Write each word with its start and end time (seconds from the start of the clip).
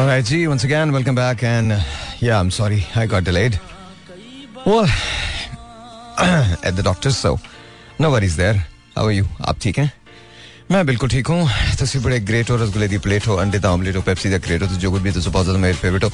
Alright, 0.00 0.24
ji 0.24 0.46
once 0.46 0.64
again 0.64 0.92
welcome 0.92 1.14
back 1.14 1.42
and 1.42 1.72
yeah 2.20 2.40
I'm 2.40 2.50
sorry 2.50 2.86
I 2.96 3.04
got 3.06 3.22
delayed. 3.22 3.60
Well 4.64 4.86
at 6.64 6.74
the 6.74 6.82
doctor's 6.82 7.18
so 7.18 7.38
no 7.98 8.10
worries 8.10 8.34
there. 8.34 8.54
How 8.96 9.04
are 9.04 9.12
you? 9.12 9.26
आप 9.48 9.58
ठीक 9.62 9.78
मैं 10.70 10.84
बिल्कुल 10.86 11.08
ठीक 11.08 11.26
हूँ 11.26 11.48
तस्वीर 11.80 12.04
बड़े 12.04 12.20
ग्रेट 12.20 12.50
हो 12.50 12.56
रसगुल्ले 12.56 12.88
की 12.88 12.98
प्लेट 12.98 13.26
हो 13.26 13.36
अंडे 13.44 13.60
था 13.60 13.72
ऑमलेट 13.72 13.96
हो 13.96 14.02
पेप्सी 14.02 14.30
का 14.30 14.38
ग्रेट 14.38 14.62
हो 14.62 14.68
तो 14.68 14.74
जो 14.80 14.90
कुछ 14.90 15.02
भी 15.02 15.12
तो 15.12 15.20
ज़्यादा 15.20 15.52
तो 15.52 15.58
मेरे 15.58 15.74
फेवरेट 15.74 16.04
हो 16.04 16.10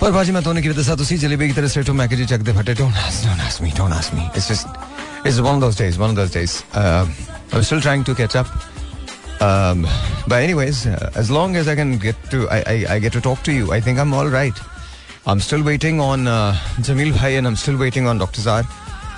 पर 0.00 0.12
भाजी 0.12 0.32
मैं 0.32 0.42
तो 0.44 0.54
की 0.54 0.68
वजह 0.68 0.82
साथ 0.82 1.06
उसी 1.06 1.18
जलेबी 1.24 1.48
की 1.48 1.54
तरह 1.54 1.68
स्ट्रेट 1.68 1.88
हो 1.88 1.94
मैं 1.94 2.08
जी 2.08 2.26
चक 2.26 2.44
दे 2.44 2.52
फटे 2.60 2.74
don't 2.74 2.94
ask 3.06 3.26
don't 3.26 3.40
ask 3.40 3.62
me 3.62 3.72
don't 3.78 3.92
ask 3.92 4.14
me 4.14 4.26
it's 4.36 4.48
just 4.48 5.26
it's 5.26 5.38
one 5.38 5.50
of 5.50 5.60
those 5.60 5.78
days 5.78 5.98
one 5.98 6.08
of 6.08 6.16
those 6.16 6.34
days 6.34 6.62
I 6.76 7.56
am 7.56 7.62
still 7.62 7.80
trying 7.80 8.04
to 8.04 8.14
catch 8.14 8.36
up 8.36 8.73
um, 9.44 9.86
but 10.26 10.42
anyways, 10.42 10.86
uh, 10.86 11.10
as 11.14 11.30
long 11.30 11.56
as 11.56 11.68
I 11.68 11.74
can 11.74 11.98
get 11.98 12.16
to, 12.30 12.48
I, 12.48 12.58
I, 12.74 12.76
I 12.94 12.98
get 12.98 13.12
to 13.14 13.20
talk 13.20 13.42
to 13.44 13.52
you. 13.52 13.72
I 13.72 13.80
think 13.80 13.98
I'm 13.98 14.14
all 14.14 14.28
right. 14.28 14.58
I'm 15.26 15.40
still 15.40 15.62
waiting 15.62 16.00
on 16.00 16.26
uh, 16.26 16.52
Jamil 16.86 17.12
Bhai 17.18 17.36
and 17.36 17.46
I'm 17.46 17.56
still 17.56 17.78
waiting 17.78 18.06
on 18.06 18.18
Dr. 18.18 18.40
Zar. 18.40 18.62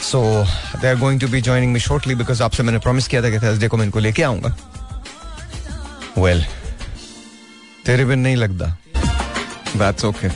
So 0.00 0.44
they're 0.80 0.96
going 0.96 1.18
to 1.20 1.28
be 1.28 1.40
joining 1.40 1.72
me 1.72 1.80
shortly 1.80 2.14
because 2.14 2.40
आपसे 2.40 2.62
मैंने 2.62 2.80
promise 2.82 3.08
किया 3.08 3.22
था 3.22 3.30
कि 3.30 3.40
Thursday 3.40 3.68
को 3.68 3.76
मैं 3.76 3.84
इनको 3.84 4.00
लेके 4.00 4.22
आऊँगा. 4.22 4.54
Well, 6.16 6.42
तेरे 7.86 8.04
बिन 8.04 8.18
नहीं 8.26 8.36
लगता. 8.36 8.72
That's 9.78 10.04
okay. 10.04 10.30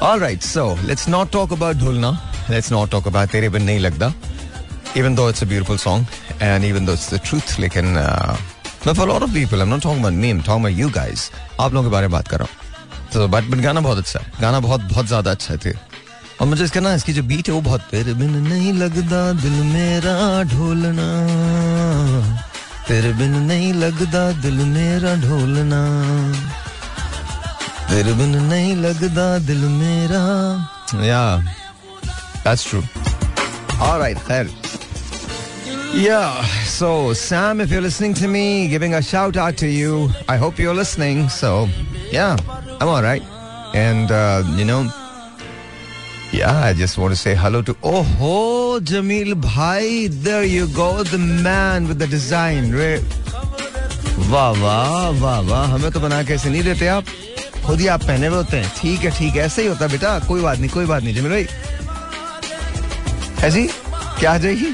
All 0.00 0.18
right, 0.18 0.42
so 0.42 0.76
let's 0.84 1.06
not 1.06 1.30
talk 1.32 1.52
about 1.52 1.76
Dhulna. 1.76 2.16
Let's 2.48 2.70
not 2.70 2.90
talk 2.90 3.06
about 3.06 3.30
तेरे 3.32 3.48
बिन 3.50 3.62
नहीं 3.62 3.80
लगता. 3.80 4.12
Even 4.96 5.14
though 5.14 5.28
it's 5.28 5.42
a 5.42 5.46
beautiful 5.46 5.78
song 5.78 6.06
and 6.40 6.64
even 6.64 6.84
though 6.84 6.94
it's 6.94 7.10
the 7.10 7.18
truth, 7.18 7.58
लेकिन 7.58 7.96
uh, 7.96 8.36
But 8.84 8.96
for 8.96 9.04
a 9.08 9.12
lot 9.12 9.22
of 9.22 9.32
people, 9.32 9.62
I'm 9.62 9.70
not 9.70 9.80
talking 9.80 10.00
about 10.00 10.12
me, 10.12 10.30
I'm 10.30 10.42
talking 10.42 10.64
about 10.64 10.76
you 10.78 10.88
guys. 10.94 11.20
आप 11.60 11.72
लोगों 11.72 11.88
के 11.88 11.92
बारे 11.92 12.08
में 12.08 12.12
बात 12.12 12.28
कर। 12.28 12.38
रहा 12.38 12.48
हूँ 12.48 13.10
तो 13.12 13.28
बट 13.28 13.44
बट 13.50 13.58
गाना 13.64 13.80
बहुत 13.80 13.98
अच्छा 13.98 14.20
है। 14.20 14.40
गाना 14.40 14.60
बहुत 14.60 14.80
बहुत 14.90 15.06
ज़्यादा 15.06 15.30
अच्छा 15.30 15.54
है 15.64 15.72
और 16.40 16.46
मुझे 16.46 16.64
इसका 16.64 16.80
ना 16.80 16.92
इसकी 16.94 17.12
जो 17.12 17.22
बीट 17.22 17.48
है 17.48 17.54
वो 17.54 17.60
बहुत 17.60 17.80
तेरे 17.90 18.14
बिन 18.14 18.36
नहीं 18.48 18.72
लगता 18.72 19.20
दिल 19.40 19.56
मेरा 19.72 20.42
ढोलना। 20.52 21.08
तेरे 22.88 23.12
बिन 23.18 23.36
नहीं 23.48 23.72
लगता 23.72 24.30
दिल 24.42 24.58
मेरा 24.74 25.14
ढोलना। 25.22 25.80
तेरे 27.88 28.12
बिन 28.20 28.36
नहीं 28.52 28.74
लगता 28.76 29.26
दिल 29.48 29.64
मेरा। 29.80 30.22
या 31.06 31.22
दैट्स 32.44 32.68
ट्रू 32.70 32.82
ऑलराइट 33.80 34.18
खैर। 34.28 34.50
Yeah, 35.93 36.43
so 36.65 37.13
Sam, 37.13 37.59
if 37.61 37.71
you're 37.71 37.81
listening 37.81 38.13
to 38.15 38.27
me, 38.27 38.67
giving 38.67 38.93
a 38.93 39.01
shout 39.01 39.37
out 39.37 39.57
to 39.57 39.67
you. 39.67 40.09
I 40.27 40.37
hope 40.37 40.59
you're 40.59 40.73
listening. 40.73 41.29
So, 41.29 41.67
yeah, 42.11 42.37
I'm 42.79 42.87
all 42.87 43.01
right. 43.01 43.23
And, 43.73 44.11
uh, 44.11 44.43
you 44.55 44.65
know, 44.65 44.89
yeah, 46.31 46.57
I 46.63 46.73
just 46.73 46.97
want 46.97 47.13
to 47.13 47.19
say 47.19 47.35
hello 47.35 47.61
to. 47.63 47.75
Oh, 47.83 48.03
ho, 48.03 48.79
Jamil 48.79 49.39
Bhai. 49.41 50.07
There 50.07 50.43
you 50.43 50.67
go, 50.67 51.03
the 51.03 51.17
man 51.17 51.87
with 51.87 51.99
the 51.99 52.07
design. 52.07 52.71
वाह 54.19 54.49
वाह 54.61 55.09
वाह 55.19 55.39
वाह 55.49 55.65
हमें 55.73 55.91
तो 55.91 55.99
बना 55.99 56.21
के 56.23 56.33
ऐसे 56.33 56.49
नहीं 56.49 56.63
देते 56.63 56.87
आप 56.87 57.05
खुद 57.65 57.79
ही 57.79 57.87
आप 57.87 58.03
पहने 58.03 58.27
हुए 58.27 58.37
होते 58.37 58.57
हैं 58.57 58.71
ठीक 58.77 58.99
है 59.03 59.11
ठीक 59.17 59.35
है 59.35 59.45
ऐसे 59.45 59.61
ही 59.61 59.67
होता 59.67 59.85
है 59.85 59.91
बेटा 59.91 60.19
कोई 60.27 60.41
बात 60.41 60.59
नहीं 60.59 60.69
कोई 60.69 60.85
बात 60.85 61.03
नहीं 61.03 61.15
जमील 61.15 61.31
भाई 61.31 61.47
ऐसी 63.47 63.65
क्या 64.19 64.31
आ 64.31 64.37
जाएगी 64.37 64.73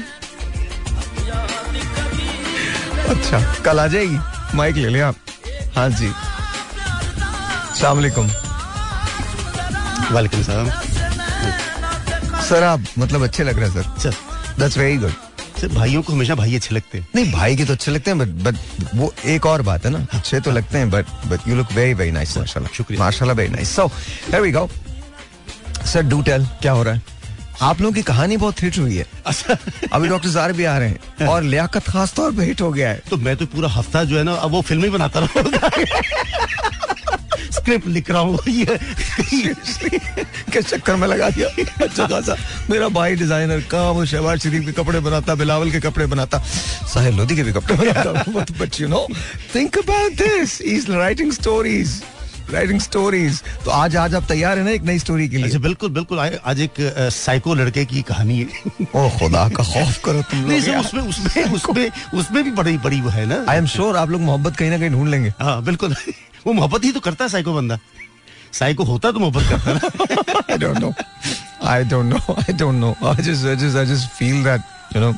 अच्छा 3.11 3.39
कल 3.65 3.79
आ 3.79 3.87
जाएगी? 3.87 4.17
माइक 4.55 4.75
ले 4.75 4.89
लिया 4.89 5.07
आप। 5.07 5.15
हाँ 5.75 5.89
जी। 5.89 6.11
सलामकुम 7.79 8.27
वालेकुम। 10.13 10.43
सलाम। 10.43 10.69
सर 12.41 12.63
आप 12.63 12.83
मतलब 12.99 13.23
अच्छे 13.23 13.43
लग 13.43 13.59
रहे 13.59 13.69
हैं 13.69 13.99
sir. 13.99 14.15
That's 14.59 14.77
very 14.77 14.97
good 14.97 15.13
sir 15.59 15.67
भाइयों 15.67 16.01
को 16.01 16.13
हमेशा 16.13 16.35
भाई 16.35 16.55
अच्छे 16.55 16.75
लगते 16.75 16.97
हैं। 16.97 17.07
नहीं 17.15 17.31
भाई 17.31 17.55
के 17.55 17.65
तो 17.65 17.73
अच्छे 17.73 17.91
लगते 17.91 18.11
हैं 18.11 18.19
बट 18.19 18.43
बट 18.43 18.55
वो 18.95 19.13
एक 19.33 19.45
और 19.45 19.61
बात 19.61 19.85
है 19.85 19.91
ना 19.91 20.05
अच्छे 20.13 20.39
तो 20.39 20.51
लगते 20.51 20.77
हैं 20.77 20.89
but 20.91 21.05
but 21.27 21.47
you 21.47 21.55
look 21.55 21.71
very 21.73 21.93
very 21.93 22.11
nice 22.11 22.37
माशाल्लाह। 22.37 22.75
शुक्रिया। 22.77 23.03
माशाल्लाह 23.03 23.37
very 23.37 23.49
nice 23.49 23.75
so 23.75 23.85
here 23.87 24.41
we 24.41 24.51
go 24.51 24.69
sir 25.93 26.01
do 26.03 26.21
tell 26.21 26.45
क्या 26.61 26.71
हो 26.71 26.83
रहा 26.83 26.93
है? 26.93 27.01
आप 27.61 27.81
लोगों 27.81 27.93
की 27.93 28.01
कहानी 28.01 28.37
बहुत 28.37 28.61
हिट 28.63 28.77
हुई 28.77 28.95
है। 28.95 29.05
अच्छा। 29.25 29.57
अभी 29.93 30.07
डॉक्टर 30.07 30.29
जार 30.29 30.53
भी 30.53 30.63
आ 30.65 30.77
रहे 30.77 30.89
हैं 30.89 31.27
और 31.27 31.43
लियाकत 31.43 31.87
खास 31.87 32.13
तौर 32.15 32.31
पे 32.35 32.43
हिट 32.45 32.61
हो 32.61 32.71
गया 32.71 32.89
है। 32.89 33.01
तो 33.09 33.17
मैं 33.17 33.35
तो 33.37 33.45
पूरा 33.45 33.69
हफ़्ता 33.69 34.03
जो 34.03 34.17
है 34.17 34.23
ना 34.23 34.33
अब 34.33 34.51
वो 34.51 34.61
फ़िल्म 34.61 34.83
ही 34.83 34.89
बनाता 34.89 35.19
रहूँगा। 35.19 35.69
स्क्रिप्ट 37.51 37.87
लिख 37.87 38.09
रहा 38.11 38.21
हूँ 38.21 38.39
ये 38.47 38.77
चक्कर 40.61 40.95
में 40.95 41.07
लगा 41.07 41.29
दिया? 41.29 41.47
अच्छा 41.85 42.07
खासा। 42.07 42.35
मेरा 42.69 42.87
भाई 42.89 43.15
डिज़ाइनर 43.15 43.59
का 43.71 43.81
वो 43.91 44.05
शहबाज 44.05 44.39
शरीफ 44.43 44.65
के 44.65 44.71
कपड़े 44.81 44.99
बनाता 44.99 45.35
बिलावल 45.35 45.71
के 45.71 45.79
कपड़े 45.79 46.05
बनाता 46.05 46.37
साहिल 46.93 47.15
लोधी 47.17 47.35
के 47.35 47.43
भी 47.43 47.51
कपड़े 47.53 47.75
बनाता। 47.75 48.23
But 48.59 48.79
you 48.81 48.87
know 48.87 49.07
think 49.55 49.77
about 49.77 50.11
this 50.21 50.61
is 50.61 50.91
writing 50.91 51.31
stories 51.31 52.01
writing 52.53 52.79
stories 52.81 53.41
तो 53.65 53.71
आज 53.71 53.95
आज 53.97 54.15
आप 54.15 54.23
तैयार 54.27 54.57
है 54.57 54.63
ना 54.65 54.71
एक 54.71 54.83
नई 54.89 54.99
स्टोरी 54.99 55.27
के 55.29 55.37
लिए 55.37 55.45
अच्छा 55.45 55.59
बिल्कुल 55.59 55.89
बिल्कुल 55.97 56.19
आज 56.19 56.61
एक 56.61 56.79
साइको 57.13 57.53
लड़के 57.55 57.85
की 57.93 58.01
कहानी 58.09 58.37
है 58.39 58.85
ओ 58.95 59.07
खुदा 59.17 59.47
का 59.57 59.63
खौफ 59.63 60.01
करो 60.05 60.21
तुम 60.31 60.41
लोग। 60.49 60.75
उसमें 60.79 61.01
उसमें 61.01 61.43
उसमें 61.53 61.89
उसमें 62.19 62.43
भी 62.43 62.51
बड़ी 62.61 62.77
बड़ी 62.85 63.01
वो 63.01 63.09
है 63.09 63.25
ना 63.29 63.43
आई 63.51 63.57
एम 63.57 63.65
श्योर 63.75 63.97
आप 63.97 64.09
लोग 64.09 64.21
मोहब्बत 64.21 64.55
कहीं 64.57 64.69
ना 64.69 64.77
कहीं 64.79 64.89
ढूंढ 64.89 65.09
लेंगे 65.09 65.33
हाँ 65.41 65.61
बिल्कुल 65.63 65.95
वो 66.47 66.53
मोहब्बत 66.53 66.83
ही 66.85 66.91
तो 66.91 66.99
करता 67.07 67.25
है 67.25 67.29
साइको 67.29 67.53
बंदा 67.53 67.79
साइको 68.59 68.83
होता 68.83 69.11
तो 69.11 69.19
मोहब्बत 69.19 69.49
करता 69.49 69.73
ना 69.73 69.79
I 70.53 70.57
don't 70.61 70.79
know. 70.83 70.93
I 71.73 71.83
don't 71.91 72.09
know. 72.13 72.33
I 72.41 72.53
don't 72.61 72.79
know. 72.83 72.89
I 73.09 73.21
just, 73.27 73.45
I 73.51 73.53
just, 73.61 73.77
I 73.81 73.83
just 73.91 74.09
feel 74.17 74.39
that, 74.47 74.65
you 74.95 75.01
know. 75.03 75.11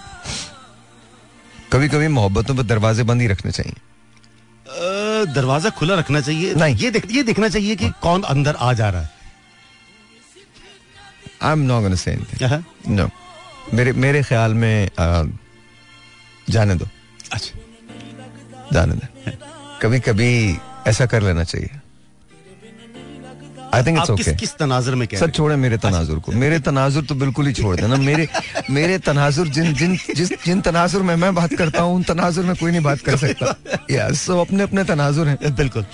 कभी 1.72 1.88
कभी 1.90 2.08
मोहब्बतों 2.18 2.56
पर 2.56 2.64
दरवाजे 2.72 3.04
बंद 3.12 3.22
ही 3.22 3.28
रखने 3.28 3.52
चाहिए 3.52 3.76
दरवाज़ा 5.36 5.70
खुला 5.70 5.96
रखना 5.96 6.22
चाहिए। 6.22 6.54
नहीं। 6.56 6.76
ये 6.76 6.92
देख 6.92 7.08
ये 7.12 7.24
देखना 7.24 7.50
चाहिए 7.50 7.76
कि 7.76 7.90
कौन 8.02 8.24
अंदर 8.24 8.56
आ 8.56 8.74
जा 8.74 8.90
रहा 8.90 9.02
है। 9.02 9.10
I 11.42 11.52
am 11.52 11.60
not 11.60 11.82
gonna 11.82 11.96
say 11.96 12.12
anything? 12.12 12.64
No 12.88 13.10
मेरे 13.74 13.92
मेरे 13.94 14.24
ख्याल 14.24 14.54
में 14.54 14.90
आ, 15.00 15.24
जाने 16.50 16.76
दो। 16.76 16.88
अच्छा। 17.32 17.60
जाने 18.74 18.94
दो। 18.94 19.32
कभी 19.82 20.00
कभी 20.00 20.58
ऐसा 20.88 21.06
कर 21.06 21.22
लेना 21.22 21.44
चाहिए। 21.44 21.70
आई 23.74 23.84
थिंक 23.84 23.98
इट्स 23.98 24.10
किस 24.10 24.28
ओके 24.28 24.38
किस 24.38 24.56
तनाजर 24.58 24.96
में 24.96 25.08
कह 25.08 25.18
सर 25.18 25.30
छोड़े 25.30 25.56
मेरे 25.56 25.78
तनाजुर 25.78 26.20
को। 26.20 26.32
मेरे 26.32 26.60
तनाजुर 26.60 27.04
तो 27.04 27.16
बिल्कुल 27.16 27.48
ही 27.48 27.54
छोड़ 27.54 27.76
देना। 27.76 27.96
मेरे 27.96 28.28
मेरे 28.70 28.98
तनाजुर 29.00 29.48
जिन 29.48 29.74
जिन 29.74 29.98
जिस 30.16 30.30
जिन 30.46 30.62
तनाजुर 30.62 31.02
में 31.02 31.16
मैं 31.16 31.36
बात 31.36 31.54
करता 31.54 31.82
हूँ 31.82 31.96
उन 31.96 32.04
तनाजुर 32.04 32.46
में 32.46 32.56
कोई 32.56 32.72
नहीं 32.72 32.82
बात 32.82 33.00
कर 33.00 33.18
सकता। 33.18 33.56
यस 33.92 34.22
सब 34.22 34.38
अपने 34.38 34.64
अपने 34.64 34.84
तनाजुर 34.84 35.28
हैं? 35.28 35.56
बिल्कुल। 35.56 35.86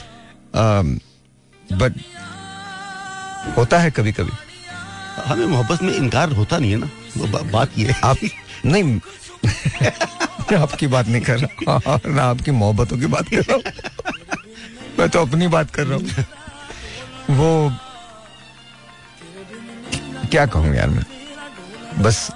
बट 1.73 1.93
होता 3.57 3.79
है 3.79 3.91
कभी 3.91 4.11
कभी 4.11 4.31
हमें 5.25 5.45
मोहब्बत 5.45 5.83
में 5.83 5.93
इनकार 5.93 6.31
होता 6.31 6.57
नहीं 6.57 6.71
है 6.71 6.77
ना। 6.77 6.89
वो 7.17 7.27
बा, 7.27 7.39
बात 7.39 7.69
ये 7.77 7.93
आप 8.03 8.17
नहीं। 8.65 8.99
आपकी 10.57 10.87
बात 10.87 11.07
नहीं 11.07 11.21
कर 11.21 11.39
रहा 11.39 11.99
ना 12.07 12.23
आपकी 12.23 12.51
मोहब्बतों 12.51 12.97
की 12.97 13.05
बात 13.05 13.29
कर 13.29 13.37
रहा 13.37 13.53
हूँ। 13.53 13.63
मैं 14.99 15.09
तो 15.09 15.21
अपनी 15.21 15.47
बात 15.47 15.71
कर 15.71 15.87
रहा 15.87 15.97
हूँ। 15.97 16.25
वो 17.29 17.71
क्या 20.31 20.45
कहूँ 20.45 20.75
यार 20.75 20.89
मैं? 20.89 21.03
बस। 22.01 22.29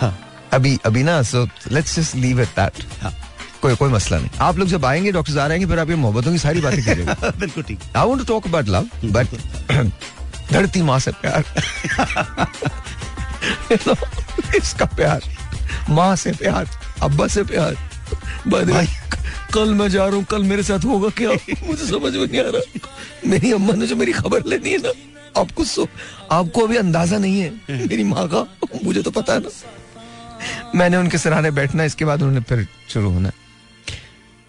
हाँ। 0.00 0.16
अभी 0.52 0.78
अभी 0.86 1.02
ना 1.02 1.22
so 1.22 1.48
let's 1.72 1.98
just 1.98 2.14
leave 2.14 2.40
it 2.40 2.48
that 2.48 2.72
कोई 3.62 3.74
कोई 3.76 3.90
मसला 3.90 4.18
नहीं। 4.18 4.30
आप 4.40 4.58
लोग 4.58 4.68
जब 4.68 4.84
आएँगे 4.84 5.12
डॉक्टर 5.12 5.38
आ 5.38 5.48
आएँगे 5.48 5.66
फिर 5.66 5.78
आप 5.78 5.90
ये 5.90 5.96
मोहब्बतों 5.96 6.32
की 6.32 6.38
सारी 6.38 6.60
बातें 6.60 6.84
करेंगे 6.84 7.30
बिल्कुल 7.40 7.62
ठीक। 7.62 7.80
I 7.96 8.06
want 8.06 8.18
to 8.18 8.24
talk 8.24 8.46
about 8.46 8.68
love 8.68 8.88
but 9.04 9.26
धरती 10.52 10.82
माँ 10.82 10.98
से 10.98 11.12
प्यार। 11.24 11.44
इसका 14.56 14.84
प्यार। 14.84 15.20
माँ 15.90 16.16
से 16.16 16.32
प्यार 16.32 16.68
अब्बा 17.02 17.26
से 17.26 17.44
प्यार। 17.44 17.74
भाई। 18.48 18.86
कल 19.54 19.74
मैं 19.74 19.88
जा 19.88 20.06
रहा 20.06 20.16
हूँ 20.16 20.24
कल 20.30 20.42
मेरे 20.44 20.62
साथ 20.62 20.84
होगा 20.84 21.08
क्या? 21.18 21.30
मुझे 21.66 21.86
समझ 21.86 22.14
में 22.14 22.26
नहीं 22.26 22.40
आ 22.40 22.50
रहा। 22.50 22.90
मेरी 23.26 23.52
अम्मा 23.52 23.74
ने 23.74 23.86
जो 23.86 23.96
मेरी 23.96 24.12
खबर 24.12 24.44
लेनी 24.46 24.70
है 24.70 24.78
ना 24.78 24.92
आपको 25.40 25.64
सो 25.64 25.86
आपको 26.32 26.66
अभी 26.66 26.76
अंदाज़ा 26.76 27.18
नहीं 27.18 27.40
है 27.40 27.50
मेरी 27.86 28.04
माँ 28.04 28.28
का 28.28 28.46
मुझे 28.84 29.02
तो 29.02 29.10
पता 29.10 29.34
है 29.34 29.40
ना। 29.40 29.50
मैंने 30.74 30.96
उनके 30.96 31.18
सराहने 31.18 31.50
बैठना 31.50 31.84
इसके 31.84 32.04
बाद 32.04 32.22
उन्होंने 32.22 32.40
फिर 32.48 32.66
शुरू 32.88 33.10
होना। 33.10 33.30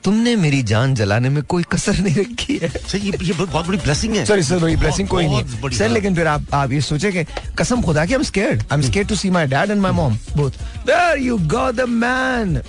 तुमने 0.03 0.35
मेरी 0.35 0.61
जान 0.63 0.93
जलाने 0.95 1.29
में 1.29 1.41
कोई 1.43 1.63
कसर 1.71 1.97
नहीं 1.99 2.15
रखी 2.15 2.57
है। 2.61 2.69
सर 2.69 2.97
ये 2.97 3.11
ये 3.21 3.33
बहुत 3.33 3.67
बड़ी 3.67 3.77
ब्लेसिंग 3.77 4.15
है। 4.15 4.25
सॉरी 4.25 4.43
सर 4.43 4.59
बड़ी 4.59 4.75
ब्लेसिंग 4.75 5.07
कोई 5.07 5.27
नहीं 5.27 5.69
सर 5.77 5.89
लेकिन 5.89 6.15
फिर 6.15 6.27
आप 6.27 6.53
आप 6.53 6.71
ये 6.71 6.81
सोचे 6.81 7.11
कि 7.11 7.23
कसम 7.59 7.81
खुदा 7.81 8.05
की 8.05 8.13
I 8.13 8.17
am 8.17 8.23
scared 8.23 8.61
I 8.61 8.77
am 8.77 8.81
scared 8.87 9.09
to 9.09 9.15
see 9.15 9.29
my 9.29 9.47
dad 9.47 9.71
and 9.71 9.81
my 9.81 9.91
mom 9.91 10.17
both 10.37 10.51
there 10.87 11.17
you 11.23 11.37
got 11.49 11.75
the 11.75 11.89
man 11.89 12.61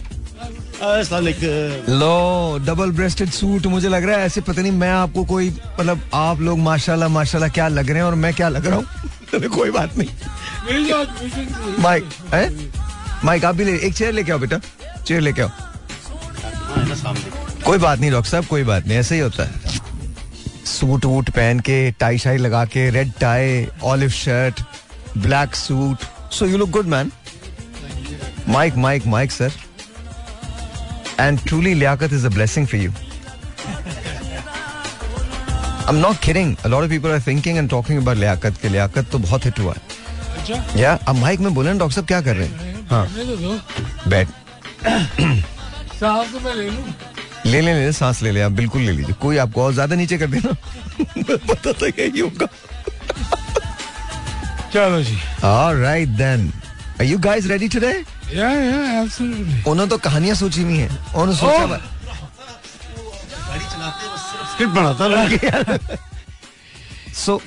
low 1.89 2.59
double 2.67 2.91
breasted 2.91 3.31
suit 3.31 3.67
मुझे 3.67 3.89
लग 3.89 4.05
रहा 4.05 4.17
है 4.19 4.27
ऐसे 4.27 4.41
पता 4.41 4.63
नहीं 4.63 4.73
मैं 4.73 4.91
आपको 4.91 5.25
कोई 5.25 5.51
मतलब 5.81 6.01
आप 6.15 6.41
लोग 6.41 6.59
माशाल्लाह 6.59 7.09
माशाल्लाह 7.09 7.51
क्या 7.51 7.69
लग 7.69 7.91
रहे 7.91 7.99
हैं 7.99 8.05
और 8.05 8.15
मैं 8.15 8.33
क्या 8.35 8.49
लग 8.49 8.67
रहा 8.67 8.77
हूँ? 8.77 8.85
कोई 9.49 9.71
बात 9.71 9.97
नहीं। 9.99 10.09
माइक 11.83 12.09
है? 12.35 12.49
माइक 13.25 13.45
आप 13.45 13.55
भी 13.55 13.65
ले 13.65 13.77
एक 13.87 13.95
चेयर 13.95 14.13
लेके 14.13 14.33
आओ 14.33 14.39
बेटा। 14.39 14.59
चेयर 15.07 15.21
लेके 15.21 15.43
आओ। 15.43 15.51
कोई 17.67 17.79
बात 17.79 17.99
नहीं 18.01 18.11
डॉक्टर 18.11 18.31
साहब 18.31 18.47
कोई 18.47 18.65
बात 18.65 18.87
नहीं 18.87 18.99
ऐसे 18.99 19.15
ही 19.15 19.21
होता 19.21 19.45
है। 19.45 19.81
सूट 20.67 21.05
वूट 21.05 21.31
पहन 21.31 21.61
के 21.61 21.91
टाई 22.01 22.19
शाई 22.19 22.37
लगा 22.37 22.65
के 22.65 22.89
red 22.91 23.13
tie 23.21 23.67
olive 23.83 24.11
shirt 24.11 24.61
black 25.19 25.55
suit 25.55 26.33
so 26.33 26.47
you 26.47 26.59
look 26.59 26.71
good 26.71 26.87
man 26.87 27.13
mic 28.49 28.77
mic 28.77 29.07
mic 29.07 29.33
sir 29.33 29.53
And 31.19 31.39
truly, 31.47 31.75
liaquat 31.75 32.13
is 32.13 32.25
a 32.25 32.31
blessing 32.31 32.67
for 32.67 32.77
you. 32.77 32.93
I'm 35.89 36.01
not 36.01 36.21
kidding. 36.21 36.57
A 36.65 36.69
lot 36.69 36.85
of 36.85 36.91
people 36.91 37.11
are 37.11 37.21
thinking 37.21 37.59
and 37.59 37.69
talking 37.71 37.99
about 37.99 38.17
liaquat 38.17 38.59
के 38.63 38.69
liaquat 38.71 39.11
तो 39.13 39.19
बहुत 39.19 39.45
hit 39.45 39.59
हुआ 39.59 39.73
है 39.75 39.81
अच्छा 40.41 40.79
या 40.81 40.93
अब 41.09 41.17
mic 41.17 41.41
में 41.41 41.53
बोले 41.55 41.73
डॉक्टर 41.79 41.95
साहब 41.95 42.07
क्या 42.07 42.21
कर 42.29 42.37
रहे 42.37 42.47
हैं 42.49 42.87
हाँ 42.91 43.07
तो 43.07 43.59
बैठ 44.11 44.29
साहब 46.01 46.33
तो 46.33 46.41
मैं 46.45 46.55
ले 46.55 46.69
लूँ 46.71 46.85
ले 47.47 47.61
ले 47.61 47.73
ले 47.75 47.93
सांस 47.93 48.23
ले 48.23 48.31
ले 48.33 48.41
आप 48.43 48.53
बिल्कुल 48.61 48.83
ले 48.83 48.93
लीजिए 48.93 49.15
कोई 49.21 49.37
आपको 49.45 49.63
और 49.63 49.73
ज़्यादा 49.73 49.97
नीचे 49.97 50.19
कर 50.19 50.27
देना 50.35 50.53
पता 51.51 51.73
था 51.73 51.87
यही 51.99 52.21
होगा 52.21 52.47
चलो 54.73 55.03
जी 55.03 55.17
Alright 55.45 56.17
then. 56.17 56.53
Are 56.99 57.05
you 57.05 57.19
guys 57.19 57.49
ready 57.51 57.69
today? 57.69 58.05
या 58.35 58.51
या 58.51 59.01
एब्सोल्युटली 59.01 59.63
उन्होंने 59.71 59.91
तो 59.91 59.99
कहानियाँ 60.07 60.35
सोची 60.37 60.63
हुई 60.63 60.77
है 60.79 60.89
उन्होंने 60.89 61.35
सोचा 61.37 61.65
Oh. 61.65 61.79
स्क्रिप्ट 64.53 64.73
बनाता 64.75 65.07
रहा। 65.07 65.87
So 67.15 67.41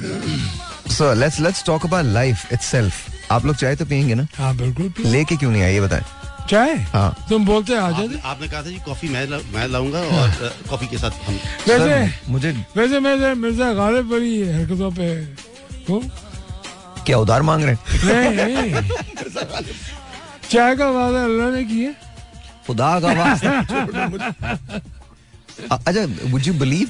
so 0.96 1.14
let's 1.20 1.40
let's 1.40 1.64
talk 1.66 1.86
about 1.86 2.06
life 2.14 2.52
itself 2.54 3.32
आप 3.32 3.46
लोग 3.46 3.56
चाय 3.56 3.76
तो 3.76 3.86
पियेंगे 3.86 4.16
ना? 4.16 4.26
हाँ 4.38 4.56
बिल्कुल 4.58 4.94
लेके 5.06 5.36
क्यों 5.38 5.52
नहीं 5.52 5.64
आए 5.64 5.74
ये 5.74 5.82
बताएँ? 5.82 6.04
चाय? 6.50 6.74
हाँ। 6.94 7.26
तुम 7.30 7.46
बोलते 7.46 7.76
आ 7.76 7.90
जाते 7.92 8.04
आपने, 8.04 8.20
आपने 8.30 8.48
कहा 8.48 8.62
था 8.62 8.70
जी 8.70 8.78
कॉफ़ी 8.86 9.08
मैं 9.10 9.26
ला, 9.28 9.38
मैं 9.54 9.68
लाऊँगा 9.68 10.00
और 10.00 10.30
अ, 10.30 10.50
कॉफ़ी 10.70 10.88
के 10.88 10.98
साथ 10.98 11.12
हम। 11.28 11.40
वैसे 11.68 12.32
मुझे 12.32 12.52
वैसे 12.78 13.00
मैं 13.00 13.34
मिर्ज़ा 13.36 13.74
गालिब 13.74 14.10
बड़ी 14.10 14.34
हरकतों 14.52 14.92
पे 15.00 15.08
हूँ। 15.90 16.02
क्या 17.06 17.18
उधार 17.18 17.42
मांग 17.50 17.64
रहे 17.64 17.74
हैं? 17.74 17.80
नहीं 18.06 18.72
नहीं। 18.72 19.64
चाय 20.50 20.76
का 20.76 20.90
वादा 20.92 21.24
अल्लाह 21.24 21.50
ने 21.52 21.64
किया। 21.64 21.92
खुदा 22.68 23.00
का 23.00 23.14
वास्ता 23.14 23.62
छोड़ 23.64 23.92
दो 23.92 24.10
मुझे। 24.10 24.30
अच्छा 25.72 26.06
would 26.32 26.48
you 26.48 26.54
believe 26.60 26.90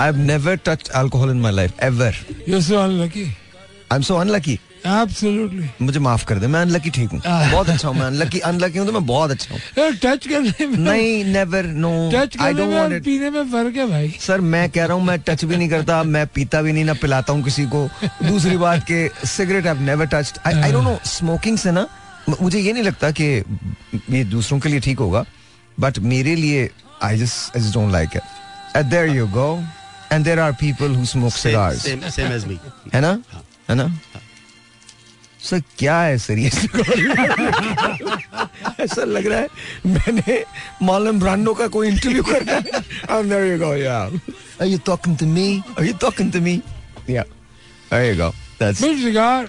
I 0.00 0.06
have 0.06 0.16
never 0.26 0.56
touched 0.66 0.88
alcohol 1.00 1.30
in 1.30 1.40
my 1.40 1.52
life 1.52 1.82
ever 1.82 2.14
you 2.48 2.60
so 2.60 2.76
unlucky 2.84 3.24
I 3.24 3.96
am 3.96 4.02
so 4.02 4.14
unlucky 4.20 4.58
absolutely 4.86 5.68
मुझे 5.82 6.00
माफ़ 6.00 6.24
कर 6.26 6.38
दे 6.38 6.46
मैं 6.46 6.60
अनलकी 6.60 6.90
ठीक 6.96 7.10
हूँ. 7.10 7.20
बहुत 7.26 7.68
अच्छा 7.68 7.88
हूँ 7.88 7.96
मैं 7.96 8.06
अनलकी 8.06 8.38
अनलकी 8.50 8.78
हूँ 8.78 8.86
तो 8.86 8.92
मैं 8.92 9.04
बहुत 9.06 9.30
अच्छा 9.30 9.54
हूँ। 9.54 9.90
टच 10.02 10.26
करने 10.28 10.66
में 10.66 10.76
नहीं 10.78 11.24
नेवर 11.24 11.66
नो 11.84 11.90
टच 12.12 12.36
आई 12.40 12.52
करने 12.52 12.62
डोंट 12.62 12.70
में 12.70 12.80
वांट 12.80 12.92
इट 12.92 13.04
पीने 13.04 13.30
में 13.30 13.50
फ़र्क 13.52 13.76
है 13.76 13.86
भाई। 13.90 14.14
सर 14.20 14.40
मैं 14.52 14.68
कह 14.70 14.84
रहा 14.84 14.96
हूँ 14.96 15.04
मैं 15.04 15.18
टच 15.28 15.44
भी 15.44 15.56
नहीं 15.56 15.68
करता 15.68 16.02
मैं 16.16 16.26
पीता 16.34 16.62
भी 16.62 16.72
नहीं 16.72 16.84
ना 16.84 16.94
पिलाता 17.02 17.32
हूँ 17.32 17.42
किसी 17.44 17.66
को। 17.74 17.88
दूसरी 18.22 18.56
बात 18.56 18.84
के 18.90 19.08
cigarette 19.26 19.66
I 19.66 19.84
never 19.86 20.06
touched 20.14 20.38
I 20.46 20.72
don't 20.72 20.84
know 20.84 20.98
smoking 21.14 21.58
से 21.58 21.70
ना 21.70 21.86
मुझे 22.28 22.60
ये 22.60 22.72
नहीं 22.72 22.82
लगता 22.82 23.10
कि 23.20 23.24
ये 24.10 24.24
दूसरों 24.24 24.58
के 24.60 24.68
लिए 24.68 24.80
ठीक 24.80 24.98
होगा 24.98 25.24
बट 25.80 25.98
मेरे 26.12 26.34
लिए 26.36 26.70
I 27.04 27.18
just 27.18 27.56
I 27.56 27.62
just 27.62 27.74
don't 27.74 27.92
like 27.92 28.16
it 28.16 28.76
at 28.76 28.86
there 28.86 29.08
you 29.16 29.26
go 29.34 29.48
and 30.12 30.24
there 30.24 30.40
are 30.40 30.52
people 30.60 30.94
who 30.96 31.04
smoke 31.12 31.32
cigars 31.32 31.82
same 31.84 32.08
same 32.18 32.32
as 32.32 32.44
me 32.46 32.58
है 32.94 33.00
ना 33.00 33.18
है 33.70 33.74
ना 33.76 33.86
सर 35.42 35.60
क्या 35.78 36.00
है 36.00 36.16
सर 36.18 36.38
ये 36.38 36.48
ऐसा 38.84 39.04
लग 39.04 39.26
रहा 39.26 39.38
है 39.38 39.48
मैंने 39.86 40.42
मालम 40.82 41.20
ब्रांडो 41.20 41.54
का 41.54 41.66
कोई 41.76 41.88
इंटरव्यू 41.88 42.22
कर 42.22 42.42
रहा 42.42 42.56
है 42.56 42.84
And 43.08 43.30
there 43.30 43.46
you 43.46 43.58
go, 43.58 43.72
yeah. 43.74 44.10
Are 44.58 44.66
you 44.66 44.78
talking 44.78 45.16
to 45.16 45.26
me? 45.26 45.62
Are 45.76 45.84
you 45.84 45.92
talking 45.94 46.30
to 46.32 46.40
me? 46.40 46.62
Yeah. 47.06 47.24
There 47.90 48.04
you 48.04 48.16
go. 48.16 48.32
That's 48.58 48.82
bill 48.82 49.02
cigar 49.02 49.48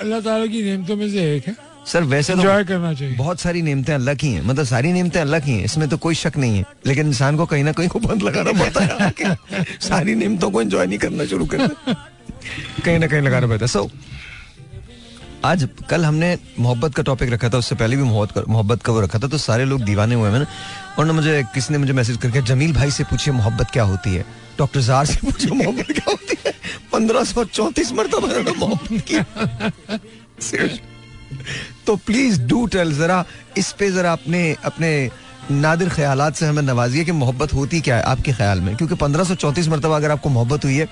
Allah 0.00 0.20
Taala 0.20 0.46
की 0.46 0.62
नेमतों 0.62 0.96
में 0.96 1.08
से 1.10 1.24
एक 1.36 1.46
है 1.48 1.56
सर 1.88 2.02
वैसे 2.04 2.34
तो 2.34 2.42
करना 2.42 2.92
चाहिए। 2.94 3.14
बहुत 3.16 3.40
सारी 3.40 3.62
नेमतें 3.62 3.92
अल्लाह 3.94 4.14
की 4.14 4.28
हैं। 4.28 4.42
मतलब 4.42 4.64
सारी 4.66 4.92
नेमतें 4.92 5.20
अल्लाह 5.20 5.40
की 5.40 5.52
हैं। 5.52 5.64
इसमें 5.64 5.88
तो 5.88 5.96
कोई 5.98 6.14
शक 6.14 6.36
नहीं 6.36 6.58
है। 6.58 6.64
लेकिन 6.86 7.06
इंसान 7.06 7.36
को 7.36 7.46
कहीं 7.46 7.64
ना 7.64 7.72
कहीं 7.72 7.88
को 7.88 7.98
बंद 8.00 8.22
लगाना 8.22 8.52
पड़ता 8.54 8.80
है 8.84 9.36
सारी 9.80 10.14
नेमतों 10.14 10.50
को 10.50 10.60
एंजॉय 10.62 10.86
नहीं 10.86 10.98
करना 10.98 11.24
शुरू 11.26 11.46
करते 11.46 11.94
कहीं 12.84 12.98
ना 12.98 13.06
कहीं 13.06 13.20
लगाना 13.20 13.46
पड़ता 13.46 13.64
है। 13.64 13.68
सो 13.68 13.90
आज 15.44 15.68
कल 15.90 16.04
हमने 16.04 16.36
मोहब्बत 16.58 16.94
का 16.94 17.02
टॉपिक 17.02 17.32
रखा 17.32 17.48
था। 17.48 17.58
उससे 17.58 17.74
पहले 17.74 17.96
भी 17.96 18.02
मोहब्बत 18.02 18.34
का 18.34 18.42
मोहब्बत 18.48 18.82
का 18.82 18.92
वो 18.92 19.00
रखा 19.00 19.18
था। 19.18 19.28
तो 19.28 19.38
सारे 19.38 19.64
लोग 19.64 19.82
दीवाने 19.84 20.14
हुए 20.14 20.30
हैं। 20.30 20.38
ना 20.38 20.46
और 20.98 21.12
मुझे 21.12 21.42
किसी 21.54 21.72
ने 21.72 21.78
मुझे 21.78 21.92
मैसेज 21.92 22.16
करके 22.16 22.42
जमील 22.44 22.72
भाई 22.74 22.90
से 22.90 23.04
पूछिए 23.04 23.34
मोहब्बत 23.34 23.70
क्या 23.72 23.82
होती 23.84 24.14
है? 24.14 24.24
डॉक्टर 24.58 24.80
जार 24.82 25.06
से 25.06 25.18
पूछिए 25.24 25.50
मोहब्बत 25.54 25.92
क्या 25.92 26.10
होती 26.10 26.36
है? 26.46 26.52
पंद्रह 26.92 27.24
सौ 27.24 27.44
चौंतीस 27.46 27.92
मरतबा 27.92 28.26
मैंने 28.26 28.52
मोहब्बत 28.58 29.02
की. 29.08 29.16
तो 31.86 31.96
प्लीज़ 32.06 32.40
डू 32.42 32.66
टेल 32.66 32.92
जरा 32.98 33.24
इस 33.58 33.72
पे 33.78 33.90
जरा 33.92 34.12
अपने 34.12 34.56
अपने 34.64 35.10
नादिर 35.50 35.88
ख्याल 35.88 36.30
से 36.32 36.46
हमें 36.46 36.62
नवाजिए 36.62 37.04
कि 37.04 37.12
मोहब्बत 37.12 37.52
होती 37.54 37.80
क्या 37.80 37.96
है 37.96 38.02
आपके 38.02 38.32
ख्याल 38.32 38.60
में? 38.60 38.74
क्योंकि 38.76 38.94
पंद्रह 38.94 39.24
सौ 39.24 39.34
चौंतीस 39.34 39.68
मरतबा 39.68 39.96
अगर 39.96 40.10
आपको 40.10 40.28
मोहब्बत 40.28 40.64
हुई 40.64 40.76
है 40.76 40.88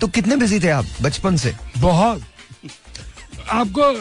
तो 0.00 0.06
कितने 0.08 0.36
बिज़ी 0.36 0.60
थे 0.60 0.68
आप 0.70 0.86
बचपन 1.02 1.36
से? 1.36 1.54
बहुत। 1.78 2.22
आपको 3.50 3.92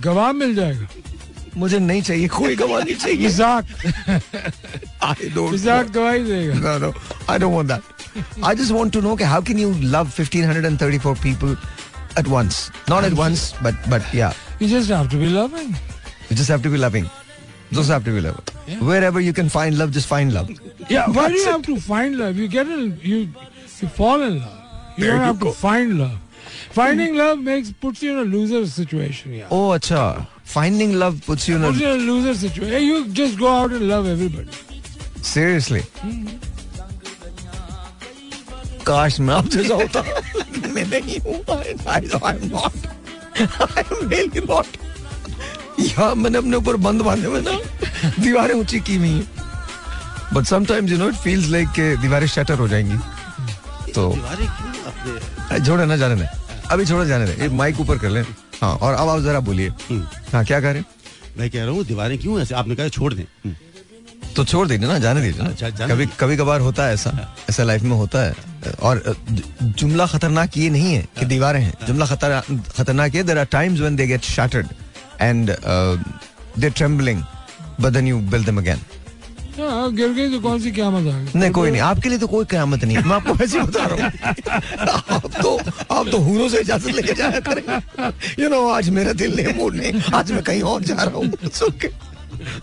गवाह 0.00 0.32
मिल 0.32 0.54
जाएगा। 0.54 0.86
मुझे 1.56 1.78
नहीं 1.78 2.02
चाहिए 2.02 2.28
कोई 2.28 2.56
गवाह 2.56 2.82
नहीं 2.82 2.94
चाहिए। 2.94 3.28
गवाही 5.84 6.22
देगा। 6.24 6.54
No, 6.54 6.74
no, 6.82 6.90
I 7.28 7.38
don't 7.38 7.54
want 7.54 7.68
that. 7.68 7.82
I 8.42 8.54
just 8.54 8.72
want 8.76 8.92
to 8.92 9.00
know 9.02 9.12
okay, 9.16 9.28
how 9.32 9.40
can 9.40 9.58
you 9.58 9.70
love 9.94 10.08
1534 10.14 11.16
people 11.24 11.56
at 12.18 12.28
once? 12.28 12.70
Not 12.88 13.04
at 13.04 13.14
once, 13.14 13.52
but 13.62 13.74
but 13.94 14.02
yeah, 14.12 14.32
You 14.58 14.68
just 14.68 14.88
have 14.90 15.08
to 15.14 15.16
be 15.16 15.28
loving. 15.28 15.74
you 16.28 16.36
just 16.36 16.48
have 16.54 16.62
to 16.62 16.70
be 16.76 16.78
loving. 16.84 17.08
Just 17.72 17.90
have 17.90 18.04
to 18.04 18.12
be 18.16 18.20
loving. 18.20 18.44
Yeah. 18.66 18.76
Wherever 18.90 19.20
you 19.20 19.32
can 19.32 19.48
find 19.48 19.76
love, 19.78 19.90
just 19.92 20.06
find 20.08 20.32
love. 20.32 20.50
Yeah, 20.88 21.08
why 21.18 21.28
do 21.28 21.34
you 21.34 21.44
have 21.50 21.62
to 21.70 21.76
find 21.88 22.16
love? 22.22 22.36
You 22.36 22.48
get 22.48 22.66
in, 22.76 22.98
you 23.02 23.18
you 23.80 23.88
fall 23.98 24.22
in 24.28 24.38
love. 24.40 24.58
You 24.96 25.04
There 25.04 25.12
don't 25.12 25.20
you 25.20 25.26
have 25.26 25.38
go. 25.40 25.50
to 25.52 25.56
find 25.66 25.98
love. 25.98 26.16
Finding 26.78 27.14
love 27.16 27.38
makes 27.48 27.72
puts 27.72 28.02
you 28.02 28.12
in 28.12 28.18
a 28.18 28.24
loser 28.36 28.66
situation. 28.66 29.32
Yeah, 29.34 29.48
Oh, 29.50 29.68
acha. 29.76 30.26
Finding 30.44 30.94
love 31.02 31.20
puts 31.26 31.46
you 31.48 31.56
in 31.56 31.62
puts 31.62 31.78
a 31.78 31.82
you 31.82 31.88
in 31.94 32.00
a 32.00 32.02
loser 32.12 32.34
situation. 32.34 32.82
You 32.88 33.08
just 33.20 33.38
go 33.38 33.48
out 33.48 33.70
and 33.78 33.88
love 33.88 34.06
everybody. 34.06 34.48
seriously. 35.22 35.80
Mm-hmm. 35.80 36.36
काश 38.88 39.20
मैं 39.20 39.34
आप 39.34 39.46
जैसा 39.54 39.74
होता 39.74 40.02
मैं 40.74 40.84
नहीं 40.90 41.18
हूँ 41.20 41.42
I 41.48 42.00
am 42.30 42.44
not 42.52 42.86
I 43.38 43.82
am 43.82 44.08
really 44.08 44.40
not 44.48 44.76
यहाँ 45.80 46.14
मैंने 46.14 46.38
अपने 46.38 46.56
ऊपर 46.56 46.76
बंद 46.86 47.02
बांधे 47.02 47.26
हुए 47.26 47.40
ना 47.40 47.58
दीवारें 48.18 48.54
ऊँची 48.54 48.80
की 48.88 48.96
हुई 48.96 49.26
but 50.32 50.44
sometimes 50.46 50.90
you 50.92 50.98
know 50.98 51.08
it 51.08 51.14
feels 51.24 51.48
like 51.50 51.68
के 51.76 51.96
दीवारें 51.96 52.26
शटर 52.26 52.58
हो 52.58 52.66
जाएँगी। 52.68 52.96
तो 53.92 54.08
दीवारें 54.14 54.46
क्यों 54.46 54.72
अपने 54.92 55.64
छोड़े 55.66 55.84
ना 55.86 55.96
जाने 55.96 56.14
दे। 56.16 56.26
अभी 56.70 56.86
छोड़ो 56.86 57.04
जाने 57.04 57.26
दे। 57.26 57.44
एक 57.44 57.52
माइक 57.60 57.80
ऊपर 57.80 57.98
कर 57.98 58.10
ले। 58.10 58.20
हाँ 58.60 58.74
और 58.76 58.94
अब 58.94 59.08
आप 59.08 59.20
जरा 59.22 59.40
बोलिए। 59.40 59.68
हाँ 60.32 60.44
क्या 60.44 60.60
कह 60.60 60.70
रहे 60.70 60.78
हैं? 60.78 60.84
मैं 61.38 61.50
कह 61.50 61.64
रहा 61.64 61.70
हूँ 61.74 61.84
दीवारें 61.84 62.18
क्यों 62.18 62.40
ऐसे? 62.40 62.54
आपने 62.54 62.74
कहा 62.76 62.88
छोड़ 62.88 63.12
दें। 63.14 63.24
हम्म। 63.24 63.54
तो 64.36 64.44
छोड़ 64.44 64.66
दीजिए 64.68 64.88
ना 64.88 64.98
जाने 64.98 65.20
दीजिए 65.22 65.42
ना। 65.42 65.50
जाने 65.52 65.92
कभी। 65.92 66.06
कभी 66.20 66.36
कभार 66.36 66.60
होता 66.60 66.86
है 66.86 66.94
ऐसा 66.94 67.34
ऐसा 67.50 67.62
लाइफ 67.64 67.82
में 67.82 67.96
होता 67.96 68.22
है। 68.24 68.34
और 68.80 69.16
जुमला 69.62 70.06
खतरनाक 70.06 70.56
ये 70.56 70.68
नहीं 70.70 70.94
है 70.94 71.06
कि 71.18 71.26
दीवारें 71.26 71.60
हैं। 71.60 71.72
जुमला 71.86 72.06
खतरनाक 72.06 73.14
ये 73.14 73.22
there 73.22 73.38
are 73.38 73.44
times 73.52 73.80
when 73.80 73.96
they 73.96 74.06
get 74.06 74.24
shattered 74.26 74.68
and 75.20 75.50
they 76.58 76.70
trembling 76.70 77.22
but 77.80 77.92
then 77.92 78.06
you 78.06 78.18
build 78.30 78.46
them 78.46 78.58
again 78.58 78.80
हाँ, 79.58 79.92
गिर 79.92 80.12
गई 80.14 80.30
तो 80.30 80.38
कौन 80.40 80.60
सी 80.62 80.70
क्या 80.70 80.88
मज़ा 80.90 81.12
है 81.12 81.30
नहीं 81.34 81.50
कोई 81.50 81.70
नहीं 81.70 81.80
आपके 81.82 82.08
लिए 82.08 82.18
तो 82.18 82.26
कोई 82.26 82.44
कयामत 82.50 82.84
नहीं 82.84 82.96
है। 82.96 83.02
मैं 83.04 83.16
आपको 83.16 83.32
वैसे 83.34 83.60
बता 83.60 83.84
रहा 83.84 83.94
हूँ। 83.94 84.10
आप 85.14 85.26
तो 85.40 85.56
आप 85.94 86.08
तो 86.10 86.18
हूरों 86.18 86.48
से 86.48 86.60
इजाज़त 86.60 86.94
लेके 86.96 87.12
जाया 87.12 87.40
करें। 87.48 87.62
यू 88.38 88.48
नो 88.48 88.60
आज 88.70 88.90
मेरा 88.90 89.12
दिल 89.12 89.34
नहीं 89.36 89.54
मूड 89.54 89.74
नहीं। 89.76 90.02
आज 90.14 90.30
मैं 90.32 90.42
कहीं 90.42 90.62
और 90.62 90.82
जा 90.82 90.94
रहा 90.94 91.16
हूँ. 91.16 91.50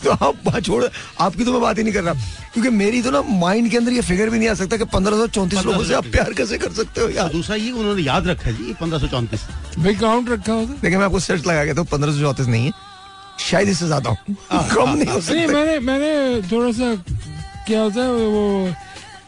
तो 0.04 0.12
आप 0.12 0.36
बात 0.46 0.64
छोड़ 0.64 0.84
आपकी 0.86 1.44
तो 1.44 1.52
मैं 1.52 1.62
बात 1.62 1.78
ही 1.78 1.84
नहीं 1.84 1.94
कर 1.94 2.04
रहा। 2.04 2.14
क्योंकि 2.54 2.70
मेरी 2.72 3.02
तो 3.02 3.12
ना 3.12 3.22
माइंड 3.40 3.70
के 3.72 3.78
अंदर 3.78 3.92
ये 3.92 4.02
फिगर 4.04 4.30
भी 4.30 4.38
नहीं 4.40 4.50
आ 4.50 4.54
सकता 4.56 4.78
कि 4.78 4.86
पंद्रह 4.94 5.18
सौ 5.18 5.28
चौंतीस 5.28 5.66
लोगों 5.66 5.84
से 5.84 5.94
आप 5.94 6.06
प्यार 6.12 6.34
कैसे 6.34 6.58
कर 6.58 6.72
सकते 6.74 7.02
हो 7.02 7.10
यार। 7.12 7.32
दूसरा 7.32 7.56
ये 7.56 7.72
उन्होंने 7.74 8.02
याद 8.04 8.28
रखा 8.28 8.50
है 8.50 8.56
जी 8.58 8.74
पंद्रह 8.82 9.00
सौ 9.00 9.08
चौंतीस। 9.08 9.48
भाई 9.80 9.96
काउंट 9.96 10.30
रखा 10.30 10.54
होता 10.54 10.74
देखिए 10.82 10.98
मैं 10.98 11.06
आपको 11.06 11.20
सर्च 11.22 11.48
लगा 11.48 11.66
के 11.66 11.74
तो 11.74 11.84
पंद्रह 11.94 12.14
सौ 12.14 12.22
चौंतीस 12.22 12.48
नहीं 12.48 12.66
है 12.66 12.72
शायद 13.42 13.70
इससे 13.70 13.86
ज़्यादा 13.86 14.10
हूँ। 14.10 14.36
कम 14.52 14.90
नहीं 14.90 15.06
हो 15.06 15.12
नहीं 15.12 15.22
सकते। 15.22 15.48
मैंने 15.48 15.80
मैंने 15.86 16.42
थोड़ा 16.52 16.72
सा 16.72 16.94
क्या 17.68 17.82
होता 17.82 18.02
है 18.02 18.12
वो 18.12 18.74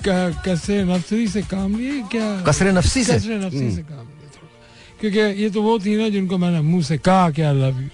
कसरे 0.08 0.84
नफसी 0.86 1.28
से 1.28 1.42
काम 1.52 1.76
लिए 1.78 2.02
क्या? 2.12 2.28
कसरे 2.48 2.72
नफसी 2.72 3.04
से? 3.04 3.14
कसरे 3.14 3.38
नफसी 3.38 3.72
से 3.76 3.82
काम 3.82 4.06
लिए 4.06 4.16
क्योंकि 5.00 5.42
ये 5.42 5.50
तो 5.50 5.62
वो 5.62 5.78
थी 5.80 5.96
ना 5.98 6.08
जिनको 6.10 6.38
मैंने 6.38 6.62
मुँह 6.62 6.84
से 6.84 6.98
कहा 6.98 7.30
कि 7.32 7.42
आई 7.42 7.54
लव 7.56 7.82
यू 7.82 7.90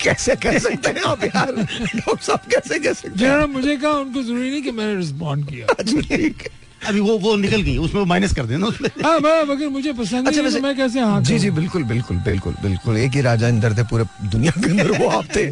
कैसे 0.00 0.36
कह 0.36 0.58
सकते 0.58 0.88
हैं 0.90 1.02
आप 1.02 1.24
यार? 1.24 1.52
डॉक्टर 1.96 2.22
साहब 2.22 2.38
कैसे 2.38 2.78
कह 2.78 2.92
सकते 2.92 3.24
हैं? 3.26 3.44
मुझे 3.44 3.76
कहा 3.76 3.90
उनको 3.90 4.22
ज़रूरी 4.22 4.50
नहीं 4.50 4.62
कि 4.62 4.70
मैंने 4.70 4.96
रिस्पॉन्ड 4.96 5.48
किया। 5.48 5.66
अच्छा, 5.78 6.00
ठीक 6.00 6.42
है। 6.42 6.66
अभी 6.88 7.00
वो 7.00 7.18
वो 7.18 7.36
निकल 7.36 7.62
गई 7.62 7.76
उसमें 7.78 8.04
माइनस 8.04 8.34
कर 8.34 8.46
देना 8.46 8.66
उसमें। 8.66 8.88
हाँ 9.04 9.18
मैं 9.20 9.40
अगर 9.40 9.68
मुझे 9.68 9.92
पसंद 9.92 10.28
अच्छा, 10.28 10.42
वैसे- 10.42 10.60
तो 10.60 10.66
मैं 10.66 10.76
कैसे 10.76 11.00
हाँ 11.00 11.22
जी 11.22 11.38
जी 11.38 11.50
बिल्कुल 11.50 11.84
बिल्कुल 11.84 12.16
बिल्कुल 12.16 12.54
बिल्कुल। 12.62 12.96
एक 12.96 13.10
ही 13.10 13.20
राजा 13.20 13.48
इंदर 13.48 13.72
थे 13.72 13.82
पूरे 13.82 14.04
दुनिया 14.24 14.52
के 14.58 14.70
अंदर 14.70 14.90
वो 14.90 15.08
आप 15.08 15.24
थे। 15.36 15.46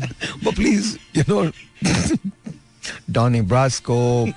वो 0.44 0.52
please 0.52 0.96
you 1.16 1.22
know 1.28 1.50
Donnie 3.10 3.40
Brasco 3.40 4.28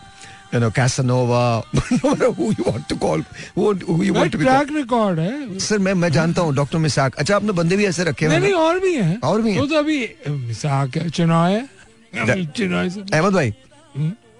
you 0.51 0.59
know 0.59 0.69
Casanova 0.71 1.63
no 2.03 2.09
matter 2.11 2.31
who 2.31 2.51
you 2.57 2.63
want 2.63 2.87
to 2.89 2.95
call 2.95 3.21
who, 3.55 3.73
who 3.73 4.03
you 4.03 4.13
want 4.13 4.31
to 4.31 4.37
be 4.37 4.45
track 4.45 4.71
record 4.75 5.19
है। 5.19 5.59
सर 5.59 5.79
मैं 5.79 5.93
मैं 5.93 6.11
जानता 6.11 6.41
हूँ 6.41 6.55
डॉक्टर 6.55 6.77
मिसाक 6.77 7.15
अच्छा 7.15 7.35
आपने 7.35 7.51
बंदे 7.51 7.77
भी 7.77 7.85
ऐसे 7.85 8.03
रखे 8.03 8.25
हुए 8.25 8.37
नहीं 8.39 8.53
और 8.53 8.79
भी 8.79 8.93
हैं। 8.95 9.19
और 9.19 9.41
भी 9.41 9.53
हैं? 9.53 9.67
तो 9.67 9.75
अभी 9.75 9.99
मिसाक 10.29 10.97
है 10.97 11.09
चुनाव 11.09 11.47
है। 11.49 12.45
चुनाव 12.45 12.85
अहमद 13.13 13.33
भाई 13.33 13.53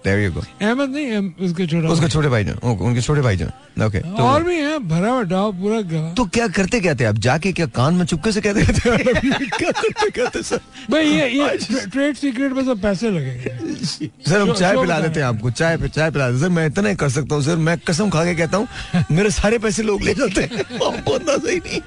देयर 0.08 0.20
यू 0.20 0.32
गो 0.32 0.42
अहमद 0.62 0.90
नहीं 0.96 1.12
अहम- 1.12 1.44
उसके 1.46 1.68
छोटा 1.68 1.90
उसके। 1.94 2.08
छोटे 2.10 2.30
भाई 2.30 2.44
जान 2.44 2.58
उनके 2.70 3.02
छोटे 3.02 3.22
भाई 3.22 3.38
जान 3.38 3.84
ओके 3.86 4.00
और 4.24 4.44
भी 4.44 4.56
हैं 4.56 4.88
भरा 4.88 5.14
बटा 5.20 5.42
पूरा 5.62 5.82
गवा। 5.92 6.14
तो 6.18 6.26
क्या 6.38 6.48
करते 6.58 6.82
थे 7.00 7.06
आप? 7.06 7.16
जाके 7.28 7.52
क्या 7.54 7.66
कान 7.76 7.94
में 7.96 8.06
चुपके 8.06 8.32
से 8.32 8.42
कहते 8.48 8.64
थे? 8.74 9.14
क्या 9.58 9.72
करते 9.72 10.10
कहते 10.10 10.42
सर? 10.44 10.60
भाई 10.92 11.06
ये 11.06 11.28
ये 11.30 11.58
ट्रेड 11.88 12.16
सीक्रेट 12.18 12.52
में 12.54 12.64
सब 12.66 12.82
पैसे 12.82 13.10
लगेंगे 13.12 14.10
सर 14.30 14.40
हम 14.42 14.54
चाय 14.54 14.76
पिला 14.82 15.00
देते 15.00 15.20
हैं 15.20 15.28
आपको। 15.28 15.52
चाय 15.52 15.78
पे 15.78 15.90
चाय 15.90 16.12
पिला 16.12 16.30
देते 16.30 16.42
सर 16.42 16.50
मैं 16.58 16.66
इतना 16.68 16.90
ही 16.90 16.96
कर 17.04 17.10
सकता 17.10 17.36
हूँ 17.36 17.44
सर। 17.44 17.56
मैं 17.68 17.78
कसम 17.88 18.10
खा 18.10 18.24
के 18.26 18.36
कहता 18.36 18.58
हूँ 18.58 19.04
मेरे 19.12 19.30
सारे 19.32 19.58
पैसे 19.68 19.84
लोग 19.84 20.02
ले 20.04 20.14
जाते 20.22 20.42
हैं। 20.42 20.64
आपको 20.88 21.14
अंदाज़ा 21.14 21.52
ही 21.52 21.58
नहीं। 21.68 21.82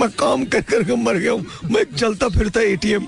मैं 0.00 0.08
काम 0.18 0.44
कर 0.54 0.60
करके 0.70 0.96
मर 0.96 1.16
गया 1.18 1.32
हूँ। 1.32 1.70
मैं 1.72 1.84
चलता 1.96 2.28
फिरता 2.38 2.60
एटीएम 2.72 3.06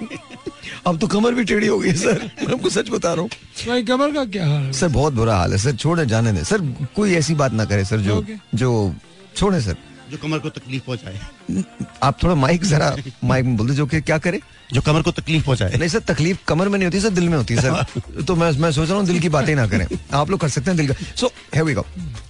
अब 0.86 0.98
तो 0.98 1.06
कमर 1.06 1.34
भी 1.34 1.44
टेढ़ी 1.44 1.66
हो 1.66 1.78
गई 1.78 1.92
सर। 1.92 2.22
मैं 2.40 2.52
आपको 2.54 2.70
सच 2.70 2.90
बता 2.90 3.12
रहा 3.12 3.22
हूँ। 3.22 3.30
भाई 3.68 3.82
कमर 3.84 4.12
का 4.12 4.24
क्या 4.24 4.46
हाल 4.46 4.62
है? 4.62 4.72
सर 4.72 4.88
बहुत 4.88 5.12
बुरा 5.12 5.36
हाल 5.36 5.52
है 5.52 5.58
सर। 5.58 5.76
छोड़े 5.76 6.06
जाने 6.06 6.32
दे। 6.32 6.44
सर 6.44 6.60
कोई 6.96 7.14
ऐसी 7.14 7.34
बात 7.34 7.52
ना 7.52 7.64
करे 7.64 7.84
सर 7.84 8.00
जो 8.00 8.24
जो 8.54 8.94
छोड़े 9.36 9.60
सर। 9.60 9.76
जो 10.10 10.18
कमर 10.22 10.38
को 10.38 10.48
तकलीफ़ 10.48 10.82
पहुँचाए। 10.86 11.64
आप 12.02 12.22
थोड़ा 12.22 12.34
माइक 12.34 12.64
जरा 12.64 12.94
माइक 13.24 13.44
में 13.44 13.56
बोल 13.56 13.68
दे 13.68 13.74
जो 13.74 13.86
कि 13.86 14.00
क्या 14.00 14.18
करे? 14.18 14.40
जो 14.72 14.80
कमर 14.80 15.02
को 15.02 15.10
तकलीफ़ 15.12 15.44
पहुँचाए। 15.44 15.76
नहीं 15.76 15.88
सर 15.88 16.00
तकलीफ़ 16.08 16.38
कमर 16.48 16.68
में 16.68 16.78
नहीं 16.78 16.86
होती 16.86 17.00
सर 17.00 17.10
दिल 17.10 17.28
में 17.28 17.36
होती 17.36 17.54
है 17.54 17.62
सर। 17.62 18.22
तो 18.22 18.36
मैं 18.36 18.50
मैं 18.58 18.70
सोच 18.72 18.88
रहा 18.88 18.98
हूँ 18.98 19.06
दिल 19.06 19.20
की 19.20 19.28
बातें 19.28 19.54
ना 19.54 19.66
करें। 19.66 19.86
आप 20.12 20.30
लोग 20.30 20.40
कर 20.40 20.48
सकते 20.48 20.70
हैं 20.70 20.76
दिल 20.76 20.88
का। 20.88 20.94
सो 21.16 21.32
है 21.54 21.62
we 21.62 21.74
go 21.74 21.84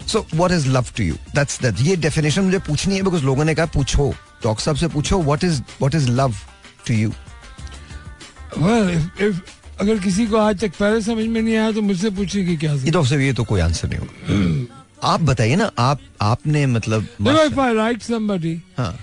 so 0.08 0.26
what 0.34 0.52
is 0.52 0.68
love 0.68 0.86
to 0.96 1.04
you 1.04 1.14
that's 1.34 1.60
that 1.62 1.80
ये 1.80 1.96
डेफिनेशन 2.08 2.44
मुझे 2.44 2.58
पूछनी 2.66 2.96
है 2.96 3.02
बिकॉज़ 3.02 3.24
लोगों 3.24 3.44
ने 3.44 3.54
कहा 3.54 3.66
पूछो। 3.76 4.10
डॉक्टर 4.44 4.64
साहब 4.64 4.76
से 4.76 4.88
पूछो 4.88 5.22
what 5.22 5.44
is 5.44 5.60
what 5.80 5.94
is 5.94 6.10
love 6.10 6.34
to 6.86 6.94
you 6.94 7.12
Well, 8.56 8.96
if, 8.96 9.22
if, 9.22 9.34
अगर 9.80 9.98
किसी 9.98 10.26
को 10.26 10.36
आज 10.36 10.60
तक 10.60 10.70
पहले 10.70 11.00
समझ 11.00 11.26
में 11.26 11.42
नहीं 11.42 11.56
आया 11.56 11.72
तो 11.72 11.82
मुझसे 11.82 12.10
पूछिए 12.10 12.44
कि 12.44 12.56
क्या 12.56 12.72
ये 12.72 12.90
डॉक्टर 12.90 13.08
साहब 13.08 13.20
ये 13.20 13.32
तो 13.32 13.44
कोई 13.44 13.60
आंसर 13.60 13.88
नहीं 13.88 13.98
होगा। 13.98 14.66
आप 15.04 15.20
बताइए 15.20 15.56
ना 15.56 15.70
आप 15.78 16.00
आपने 16.22 16.66
मतलब 16.66 17.06
हाँ। 18.78 18.98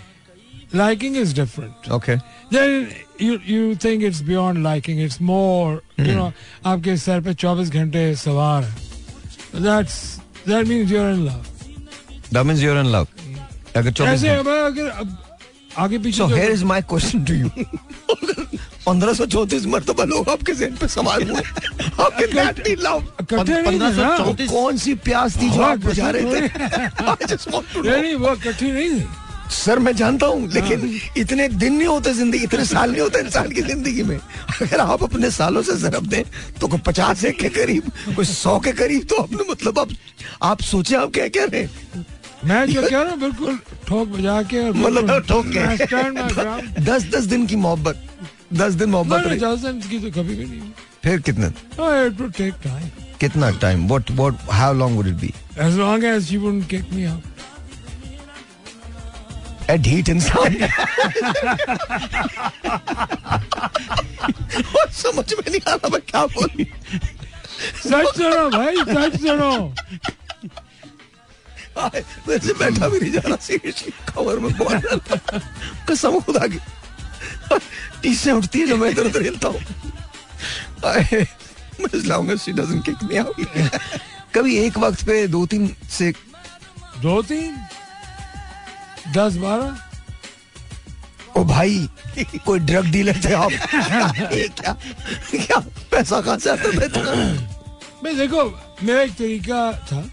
liking 0.75 1.24
is 1.24 1.33
different. 1.39 1.91
Okay 1.91 2.15
then 2.55 2.86
you 3.22 3.33
you 3.51 3.75
think 3.75 4.03
it's 4.10 4.22
beyond 4.29 4.57
liking 4.57 5.10
it's 5.10 5.22
more 5.22 5.74
mm. 5.74 6.07
you 6.07 6.17
know 6.17 6.31
आपके 6.65 6.98
सर 6.98 7.22
पे 7.22 7.33
24 7.33 7.69
घंटे 7.69 8.15
सवार 8.15 8.63
है। 8.63 8.77
That's 9.55 10.19
that 10.48 10.63
means 10.63 10.91
you're 10.91 11.17
in 11.17 11.29
love. 11.29 12.45
Means 12.45 12.60
you 12.60 12.72
are 12.72 12.77
in 12.77 12.86
love 12.86 13.07
अगर 13.75 13.91
24 13.91 14.07
ऐसे 14.07 14.27
घंटे- 14.27 14.45
मैं 14.45 14.60
अगर 14.60 14.88
अब 14.88 15.17
आगे 15.77 15.98
पीछे 15.98 16.17
सो 16.17 16.29
जो- 16.29 16.38
हेयर 16.38 16.51
इज़ 16.51 16.63
पंद्रह 18.86 19.13
सौ 19.13 19.25
चौतीस 19.34 19.66
मरतबा 19.74 20.04
लोग 20.04 20.30
आपके 20.30 20.54
जहन 20.54 20.75
पे 20.78 20.88
सवाल 20.88 21.24
हुए। 21.30 21.42
नहीं 22.34 22.54
थे 22.60 22.75
ना? 22.84 22.94
1534 23.24 24.48
कौन 24.50 24.78
सी 24.78 24.94
प्यास 25.08 25.38
थी 25.42 25.50
जो 25.50 25.62
हाँ, 25.62 25.72
आप 25.72 25.80
बुझा 25.86 26.10
रहे 26.10 26.24
थे? 26.24 26.40
वो 28.16 28.34
इकट्ठी 28.34 28.72
नहीं 28.72 29.04
सर 29.52 29.80
मैं 29.80 29.96
जानता 29.96 30.25
हूँ 30.25 30.48
लेकिन 30.52 31.00
इतने 31.18 31.48
दिन 31.50 31.74
नहीं 31.74 31.88
होते 31.88 32.13
ज़िंदगी 32.13 32.44
इतने 32.44 32.66
साल 32.66 32.92
नहीं 32.92 33.02
होते 33.02 33.20
इंसान 33.20 33.52
की 33.52 33.62
ज़िंदगी 33.62 34.04
में। 34.04 34.18
अगर 34.62 34.80
आप 34.80 35.04
अपने 35.04 35.30
सालों 35.32 35.62
से 35.62 35.75
जरब 35.78 36.08
दें 36.08 36.24
तो 36.60 36.68
कोई 36.68 36.80
पचास 36.86 37.24
एक 37.25 37.40
के 37.40 37.50
करीब 37.58 37.92
कोई 38.16 38.25
सौ 38.25 38.58
के 38.60 38.72
करीब 38.82 39.08
तो 39.10 39.16
आपने 39.24 39.44
मतलब 39.52 39.80
आप 39.80 39.90
आप 40.44 40.62
सोचे 40.62 40.96
आप 40.96 41.12
क्या 41.13 41.28
कह 41.28 41.46
रहे? 41.46 41.62
हैं 41.62 42.06
मैं 42.46 42.66
जो 42.68 42.82
कह 42.82 43.02
रहा 43.02 43.12
हूँ 43.12 43.20
बिल्कुल 43.20 43.60
ठोक 43.88 44.08
बजा 44.10 44.42
के 44.54 44.70
मतलब 44.72 45.25
ठोक 45.28 45.46
के. 45.48 46.82
दस 46.82 47.02
दस 47.16 47.24
दिन 47.34 47.46
की 47.48 47.56
मोहब्बत। 47.56 47.96
दस 48.55 48.74
दिन 48.74 48.89
मोहब्बत 48.89 49.22
की 49.89 50.00
तो 50.00 50.10
कभी 50.22 50.36
भी 50.36 50.45
नहीं। 50.45 50.72
फिर 51.03 51.19
कितने? 51.27 51.48
Oh. 51.48 51.93
कितना 53.19 53.50
time 53.62 53.88
what 53.88 54.12
what 54.12 54.33
how 54.51 54.74
long 54.74 54.95
would 54.98 55.07
it 55.07 55.13
be 55.15 55.33
As 55.63 55.75
long 55.77 56.03
as 56.10 56.19
she 56.27 56.38
wouldn't 56.43 56.67
kick 56.69 56.86
me 56.93 57.03
out. 57.10 57.24
एट 59.69 59.88
हीट 59.88 60.10
इंसान 60.10 60.55
समझ 64.93 65.33
में 65.33 65.50
नहीं 65.50 65.62
आ 65.67 65.74
रहा 65.74 65.88
मैं 65.89 66.01
क्या 66.10 66.25
बोलूँ। 66.36 66.65
सच 67.83 68.07
सुनो 68.17 68.50
भाई 68.57 68.75
सच 68.93 69.13
सुनो। 69.22 69.53
वैसे 72.27 72.53
बैठा 72.53 72.88
भी 72.88 73.00
नहीं 73.00 73.12
जा 73.12 73.22
रहा 73.27 73.36
सीरियसली। 73.41 73.91
कवर 74.13 74.39
में 74.39 74.51
बहुत 74.57 74.81
कसम 75.89 76.19
खुदा 76.25 76.48
की। 76.48 76.60
टीसें 78.01 78.31
उठती 78.31 78.60
है 78.60 78.67
जब 78.67 78.77
मैं 78.77 78.89
इधर 78.89 79.05
उधर 79.05 79.22
हिलता 79.22 79.48
हूँ. 79.48 79.62
कभी 84.36 84.57
एक 84.57 84.77
वक्त 84.77 85.03
पे 85.03 85.27
दो 85.27 85.45
तीन 85.45 85.75
से 85.89 86.13
दो 87.01 87.22
तीन? 87.22 87.57
दस 89.13 89.36
बारह? 89.36 89.77
ओ 91.38 91.43
भाई 91.43 91.89
कोई 92.45 92.60
ड्रग 92.60 92.86
डीलर 92.86 93.22
थे 93.25 93.33
आप? 93.33 93.51
ये 94.33 94.48
क्या 94.48 94.77
क्या 95.36 95.60
पैसा 95.91 96.22
कहाँ 96.22 96.38
से 96.38 96.50
आता 96.50 96.69
मैं 98.03 98.17
देखो 98.17 98.60
मेरा 98.83 99.01
एक 99.01 99.12
तरीका 99.12 99.72
था। 99.72 100.10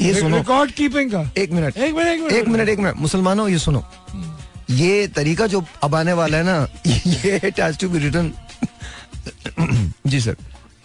ये 0.00 0.20
सुनो। 0.20 0.36
रिकॉर्ड 0.36 0.70
कीपिंग 0.70 1.10
का। 1.10 1.30
एक 1.38 1.52
मिनट। 1.52 1.76
एक 1.76 1.94
मिनट 1.94 2.08
एक 2.08 2.20
मिनट। 2.20 2.32
एक 2.32 2.48
मिनट 2.48 2.68
एक 2.68 2.78
मिनट। 2.78 2.96
मुसलमानों 2.96 3.48
ये 3.48 3.58
सुनो। 3.58 3.84
ये 4.70 5.06
तरीका 5.16 5.46
जो 5.46 5.64
अब 5.84 5.94
आने 5.94 6.12
वाला 6.12 6.38
है 6.38 6.44
ना 6.44 6.56
ये 6.86 7.40
हैज़ 7.44 7.78
टू 7.78 7.88
बी 7.88 7.98
रिटन 7.98 8.32
जी 10.06 10.20
सर। 10.20 10.36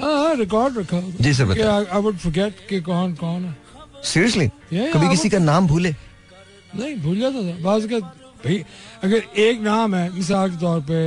हाँ 0.01 0.17
हाँ 0.17 0.35
रिकॉर्ड 0.35 0.77
रखा 0.77 0.99
जी 1.21 1.33
सर, 1.33 1.45
I 1.91 1.99
would 2.03 2.19
forget 2.25 2.67
कि 2.69 2.79
कौन 2.81 3.13
कौन 3.15 3.43
है। 3.45 3.55
सीरियसली 4.03 4.47
Yeah, 4.47 4.93
कभी 4.93 5.09
किसी 5.09 5.29
का 5.29 5.39
नाम 5.39 5.67
भूले? 5.67 5.91
नहीं 6.75 6.95
भूल 7.03 7.19
जाता 7.19 7.41
था। 7.47 7.55
बाज 7.63 7.85
का 7.91 7.99
भाई 8.45 8.63
अगर 9.03 9.39
एक 9.41 9.61
नाम 9.61 9.95
है 9.95 10.09
मिसाल 10.15 10.51
के 10.51 10.57
तौर 10.57 10.79
पे 10.89 10.99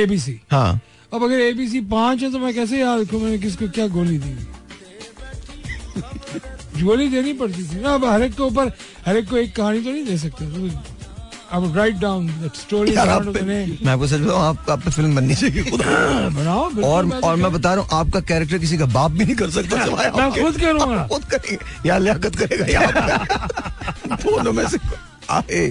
ए 0.00 0.06
बी 0.06 0.18
सी 0.18 0.40
हाँ। 0.52 0.80
अब 1.12 1.22
अगर 1.24 1.40
ए 1.40 1.52
बी 1.54 1.68
सी 1.68 1.80
पाँच 1.92 2.22
है 2.22 2.32
तो 2.32 2.38
मैं 2.38 2.54
कैसे 2.54 2.80
याद 2.80 3.00
रखू 3.00 3.18
मैंने 3.18 3.38
किसको 3.38 3.68
क्या 3.74 3.86
गोली 3.88 4.18
दी? 4.18 4.34
गोली 6.82 7.08
देनी 7.08 7.32
पड़ती 7.32 7.62
थी। 7.64 7.80
ना 7.80 7.94
अब 7.94 8.04
हर 8.04 8.22
एक 8.22 8.34
के 8.34 8.42
ऊपर 8.42 8.72
हर 9.06 9.16
एक 9.16 9.28
को 9.30 9.36
एक 9.36 9.54
कहानी 9.56 9.80
तो 9.80 9.90
नहीं 9.90 10.04
दे 10.04 10.16
सकते। 10.18 10.44
अब 11.52 11.76
राइट 11.76 11.96
डाउन 11.96 12.28
स्टोरी 12.56 12.90
मैं 12.90 13.90
आपको 13.92 14.06
सच 14.06 14.20
बताऊँ 14.20 14.40
आप 14.42 14.70
आप 14.70 14.80
पे 14.84 14.90
फ़िल्म 14.90 15.14
बननी 15.16 15.34
चाहिए 15.34 15.62
खुदा। 15.64 15.84
बनाओ 16.36 16.62
और 16.84 17.04
मैं 17.04 17.18
और 17.18 17.36
तो 17.36 17.42
मैं 17.42 17.52
बता 17.52 17.74
रहा 17.74 17.82
हूँ 17.82 17.98
आपका 18.00 18.20
कैरेक्टर 18.30 18.58
किसी 18.58 18.78
का 18.78 18.86
बाप 18.94 19.10
भी 19.10 19.24
नहीं 19.24 19.36
कर 19.36 19.50
सकता 19.50 19.76
मैं 20.16 20.30
खुद 20.32 20.60
करूँगा। 20.60 21.06
खुद 21.12 21.24
करेंगे 21.24 21.88
या 21.88 21.98
लियाकत 21.98 22.36
करेगा 22.36 22.66
या 22.72 22.80
दोनों 24.16 24.52
में 24.52 24.66
से 24.68 24.78
आए 25.30 25.66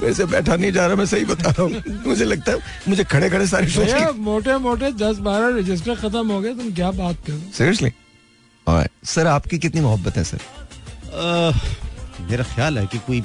वैसे 0.00 0.24
बैठा 0.26 0.56
नहीं 0.56 0.72
जा 0.72 0.86
रहा 0.86 0.96
मैं 0.96 1.06
सही 1.06 1.24
बता 1.24 1.50
रहा 1.50 1.62
हूँ। 1.62 2.02
मुझे 2.06 2.24
लगता 2.24 2.52
है 2.52 2.58
मुझे 2.88 3.04
खड़े 3.06 3.30
खड़े 3.30 3.46
सारी 3.46 3.68
सोच 3.70 4.16
मोटे 4.20 4.56
मोटे 4.60 4.92
दस 5.02 5.18
बारह 5.26 5.58
रजिस्टर 5.58 5.94
खत्म 5.96 6.26
हो 6.30 6.40
गए 6.40 6.54
तुम 6.54 6.72
क्या 6.74 6.90
बात 7.02 7.16
करो 7.26 7.64
रहे 7.64 7.90
हो 8.66 8.82
सर 9.06 9.26
आपकी 9.26 9.58
कितनी 9.58 9.80
मोहब्बत 9.80 10.16
है 10.16 10.24
सर? 10.24 10.38
मेरा 12.30 12.44
ख्याल 12.54 12.78
है 12.78 12.86
कि 12.86 12.98
कोई 13.06 13.20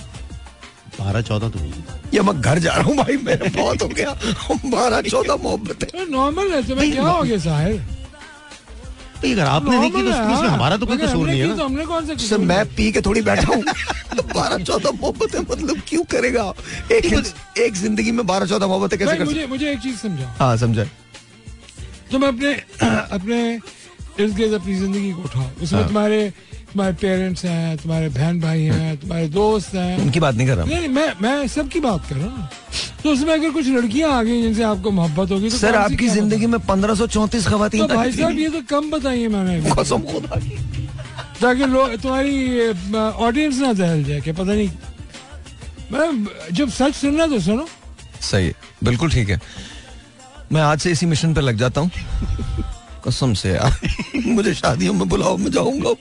बारह 1.00 1.22
चौदह 1.22 1.50
तो 1.50 1.60
होगी। 1.60 2.18
या 2.18 2.24
मैं 2.24 2.42
घर 2.42 2.60
जा 2.60 2.74
रहा 2.74 2.84
हूँ 2.84 2.96
भाई 2.98 3.18
मेरा 3.24 3.50
बहुत 3.56 3.82
हो 3.82 3.88
गया। 3.90 4.12
बारह 4.66 5.02
चौदह 5.04 5.36
मोहब्बत 5.44 5.84
है। 5.84 6.10
नॉर्मल 6.12 6.52
है 6.54 6.68
तुम्हें 6.68 6.92
क्या 6.92 7.04
हो 7.04 7.24
गया 7.24 7.38
साहिर 7.40 7.78
भाई 9.16 9.32
अगर 9.34 9.46
आपने 9.46 9.78
नहीं 9.78 9.92
की 9.92 10.02
तो 10.02 10.10
उसमें 10.10 10.34
उसमें 10.34 10.50
हमारा 10.50 10.76
तो 10.78 10.86
कोई 10.86 10.98
कसूर 10.98 11.28
नहीं 11.28 11.40
है 11.40 11.56
तो 11.58 11.66
हमने 11.66 11.86
कौन 11.86 12.06
सा 12.08 12.16
सर 12.18 12.38
मैं 12.50 12.66
पी 12.76 12.92
के 12.92 13.02
थोड़ी 13.02 13.22
बैठा 13.22 13.54
हूँ। 13.54 13.64
बारह 14.36 14.64
चौदह 14.64 14.92
मोहब्बतें 14.92 15.40
मतलब 15.40 15.82
क्यों 15.88 16.04
करेगा? 16.12 16.44
एक 16.92 17.06
एक 17.60 17.74
ज़िंदगी 17.76 18.12
में 18.12 18.26
बारह 18.28 18.46
चौदह 18.46 18.68
मोहब्बतें 18.68 19.00
कैसे 19.00 19.18
कर 19.18 19.26
मुझे 19.26 19.48
मुझे 19.48 19.72
एक 19.72 19.80
चीज़ 19.80 19.98
समझाओ। 19.98 20.32
हाँ 20.40 20.56
समझा 20.58 20.84
तुम 22.12 22.28
अपने 22.28 22.54
अपने 23.12 23.40
इर्द 24.20 24.36
गिर्द 24.36 24.54
अपनी 24.54 24.76
ज़िंदगी 24.76 25.12
को 25.12 25.22
उठाओ। 25.22 25.50
उसमें 25.64 25.80
हाँ। 25.80 25.88
तुम्हारे 25.88 26.22
तुम्हारे 26.72 26.94
पेरेंट्स 27.02 27.46
हैं 27.46 27.78
तुम्हारे 27.78 28.10
बहन 28.10 28.40
भाई 28.40 28.64
हैं 28.64 28.98
तुम्हारे 29.00 29.28
दोस्त 29.30 29.76
हैं। 29.76 29.98
उनकी 30.00 30.20
बात 30.20 30.36
नहीं 30.36 30.48
कर 30.48 30.56
रहा 30.56 30.66
नहीं 30.66 30.78
नहीं 30.78 30.90
मैं 30.90 31.14
मैं 31.22 31.48
सबकी 31.48 31.80
बात 31.80 32.08
कर 32.10 32.16
रहा 32.16 32.28
हूँ। 32.28 32.48
तो 33.04 33.12
उसमें 33.12 33.34
अगर 33.34 33.50
कुछ 33.52 33.68
लड़कियाँ 33.68 34.12
आ 34.12 34.22
गई 34.24 34.42
जिनसे 34.42 34.64
आपको 34.64 34.92
मोहब्बत 34.92 35.32
होगी 35.32 35.50
तो 35.50 35.58
सर 35.58 35.76
आपकी 35.76 36.08
ज़िंदगी 36.10 36.48
में 36.48 36.60
पंद्रह 36.68 36.96
सौ 36.96 37.08
चौंतीस 37.08 37.48
तो 37.48 37.58
भाई 37.88 38.12
साहब 38.12 38.40
ये 38.40 38.50
तो 38.50 38.62
कम 38.70 38.90
बताइए 38.92 39.28
मैंने। 39.28 39.60
ताकि 41.42 41.66
लोग 41.66 41.96
तुम्हारी 42.02 42.70
ऑडियंस 43.00 43.60
ना 43.60 43.74
दहल 43.74 44.04
जाए 44.04 44.22
कि 44.22 44.32
पता 44.34 44.54
नहीं। 44.54 44.70
मैं 45.92 46.54
जब 46.54 46.70
सच 46.72 46.96
सुनना 46.96 47.28
तो 47.28 47.40
सुनो। 47.42 47.68
सही 48.22 48.46
है 48.48 48.54
बिल्कुल 48.84 49.12
ठीक 49.12 49.30
है। 49.30 49.40
मैं 50.52 50.62
आज 50.62 50.80
से 50.82 50.92
इसी 50.92 51.06
मिशन 51.06 51.34
पर 51.34 51.42
लग 51.42 51.58
जाता 51.58 51.82
हूँ। 51.82 51.90
कसम 53.06 53.34
से 53.34 53.50
यार। 53.50 53.80
मुझे 54.26 54.54
शादियों 54.54 54.94
में 54.94 55.08
बुलाओ 55.10 55.38
मैं 55.38 55.52
जाऊँगा। 55.52 55.94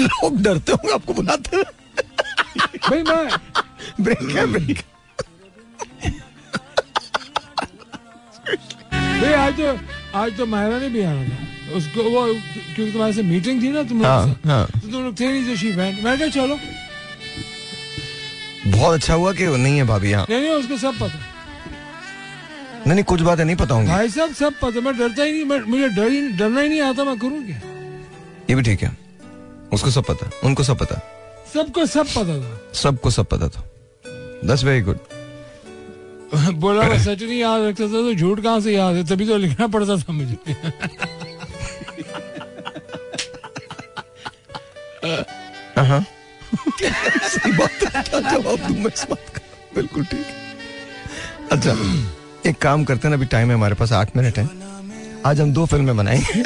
लोग 0.00 0.42
डरते 0.42 0.72
होंगे 0.72 0.92
आपको 0.94 1.14
बुलाते 1.14 1.62
भाई 2.88 3.02
मैं 3.02 3.28
ब्रेक 4.00 4.22
है 4.36 4.46
ब्रेक 4.46 4.78
भाई 9.20 9.32
आज 9.34 9.54
तो 9.56 9.78
आज 10.18 10.36
तो 10.36 10.46
मायरा 10.46 10.78
ने 10.78 10.88
भी 10.88 11.02
आना 11.02 11.24
था। 11.24 11.74
उसको 11.76 12.02
वो 12.02 12.24
क्योंकि 12.26 12.92
तुम्हारे 12.92 13.12
से 13.12 13.22
मीटिंग 13.22 13.62
थी 13.62 13.68
ना 13.68 13.82
तुम 13.82 13.98
लोग 13.98 14.06
हाँ, 14.06 14.40
हाँ। 14.46 14.66
तो 14.66 14.88
तुम 14.88 15.04
लोग 15.04 15.20
थे 15.20 15.32
नहीं 15.32 15.44
तो 15.46 15.56
शी 15.60 15.70
वेंट 15.72 16.02
मैं 16.04 16.18
कहा 16.18 16.28
चलो। 16.28 16.58
बहुत 18.66 18.94
अच्छा 18.94 19.14
हुआ 19.14 19.32
कि 19.32 19.46
नहीं 19.46 19.76
है 19.76 19.84
भाभी 19.86 20.10
यहाँ 20.10 20.26
नहीं 20.30 20.40
नहीं 20.40 20.50
उसको 20.52 20.76
सब 20.78 20.98
पता। 21.00 21.18
नहीं 22.86 22.94
नहीं 22.94 23.04
कुछ 23.04 23.20
बातें 23.20 23.44
नहीं 23.44 23.56
पता 23.56 23.74
होंगी। 23.74 23.88
भाई 23.90 24.08
साहब 24.08 24.34
सब 24.34 24.52
पता 24.62 24.80
मैं 24.80 24.96
डरता 24.98 25.22
ही 25.22 25.32
नहीं 25.32 25.44
मैं 25.44 25.60
मुझे 25.60 25.88
डर 25.88 26.08
ही 26.08 26.28
डरना 26.28 26.60
ही 26.60 26.68
नहीं 26.68 26.80
आता 26.80 27.04
मैं 27.04 27.18
करूँ 27.18 27.46
क्या? 27.46 27.56
ये 28.50 28.54
भी 28.54 28.62
ठीक 28.62 28.82
है। 28.82 28.96
उसको 29.72 29.90
सब 29.90 30.04
पता 30.04 30.30
उनको 30.44 30.62
सब 30.62 30.78
पता। 30.78 31.00
सबको 31.54 31.86
सब 31.86 32.06
पता 32.06 32.38
था। 32.40 32.72
सबको 32.74 33.10
सब 33.10 33.26
पता 33.26 33.48
था। 33.48 33.64
दस 34.44 34.64
वेरी 34.64 34.80
गुड 34.80 34.98
बोला 36.34 36.82
मैं 36.82 36.98
सच 36.98 37.22
नहीं 37.22 37.38
याद 37.38 37.62
रखता 37.62 37.84
था 37.84 37.88
तो 37.88 38.14
झूठ 38.14 38.40
कहाँ 38.40 38.60
से 38.60 38.72
याद 38.72 38.94
है? 38.94 39.04
तभी 39.04 39.26
तो 39.26 39.36
लिखना 39.36 39.66
पड़ता 39.66 39.96
था 39.96 40.12
मुझे। 40.12 40.36
सही 45.76 47.52
बात 47.52 47.70
है। 47.70 48.20
जवाब 48.30 48.58
दूँ 48.58 48.76
मैं 48.76 48.92
इस 48.94 49.06
बात 49.10 49.28
का? 49.34 49.40
बिल्कुल 49.74 50.04
ठीक। 50.04 50.26
अच्छा। 51.52 51.72
एक 52.46 52.58
काम 52.62 52.84
करते 52.84 53.08
हैं 53.08 53.10
ना 53.10 53.16
अभी 53.16 53.26
टाइम 53.26 53.48
है 53.48 53.54
हमारे 53.54 53.74
पास 53.74 53.92
आठ 53.92 54.16
मिनट 54.16 54.38
है। 54.38 54.48
आज 55.26 55.40
हम 55.40 55.52
दो 55.52 55.64
फ़िल्में 55.66 55.96
बनाएँगे। 55.96 56.40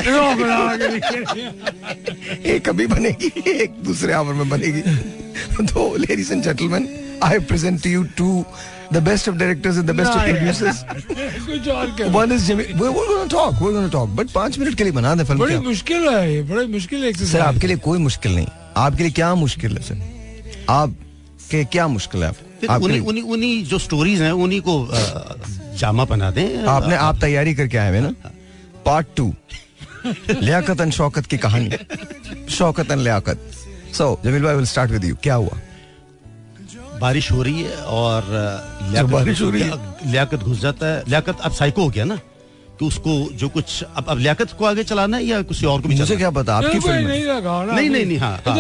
एक 2.55 2.69
अभी 2.69 2.87
बनेगी 2.87 3.31
एक 3.51 3.73
दूसरे 3.85 4.13
आवर 4.13 4.35
में 4.35 4.49
बनेगी। 4.49 4.83
तो 5.67 5.95
ladies 5.97 6.33
and 6.33 6.43
gentleman 6.43 6.89
I 7.23 7.39
present 7.51 7.87
you 7.87 8.03
to 8.19 8.45
the 8.93 8.97
best 9.09 9.29
of 9.29 9.37
directors 9.37 9.77
and 9.79 9.87
the 9.87 9.95
best 9.97 10.13
of 10.13 10.25
producers 10.25 10.83
कुछ 11.47 11.69
और 11.69 11.91
क्या? 11.97 12.07
One 12.07 12.33
is 12.33 12.47
Jimmy 12.47 12.65
we're 12.65 12.93
going 12.93 13.29
to 13.29 13.29
talk 13.37 13.61
we're 13.63 13.75
going 13.77 13.89
to 13.91 13.95
talk 13.97 14.09
but 14.17 14.31
पाँच 14.31 14.59
मिनट 14.59 14.75
के 14.75 14.85
लिए 14.85 14.93
बना 14.93 15.15
दे 15.15 15.25
फ़िल्म 15.25 15.41
बड़ी? 15.41 15.57
मुश्किल 15.69 16.09
है 16.09 16.35
ये 16.35 16.43
बड़ी 16.43 16.67
मुश्किल 16.67 17.01
सर 17.01 17.07
एक्सरसाइज 17.07 17.45
आपके 17.45 17.67
लिए 17.67 17.77
कोई 17.89 17.99
मुश्किल 17.99 18.35
नहीं। 18.35 18.47
आपके 18.77 19.03
लिए 19.03 19.13
क्या 19.13 19.35
मुश्किल 19.35 19.77
है 19.77 19.83
सर? 19.83 19.97
आप 20.69 20.95
के 21.51 21.65
क्या 21.65 21.87
मुश्किल 21.89 22.23
है 22.25 22.29
आप? 22.29 22.37
उन्हीं 22.83 23.23
उन्हीं 23.23 23.65
जो 23.65 23.79
स्टोरीज 23.79 24.23
हैं 24.23 24.33
उन्हीं 24.45 24.61
को 24.69 24.75
जामा 25.81 26.05
बना 26.07 26.31
दें। 26.31 26.67
आपने 26.69 26.95
आप 26.99 27.21
तैयारी 27.21 27.55
करके 27.55 27.79
आए 27.79 27.91
हुए 27.91 28.01
ना? 28.01 28.13
Part 28.87 29.07
two 29.17 29.33
Liaquat 30.31 30.81
and 30.81 30.93
Shaukat 30.93 31.27
की 31.27 31.39
कहानी। 31.39 31.71
शौकत 32.51 32.91
एंड 32.91 33.01
लियाकत। 33.01 33.51
सो 33.95 34.21
जमील 34.25 34.43
भाई 34.43 34.55
विल 34.55 34.65
स्टार्ट 34.67 34.91
विद 34.91 35.05
यू 35.05 35.17
क्या 35.23 35.35
हुआ? 35.35 35.59
बारिश 37.01 37.31
हो 37.33 37.43
रही 37.43 37.63
है 37.63 37.77
और 37.99 38.25
लियाकत 38.91 39.11
बारिश 39.11 39.41
हो 39.43 39.51
रही 39.51 39.63
है। 39.63 39.71
लियाकत 40.07 40.41
घुस 40.41 40.61
जाता 40.61 40.87
है। 40.87 41.03
लियाकत 41.09 41.41
अब 41.41 41.53
साइको 41.53 41.83
हो 41.83 41.89
गया 41.91 42.05
ना 42.05 42.17
कि 42.79 42.87
उसको 42.87 43.13
जो 43.37 43.49
कुछ 43.49 43.83
अब 43.85 44.05
अब 44.09 44.19
लियाकत 44.19 44.53
को 44.59 44.65
आगे 44.65 44.85
चलाना 44.85 45.17
है 45.17 45.25
या 45.25 45.41
किसी 45.49 45.67
और 45.67 45.81
को 45.81 45.89
भी 45.89 45.97
मुझे 45.97 46.17
क्या 46.17 46.31
पता 46.31 46.55
आपकी 46.55 46.69
नहीं, 46.69 46.81
फ़िल्म 46.81 47.09
नहीं 47.09 47.21
है 47.21 47.37
लगा 47.37 47.63
नहीं, 47.65 47.91
नहीं, 47.91 48.07
नहीं, 48.07 48.19
हाँ, 48.19 48.43
हाँ। 48.47 48.57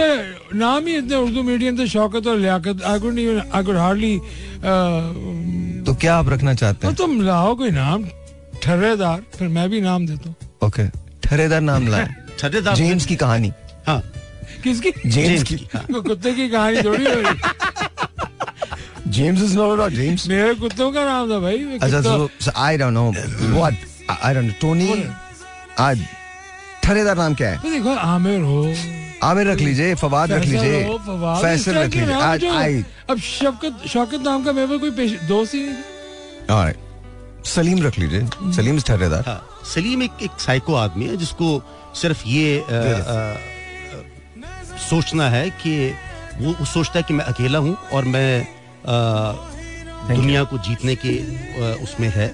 नाम 0.55 0.87
ही 0.87 0.97
इतने 0.97 1.17
उर्दू 1.17 1.43
मीडियम 1.43 1.79
थे 1.79 1.87
शौकत 1.89 2.27
और 2.27 2.37
Liaquat. 2.39 2.83
I 2.85 3.01
could 3.01 3.19
even 3.19 3.43
I 3.55 3.65
could 3.65 3.77
hardly 3.77 4.15
तो 5.91 5.95
क्या 5.95 6.15
आप 6.17 6.29
रखना 6.29 6.53
चाहते 6.55 6.81
तो 6.81 6.89
हैं? 6.89 6.97
तुम 6.97 7.21
लाओ 7.23 7.55
कोई 7.57 7.71
नाम 7.71 8.05
ठर्रेदार 8.63 9.23
फिर 9.37 9.49
मैं 9.49 9.69
भी 9.71 9.81
नाम 9.81 10.07
देता 10.07 10.29
हूँ। 10.29 10.35
ओके 10.63 10.87
ठहरेदार 11.23 11.61
नाम 11.61 11.89
लाए। 11.89 12.09
ठहरेदार 12.41 12.75
जेम्स 12.77 13.07
की 13.07 13.17
कहानी। 13.17 13.53
हाँ। 13.87 14.01
किसकी? 14.65 14.93
जेम्स 15.07 15.43
की। 15.43 15.57
कुत्ते 15.77 16.33
की 16.35 16.49
कहानी 16.49 16.83
थोड़ी 16.83 17.05
हो 17.05 17.15
रही। 17.21 17.35
James 19.11 19.43
is 19.43 19.57
not 19.57 19.73
about 19.73 19.93
James 19.93 20.29
मेरे 20.29 20.55
कुत्तों 20.55 20.91
का 20.93 21.05
नाम 21.05 21.31
था 21.31 21.39
भाई 21.39 21.79
अच्छा 21.83 22.01
so 22.03 22.29
I 22.57 22.77
don't 22.79 22.93
know 22.93 23.05
what 23.57 23.75
I 24.23 24.35
don't 24.35 24.45
know 24.45 24.53
Tony 24.61 25.05
आज 25.89 26.05
ठरेदार 26.85 27.17
नाम 27.17 27.35
क्या 27.35 27.49
है? 27.51 27.57
तो 27.59 27.71
देखो 27.71 27.95
आमिर 28.15 28.41
हो 28.41 28.63
आमिर 29.23 29.47
रख 29.47 29.61
लीजिए 29.61 29.95
फवाद 29.97 30.33
रख 30.33 30.45
लीजिए। 30.45 30.83
फैसल 31.43 31.75
रख 31.75 31.95
लीजिए। 31.95 32.15
आज 32.15 32.45
आई। 32.45 32.85
अब 33.11 33.19
शौकत 33.21 33.87
शौकत 33.89 34.21
नाम 34.23 34.45
का 34.45 34.53
मेरे 34.53 34.79
कोई 34.79 34.91
दोस्त 35.29 35.55
ही 35.55 35.63
नहीं। 35.63 36.73
सलीम 37.47 37.83
रख 37.83 37.99
लीजिए। 37.99 38.53
सलीम 38.57 38.81
ठहरेदार 38.81 39.25
हाँ 39.27 39.41
सलीम 39.67 40.03
एक 40.03 40.23
एक 40.23 40.41
साइको 40.41 40.75
आदमी 40.77 41.07
है 41.07 41.17
जिसको 41.17 41.49
सिर्फ़ 42.01 42.23
ये 42.29 42.65
सोचना 44.81 45.29
है 45.31 45.49
कि 45.63 45.75
वो 46.41 46.53
वो 46.61 46.65
सोचता 46.67 46.99
है 46.99 47.03
कि 47.03 47.15
मैं 47.15 47.25
अकेला 47.25 47.59
हूँ 47.59 47.77
और 47.93 48.05
मैं 48.07 48.33
दुनिया 50.09 50.45
को 50.45 50.59
जीतने 50.59 50.95
के 51.05 51.19
उसमें 51.85 52.09
है। 52.11 52.29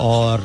और 0.00 0.40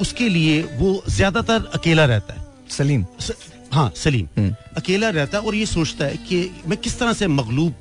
उसके 0.00 0.28
लिए 0.28 0.62
वो 0.78 0.90
ज़्यादातर 1.08 1.70
अकेला 1.74 2.04
रहता 2.04 2.34
है। 2.34 2.40
सलीम। 2.70 3.04
स, 3.20 3.32
हाँ 3.72 3.90
सलीम। 3.96 4.50
अकेला 4.76 5.08
रहता 5.10 5.38
है 5.38 5.44
और 5.46 5.54
ये 5.54 5.66
सोचता 5.66 6.04
है 6.04 6.16
कि 6.28 6.38
मैं 6.66 6.78
किस 6.78 6.98
तरह 6.98 7.12
से 7.12 7.26
मगलूब 7.28 7.74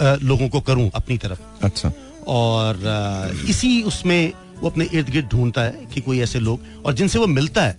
अ, 0.00 0.16
लोगों 0.22 0.48
को 0.48 0.60
करूँ 0.60 0.90
अपनी 0.94 1.16
तरफ़। 1.18 1.38
अच्छा। 1.64 1.92
और 2.28 2.84
अ, 2.86 3.48
इसी 3.48 3.82
उसमें 3.82 4.32
वो 4.60 4.68
अपने 4.70 4.88
इर्द 4.94 5.08
गिर्द 5.10 5.28
ढूंढता 5.28 5.62
है 5.62 5.86
कि 5.94 6.00
कोई 6.00 6.20
ऐसे 6.20 6.38
लोग 6.40 6.60
और 6.86 6.92
जिनसे 6.94 7.18
वो 7.18 7.26
मिलता 7.26 7.62
है 7.62 7.76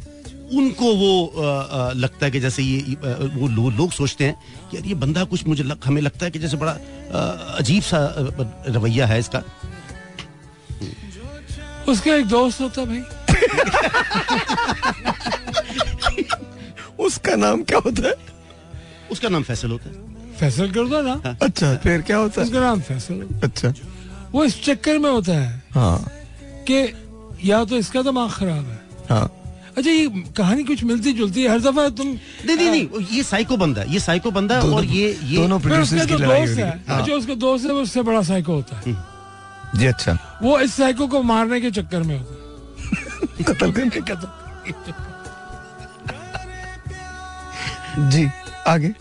उनको 0.54 0.94
वो 0.96 1.26
अ, 1.26 1.92
लगता 1.96 2.26
है 2.26 2.32
कि 2.32 2.40
जैसे 2.40 2.64
ये 2.64 2.96
वो 3.36 3.48
लो, 3.48 3.70
लोग 3.70 3.92
सोचते 3.92 4.24
हैं 4.26 4.36
कि 4.72 4.78
यार 4.78 4.86
ये 4.86 4.94
बंदा 4.96 5.24
कुछ 5.24 5.46
मुझे 5.48 5.64
लग, 5.64 5.78
हमें 5.86 6.02
लगता 6.02 6.26
है 6.26 6.32
कि 6.32 6.40
जैसे 6.40 6.58
बड़ा 6.58 6.72
अ, 6.72 7.58
अजीब 7.60 7.84
सा 7.84 8.00
रवैया 8.68 9.06
है 9.08 9.20
इसका। 9.20 9.44
उसका 11.88 12.16
एक 12.16 12.26
दोस्त 12.26 12.62
होता 12.62 12.86
भाई। 12.86 13.02
उसका 17.00 17.36
नाम 17.36 17.64
क्या 17.64 17.80
होता 17.86 18.08
है? 18.08 18.14
उसका 19.12 19.30
नाम 19.30 19.44
फैसल 19.44 19.72
होता 19.72 19.90
है। 19.90 19.96
फैसल 20.40 20.72
कर 20.72 20.88
दो 20.88 21.02
ना 21.02 21.38
अच्छा 21.44 21.76
फिर 21.76 22.02
क्या 22.02 22.18
होता 22.18 22.42
है? 22.42 22.48
उसका 22.48 22.60
नाम 22.60 22.80
फैसल 22.82 23.28
अच्छा। 23.44 23.74
वो 24.32 24.44
इस 24.44 24.64
चक्कर 24.64 24.98
में 25.00 25.10
होता 25.12 25.32
है 25.32 25.64
हाँ। 25.72 26.12
कि 26.70 26.94
या 27.50 27.64
तो 27.66 27.78
इसका 27.78 28.02
दिमाग 28.02 28.30
खराब 28.32 28.66
है। 28.66 28.80
हाँ। 29.10 29.32
अच्छा 29.78 29.92
ये 29.92 30.24
कहानी 30.38 30.64
कुछ 30.64 30.84
मिलती 30.84 31.14
जुलती 31.14 31.44
है। 31.44 31.50
हर 31.50 31.60
दफ़ा 31.62 31.90
तुम 31.90 32.08
नहीं 32.08 32.56
नहीं 32.56 32.70
नहीं 32.70 33.06
ये 33.12 33.24
साइको 33.24 33.58
बंदा 33.58 33.84
ये 33.84 34.00
साइको 34.00 34.32
बंदा 34.32 34.56
है 34.56 34.62
दोनों- 34.62 34.78
और 34.78 34.86
ये 34.86 35.18
ये 35.24 35.38
दोनों 35.38 35.60
प्रोड्यूसर्स 35.60 36.06
की 36.06 36.14
लड़ाई 36.14 36.46
दोस्त 36.46 36.60
है 36.60 36.66
है। 36.66 36.84
हाँ। 36.90 37.02
अच्छा 37.02 37.14
उसका 37.14 37.34
दोस्त 37.36 37.66
है 37.66 37.72
वो 37.72 37.82
उससे 37.82 38.02
बड़ा 38.02 38.22
साइको 38.22 38.54
होता 38.54 38.76
है। 38.76 38.96
जी 39.80 39.86
अच्छा। 39.86 40.40
वो 40.44 40.60
इस 40.60 40.74
साइको 40.74 41.08
को 41.08 41.22
मारने 41.24 41.62
के 41.62 41.72
चक्कर 41.72 42.04
में 42.04 42.18
होता 42.20 42.34
है। 42.34 43.44
कत्ल 43.48 43.72
करने 43.72 43.90
का 44.10 44.14
जी 47.98 48.28
आगे। 48.68 48.94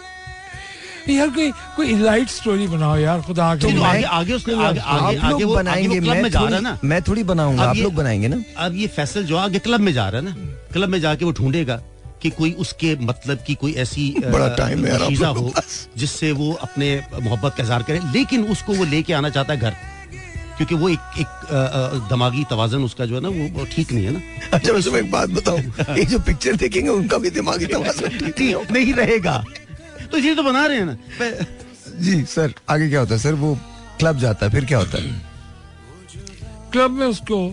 यार 1.08 1.28
कोई 1.30 1.50
कोई 1.76 1.96
लाइट 1.98 2.28
स्टोरी 2.28 2.66
बनाओ 2.66 2.96
यार 2.96 3.20
खुदा 3.20 3.44
नहीं, 3.66 3.76
लिए। 3.76 3.84
आगे 3.84 4.02
आगे 4.02 4.32
उसके 4.32 4.52
आगे 4.64 4.80
आप 4.80 5.02
लोग 5.02 5.24
आगे 5.24 5.44
वो 5.44 5.54
आगे 5.54 5.62
बनाएँगे 5.62 6.00
मैं 6.00 6.22
में 6.22 6.30
जा 6.30 6.38
रहा 6.38 6.48
थोड़ी 6.48 6.60
ना। 6.60 6.78
मैं 6.84 7.02
थोड़ी 7.02 7.22
बनाऊँगा 7.22 7.62
आप 7.62 7.76
लोग 7.76 7.94
बनाएँगे 7.94 8.28
ना? 8.28 8.42
अब 8.58 8.76
ये 8.76 8.86
फैसल 8.86 9.24
जो 9.24 9.36
आगे 9.36 9.58
क्लब 9.58 9.80
में 9.80 9.92
जा 9.92 10.08
रहा 10.08 10.20
है 10.20 10.24
ना 10.24 10.34
क्लब 10.72 10.88
में 10.88 11.00
जाके 11.00 11.24
वो 11.24 11.32
ढूंढेगा 11.32 11.76
कि 12.22 12.30
कोई 12.30 12.52
उसके 12.52 12.94
मतलब 13.00 13.38
की 13.46 13.54
कोई 13.54 13.72
ऐसी 13.74 14.14
बड़ा 14.24 14.46
है 14.66 15.08
चीज़ा 15.08 15.28
हो 15.28 15.52
जिससे 15.96 16.32
वो 16.32 16.52
अपने 16.52 16.88
मोहब्बत 17.22 17.54
का 17.56 17.62
इजहार 17.62 17.82
करे। 17.82 18.00
लेकिन 18.12 18.44
उसको 18.44 18.74
वो 18.74 18.84
लेके 18.84 19.12
आना 19.12 19.30
चाहता 19.30 19.52
है 19.52 19.60
घर। 19.60 19.76
क्योंकि 20.56 20.74
वो 20.74 20.88
एक 20.88 21.18
एक 21.18 21.48
दिमागी 22.08 22.44
तवाजन 22.50 22.78
उसका 22.78 23.06
जो 23.06 23.14
है 23.14 23.20
ना 23.20 23.28
वो, 23.28 23.64
ठीक 23.64 23.92
नहीं 23.92 24.04
है 24.04 24.12
ना। 24.12 24.20
अच्छा 24.56 24.72
मैं 24.72 25.00
एक 25.00 25.10
बात 25.10 25.30
बताऊँ 25.30 25.58
ये 25.98 26.04
जो 26.04 26.18
पिक्चर 26.18 26.56
देखेंगे 26.56 26.88
उनका 26.90 27.18
भी 27.18 27.30
दिमागी 27.30 27.66
तवाज़ुन 27.66 28.08
ठीक 28.38 28.40
नहीं 28.40 28.70
नहीं 28.72 28.94
रहेगा। 28.94 29.44
तो 30.12 30.18
ये 30.18 30.34
तो 30.34 30.42
बना 30.42 30.66
रहे 30.66 30.78
हैं 30.78 30.86
ना। 30.86 30.96
जी 32.00 32.22
सर 32.24 32.54
आगे 32.70 32.88
क्या 32.88 33.00
होता 33.00 33.14
है? 33.14 33.20
सर 33.20 33.34
वो 33.34 33.54
क्लब 33.98 34.18
जाता 34.18 34.46
है 34.46 34.52
फिर 34.52 34.64
क्या 34.64 34.78
होता 34.78 35.02
है? 35.02 35.22
क्लब 36.72 36.90
में 36.90 37.06
उसको 37.06 37.48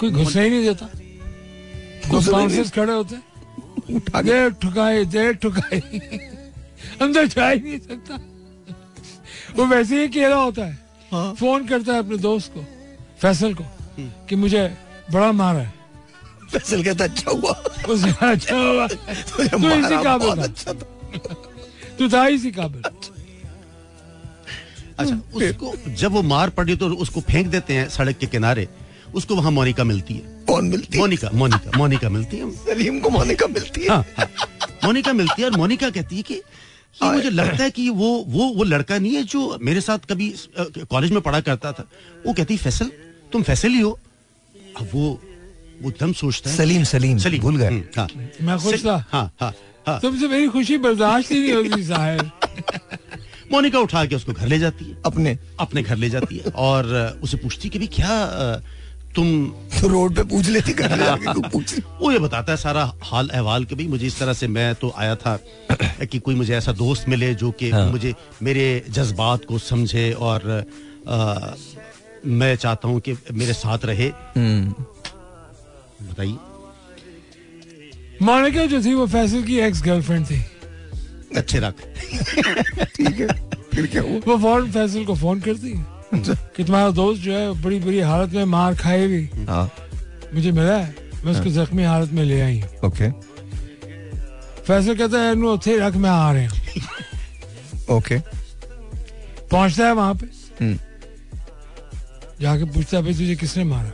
कोई 0.00 0.10
घुसने 0.10 0.44
ही 0.44 0.50
नहीं 0.50 0.62
देता। 0.62 0.86
नहीं- 0.94 2.28
बाउंसर्स 2.32 2.70
खड़े 2.70 2.92
होते 2.92 3.16
दे 4.22 4.50
ठुकाई 4.50 5.04
दे 5.04 5.32
ठुकाई 5.34 5.80
अंदर 7.02 7.26
जा 7.26 7.48
ही 7.48 7.60
नहीं 7.60 7.78
सकता। 7.78 8.18
वो 9.56 9.66
वैसे 9.66 10.00
ही 10.00 10.06
अकेला 10.08 10.36
होता 10.36 10.64
है। 10.64 10.83
हाँ। 11.14 11.34
फ़ोन 11.34 11.66
करता 11.66 11.92
है 11.92 11.98
अपने 11.98 12.16
दोस्त 12.18 12.52
को 12.54 12.64
फैसल 13.22 13.54
को 13.54 13.64
कि 14.28 14.36
मुझे 14.36 14.62
बड़ा 15.12 15.30
मारा 15.32 15.58
है। 15.58 15.72
फैसल 16.52 16.82
कहता 16.84 17.04
अच्छा 17.04 17.30
हुआ। 17.30 17.52
अच्छा 18.30 18.56
हुआ। 18.56 18.86
तू 18.86 19.70
इसी 19.70 20.02
काबिल 20.04 20.42
अच्छा 20.42 20.72
था। 20.72 21.34
तू 21.98 22.08
था 22.08 22.26
इसी 22.28 22.50
काबिल। 22.50 22.82
अच्छा। 24.98 25.14
उसको 25.34 25.74
जब 25.90 26.12
वो 26.12 26.22
मार 26.22 26.50
पड़ी 26.50 26.76
तो 26.76 26.88
उसको 26.96 27.20
फेंक 27.20 27.46
देते 27.46 27.74
हैं 27.74 27.88
सड़क 27.88 28.18
के 28.18 28.26
किनारे। 28.26 28.68
उसको 29.14 29.34
वहाँ 29.34 29.50
मोनिका 29.50 29.84
मिलती 29.84 30.14
है। 30.14 30.44
कौन 30.46 30.64
मिलती 30.68 30.96
है? 30.96 31.00
मोनिका 31.00 31.30
मोनिका 31.34 31.78
मोनिका 31.78 32.08
मिलती 32.08 32.36
है। 32.36 32.50
सलीम 32.56 32.98
को 33.00 33.10
मोनिका 33.10 33.46
मिलती 33.46 33.80
है? 33.80 33.88
हाँ, 33.88 34.04
हाँ। 34.18 34.26
मोनिका 34.84 35.12
मिलती 35.12 35.42
है 35.42 35.48
और 35.48 35.56
मोनिका 35.56 35.90
कहती 35.90 36.16
है 36.16 36.22
कि 36.22 36.40
ये 37.02 37.10
मुझे 37.12 37.30
लगता 37.30 37.64
है 37.64 37.70
कि 37.70 37.88
वो 37.90 38.24
वो 38.28 38.44
वो 38.48 38.64
लड़का 38.64 38.98
नहीं 38.98 39.14
है 39.14 39.22
जो 39.22 39.58
मेरे 39.62 39.80
साथ 39.80 39.98
कभी 39.98 40.34
कॉलेज 40.60 41.10
में 41.10 41.20
पढ़ा 41.20 41.40
करता 41.40 41.72
था। 41.72 41.88
वो 42.26 42.32
कहती 42.32 42.56
फैसल 42.56 42.90
तुम 43.32 43.42
फैसल 43.42 43.68
ही 43.68 43.80
हो। 43.80 43.98
अब 44.80 44.88
वो 44.94 45.20
वो 45.82 45.90
एकदम 45.90 46.12
सोचता 46.12 46.50
है। 46.50 46.56
सलीम 46.56 46.84
सलीम 46.84 47.18
सलीम। 47.18 47.40
भूल 47.42 47.56
गए। 47.56 47.66
हम्म, 47.66 47.82
हाँ। 47.96 48.08
मैं 48.42 48.58
खुश 48.58 48.84
था। 48.86 49.04
हाँ 49.12 49.32
हाँ 49.40 49.54
हाँ। 49.86 50.00
तुमसे 50.00 50.28
मेरी 50.28 50.48
खुशी 50.48 50.78
बर्दाश्त 50.78 51.32
ही 51.32 51.40
नहीं 51.40 51.52
होती 51.52 51.84
साहिर 51.88 52.30
मोनिका 53.52 53.78
उठा 53.78 54.04
के 54.04 54.14
उसको 54.16 54.32
घर 54.32 54.46
ले 54.48 54.58
जाती 54.58 54.84
है। 54.84 54.96
अपने। 55.06 55.38
अपने 55.60 55.82
घर 55.82 55.96
ले 55.96 56.10
जाती 56.10 56.36
है। 56.36 56.50
और 56.52 56.94
उसे 57.22 57.36
पूछती 57.36 57.68
कि 57.68 57.78
भी 57.78 57.86
क्या 57.86 58.10
तुम 59.16 59.26
तो 59.80 59.88
रोड 59.88 60.14
पे 60.16 60.22
पूछ 60.24 60.46
लेती 60.48 60.72
पूछ। 61.48 61.74
वो 62.00 62.10
ये 62.12 62.18
बताता 62.18 62.52
है 62.52 62.56
सारा 62.58 62.92
हाल 63.02 63.28
अहवाल 63.28 63.64
कि 63.64 63.74
भाई 63.74 63.86
मुझे 63.86 64.06
इस 64.06 64.18
तरह 64.18 64.32
से 64.32 64.46
मैं 64.48 64.74
तो 64.74 64.92
आया 64.96 65.14
था 65.16 65.36
कि 66.10 66.18
कोई 66.18 66.34
मुझे 66.34 66.54
ऐसा 66.56 66.72
दोस्त 66.72 67.08
मिले 67.08 67.34
जो 67.34 67.50
कि 67.50 67.70
हाँ। 67.70 67.86
मुझे 67.90 68.14
मेरे 68.42 68.64
जज्बात 68.90 69.44
को 69.44 69.58
समझे 69.58 70.10
और 70.12 70.48
अ, 71.08 71.54
मैं 72.26 72.54
चाहता 72.56 72.88
हूँ 72.88 73.00
कि 73.00 73.16
मेरे 73.32 73.52
साथ 73.52 73.84
रहे। 73.84 74.08
हम्म, 74.36 74.74
बताइए। 76.10 76.36
मोनिका 78.22 78.66
जो 78.66 78.82
थी 78.82 78.94
वो 78.94 79.06
फैसल 79.06 79.42
की 79.42 79.58
एक्स 79.60 79.82
गर्लफ्रेंड 79.82 80.26
थी। 80.26 80.42
अच्छे 81.36 81.58
रख। 81.58 81.74
ठीक 82.96 83.20
है 83.20 83.26
फिर 83.74 83.86
क्या 83.86 84.02
हुआ? 84.02 84.20
वो 84.26 84.38
फ़ौरन 84.38 84.70
फैसल 84.70 85.04
को 85.04 85.14
फ़ोन 85.14 85.40
करती 85.40 85.70
है। 85.70 85.93
कि 86.56 86.64
तुम्हारा 86.64 86.90
दोस्त 86.90 87.22
जो 87.22 87.32
है 87.32 87.62
बड़ी 87.62 87.78
बुरी 87.80 88.00
हालत 88.00 88.32
में 88.32 88.44
मार 88.44 88.74
खाएगी 88.74 89.44
हाँ। 89.48 89.70
मुझे 90.34 90.52
मिला 90.52 90.76
है 90.76 90.94
मैं 91.24 91.32
उसको 91.32 91.50
हाँ। 91.50 91.64
जख्मी 91.64 91.84
हालत 91.84 92.10
में 92.12 92.22
ले 92.24 92.40
आई। 92.40 92.62
ओके। 92.84 93.10
फैसल 94.62 94.96
कहता 94.96 95.18
है 95.18 95.34
नो 95.34 95.56
थे 95.58 95.76
रख 95.78 95.96
मैं 95.96 96.10
आ 96.10 96.32
रहे 96.32 96.46
ओके। 97.94 98.18
पहुँचता 99.50 99.86
है 99.86 99.92
वहाँ 99.92 100.14
पे। 100.14 100.26
हम्म। 100.60 100.78
जाके 102.40 102.64
पूछता 102.64 102.96
है 102.96 103.02
तुझे 103.04 103.34
किसने 103.36 103.64
मारा? 103.64 103.90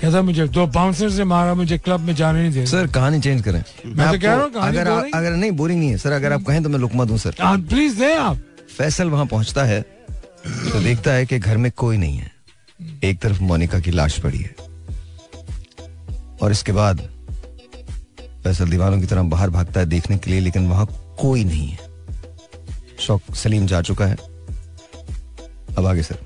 कहता 0.00 0.22
मुझे 0.22 0.46
दो 0.48 0.66
बाउंसर 0.66 1.10
से 1.10 1.24
मारा 1.24 1.54
मुझे 1.54 1.78
क्लब 1.78 2.00
में 2.00 2.14
जाने 2.14 2.42
नहीं 2.42 2.52
दे 2.52 2.66
सर 2.66 2.86
कहानी 2.86 3.20
चेंज 3.20 3.42
करें। 3.42 3.62
मैं 3.86 4.12
तो 4.12 4.18
कह 4.18 4.34
रहा 4.34 4.42
हूँ 4.42 4.52
अगर 4.68 4.88
आप 4.88 5.10
अगर 5.14 5.30
नहीं 5.30 5.50
बोरिंग 5.52 5.80
नहीं 5.80 5.90
है। 5.90 5.96
सर 5.98 6.12
अगर 6.12 6.32
आप 6.32 6.42
कहें 6.42 6.62
तो 6.62 6.68
मैं 6.68 6.78
लुकमा 6.78 7.04
दूँ 7.04 7.18
सर। 7.18 7.34
हाँ, 7.40 7.58
प्लीज़ 7.58 7.98
दे 7.98 8.14
आप। 8.14 8.36
फैसल 8.78 9.08
वहाँ 9.10 9.26
पहुँचता 9.26 9.64
है। 9.64 9.80
तो 10.80 10.84
देखता 10.84 11.12
है 11.12 11.24
कि 11.26 11.38
घर 11.38 11.56
में 11.56 11.70
कोई 11.76 11.96
नहीं 11.96 12.16
है। 12.16 12.30
एक 13.04 13.18
तरफ़ 13.20 13.40
मोनिका 13.42 13.78
की 13.80 13.90
लाश 13.90 14.18
पड़ी 14.20 14.38
है। 14.38 14.54
और 16.42 16.52
इसके 16.52 16.72
बाद 16.72 17.00
फैसल 18.44 18.70
दीवानों 18.70 19.00
की 19.00 19.06
तरह 19.06 19.22
बाहर 19.32 19.50
भागता 19.50 19.80
है 19.80 19.86
देखने 19.86 20.18
के 20.18 20.30
लिए 20.30 20.40
लेकिन 20.40 20.68
वहाँ 20.68 20.86
कोई 21.20 21.44
नहीं 21.44 21.68
है। 21.68 21.78
शौक 23.00 23.34
सलीम 23.34 23.66
जा 23.66 23.80
चुका 23.82 24.06
है। 24.06 24.16
अब 25.78 25.86
आगे 25.86 26.02
सर। 26.02 26.18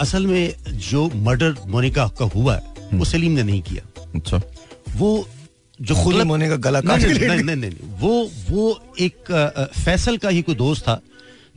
असल 0.00 0.26
में 0.26 0.54
जो 0.88 1.08
मर्डर 1.14 1.54
मोनिका 1.66 2.06
का 2.18 2.24
हुआ 2.34 2.56
है 2.56 2.62
वो 2.94 3.04
सलीम 3.04 3.32
ने 3.32 3.42
नहीं 3.42 3.62
किया। 3.62 4.10
अच्छा। 4.14 4.40
वो 4.96 5.28
जो 5.80 5.94
खुद 5.94 6.14
मोनिका 6.22 6.56
गला 6.56 6.80
नहीं, 6.80 6.90
काट 6.90 7.00
नहीं, 7.00 7.18
नहीं, 7.18 7.28
नहीं, 7.28 7.56
नहीं, 7.56 7.70
नहीं, 7.70 7.98
वो 8.00 8.30
वो 8.50 8.94
एक 9.00 9.70
फैसल 9.84 10.16
का 10.16 10.28
ही 10.28 10.42
कोई 10.42 10.54
दोस्त 10.54 10.82
था। 10.82 11.00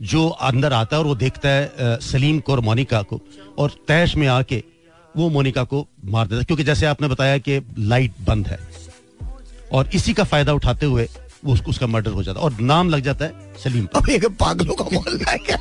जो 0.02 0.28
अंदर 0.28 0.72
आता 0.72 0.96
है 0.96 1.00
और 1.00 1.06
वो 1.06 1.14
देखता 1.14 1.48
है 1.48 1.72
सलीम 1.80 2.40
को 2.40 2.52
और 2.52 2.60
मोनिका 2.60 3.02
को। 3.02 3.20
और 3.58 3.70
तैश 3.88 4.16
में 4.16 4.26
आके 4.28 4.62
वो 5.16 5.28
मोनिका 5.30 5.64
को 5.64 5.86
मार 6.04 6.26
देता 6.26 6.38
है। 6.38 6.44
क्योंकि 6.44 6.64
जैसे 6.64 6.86
आपने 6.86 7.08
बताया 7.08 7.38
कि 7.38 7.60
लाइट 7.78 8.12
बंद 8.20 8.46
है। 8.46 8.58
और 9.72 9.90
इसी 9.94 10.12
का 10.12 10.24
फ़ायदा 10.24 10.52
उठाते 10.52 10.86
हुए 10.86 11.08
वो 11.44 11.52
उसको 11.52 11.70
उसका 11.70 11.86
मर्डर 11.86 12.10
हो 12.10 12.22
जाता 12.22 12.40
है। 12.40 12.44
और 12.44 12.60
नाम 12.60 12.90
लग 12.90 13.00
जाता 13.00 13.24
है 13.24 13.54
सलीम 13.64 13.84
पर। 13.86 13.98
अब 13.98 14.08
ये 14.08 14.28
पागलों 14.40 14.74
का 14.74 14.84
मोहल्ला 14.92 15.30
है 15.30 15.38
क्या? 15.38 15.58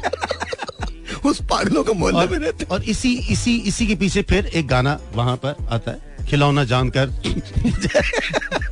उस 1.30 1.42
पागलों 1.42 1.84
का 1.84 1.94
मोहल्ले 1.94 2.28
में 2.28 2.46
रहते 2.46 2.66
और 2.66 2.84
इसी 2.84 3.14
इसी 3.30 3.58
इसी 3.58 3.88
के 3.88 3.96
पीछे 3.96 4.22
फिर 4.22 4.46
एक 4.46 4.68
गाना 4.68 5.00
वहाँ 5.16 5.36
पर 5.36 5.56
आता 5.70 5.92
है। 5.92 6.26
खिलौना 6.26 6.64
जानकर। 6.64 7.10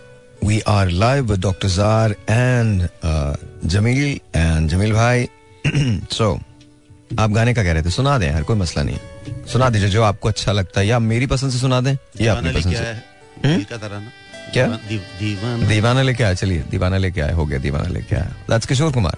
we 0.47 0.57
are 0.67 0.89
live 1.01 1.31
with 1.31 1.41
Dr. 1.45 1.69
Zar 1.77 2.15
and 2.29 2.81
uh, 2.81 3.35
Jamil 3.65 4.19
and 4.35 4.73
Jamil 4.73 4.93
भाई। 4.93 5.27
So 6.13 6.39
आप 7.19 7.29
गाने 7.29 7.53
का 7.53 7.63
कह 7.63 7.71
रहे 7.73 7.83
थे 7.83 7.89
सुना 7.89 8.17
दें 8.17 8.31
यार 8.31 8.43
कोई 8.43 8.57
मसला 8.57 8.83
नहीं। 8.83 8.97
सुना 9.45 9.69
दीजिए 9.69 9.89
जो 9.89 10.03
आपको 10.03 10.29
अच्छा 10.29 10.51
लगता 10.51 10.81
है 10.81 10.87
या 10.87 10.99
मेरी 10.99 11.25
पसंद 11.25 11.51
से 11.51 11.57
सुना 11.57 11.81
दें 11.81 11.97
या 12.21 12.35
अपनी 12.35 12.51
पसंद 12.51 12.75
से। 12.75 14.26
आया 14.55 14.67
क्या? 14.67 14.89
दीव- 14.89 15.19
दीवाना। 15.19 15.67
दीवाना 15.67 16.01
लेके 16.01 16.23
आया 16.23 16.33
चलिए 16.33 16.63
दीवाना 16.71 16.97
लेके 16.97 17.21
आए 17.21 17.33
हो 17.33 17.45
गया 17.45 17.59
दीवाना 17.59 17.87
लेके 17.87 18.15
आया 18.15 18.35
दैट्स 18.49 18.65
किशोर 18.65 18.91
कुमार 18.91 19.17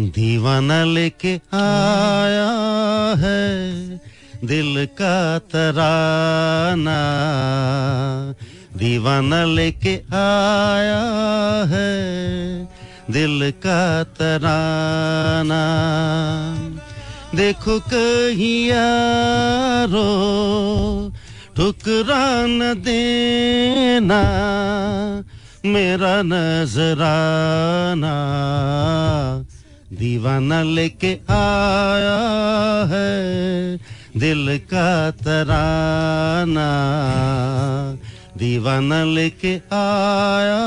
दीवाना 0.00 0.84
लेके 0.84 1.40
आया 1.54 2.52
है 3.18 3.76
दिल 4.44 4.88
का 5.02 5.38
तराना। 5.38 6.98
दीवाना 8.76 9.44
लेके 9.44 9.96
आया 10.14 11.02
है 11.64 12.16
दिल 13.10 13.52
का 13.66 14.04
तराना। 14.04 15.62
देखो 17.34 17.80
कहीं 17.80 18.66
यारो 18.66 20.06
ठुकरा 21.56 22.46
न 22.46 22.74
देना 22.74 24.22
मेरा 25.66 26.22
नजराना। 26.22 28.14
दीवाना 29.92 30.62
लेके 30.62 31.18
आया 31.30 32.18
है 32.84 33.76
दिल 34.16 34.60
का 34.74 35.10
तराना। 35.10 36.68
दीवाना 38.38 39.04
लेके 39.04 39.56
आया 39.72 40.60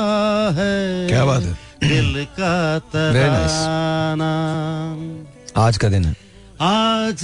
है 0.48 1.08
क्या 1.08 1.24
बात 1.24 1.42
है? 1.42 1.52
दिल 1.88 2.26
का 2.40 2.80
nice. 2.80 2.92
तराना। 2.92 4.32
आज 5.66 5.76
का 5.76 5.88
दिन 5.88 6.04
है। 6.04 6.16
आज 6.60 7.20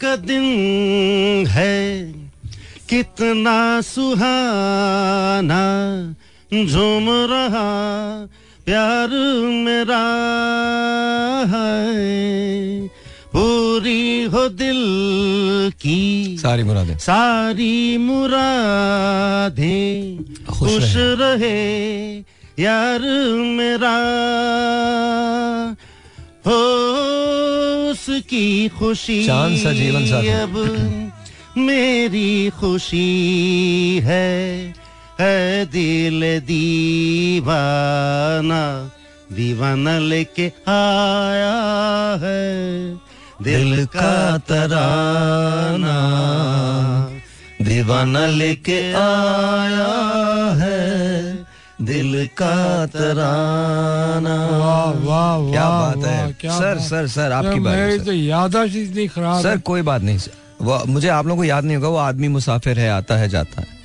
का 0.00 0.16
दिन 0.16 0.42
है। 1.46 2.25
कितना 2.88 3.80
सुहाना 3.80 6.14
झूम 6.66 7.10
रहा 7.10 8.28
प्यार 8.64 9.08
मेरा 9.48 10.04
है। 11.48 12.88
पूरी 13.32 14.24
हो 14.24 14.48
दिल 14.48 15.72
की 15.80 16.38
सारी 16.42 16.62
मुरादें। 16.62 16.98
सारी 16.98 17.98
मुरादें। 17.98 20.44
खुश 20.44 20.92
रहे। 20.96 22.18
यार 22.58 23.00
मेरा। 23.44 23.96
हो 26.46 26.62
उसकी 27.90 28.68
खुशी 28.68 29.26
चाँद 29.26 29.56
सा 29.56 29.72
जीवन 29.72 30.06
साथी। 30.06 31.15
मेरी 31.58 32.50
खुशी 32.50 34.00
है 34.04 34.74
है 35.20 35.66
दिल 35.66 36.20
दीवाना। 36.40 37.60
दीवाना 39.32 39.98
लेके 39.98 40.46
आया 40.68 41.56
है 42.22 42.44
दिल 43.42 43.84
का 43.86 44.38
तराना। 44.38 45.96
दीवाना 47.62 48.26
लेके 48.26 48.80
आया 48.92 49.90
है 50.60 50.84
दिल 51.82 52.26
का 52.38 52.86
तराना। 52.86 54.36
वाह 54.46 54.90
वाह 54.92 55.36
वाह 55.36 55.50
क्या 55.50 55.68
बात 55.68 56.06
है। 56.06 56.32
क्या 56.40 56.58
सर 56.58 56.74
बात। 56.74 56.88
सर 56.88 57.06
सर 57.06 57.32
आपकी 57.32 57.60
मेरी 57.60 57.98
तो 57.98 58.12
यादाश्त 58.12 58.76
इतनी 58.76 59.06
खराब 59.08 59.42
सर 59.42 59.58
कोई 59.58 59.82
बात 59.82 60.02
नहीं 60.02 60.18
सर। 60.18 60.45
वो 60.62 60.84
मुझे 60.86 61.08
आप 61.08 61.26
लोगों 61.26 61.36
को 61.36 61.44
याद 61.44 61.64
नहीं 61.64 61.76
होगा 61.76 61.88
वो 61.88 61.96
आदमी 61.96 62.28
मुसाफिर 62.28 62.78
है 62.78 62.90
आता 62.90 63.16
है 63.16 63.28
जाता 63.28 63.60
है। 63.60 63.76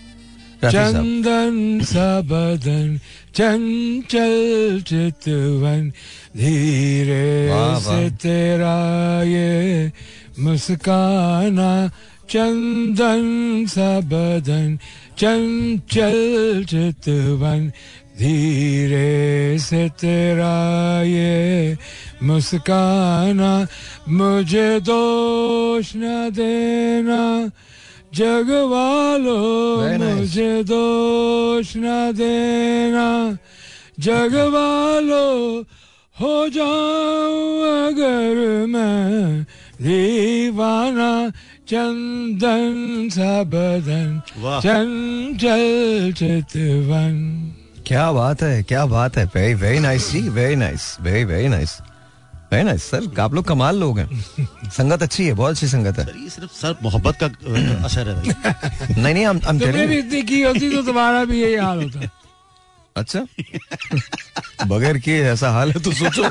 चंदन 0.72 1.80
सा 1.84 2.22
बदन 2.22 3.00
चंचल 3.36 4.84
चितवन 4.88 5.90
धीरे। 6.38 7.50
से 7.82 8.10
तेरा 8.10 8.78
ये 9.24 9.92
मुस्काना। 10.40 11.92
चंदन 12.30 13.66
सा 13.68 14.00
बदन 14.00 14.80
चंचल 15.18 16.66
चितवन 16.70 17.72
धीरे 18.20 19.60
से 19.60 19.90
तेरा 19.90 20.56
ये 21.04 21.78
मुस्काना 22.24 23.68
मुझे 24.10 24.80
दोष 24.80 25.94
न 25.96 26.30
देना। 26.34 27.52
जग 28.16 28.50
वालों 28.50 29.98
nice. 29.98 30.20
मुझे 30.20 30.64
दोष 30.64 31.74
न 31.78 32.12
देना। 32.16 33.38
जग 34.00 34.36
वालों 34.36 35.64
हो 36.22 36.50
जाऊँ 36.50 37.62
अगर 37.88 38.66
मैं 38.68 39.44
दीवाना। 39.82 41.32
चंदन 41.68 43.10
सा 43.12 43.44
बदन 43.44 44.22
चंचल 44.62 46.14
चितवन। 46.18 47.16
क्या 47.88 48.12
बात 48.12 48.44
है 48.44 48.64
क्या 48.64 48.86
बात 48.86 49.18
है। 49.18 49.26
वेरी 49.26 49.54
वेरी 49.54 49.80
नाइस 49.80 50.12
जी 50.12 50.20
very 50.20 50.56
nice 50.56 50.98
very 51.02 51.24
very 51.24 51.48
nice 51.48 51.78
very 52.52 52.64
ना 52.64 52.76
सर 52.84 53.20
आप 53.22 53.34
लोग 53.34 53.46
कमाल 53.48 53.78
लोग 53.80 54.00
हैं। 54.00 54.08
संगत 54.78 55.02
अच्छी 55.04 55.26
है 55.26 55.34
बहुत 55.34 55.52
अच्छी 55.52 55.68
संगत 55.68 56.00
है। 56.00 56.06
ये 56.24 56.30
सिर्फ़ 56.30 56.52
सर 56.52 56.76
मोहब्बत 56.84 57.18
का 57.24 57.28
असर 57.86 58.10
है। 58.10 58.16
नहीं 59.02 59.14
नहीं 59.14 59.26
हम 59.26 59.40
हम 59.46 59.60
तुमने 59.60 59.86
भी 59.88 59.98
इतनी 59.98 60.22
की 60.24 60.42
होती 60.42 60.70
तो 60.72 60.82
तुम्हारा 60.84 61.24
भी 61.26 61.42
यही 61.42 61.56
हाल 61.56 61.84
होता 61.84 62.10
अच्छा? 62.96 63.20
बगैर 64.68 64.98
किए 64.98 65.24
ऐसा 65.32 65.50
हाल 65.52 65.72
है 65.72 65.82
तो 65.82 65.92
सोचो 65.92 66.24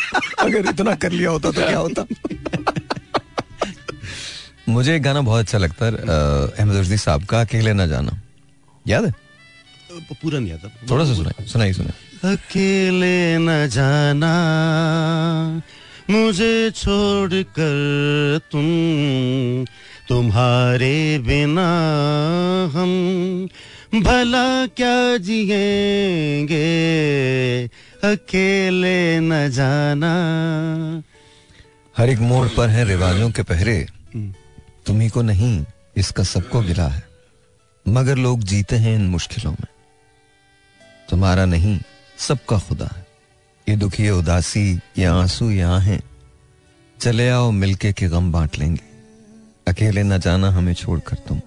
अगर 0.44 0.68
इतना 0.68 0.94
कर 0.94 1.12
लिया 1.12 1.30
होता 1.30 1.50
तो 1.50 1.60
क्या 1.60 1.78
होता? 1.78 2.04
मुझे 4.68 4.96
एक 4.96 5.02
गाना 5.02 5.20
बहुत 5.20 5.40
अच्छा 5.40 5.58
लगता 5.58 5.86
है 5.86 5.92
अहमद 5.92 6.76
रजदी 6.76 6.96
साहब 6.96 7.24
का 7.24 7.40
अकेले 7.40 7.72
न 7.72 7.86
जाना। 7.88 8.20
याद 8.86 9.04
है? 9.04 9.12
पूरा 10.22 10.38
नहीं 10.38 10.52
आता। 10.52 10.68
थोड़ा 10.90 11.04
सा 11.04 11.14
सुनाई 11.14 11.46
सुनाई 11.46 11.72
सुनाई 11.72 12.34
अकेले 12.34 13.38
न 13.38 13.66
जाना 13.68 14.32
मुझे 16.10 16.70
छोड़ 16.70 17.32
कर 17.32 18.40
तुम 18.52 18.62
तुम्हारे 20.08 21.18
बिना 21.18 21.68
हम 22.74 23.48
भला 23.94 24.66
क्या 24.66 25.16
जिएँगे? 25.16 26.60
अकेले 28.04 29.20
न 29.20 29.50
जाना। 29.50 30.12
हर 31.98 32.10
एक 32.10 32.18
मोड़ 32.18 32.48
पर 32.48 32.68
है 32.68 32.84
रिवाजों 32.84 33.30
के 33.30 33.42
पहरे। 33.42 33.86
तुम्ही 34.86 35.08
को 35.08 35.22
नहीं 35.22 35.64
इसका 35.96 36.22
सबको 36.22 36.60
गिला 36.60 36.88
है। 36.88 37.02
मगर 37.88 38.16
लोग 38.16 38.40
जीते 38.40 38.76
हैं 38.76 38.94
इन 38.94 39.06
मुश्किलों 39.06 39.52
में। 39.52 39.66
तुम्हारा 41.10 41.44
नहीं 41.44 41.80
सबका 42.18 42.58
खुदा 42.58 42.88
है। 42.96 42.99
ये 43.68 43.76
दुखी 43.76 44.02
ये 44.02 44.10
उदासी 44.10 44.80
ये 44.98 45.04
आँसू 45.04 45.50
यहाँ 45.50 45.80
हैं। 45.80 46.00
चले 47.00 47.28
आओ 47.28 47.50
मिलके 47.50 47.92
के 47.92 48.08
गम 48.08 48.32
बांट 48.32 48.58
लेंगे। 48.58 48.82
अकेले 49.68 50.02
न 50.02 50.18
जाना 50.18 50.50
हमें 50.50 50.74
छोड़कर 50.74 51.16
तुम। 51.28 51.40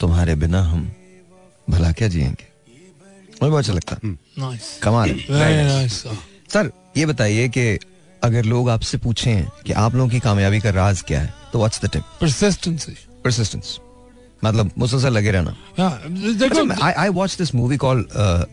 तुम्हारे 0.00 0.34
बिना 0.34 0.62
हम 0.62 0.92
भला 1.70 1.92
क्या 1.92 2.08
जिएँगे? 2.08 2.46
मुझे 3.42 3.50
बहुत 3.50 3.58
अच्छा 3.58 3.72
लगता। 3.72 3.96
कमाल। 4.82 5.18
सर 6.48 6.70
ये 6.96 7.06
बताइए 7.06 7.48
कि 7.48 7.78
अगर 8.22 8.44
लोग 8.44 8.70
आपसे 8.70 8.98
पूछें 8.98 9.44
कि 9.66 9.72
आप 9.72 9.94
लोगों 9.94 10.10
की 10.10 10.20
कामयाबी 10.20 10.60
का 10.60 10.70
राज 10.70 11.02
क्या 11.02 11.20
है 11.20 11.34
तो 11.52 11.58
what's 11.58 11.84
the 11.84 11.90
tip 11.92 12.02
persistency 12.20 12.96
persistence 13.24 13.78
मतलब 14.44 14.70
मुसलसल 14.78 15.12
लगे 15.12 15.30
रहना। 15.30 15.56
देखो 16.38 16.64
watched 17.12 17.38
this 17.42 17.52
movie 17.54 17.78
called 17.78 18.04
uh, 18.14 18.44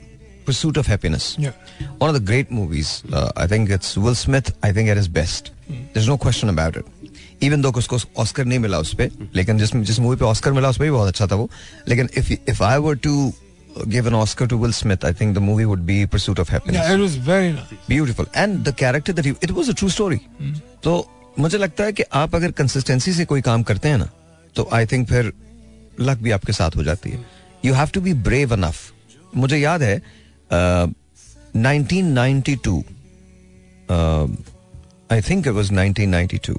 Pursuit 0.46 0.78
of 0.78 0.88
Happiness. 0.88 1.36
Yeah. 1.40 1.52
One 1.98 2.10
of 2.10 2.16
the 2.16 2.26
great 2.32 2.52
movies. 2.52 3.04
Uh, 3.12 3.32
I 3.36 3.48
think 3.48 3.70
it's 3.70 3.98
Will 3.98 4.16
Smith. 4.16 4.52
I 4.64 4.72
think 4.72 4.90
at 4.90 4.98
his 4.98 5.08
best. 5.08 5.52
There's 5.94 6.08
no 6.08 6.18
question 6.18 6.50
about 6.50 6.76
it. 6.76 6.86
Even 7.42 7.62
though 7.62 7.78
उसको 7.78 7.98
Oscar 8.18 8.46
नहीं 8.46 8.60
मिला 8.60 8.80
उस 8.80 8.94
पे 8.96 9.10
लेकिन 9.36 9.58
जिस 9.58 9.76
जिस 9.76 10.00
movie 10.00 10.16
पे 10.16 10.26
Oscar 10.26 10.52
मिला 10.52 10.70
उस 10.70 10.78
पे 10.78 10.84
भी 10.84 10.92
बहुत 10.92 11.08
अच्छा 11.08 11.28
था 11.28 11.36
वो 11.36 11.50
लेकिन 11.88 12.08
if 12.08 12.32
if 12.54 12.62
I 12.62 12.78
were 12.86 12.96
to 13.08 13.34
give 13.84 14.06
an 14.06 14.14
Oscar 14.14 14.48
to 14.48 14.58
Will 14.58 14.72
Smith, 14.72 15.04
I 15.04 15.12
think 15.12 15.34
the 15.34 15.42
movie 15.42 15.66
would 15.66 15.86
be 15.86 16.08
Pursuit 16.08 16.40
of 16.40 16.50
Happiness. 16.50 16.82
Yeah, 16.82 16.96
it 16.96 17.00
was 17.00 17.16
very 17.16 17.52
nice. 17.52 17.74
Beautiful. 17.90 17.90
Beautiful 17.90 18.26
and 18.36 18.64
the 18.64 18.76
character 18.76 19.14
that 19.14 19.26
it 19.44 19.52
was 19.52 19.70
a 19.70 19.74
true 19.74 19.90
story 19.90 20.20
तो 20.84 21.12
मुझे 21.40 21.58
लगता 21.58 21.84
है 21.84 21.94
कि 21.94 22.04
आप 22.14 22.36
अगर 22.36 22.52
consistency 22.52 23.14
से 23.14 23.26
कोई 23.26 23.42
काम 23.42 23.64
करते 23.64 23.90
हैं 23.90 23.98
ना 23.98 24.10
तो 24.56 24.70
आई 24.74 24.86
थिंक 24.86 25.08
फिर 25.08 25.34
लक 26.00 26.18
भी 26.18 26.32
आपके 26.32 26.54
साथ 26.54 26.76
हो 26.76 26.84
जाती 26.84 27.10
है 27.10 27.26
you 27.66 27.74
have 27.74 27.88
to 27.88 28.02
be 28.02 28.14
brave 28.14 28.54
enough 28.54 28.92
मुझे 29.36 29.58
याद 29.58 29.82
है 29.82 30.00
uh, 30.00 30.06
1992 30.53 32.83
I 35.13 35.21
think 35.31 35.47
it 35.47 35.53
was 35.55 35.71
1992 35.73 36.57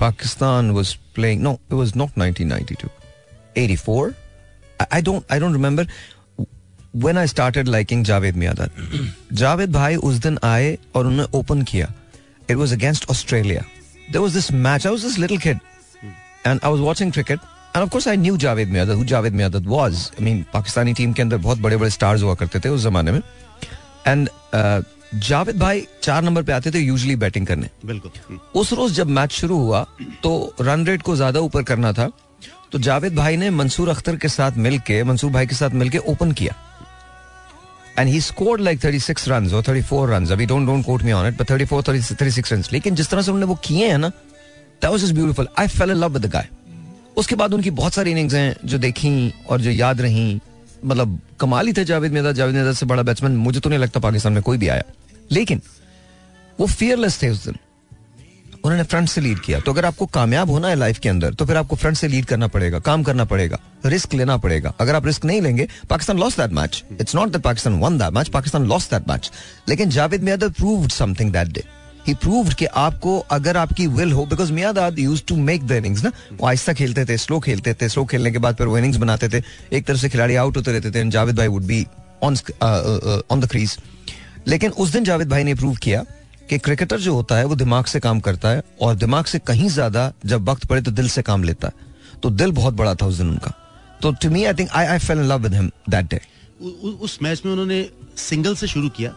Pakistan 0.00 0.72
was 0.74 0.96
playing. 1.16 1.42
No, 1.42 1.60
it 1.70 1.74
was 1.74 1.94
not 1.94 2.16
1992. 2.16 2.88
84. 3.54 4.14
I, 4.80 4.86
I 4.98 5.00
don't. 5.02 5.24
I 5.28 5.38
don't 5.38 5.52
remember 5.52 5.86
when 7.06 7.18
I 7.22 7.26
started 7.26 7.68
liking 7.68 8.04
Javed 8.10 8.38
Miadat. 8.42 8.70
Javed 9.42 9.72
Bhai 9.72 9.96
उस 9.96 10.20
दिन 10.26 10.38
आए 10.44 10.78
और 10.94 11.06
उन्होंने 11.06 11.38
open 11.38 11.62
किया. 11.72 11.92
It 12.48 12.56
was 12.62 12.72
against 12.78 13.08
Australia. 13.10 13.66
There 14.10 14.22
was 14.22 14.38
this 14.38 14.50
match. 14.68 14.86
I 14.86 14.94
was 14.96 15.04
this 15.08 15.18
little 15.24 15.42
kid, 15.46 15.60
and 16.44 16.64
I 16.68 16.70
was 16.76 16.80
watching 16.88 17.12
cricket. 17.18 17.40
And 17.75 17.83
of 17.83 17.89
course, 17.91 18.07
I 18.07 18.15
knew 18.15 18.37
Javed 18.37 18.69
Miadat, 18.73 18.95
who 18.95 19.03
Javed 19.03 19.33
Miadat 19.39 19.65
was. 19.67 20.09
I 20.17 20.21
mean, 20.27 20.43
Pakistani 20.53 20.93
team 20.93 21.13
के 21.13 21.21
अंदर 21.21 21.37
बहुत 21.45 21.57
बड़े 21.61 21.77
बड़े 21.77 21.89
stars 21.89 22.21
हुआ 22.23 22.35
करते 22.41 22.59
थे 22.65 22.69
उस 22.69 22.81
जमाने 22.81 23.11
में. 23.11 23.21
एंड 24.07 24.29
जावेद 25.23 25.57
भाई 25.59 25.85
चार 26.03 26.21
नंबर 26.23 26.43
पे 26.43 26.51
आते 26.51 26.71
थे 26.71 26.79
यूजली 26.79 27.15
बैटिंग 27.15 27.47
करने 27.47 27.69
बिल्कुल 27.85 28.39
उस 28.61 28.71
रोज 28.79 28.93
जब 28.93 29.07
मैच 29.17 29.31
शुरू 29.31 29.57
हुआ 29.57 29.85
तो 30.23 30.31
रन 30.61 30.85
रेट 30.85 31.01
को 31.01 31.15
ज़्यादा 31.15 31.39
ऊपर 31.39 31.63
करना 31.63 31.91
था 31.99 32.09
तो 32.71 32.79
जावेद 32.87 33.15
भाई 33.15 33.37
ने 33.37 33.49
मंसूर 33.59 33.89
अख्तर 33.89 34.15
के 34.23 34.27
साथ 34.29 34.57
मिलके 34.65 35.03
मंसूर 35.11 35.31
भाई 35.31 35.47
के 35.47 35.55
साथ 35.55 35.77
मिलके 35.83 35.97
ओपन 36.13 36.31
किया 36.41 36.55
and 37.99 38.09
he 38.09 38.21
scored 38.21 38.61
like 38.61 38.79
36 38.81 39.27
runs 39.29 39.53
और 39.53 39.63
34 39.63 40.09
रन्स 40.09 40.31
अभी 40.31 40.45
don't 40.45 40.67
don't 40.67 40.85
quote 40.85 41.03
me 41.03 41.11
on 41.11 41.27
it 41.27 41.37
but 41.41 41.51
34 41.51 41.83
30, 41.89 42.11
36 42.21 42.51
runs 42.53 42.71
लेकिन 42.73 42.95
जिस 42.95 43.09
तरह 43.09 43.21
से 43.21 43.31
उन्होंने 43.31 43.49
वो 43.53 43.59
किए 43.67 43.87
हैं 43.87 43.97
ना 43.97 44.09
that 44.09 44.91
was 44.91 45.01
just 45.01 45.15
beautiful 45.15 45.47
I 45.59 45.67
fell 45.77 45.91
in 45.91 45.97
love 45.97 46.13
with 46.13 46.25
the 46.25 46.31
guy 46.31 46.49
उसके 47.17 47.35
बाद 47.35 47.53
उनकी 47.53 47.69
बहुत 47.71 47.93
सारी 47.93 48.11
इनिंग्स 48.11 48.33
हैं 48.33 48.55
जो 48.65 48.77
देखी 48.77 49.33
और 49.49 49.61
जो 49.61 49.71
याद 49.71 50.01
रही। 50.01 50.39
मतलब 50.85 51.19
कमाल 51.39 51.67
ही 51.67 51.73
थे 51.73 51.85
जावेद 51.85 52.11
मियादा 52.11 52.31
जावेद 52.31 52.53
मियादा 52.53 52.73
से 52.73 52.85
बड़ा 52.85 53.03
बैट्समैन 53.03 53.35
मुझे 53.37 53.59
तो 53.59 53.69
नहीं 53.69 53.79
लगता 53.79 53.99
पाकिस्तान 53.99 54.33
में 54.33 54.41
कोई 54.43 54.57
भी 54.57 54.67
आया। 54.67 54.83
लेकिन 55.31 55.61
वो 56.59 56.67
फियरलेस 56.67 57.21
थे 57.21 57.29
उस 57.29 57.45
दिन। 57.45 57.57
उन्होंने 58.65 58.83
फ्रंट 58.83 59.09
से 59.09 59.21
लीड 59.21 59.39
किया। 59.39 59.59
तो 59.59 59.71
अगर 59.71 59.85
आपको 59.85 60.05
कामयाब 60.05 60.49
होना 60.49 60.67
है 60.67 60.75
लाइफ 60.75 60.99
के 60.99 61.09
अंदर 61.09 61.33
तो 61.33 61.45
फिर 61.45 61.57
आपको 61.57 61.75
फ्रंट 61.75 61.97
से 61.97 62.07
लीड 62.07 62.25
करना 62.25 62.47
पड़ेगा, 62.47 62.79
काम 62.79 63.03
करना 63.03 63.25
पड़ेगा 63.25 63.59
रिस्क 63.85 64.13
लेना 64.13 64.37
पड़ेगा। 64.37 64.73
अगर 64.79 64.95
आप 64.95 65.05
रिस्क 65.05 65.25
नहीं 65.25 65.41
लेंगे, 65.41 65.67
Pakistan 65.89 66.17
lost 66.19 66.39
that 66.39 66.51
match 66.51 66.83
it's 67.01 67.15
not 67.15 67.29
that 67.29 67.41
Pakistan 67.41 67.79
won 67.79 67.97
that 67.97 68.13
match 68.13 68.29
Pakistan 68.29 68.65
lost 68.65 68.89
that 68.91 69.07
match 69.09 69.31
लेकिन 69.69 69.89
Javed 69.89 70.23
Miandad 70.23 70.47
proved 70.49 70.91
something 70.91 71.31
that 71.33 71.47
day 71.47 71.63
he 72.07 72.13
proved 72.15 72.53
कि 72.53 72.65
आपको 72.65 73.17
अगर 73.31 73.57
आपकी 73.57 73.87
विल 73.89 74.11
हो 74.11 74.25
because 74.25 74.51
Miandad 74.53 74.99
used 74.99 75.23
to 75.27 75.35
make 75.37 75.65
the 75.67 75.71
innings 75.73 76.03
ना? 76.03 76.11
वो 76.33 76.47
आहिस्ता 76.47 76.73
खेलते 76.73 77.05
थे 77.05 77.17
स्लो 77.17 77.39
खेलते 77.39 77.73
थे 77.73 77.89
स्लो 77.89 78.05
खेलने 78.05 78.31
के 78.31 78.37
बाद 78.37 78.55
फिर 78.55 78.67
वो 78.67 78.77
इनिंग्स 78.77 78.97
बनाते 78.97 79.29
थे। 79.29 79.41
एक 79.73 79.85
तरफ़ 79.85 79.97
से 79.97 80.09
खिलाड़ी 80.09 80.35
आउट 80.35 80.57
होते 80.57 80.71
रहते 80.71 80.91
थे 80.91 81.09
जावेद 81.09 81.35
भाई 81.37 81.47
would 81.47 81.63
be 81.63 81.85
on 82.23 82.37
on 83.31 83.39
the 83.39 83.47
crease 83.51 83.77
लेकिन 84.47 84.71
उस 84.71 84.91
दिन 84.91 85.03
जावेद 85.03 85.29
भाई 85.29 85.43
ने 85.43 85.55
प्रूव 85.55 85.75
किया 85.83 86.03
कि 86.49 86.57
क्रिकेटर 86.59 86.99
जो 86.99 87.13
होता 87.13 87.37
है 87.37 87.45
वो 87.45 87.55
दिमाग 87.55 87.85
से 87.85 87.99
काम 87.99 88.19
करता 88.19 88.49
है 88.49 88.61
और 88.81 88.95
दिमाग 88.95 89.25
से 89.25 89.39
कहीं 89.41 89.69
ज़्यादा 89.69 90.11
जब 90.25 90.49
वक्त 90.49 90.65
पड़े 90.65 90.81
तो 90.81 90.91
दिल 90.91 91.09
से 91.09 91.21
काम 91.21 91.43
लेता 91.43 91.67
है। 91.67 92.19
तो 92.23 92.29
दिल 92.31 92.51
बहुत 92.51 92.73
बड़ा 92.73 92.93
था 92.95 93.05
उस 93.05 93.17
दिन 93.17 93.29
उनका। 93.29 93.53
तो 94.01 94.11
to 94.13 94.29
me 94.29 94.43
I 94.43 94.53
think 94.53 94.69
I 94.71 94.85
I 94.85 94.99
fell 94.99 95.19
in 95.19 95.25
love 95.25 95.41
with 95.43 95.53
him 95.53 95.71
that 95.89 96.05
day 96.05 96.21
उस 97.01 97.17
मैच 97.21 97.41
में 97.45 97.51
उन्होंने 97.51 97.85
सिंगल 98.19 98.55
से 98.55 98.67
शुरू 98.67 98.89
किया 98.89 99.11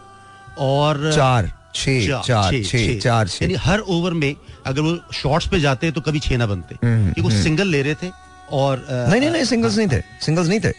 और 0.59 1.11
चार। 1.15 1.51
चार 1.75 2.61
चार 3.01 3.29
यानी 3.41 3.53
हर 3.55 3.79
ओवर 3.79 4.13
में 4.13 4.35
अगर 4.65 4.81
वो 4.81 4.97
शॉट्स 5.13 5.47
पे 5.47 5.59
जाते 5.59 5.91
तो 5.91 6.01
कभी 6.01 6.19
छह 6.19 6.37
ना 6.37 6.45
बनते। 6.45 6.75
क्योंकि 6.81 7.21
वो 7.21 7.29
सिंगल 7.31 7.67
ले 7.67 7.81
रहे 7.81 7.95
थे 7.95 8.11
और 8.51 8.85
नहीं 8.89 9.19
नहीं 9.21 9.29
नहीं 9.29 9.43
सिंगल्स 9.45 9.77
नहीं 9.77 9.87
थे 9.87 10.01
सिंगल्स 10.25 10.49
नहीं 10.49 10.59
थे 10.59 10.71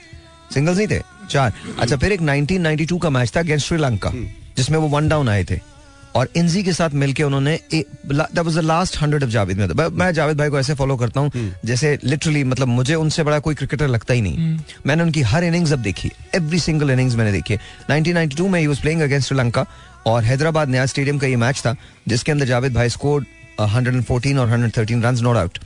सिंगल्स 0.55 0.79
नहीं 0.79 0.89
थे। 0.89 1.01
चार। 1.31 1.53
अच्छा 1.81 1.97
फिर 1.97 2.13
एक 2.13 2.21
1992 2.21 2.99
का 3.03 3.11
मैच 3.11 3.33
था 3.37 3.41
अगेंस्ट 3.41 3.67
श्रीलंका 3.67 4.11
जिसमें 4.57 4.79
वो 4.79 4.89
वन 4.89 5.09
डाउन 5.09 5.29
आए 5.29 5.45
थे। 5.45 5.59
और 6.17 6.29
इंजी 6.37 6.63
के 6.63 6.73
साथ 6.73 6.91
मिलके 6.91 7.23
उन्होंने 7.23 7.59
that 7.75 8.39
was 8.39 8.57
the 8.57 8.61
last 8.61 8.97
hundred 9.03 9.25
of 9.25 9.31
Javed 9.31 9.59
में 9.59 9.89
मैं 9.91 10.13
जावेद 10.13 10.39
भाई 10.39 10.49
को 10.49 10.59
ऐसे 10.59 10.75
फॉलो 10.75 10.97
करता 10.97 11.21
हूँ 11.21 11.31
जैसे 11.65 11.99
लिटरली 12.05 12.43
मतलब 12.45 12.69
मुझे 12.69 12.95
उनसे 12.95 13.23
बड़ा 13.23 13.39
कोई 13.39 13.55
क्रिकेटर 13.55 13.89
लगता 13.89 14.15
ही 14.15 14.21
नहीं। 14.21 14.59
मैंने 14.87 15.03
उनकी 15.03 15.23
हर 15.23 15.45
इनिंग्स 15.45 15.73
अब 15.73 15.79
देखी 15.79 16.11
एवरी 16.35 16.59
सिंगल 16.61 16.91
इनिंग्स 16.91 17.15
मैंने 17.15 17.33
देखी 17.33 17.57
1992 17.91 18.49
में 18.49 18.61
he 18.61 18.67
was 18.67 18.81
playing 18.81 19.01
against 19.01 19.29
Sri Lanka 19.29 19.67
और 20.07 20.25
हैदराबाद 20.25 20.69
नया 20.69 20.87
स्टेडियम 20.87 21.19
का 21.19 21.27
ये 21.27 21.37
मैच 21.37 21.61
था 21.61 21.75
जिसके 22.09 22.33
अंदर 22.33 22.47
जावेद 22.47 22.75
भाई 22.75 22.89
स्कोर 22.89 23.27
114 23.61 24.39
और 24.39 24.49
113 24.49 25.03
रन 25.05 25.19
नॉट 25.23 25.37
आउट 25.37 25.59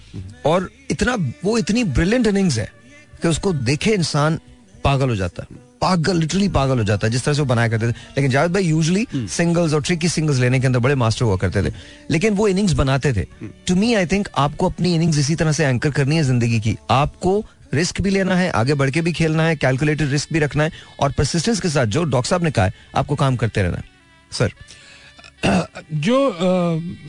और 0.46 0.70
इतना 0.90 1.16
वो 1.44 1.58
इतनी 1.58 1.84
ब्रिलियंट 1.84 2.26
इनिंग्स 2.26 2.58
है 2.58 2.70
कि 3.22 3.28
उसको 3.28 3.52
देखे 3.52 3.90
इंसान 3.90 4.38
पागल 4.84 5.08
हो 5.08 5.16
जाता 5.16 5.42
है। 5.42 5.62
पागल 5.80 6.16
लिटरली 6.16 6.48
पागल 6.48 6.78
हो 6.78 6.84
जाता 6.84 7.06
है 7.06 7.12
जिस 7.12 7.24
तरह 7.24 7.34
से 7.34 7.40
वो 7.40 7.46
बनाया 7.46 7.68
करते 7.68 7.86
थे। 7.86 7.90
लेकिन 7.90 8.30
जावेद 8.30 8.52
भाई 8.52 8.64
यूजली 8.64 9.06
सिंगल्स 9.14 9.74
और 9.74 9.82
ट्रिकी 9.82 10.08
सिंगल्स 10.08 10.38
लेने 10.38 10.60
के 10.60 10.66
अंदर 10.66 10.78
बड़े 10.78 10.94
मास्टर 10.94 11.24
हुआ 11.24 11.36
करते 11.36 11.62
थे। 11.62 11.72
लेकिन 12.10 12.34
वो 12.34 12.48
इनिंग्स 12.48 12.72
बनाते 12.72 13.12
थे। 13.12 13.24
टू 13.68 13.74
मी 13.74 13.92
आई 13.94 14.06
थिंक 14.06 14.28
आपको 14.36 14.68
अपनी 14.68 14.94
इनिंग्स 14.94 15.18
इसी 15.18 15.34
तरह 15.34 15.52
से 15.52 15.64
एंकर 15.64 15.90
करनी 15.90 16.16
है 16.16 16.22
ज़िंदगी 16.22 16.60
की। 16.60 16.76
आपको 16.90 17.44
रिस्क 17.74 18.00
भी 18.00 18.10
लेना 18.10 18.34
है 18.34 18.50
आगे 18.50 18.74
बढ़ 18.74 18.90
के 18.90 19.00
भी 19.00 19.12
खेलना 19.12 19.42
है 19.42 19.56
कैलकुलेटेड 19.56 20.10
रिस्क 20.10 20.32
भी 20.32 20.38
रखना 20.38 20.64
है 20.64 20.70
और 21.00 21.12
परसिस्टेंस 21.12 21.60
के 21.60 21.68
साथ 21.68 21.86
जो 21.86 22.04
डॉक्टर 22.04 22.28
साहब 22.28 22.44
ने 22.44 22.50
कहा 22.50 22.64
है 22.64 22.72
आपको 22.96 23.14
काम 23.14 23.36
करते 23.36 23.62
रहना 23.62 23.76
है। 23.76 23.93
सर। 24.34 24.52
जो 26.00 26.18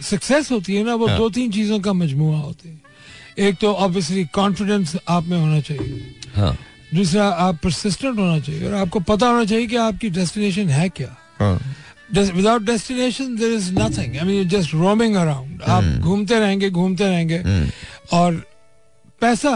सक्सेस 0.04 0.52
होती 0.52 0.76
है 0.76 0.84
ना 0.84 0.96
वो 0.96 1.08
दो 1.10 1.30
तीन 1.30 1.52
चीज़ों 1.52 1.80
का 1.80 1.94
मजमु 1.94 2.32
होती 2.34 2.70
है। 2.70 3.48
एक 3.48 3.58
तो 3.62 3.74
ऑब्वियसली 3.76 4.26
कॉन्फिडेंस 4.34 4.96
आप 5.10 5.24
में 5.26 5.38
होना 5.38 5.60
चाहिए। 5.62 6.16
हाँ। 6.36 6.58
दूसरा 6.94 7.28
आप 7.28 7.60
परसिस्टेंट 7.64 8.18
होना 8.20 8.40
चाहिए 8.40 8.66
और 8.68 8.74
आपको 8.76 9.00
पता 9.02 9.28
होना 9.28 9.46
चाहिए 9.46 9.68
कि 9.68 9.76
आपकी 9.78 10.10
डेस्टिनेशन 10.10 10.70
है 10.70 10.90
क्या। 10.90 11.16
हाँ। 11.40 11.60
Without 12.14 12.62
destination 12.62 13.36
there 13.36 13.54
is 13.54 13.72
nothing 13.74 14.18
I 14.18 14.24
mean 14.24 14.48
just 14.50 14.74
roaming 14.74 15.16
around 15.16 15.62
आप 15.62 15.84
घूमते 16.02 16.40
रहेंगे 16.40 16.70
घूमते 16.70 17.04
रहेंगे। 17.04 17.70
और 18.14 18.44
पैसा 19.22 19.56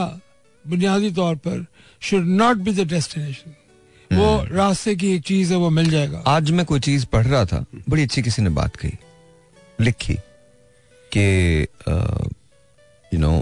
बुनियादी 0.66 1.12
तौर 1.12 1.36
पर 1.38 1.66
should 2.02 2.26
not 2.38 2.58
be 2.58 2.72
the 2.74 2.88
destination 2.90 3.56
वो 4.12 4.46
रास्ते 4.52 4.96
की 4.96 5.12
एक 5.16 5.24
चीज़ 5.24 5.52
है 5.54 5.58
वो 5.60 5.70
मिल 5.70 5.90
जाएगा। 5.90 6.24
आज 6.28 6.52
मैं 6.52 6.66
कोई 6.66 6.80
चीज़ 6.80 7.06
पढ़ 7.06 7.26
रहा 7.26 7.46
था 7.46 7.64
बड़ी 7.90 8.04
अच्छी 8.04 8.22
किसी 8.22 8.42
ने 8.42 8.50
बात 8.50 8.76
कही 8.76 8.98
लिखी 9.80 10.16
कि 11.12 11.26
you 13.14 13.20
know 13.20 13.34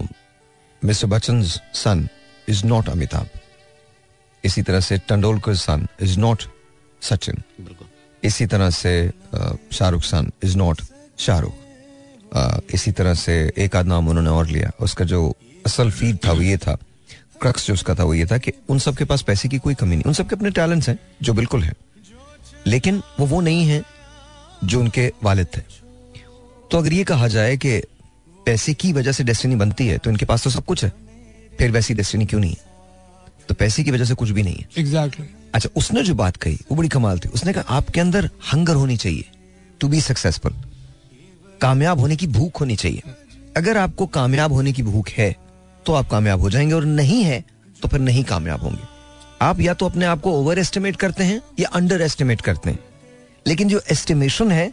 mister 0.82 1.08
Bachchan 1.08 1.42
son 1.44 2.08
is 2.48 2.66
not 2.66 2.90
Amitabh 2.90 3.28
इसी 4.44 4.62
तरह 4.62 4.80
से 4.80 4.98
Tendulkar 5.10 5.56
son 5.56 5.88
is 6.02 6.20
not 6.20 6.44
Sachin 7.02 7.42
इसी 8.24 8.46
तरह 8.46 8.70
से 8.70 8.94
Shahrukh 9.74 10.04
son 10.04 10.32
is 10.44 10.58
not 10.58 10.82
Shahrukh. 11.20 11.54
इसी 12.74 12.92
तरह 12.92 13.14
से 13.14 13.34
एक 13.58 13.76
आध 13.76 13.86
नाम 13.88 14.08
उन्होंने 14.10 14.30
और 14.30 14.48
लिया 14.48 14.72
उसका 14.82 15.06
जो 15.06 15.20
असल 15.66 15.92
फ़ीड 15.92 16.18
था 16.26 16.32
वो 16.32 16.42
ये 16.42 16.58
था 16.58 16.78
क्रक्स 17.42 17.68
जो 17.68 17.74
उसका 17.74 17.96
था 17.96 18.04
वो 18.04 18.14
ये 18.14 18.26
था 18.26 18.38
कि 18.38 18.52
उन 18.70 18.80
सबके 18.80 19.06
पास 19.06 19.22
पैसे 19.22 19.50
की 19.50 19.58
कोई 19.58 19.76
कमी 19.76 19.96
नहीं। 19.96 20.04
उन 20.04 20.14
सबके 20.14 20.36
अपने 20.36 20.50
टैलेंट्स 20.50 20.90
हैं 20.90 20.98
जो 21.22 21.34
बिल्कुल 21.34 21.64
हैं। 21.64 21.74
लेकिन 22.68 23.02
वो 23.20 23.26
वो 23.26 23.42
नहीं 23.42 23.66
है 23.66 23.84
जो 24.64 24.80
उनके 24.80 25.12
वालिद 25.24 25.48
थे। 25.58 25.62
तो 26.72 26.78
अगर 26.78 26.94
ये 26.94 27.04
कहा 27.04 27.28
जाए 27.28 27.58
कि 27.58 27.80
पैसे 28.46 28.74
की 28.74 28.94
वजह 28.94 29.12
से 29.12 29.24
डेस्टिनी 29.24 29.56
बनती 29.56 29.88
है 29.88 29.98
तो 29.98 30.10
इनके 30.10 30.26
पास 30.26 30.44
तो 30.44 30.50
सब 30.50 30.66
कुछ 30.66 30.84
है। 30.86 30.92
फिर 31.60 31.72
वैसी 31.72 31.94
डेस्टिनी 31.94 32.26
क्यों 32.26 32.40
नहीं 32.42 32.52
है? 32.52 32.66
तो 33.50 33.56
पैसे 33.56 33.84
की 33.84 33.92
वजह 33.92 34.06
से 34.06 34.16
कुछ 34.16 34.30
भी 34.30 34.44
नहीं 34.44 34.56
है। 34.56 34.68
Exactly 34.78 35.26
exactly. 35.26 35.54
अच्छा 35.56 35.70
उसने 35.76 36.04
जो 36.04 36.16
बात 36.16 36.36
कही 36.36 36.60
वो 36.72 36.76
बड़ी 36.76 36.90
कमाल 36.90 37.20
थी। 37.20 37.30
उसने 37.30 37.54
कहा 37.54 37.76
आपके 37.78 38.02
अंदर 38.02 38.30
हंगर 38.54 38.76
होनी 38.76 38.98
चाहिए 38.98 39.26
टू 39.80 39.88
बी 39.88 40.02
सक्सेसफुल 40.02 40.56
कामयाब 41.62 42.00
होने 42.00 42.16
की 42.16 42.28
भूख 42.28 42.60
होनी 42.62 42.76
चाहिए। 42.76 43.02
अगर 43.58 43.78
आपको 43.78 44.06
कामयाब 44.08 44.54
होने 44.54 44.74
की 44.74 44.84
भूख 44.84 45.10
है 45.10 45.36
तो 45.88 45.94
आप 45.94 46.10
कामयाब 46.10 46.42
हो 46.42 46.50
जाएँगे 46.50 46.74
और 46.74 46.86
नहीं 46.86 47.24
है 47.24 47.44
तो 47.82 47.88
फिर 47.88 48.00
नहीं 48.00 48.24
कामयाब 48.24 48.62
होंगे। 48.62 48.84
आप 49.42 49.60
या 49.60 49.74
तो 49.74 49.86
अपने 49.86 50.06
आप 50.06 50.22
को 50.22 50.32
ओवर 50.32 50.60
एस्टिमेट 50.60 50.96
करते 50.96 51.24
हैं 51.24 51.42
या 51.60 51.70
अंडर 51.70 52.02
एस्टिमेट 52.02 52.42
करते 52.42 52.70
हैं। 52.70 52.80
लेकिन 53.46 53.70
जो 53.70 53.82
एस्टिमेशन 53.92 54.52
है, 54.52 54.72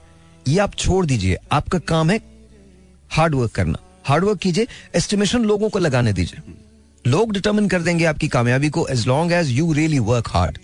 ये 0.48 0.59
आप 0.59 0.74
छोड़ 0.74 1.05
दीजिए। 1.07 1.37
आपका 1.53 1.79
काम 1.79 2.11
है 2.11 2.20
हार्ड 3.11 3.35
वर्क 3.35 3.53
करना। 3.53 3.79
हार्ड 4.05 4.24
वर्क 4.24 4.38
कीजिए 4.38 4.66
एस्टिमेशन 4.94 5.44
लोगों 5.44 5.68
को 5.68 5.79
लगाने 5.79 6.12
दीजिए। 6.12 6.53
लोग 7.05 7.33
डिटर्मिन 7.33 7.68
कर 7.68 7.83
देंगे 7.83 8.05
आपकी 8.05 8.29
कामयाबी 8.29 8.70
को 8.70 8.87
as 8.87 9.07
long 9.07 9.33
as 9.33 9.50
you 9.50 9.72
really 9.72 9.98
work 10.00 10.29
hard 10.29 10.59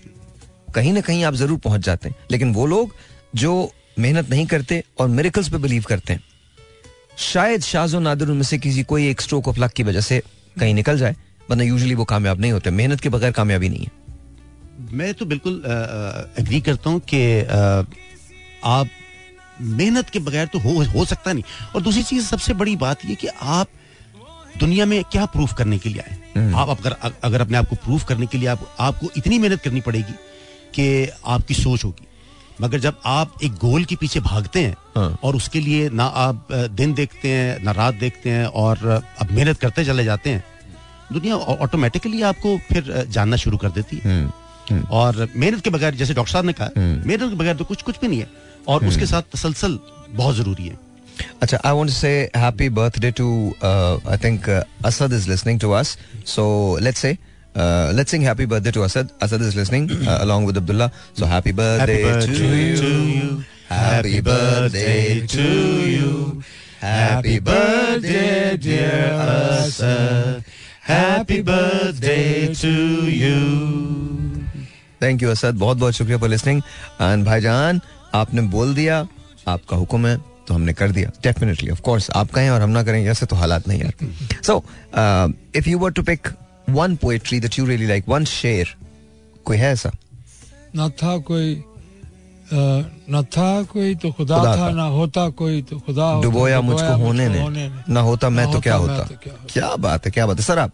कहीं 0.74 0.92
ना 0.92 1.00
कहीं 1.00 1.24
आप 1.24 1.34
ज़रूर 1.34 1.58
पहुँच 1.58 1.80
जाते 1.80 2.08
हैं। 2.08 2.16
लेकिन 2.30 2.52
वो 2.54 2.66
लोग 2.66 2.94
जो 3.34 3.70
मेहनत 3.98 4.30
नहीं 4.30 4.46
करते 4.46 4.82
और 4.98 5.08
मेरिकल्स 5.08 5.48
पे 5.48 5.58
बिलीव 5.58 5.84
करते 5.88 6.12
हैं। 6.12 6.22
शायद 7.18 7.62
शाजो 7.62 8.00
नादिर 8.00 8.28
उनमें 8.28 8.42
से 8.42 8.58
किसी 8.58 8.82
कोई 8.82 9.08
एक 9.08 9.20
स्ट्रोक 9.20 9.48
ऑफ़ 9.48 9.60
लक 9.60 9.72
की 9.72 9.82
वजह 9.82 10.00
से 10.00 10.22
कहीं 10.58 10.74
निकल 10.74 10.98
जाए 10.98 11.16
वरना 11.50 11.64
यूजली 11.64 11.94
वो 11.94 12.04
कामयाब 12.04 12.40
नहीं 12.40 12.52
होते 12.52 12.70
मेहनत 12.72 13.00
के 13.00 13.08
बगैर 13.08 13.32
कामयाबी 13.32 13.68
नहीं 13.68 13.84
है। 13.84 13.98
मैं 14.92 15.12
तो 15.14 15.24
बिल्कुल 15.26 15.62
एग्री 16.38 16.60
करता 16.60 16.90
हूँ 16.90 17.00
कि 17.04 17.20
आप 18.64 18.88
मेहनत 19.60 20.10
के 20.10 20.18
बगैर 20.20 20.46
तो 20.46 20.58
हो 20.58 20.72
हो 20.92 21.04
सकता 21.04 21.32
नहीं। 21.32 21.44
और 21.74 21.82
दूसरी 21.82 22.02
चीज़ 22.02 22.26
सबसे 22.26 22.54
बड़ी 22.54 22.76
बात 22.76 23.04
ये 23.04 23.14
कि 23.14 23.26
आप 23.26 23.68
दुनिया 24.58 24.86
में 24.86 25.02
क्या 25.04 25.24
प्रूफ 25.26 25.52
करने 25.54 25.78
के 25.78 25.88
लिए 25.88 26.02
आए 26.02 26.52
आप 26.52 26.68
अगर 26.70 26.96
अगर 27.24 27.40
अपने 27.40 27.58
आप 27.58 27.68
को 27.68 27.76
प्रूफ 27.76 28.04
करने 28.04 28.26
के 28.26 28.38
लिए 28.38 28.48
आप 28.48 28.76
आपको 28.80 29.10
इतनी 29.16 29.38
मेहनत 29.38 29.60
करनी 29.60 29.80
पड़ेगी 29.80 30.14
कि 30.74 31.10
आपकी 31.26 31.54
सोच 31.54 31.84
होगी। 31.84 32.06
मगर 32.60 32.78
जब 32.80 33.00
आप 33.06 33.42
एक 33.44 33.52
गोल 33.60 33.84
के 33.84 33.96
पीछे 33.96 34.20
भागते 34.20 34.60
हैं 34.60 34.76
हाँ. 34.96 35.18
और 35.22 35.36
उसके 35.36 35.60
लिए 35.60 35.88
ना 35.90 36.04
आप 36.04 36.48
दिन 36.52 36.94
देखते 36.94 37.28
हैं 37.28 37.62
ना 37.64 37.72
रात 37.72 37.94
देखते 37.94 38.30
हैं 38.30 38.46
और 38.46 38.86
अब 39.20 39.30
मेहनत 39.30 39.58
करते 39.58 39.84
चले 39.84 40.04
जाते 40.04 40.30
हैं 40.30 40.44
दुनिया 41.12 41.36
ऑटोमेटिकली 41.36 42.22
आपको 42.22 42.56
फिर 42.68 42.92
जानना 43.10 43.36
शुरू 43.36 43.56
कर 43.56 43.70
देती 43.70 44.00
है। 44.04 44.18
और 44.90 45.28
मेहनत 45.36 45.64
के 45.64 45.70
बगैर 45.70 45.94
जैसे 45.94 46.14
डॉक्टर 46.14 46.32
साहब 46.32 46.44
ने 46.44 46.52
कहा 46.52 46.68
मेहनत 46.76 47.30
के 47.30 47.36
बगैर 47.36 47.56
तो 47.56 47.64
कुछ 47.64 47.82
कुछ 47.82 48.00
भी 48.00 48.08
नहीं 48.08 48.20
है 48.20 48.28
और 48.68 48.86
उसके 48.86 49.06
साथ 49.06 49.22
तसलसल 49.34 49.78
बहुत 50.10 50.36
ज़रूरी 50.36 50.66
है। 50.66 50.78
अच्छा 51.42 51.58
say 51.88 52.30
happy 52.34 52.68
birthday 52.68 53.10
to 53.12 53.54
uh, 53.62 53.98
I 54.06 54.16
think 54.16 54.48
uh, 54.48 54.64
Asad 54.84 55.12
is 55.12 55.26
listening 55.28 55.58
to 55.58 55.72
us. 55.72 55.96
So 56.24 56.44
let's 56.80 57.00
say 57.00 57.18
uh, 57.54 57.92
let's 57.94 58.10
sing 58.10 58.22
happy 58.22 58.44
birthday 58.46 58.70
to 58.70 58.84
Asad. 58.84 59.12
Asad 59.20 59.40
is 59.40 59.56
listening 59.56 59.90
uh, 60.06 60.18
along 60.20 60.44
with 60.44 60.56
Abdullah. 60.56 60.92
So 61.14 61.26
happy 61.26 61.52
birthday, 61.52 62.02
Happy 62.02 62.20
birthday 62.20 62.36
to, 62.36 62.56
you. 62.56 62.76
to 62.76 62.92
you. 63.08 63.44
Happy 63.68 64.20
birthday 64.20 65.26
to 65.26 65.48
you. 65.86 66.42
Happy 66.80 67.38
birthday, 67.38 68.56
dear 68.56 69.12
Asad. 69.12 70.44
Happy 70.82 71.42
birthday 71.42 72.54
to 72.54 72.74
you. 73.22 73.40
Thank 75.02 75.22
you 75.22 75.30
Asad 75.30 75.54
बहुत 75.58 75.76
बहुत 75.78 75.94
शुक्रिया 75.94 76.18
for 76.18 76.28
listening 76.28 76.60
and 77.00 77.24
भाईजान 77.24 77.80
आपने 78.14 78.42
बोल 78.54 78.74
दिया 78.74 78.98
आपका 79.48 79.76
हुक्म 79.76 80.06
है 80.06 80.16
तो 80.48 80.54
हमने 80.54 80.72
कर 80.72 80.90
दिया 80.92 81.10
डेफिनेटली 81.22 81.70
ऑफ़ 81.70 81.80
कोर्स 81.80 82.10
आप 82.16 82.30
कहें 82.30 82.50
और 82.50 82.62
हम 82.62 82.70
ना 82.70 82.82
करें 82.82 83.04
ऐसे 83.06 83.26
तो 83.26 83.36
हालात 83.36 83.68
नहीं 83.68 83.80
यार 83.80 84.42
so 84.46 84.62
if 85.58 85.68
you 85.68 85.78
were 85.78 85.92
to 85.98 86.02
pick 86.02 86.28
one 86.72 86.96
poetry 86.96 87.40
that 87.40 87.58
you 87.58 87.66
really 87.66 87.86
like 87.86 88.08
one 88.08 88.24
शेर 88.24 88.74
कोई 89.44 89.56
है 89.56 89.72
ऐसा 89.72 89.90
न 90.76 90.90
था 91.02 91.16
कोई 91.18 91.64
न 92.52 93.22
था 93.36 93.62
कोई 93.62 93.94
तो 93.94 94.10
खुदा, 94.12 94.38
खुदा 94.38 94.56
था 94.56 94.68
था। 94.68 94.70
न 94.70 94.80
होता 94.90 95.28
कोई 95.30 95.62
तो 95.62 95.78
खुदा 95.78 96.20
डुबोया 96.22 96.60
मुझको 96.60 96.96
होने 96.96 97.28
ने 97.28 97.70
ना 97.88 98.00
होता 98.00 98.28
मैं 98.30 98.46
ना 98.46 98.52
तो 98.52 98.60
क्या 98.60 98.74
होता 98.74 98.94
क्या 98.94 99.32
होता। 99.32 99.46
क्या 99.52 99.76
बात 99.76 100.06
है 100.06 100.10
क्या 100.12 100.26
बात 100.26 100.36
है 100.36 100.44
सर 100.44 100.58
आप 100.58 100.72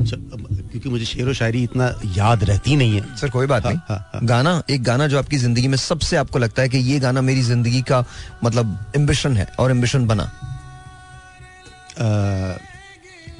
क्योंकि 0.00 0.88
मुझे 0.88 1.04
शेर 1.04 1.28
व 1.28 1.32
शायरी 1.32 1.62
इतना 1.62 1.86
याद 2.16 2.44
रहती 2.44 2.76
नहीं 2.76 3.00
है 3.00 3.16
सर 3.16 3.30
कोई 3.30 3.46
बात 3.46 3.66
नहीं 3.66 3.76
हाँ, 3.88 4.10
हाँ। 4.12 4.20
गाना 4.24 4.62
एक 4.70 4.82
गाना 4.82 5.06
जो 5.06 5.18
आपकी 5.18 5.38
ज़िंदगी 5.38 5.68
में 5.68 5.76
सबसे 5.76 6.16
आपको 6.16 6.38
लगता 6.38 6.62
है 6.62 6.68
कि 6.68 6.78
ये 6.78 6.98
गाना 7.00 7.20
मेरी 7.20 7.42
ज़िंदगी 7.42 7.82
का 7.82 8.04
मतलब 8.44 8.92
एम्बिशन 8.96 9.36
है 9.36 9.46
और 9.58 9.70
एम्बिशन 9.70 10.06
बना 10.06 10.30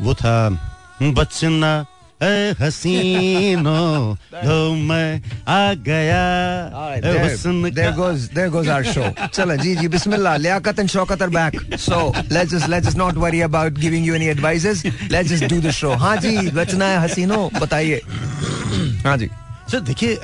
वो 0.00 0.14
था 0.14 0.36
बचना 1.02 1.74
हसीनो 2.60 3.78
दो 4.44 4.74
मैं 4.74 5.20
आ 5.48 5.72
गया। 5.88 6.24
हुस्न 7.04 7.70
there 7.74 7.90
goes 7.94 8.20
there 8.34 8.48
goes 8.50 8.68
our 8.68 8.84
show 8.92 9.28
चलो 9.28 9.56
जी 9.56 9.74
जी 9.76 9.88
बिस्मिल्लाह 9.88 10.36
Liaquat 10.36 10.78
and 10.78 10.88
Shaukat 10.88 11.22
are 11.22 11.28
back. 11.36 11.76
So 11.80 11.98
let's 12.32 12.54
just 12.54 12.68
let's 12.68 12.86
just 12.86 12.98
not 12.98 13.14
worry 13.24 13.40
about 13.48 13.78
giving 13.78 14.06
you 14.06 14.14
any 14.14 14.26
advices 14.28 14.84
let's 14.86 15.30
just 15.30 15.44
do 15.54 15.60
the 15.60 15.70
show 15.80 15.90
हाँ 16.04 16.16
जी 16.16 16.36
रचना 16.56 16.86
है 16.88 16.98
हसीनो 17.04 17.50
बताइए। 17.60 18.00
हाँ 19.06 19.16
जी। 19.18 19.28
सर 19.70 19.80
देखिए 19.80 20.18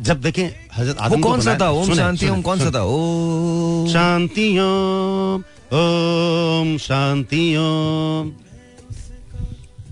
जब 0.00 0.20
देखें 0.22 0.48
हज़रत 0.76 0.98
आदम 0.98 1.20
कौन 1.20 1.40
सा 1.40 1.56
था? 1.60 1.70
ओम 1.70 1.94
शांति 1.94 2.28
ओम 2.28 2.42
कौन 2.42 2.58
सा 2.58 2.70
था? 2.74 2.82
ओ। 2.82 3.86
शांति 3.92 4.48
ओम 4.60 5.42
ओम 5.78 6.76
शांति 6.80 7.44
ओम। 7.56 8.32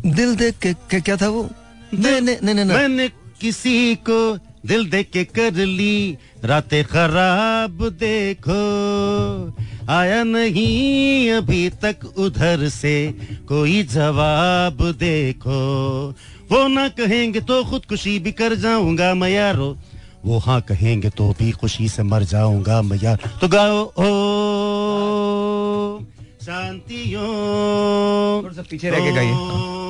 दिल 0.07 0.37
देख 0.37 0.59
के 0.59 0.73
के- 0.73 1.05
क्या 1.05 1.17
था 1.17 1.29
वो? 1.29 1.51
नहीं 1.95 2.21
नहीं 2.21 2.37
नहीं 2.43 2.55
नहीं 2.55 2.65
मैंने 2.65 3.09
किसी 3.41 3.95
को 3.95 4.39
दिल 4.67 4.91
दे 4.91 5.03
के 5.03 5.25
कर 5.25 5.55
ली। 5.55 6.19
रातें 6.45 6.85
खराब 6.85 7.91
देखो। 7.91 8.61
आया 9.93 10.25
नहीं 10.25 11.31
अभी 11.31 11.71
तक 11.71 11.97
उधर 12.19 12.69
से। 12.69 13.19
कोई 13.49 13.83
जवाब 13.83 14.93
देखो। 14.93 16.11
वो 16.53 16.69
ना 16.69 16.89
कहेंगे 16.89 17.41
तो 17.41 17.65
खुदकुशी 17.65 18.19
भी 18.19 18.33
कर 18.33 18.55
जाऊँगा 18.55 19.15
मैं 19.15 19.31
यारो। 19.31 19.79
वो 20.25 20.39
हाँ 20.39 20.61
कहेंगे 20.61 21.11
तो 21.11 21.35
भी 21.39 21.51
खुशी 21.51 21.89
से 21.89 22.03
मर 22.03 22.23
जाऊँगा 22.23 22.83
मैं 22.83 22.99
यार। 23.03 23.19
तो 23.41 23.49
गाओ 23.49 23.85
ओ 23.85 24.11
शांति 26.43 27.15
पीछे 28.71 28.91
रह 28.91 28.99
के 28.99 29.15
गाइए। 29.15 29.80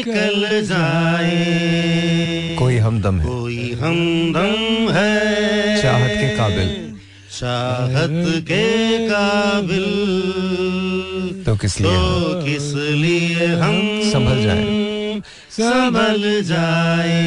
निकल 0.00 0.62
जाए। 0.64 2.56
कोई 2.58 2.76
हमदम 2.76 3.20
है। 3.20 3.26
कोई 3.26 3.72
हमदम 3.72 4.92
है। 4.92 5.82
चाहत 5.82 6.10
के 6.10 6.28
काबिल। 6.36 6.68
चाहत 7.32 8.44
के 8.44 8.64
काबिल। 9.08 9.84
तो 11.46 11.56
किस 11.56 11.80
लिए 11.80 11.90
तो 11.90 12.44
किस 12.44 12.74
लिए 12.74 13.46
हम? 13.46 14.00
संभल 14.04 14.42
जाए। 14.42 14.64
संभल 15.50 16.42
जाए। 16.42 17.18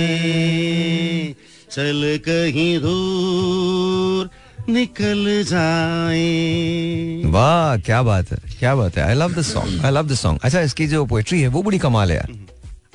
चल 1.72 2.20
कहीं 2.28 2.80
दूर 2.80 4.30
निकल 4.70 5.44
जाए। 5.48 7.22
वाह 7.26 7.78
क्या 7.78 8.04
बात 8.04 8.32
है 8.32 8.38
क्या 8.60 8.76
बात 8.76 8.98
है। 8.98 9.04
I 9.04 9.14
love 9.14 9.34
the 9.34 9.42
song 9.42 9.86
I 9.86 9.92
love 9.92 10.08
the 10.08 10.14
song 10.14 10.40
अच्छा 10.44 10.62
इसकी 10.62 10.88
जो 10.88 11.06
पोएट्री 11.06 11.42
है 11.42 11.48
वो 11.48 11.64
बड़ी 11.64 11.78
कमाल 11.78 12.12
है 12.12 12.18
यार। 12.18 12.32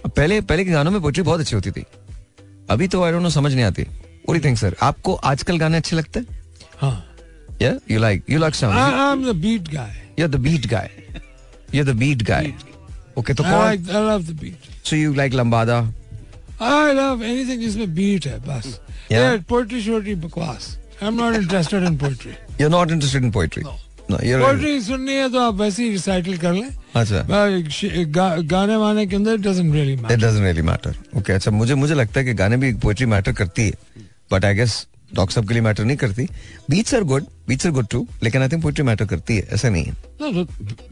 पहले 0.06 0.40
पहले 0.40 0.64
के 0.64 0.70
गानों 0.70 0.90
में 0.90 1.00
पोएट्री 1.02 1.22
बहुत 1.22 1.40
अच्छी 1.40 1.54
होती 1.56 1.70
थी 1.70 1.84
अभी 2.70 2.88
तो 2.88 3.02
आई 3.02 3.12
डोंट 3.12 3.22
नो 3.22 3.30
समझ 3.30 3.52
नहीं 3.54 3.64
आती 3.64 3.82
व्हाट 3.82 4.44
थिंक 4.44 4.58
सर 4.58 4.76
आपको 4.82 5.14
आजकल 5.30 5.58
गाने 5.58 5.76
अच्छे 5.76 5.96
लगते 5.96 6.20
हैं 6.20 6.36
हाँ 6.80 7.04
या 7.62 7.72
you 7.90 8.00
like 8.00 8.24
you 8.30 8.38
like 8.38 8.54
I, 8.54 8.58
song 8.58 8.74
I'm 9.04 9.24
the 9.28 9.34
beat 9.44 9.70
guy. 9.74 9.90
You 10.18 10.24
are 10.24 10.30
the 10.30 10.40
beat 10.40 10.66
guy 10.70 10.90
you 11.74 11.84
are 11.84 11.90
the 11.92 11.96
beat 11.98 12.22
guy 12.30 12.52
okay 13.18 13.34
तो 13.34 13.44
I 13.44 13.50
कौन 13.50 13.64
like 13.70 13.88
I 13.90 14.02
love 14.08 14.26
the 14.30 14.36
beat. 14.42 14.68
So 14.88 14.96
you 14.96 15.14
like 15.14 15.34
lambada 15.34 15.80
I 16.60 16.92
love 16.98 17.24
anything 17.32 17.60
जिसमें 17.60 17.86
beat 17.96 18.26
है 18.26 18.38
बस. 18.46 18.66
Yeah. 19.10 19.18
Yeah, 19.18 19.42
poetry 19.50 19.80
शोटरी 19.84 20.14
बकवास. 20.22 20.76
I'm 21.02 21.18
not 21.20 21.36
interested 21.40 21.84
in 21.90 21.98
poetry. 22.04 22.32
You 22.60 22.66
are 22.66 22.70
not 22.70 22.90
interested 22.90 23.24
in 23.24 23.30
poetry 23.30 23.62
No. 23.64 23.74
सुननी 24.10 25.12
है 25.12 25.28
तो 25.30 25.38
आप 25.40 25.54
वैसे 25.54 25.82
ही 25.82 25.90
रिसाइटल 25.90 26.36
कर 26.36 26.52
लें। 26.52 26.68
अच्छा। 26.96 27.24
गा, 28.10 28.36
गाने 28.36 28.76
वाने 28.76 29.06
के 29.06 29.16
अंदर 29.16 29.36
doesn't 29.38 29.74
really 29.74 29.92
it 29.92 30.12
doesn't 30.12 30.44
really 30.44 30.62
matter 30.62 30.94
okay 31.18 31.32
अच्छा 31.32 31.50
मुझे 31.50 31.74
मुझे 31.74 31.94
लगता 31.94 32.20
है 32.20 32.26
कि 32.26 32.34
गाने 32.34 32.56
भी 32.56 32.72
पोएट्री 32.84 33.06
मैटर 33.06 33.32
करती 33.32 33.62
है। 33.62 33.72
बट 34.32 34.44
आई 34.44 34.54
गेस 34.54 34.86
डॉक्टर 35.14 35.34
साहब 35.34 35.46
के 35.48 35.54
लिए 35.54 35.62
मैटर 35.62 35.84
नहीं 35.84 35.96
करती। 35.96 36.26
Beats 36.70 36.94
are 36.94 37.02
good 37.10 37.24
beats 37.48 37.66
are 37.66 37.72
good 37.72 37.86
too 37.90 38.06
लेकिन 38.22 38.42
आई 38.42 38.48
थिंक 38.48 38.62
पोएट्री 38.62 38.84
मैटर 38.84 39.04
करती 39.06 39.36
है 39.36 39.46
ऐसा 39.52 39.68
नहीं 39.68 39.84
है। 39.84 39.92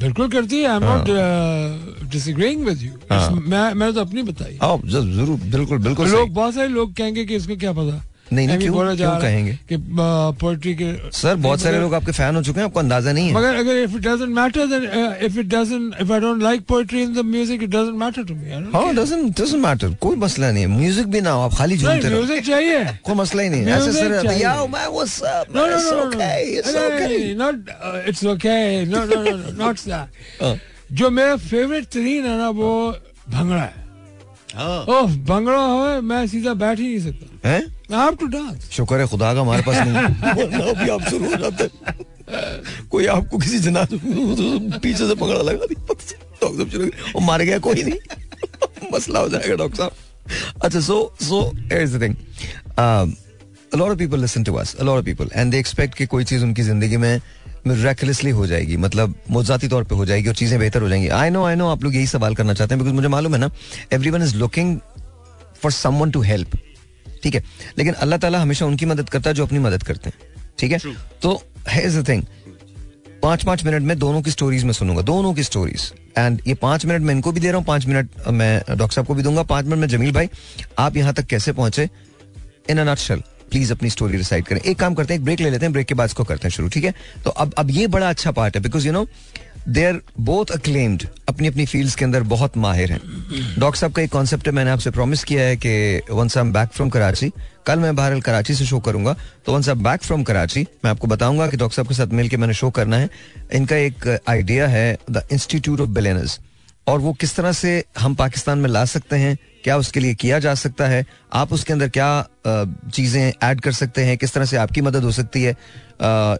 बिल्कुल 0.01 0.29
करती 0.31 0.57
है। 0.57 0.67
I 0.67 0.77
am 0.77 0.85
not 0.85 2.11
disagreeing 2.11 2.65
with 2.67 2.83
you. 2.83 2.93
मैं 3.31 3.73
मैंने 3.75 3.93
तो 3.93 4.01
अपनी 4.01 4.23
बताई। 4.23 4.59
ज़रूर 4.87 5.39
बिल्कुल 5.41 5.79
बिल्कुल 5.79 6.09
लोग 6.11 6.31
बहुत 6.35 6.55
सारे 6.55 6.69
लोग 6.69 6.95
कहेंगे 6.97 7.25
कि 7.25 7.35
इसको 7.37 7.57
क्या 7.57 7.73
पता? 7.73 8.03
नहीं, 8.33 8.47
नहीं, 8.47 8.59
क्यों- 8.59 8.97
क्यों 8.97 9.19
कहेंगे? 9.21 9.53
कि 9.69 9.77
पोएट्री 10.41 10.75
के 10.75 11.11
सर 11.13 11.35
बहुत 11.35 11.61
सारे 11.61 11.81
लोग 11.81 11.95
आपके 11.95 12.13
फ़ैन 12.13 12.37
हो 12.37 12.43
चुके 12.43 12.61
हैं 12.61 12.67
आपको 12.67 12.81
अंदाज़ा 12.81 13.13
नहीं 13.13 13.29
है। 13.29 13.35
मगर 13.35 13.55
अगर 13.55 13.87
if 13.87 13.95
it 13.97 14.03
doesn't 14.07 14.33
matter 14.39 14.67
then 14.73 14.87
uh, 15.01 15.29
if 15.29 15.37
it 15.43 15.49
doesn't 15.53 16.01
if 16.05 16.11
I 16.11 16.19
don't 16.25 16.43
like 16.47 16.67
poetry 16.73 17.03
in 17.03 17.13
the 17.19 17.25
music 17.25 17.63
it 17.63 17.71
doesn't 17.71 17.99
matter 18.03 18.25
to 18.31 18.37
me 18.39 18.51
I 18.53 18.61
don't 18.61 18.75
हाँ 18.75 18.95
डजंट 18.95 19.41
डजंट 19.41 19.63
मैटर 19.65 19.95
कोई 20.01 20.17
मसला 20.17 20.51
नहीं 20.53 20.63
है। 20.63 20.69
म्यूज़िक 20.79 21.07
भी 21.07 21.21
ना 21.21 21.31
हो 21.31 21.43
आप 21.43 21.55
खाली 21.55 21.77
झूमते 21.77 22.09
रहो 22.09 22.11
म्यूज़िक 22.11 22.47
चाहिए। 22.47 22.85
कोई 23.05 23.15
मसला 23.15 23.43
ही 23.43 23.49
नहीं 23.49 23.65
है। 23.65 23.77
ऐसे 23.79 23.93
सर। 23.93 24.33
याओ 24.43 24.67
मैं 24.69 24.87
what's 24.87 25.21
up 25.23 25.47
okay 26.07 26.59
it's 26.59 26.73
no 26.75 26.85
okay 26.89 27.35
not 27.35 27.55
uh, 27.83 28.09
it's 28.11 28.25
okay 28.35 28.85
no 28.93 29.05
no 29.05 29.23
no 29.25 29.37
no 29.37 29.53
not 29.63 29.77
that 29.77 30.09
हाँ। 30.43 30.57
जो 30.93 31.11
मेरा 31.11 31.37
फेवरेट 31.37 31.85
तरीन 31.85 32.27
है 32.27 32.37
ना 32.39 32.49
वो 32.51 32.97
भंगड़ा 33.31 33.63
है। 33.63 33.85
हाँ। 34.55 34.85
ओह 34.89 35.17
भंगड़ा 35.27 35.63
हो 35.63 36.01
मैं 36.03 36.27
सीधा 36.27 36.55
बैठ 36.55 36.79
ही 36.79 36.87
नहीं 36.87 37.01
सकता। 37.01 37.49
हैं? 37.49 37.76
शुक्र 38.73 39.01
है 39.01 39.07
खुदा 39.07 39.35
का 39.35 39.41
हमारे 39.41 39.63
पास 39.63 39.77
नहीं। 39.87 39.97
अभी 40.71 40.91
आप 40.91 41.03
शुरू 41.11 41.31
हो 41.31 41.37
जाते। 41.37 41.69
कोई 42.91 43.07
आपको 43.07 43.39
किसी 43.39 43.59
जनाज 43.59 43.89
पीछे 44.83 45.09
से 45.09 45.15
पकड़ा 45.15 45.43
लगा 45.43 45.67
दी 45.67 45.75
डॉक्टर 45.75 46.05
साहब 46.05 46.91
और 47.17 47.23
मार 47.23 47.43
गया 47.43 47.59
कोई 47.59 47.83
नहीं। 47.83 48.91
मसला 48.95 49.21
हो 49.21 49.29
जाएगा 49.29 49.55
डॉक्टर 49.55 49.77
साहब। 49.77 49.93
अच्छा 50.65 50.81
so 50.81 51.15
so 51.23 51.53
the 51.71 51.99
thing. 51.99 52.17
Um, 52.79 53.17
a 53.75 53.77
lot 53.77 53.91
of 53.91 53.99
people 53.99 54.19
listen 54.19 54.45
to 54.45 54.59
us 54.63 54.75
a 54.81 54.85
lot 54.85 54.99
of 54.99 55.05
people 55.05 55.29
and 55.37 55.53
they 55.53 55.61
expect 55.65 55.95
कि 55.95 56.07
कोई 56.07 56.25
चीज़ 56.25 56.43
उनकी 56.43 56.63
ज़िंदगी 56.63 56.97
में 56.97 57.21
miraculously 57.69 58.33
हो 58.33 58.47
जाएगी 58.47 58.77
मतलब 58.77 59.15
मोजाती 59.31 59.69
तौर 59.69 59.85
पे 59.85 59.95
हो 59.95 60.07
जाएगी 60.07 60.29
और 60.29 60.35
चीज़ें 60.35 60.59
बेहतर 60.61 60.83
हो 60.83 60.89
जाएँगी। 60.89 61.09
आई 61.09 61.31
नो 61.31 61.45
आई 61.45 61.55
नो 61.55 61.69
आप 61.69 61.85
लोग 61.85 61.95
यही 61.95 62.07
सवाल 62.07 62.35
करना 62.35 62.55
चाहते 62.55 62.75
हैं 62.75 62.83
बिकॉज़ 62.83 62.97
मुझे 62.97 63.09
मालूम 63.09 63.35
है 63.35 63.41
ना 63.41 63.51
everyone 63.93 64.23
is 64.23 64.37
looking 64.37 64.79
for 65.63 65.73
someone 65.73 66.11
to 66.11 66.21
help 66.21 66.49
ठीक 67.27 67.35
है। 67.35 67.43
लेकिन 67.79 67.95
अल्लाह 67.95 68.19
ताला 68.19 68.39
हमेशा 68.39 68.67
उनकी 68.67 68.87
मदद 68.87 69.09
करता 69.09 69.31
है 69.31 69.35
जो 69.35 69.47
अपनी 69.47 69.59
मदद 69.59 69.83
करते 69.83 70.11
हैं। 70.11 70.35
ठीक 70.59 70.73
है? 70.73 70.79
तो 71.23 71.43
है 71.69 71.89
द 71.93 72.09
थिंग 72.09 72.23
पाँच 73.23 73.45
पाँच 73.45 73.65
मिनट 73.65 73.83
में 73.83 73.99
दोनों 73.99 74.21
की 74.23 74.31
स्टोरीज 74.31 74.65
में 74.65 74.73
सुनूँगा 74.73 75.03
दोनों 75.03 75.33
की 75.35 75.43
स्टोरीज 75.43 75.93
एंड 76.19 76.41
ये 76.47 76.55
पाँच 76.57 76.85
मिनट 76.87 77.03
मैं 77.03 77.15
इनको 77.15 77.33
भी 77.33 77.41
दे 77.41 77.49
रहा 77.49 77.57
हूँ 77.57 77.67
पाँच 77.67 77.87
मिनट 77.87 78.29
मैं 78.31 78.53
डॉक्टर 78.69 78.95
साहब 78.95 79.07
को 79.07 79.15
भी 79.15 79.23
दूँगा 79.23 79.43
पाँच 79.43 79.65
मिनट 79.65 79.79
में 79.79 79.89
जमील 79.89 80.13
भाई 80.13 80.29
आप 80.79 80.97
यहाँ 80.97 81.15
तक 81.15 81.27
कैसे 81.27 81.53
पहुँचे? 81.53 81.89
इन 82.71 82.81
नटशल 82.89 83.23
प्लीज़ 83.51 83.73
अपनी 83.73 83.91
स्टोरी 83.91 84.17
रिसाइड 84.17 84.45
करें। 84.45 84.61
एक 84.61 84.79
काम 84.79 84.95
करते 84.95 85.15
हैं 85.15 85.21
एक 85.21 85.25
ब्रेक 85.25 85.41
ले 85.41 85.51
लेते 85.51 85.65
हैं 85.65 85.73
ब्रेक 85.73 85.87
के 85.87 85.95
बाद 85.95 86.09
इसको 86.09 86.25
करते 86.25 86.49
हैं 86.49 86.55
शुरू 86.55 86.69
ठीक 86.69 86.85
है? 86.85 86.95
तो 87.25 87.31
अब 87.33 87.55
अब 87.59 87.71
ये 87.71 87.87
बड़ा 87.89 88.09
अच्छा 88.09 88.31
पार्ट 88.33 88.57
है 88.57 88.63
because 88.63 88.87
you 88.87 88.93
know 88.93 89.07
they 89.69 89.85
are 89.85 90.01
both 90.21 90.51
acclaimed 90.55 91.03
अपनी 91.29 91.49
अपनी 91.49 91.65
फील्ड्स 91.67 91.95
के 91.95 92.05
अंदर 92.05 92.23
बहुत 92.25 92.57
माहिर 92.57 92.93
हैं। 92.93 93.01
डॉक्टर 93.59 93.79
साहब 93.79 93.93
का 93.93 94.03
एक 94.03 94.11
कॉन्सेप्ट 94.13 94.47
है, 94.47 94.53
मैंने 94.55 94.71
आपसे 94.71 94.91
प्रॉमिस 94.91 95.25
किया 95.25 95.43
है 95.43 95.57
कि 95.57 96.01
once 96.11 96.37
I 96.37 96.45
am 96.45 96.53
back 96.53 96.69
from 96.69 96.91
Karachi 96.91 97.31
कल 97.67 97.79
मैं 97.79 97.95
बहरहाल 97.97 98.21
कराची 98.21 98.55
से 98.55 98.65
शो 98.67 98.79
करूँगा। 98.81 99.17
तो 99.47 99.55
once 99.55 99.69
I 99.69 99.75
back 99.77 100.03
from 100.03 100.23
Karachi 100.23 100.67
मैं 100.85 100.91
आपको 100.91 101.07
बताऊँगा 101.07 101.47
कि 101.47 101.57
डॉक्टर 101.57 101.77
साहब 101.77 101.89
के 101.89 101.95
साथ 101.95 102.15
मिलकर 102.15 102.37
मैंने 102.37 102.55
शो 102.55 102.71
करना 102.71 102.97
है। 102.97 103.11
इनका 103.53 103.77
एक 103.77 104.09
आइडिया 104.29 104.67
है 104.69 104.99
द 105.11 105.23
इंस्टीट्यूट 105.33 105.81
ऑफ़ 105.81 105.91
बिलेनर्स 105.91 106.39
और 106.87 106.99
वो 107.01 107.13
किस 107.13 107.37
तरह 107.37 107.53
से 107.53 107.83
हम 107.99 108.15
पाकिस्तान 108.15 108.59
में 108.59 108.69
ला 108.71 108.85
सकते 108.87 109.17
हैं, 109.17 109.37
क्या 109.65 109.77
उसके 109.77 110.01
लिए 110.01 110.15
किया 110.15 110.39
जा 110.39 110.55
सकता 110.57 110.87
है, 110.89 111.05
आप 111.33 111.53
उसके 111.53 111.73
अंदर 111.73 111.89
क्या 111.89 112.27
चीज़ें 112.47 113.33
ऐड 113.43 113.61
कर 113.61 113.73
सकते 113.75 114.05
हैं, 114.05 114.17
किस 114.19 114.35
तरह 114.35 114.45
से 114.45 114.57
आपकी 114.57 114.81
मदद 114.81 115.05
हो 115.05 115.11
सकती 115.13 115.43
है 115.43 115.57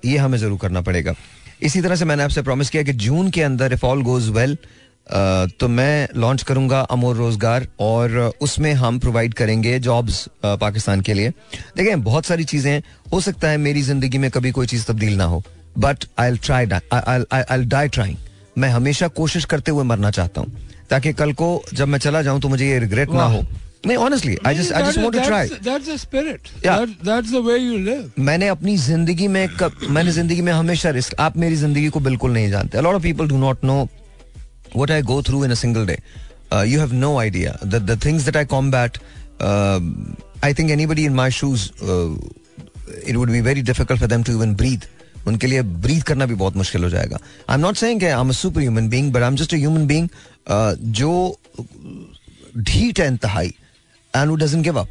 ये 0.05 0.17
हमें 0.17 0.39
ज़रूर 0.39 0.59
करना 0.59 0.81
पड़ेगा। 0.81 1.15
इसी 1.63 1.81
तरह 1.83 1.97
से 1.97 2.05
मैंने 2.05 2.23
आपसे 2.23 2.43
प्रॉमिस 2.43 2.71
किया 2.71 2.83
कि 2.83 2.93
जून 2.95 3.31
के 3.31 3.43
अंदर 3.43 3.73
इफ़ 3.73 3.87
ऑल 3.87 4.03
गोज 4.03 4.29
वेल 4.31 4.57
तो 5.61 5.69
मैं 5.69 6.09
लॉन्च 6.17 6.43
करूँगा 6.43 6.81
अमोर 6.91 7.17
रोज़गार 7.17 7.67
और 7.81 8.19
उसमें 8.41 8.73
हम 8.75 8.99
प्रोवाइड 8.99 9.35
करेंगे 9.35 9.79
जॉब्स 9.79 10.29
पाकिस्तान 10.45 11.01
के 11.01 11.15
लिए। 11.15 11.31
देखें 11.77 12.03
बहुत 12.05 12.27
सारी 12.27 12.45
चीज़ें 12.45 12.81
हो। 13.13 13.21
सकता 13.21 13.49
है 13.49 13.57
मेरी 13.59 13.83
ज़िंदगी 13.83 14.19
में 14.19 14.31
कभी 14.31 14.51
कोई 14.51 14.67
चीज़ 14.67 14.87
तब्दील 14.87 15.17
ना 15.17 15.25
हो 15.25 15.43
but 15.79 16.05
I 16.19 16.37
try 16.39 16.67
I 16.95 17.65
die 17.65 17.89
trying 17.89 18.17
मैं 18.59 18.69
हमेशा 18.71 19.09
कोशिश 19.15 19.45
करते 19.45 19.71
हुए 19.71 19.85
मरना 19.85 20.11
चाहता 20.11 20.41
हूँ, 20.41 20.53
ताकि 20.91 21.13
कल 21.13 21.33
को 21.33 21.63
जब 21.75 21.89
मैं 21.89 21.99
चला 21.99 22.23
जाऊँ 22.23 22.41
तो 22.41 22.49
मुझे 22.49 22.69
ये 22.69 22.79
रिग्रेट 22.79 23.11
ना 23.11 23.25
हो। 23.25 23.45
नहीं 23.87 23.97
honestly 23.97 24.37
I 24.47 24.55
just 24.55 24.73
I 24.73 24.83
just 24.83 24.99
want 24.99 25.15
to 25.15 25.21
try 25.21 25.49
that's 25.49 25.89
the 25.89 25.97
spirit 25.99 26.49
that's 26.65 27.31
the 27.33 27.43
way 27.47 27.57
you 27.59 27.79
live 27.79 28.23
मैंने 28.29 28.49
अपनी 28.49 28.77
ज़िंदगी 28.77 29.29
में 29.29 29.49
कब 29.61 29.73
मैंने 29.91 30.13
ज़िंदगी 30.13 30.43
में 30.43 30.53
हमेशा 30.53 30.91
रिस्क 30.99 31.15
आप 31.21 31.37
मेरी 31.37 31.57
ज़िंदगी 31.57 31.89
को 31.89 32.01
बिल्कुल 32.01 32.33
नहीं 32.33 32.51
जानते। 32.51 32.79
A 32.79 32.81
lot 32.81 32.95
of 32.95 33.03
people 33.03 33.29
do 33.29 33.39
not 33.39 33.65
know 33.65 33.83
what 34.77 34.91
I 34.91 35.03
go 35.03 35.23
through 35.23 35.45
in 35.45 35.51
a 35.51 35.55
single 35.55 35.87
day 35.87 35.99
you 36.69 36.81
have 36.81 36.93
no 36.95 37.17
idea 37.19 37.59
the 37.65 37.83
the 37.91 38.01
things 38.05 38.25
that 38.25 38.37
I 38.37 38.45
combat 38.55 38.99
I 40.45 40.55
think 40.55 40.71
anybody 40.71 41.05
in 41.05 41.15
my 41.15 41.31
shoes 41.41 41.69
it 43.09 43.17
would 43.17 43.31
be 43.31 43.41
very 43.41 43.63
difficult 43.63 44.01
for 44.01 44.09
them 44.09 44.23
to 44.23 44.33
even 44.33 44.55
breathe 44.55 44.89
उनके 45.27 45.47
लिए 45.47 45.63
breathe 45.85 46.03
करना 46.09 46.27
भी 46.27 46.35
बहुत 46.35 46.57
मुश्किल 46.57 46.83
हो 46.85 46.89
जाएगा। 46.91 47.19
I 47.49 47.55
am 47.55 47.61
not 47.61 47.77
saying 47.77 48.03
I 48.05 48.21
am 48.21 48.29
a 48.29 48.33
super 48.33 48.61
human 48.61 48.89
being 48.89 49.13
but 49.13 49.23
I 49.23 49.29
am 49.29 49.37
just 49.37 49.55
a 49.55 49.57
human 49.57 49.87
being 49.87 50.09
जो 50.99 51.39
ढीठ 52.59 53.01
है 53.01 53.07
इंतहाई। 53.09 53.55
एंड 54.17 54.37
डजंट 54.39 54.65
गिव 54.65 54.81
अप 54.81 54.89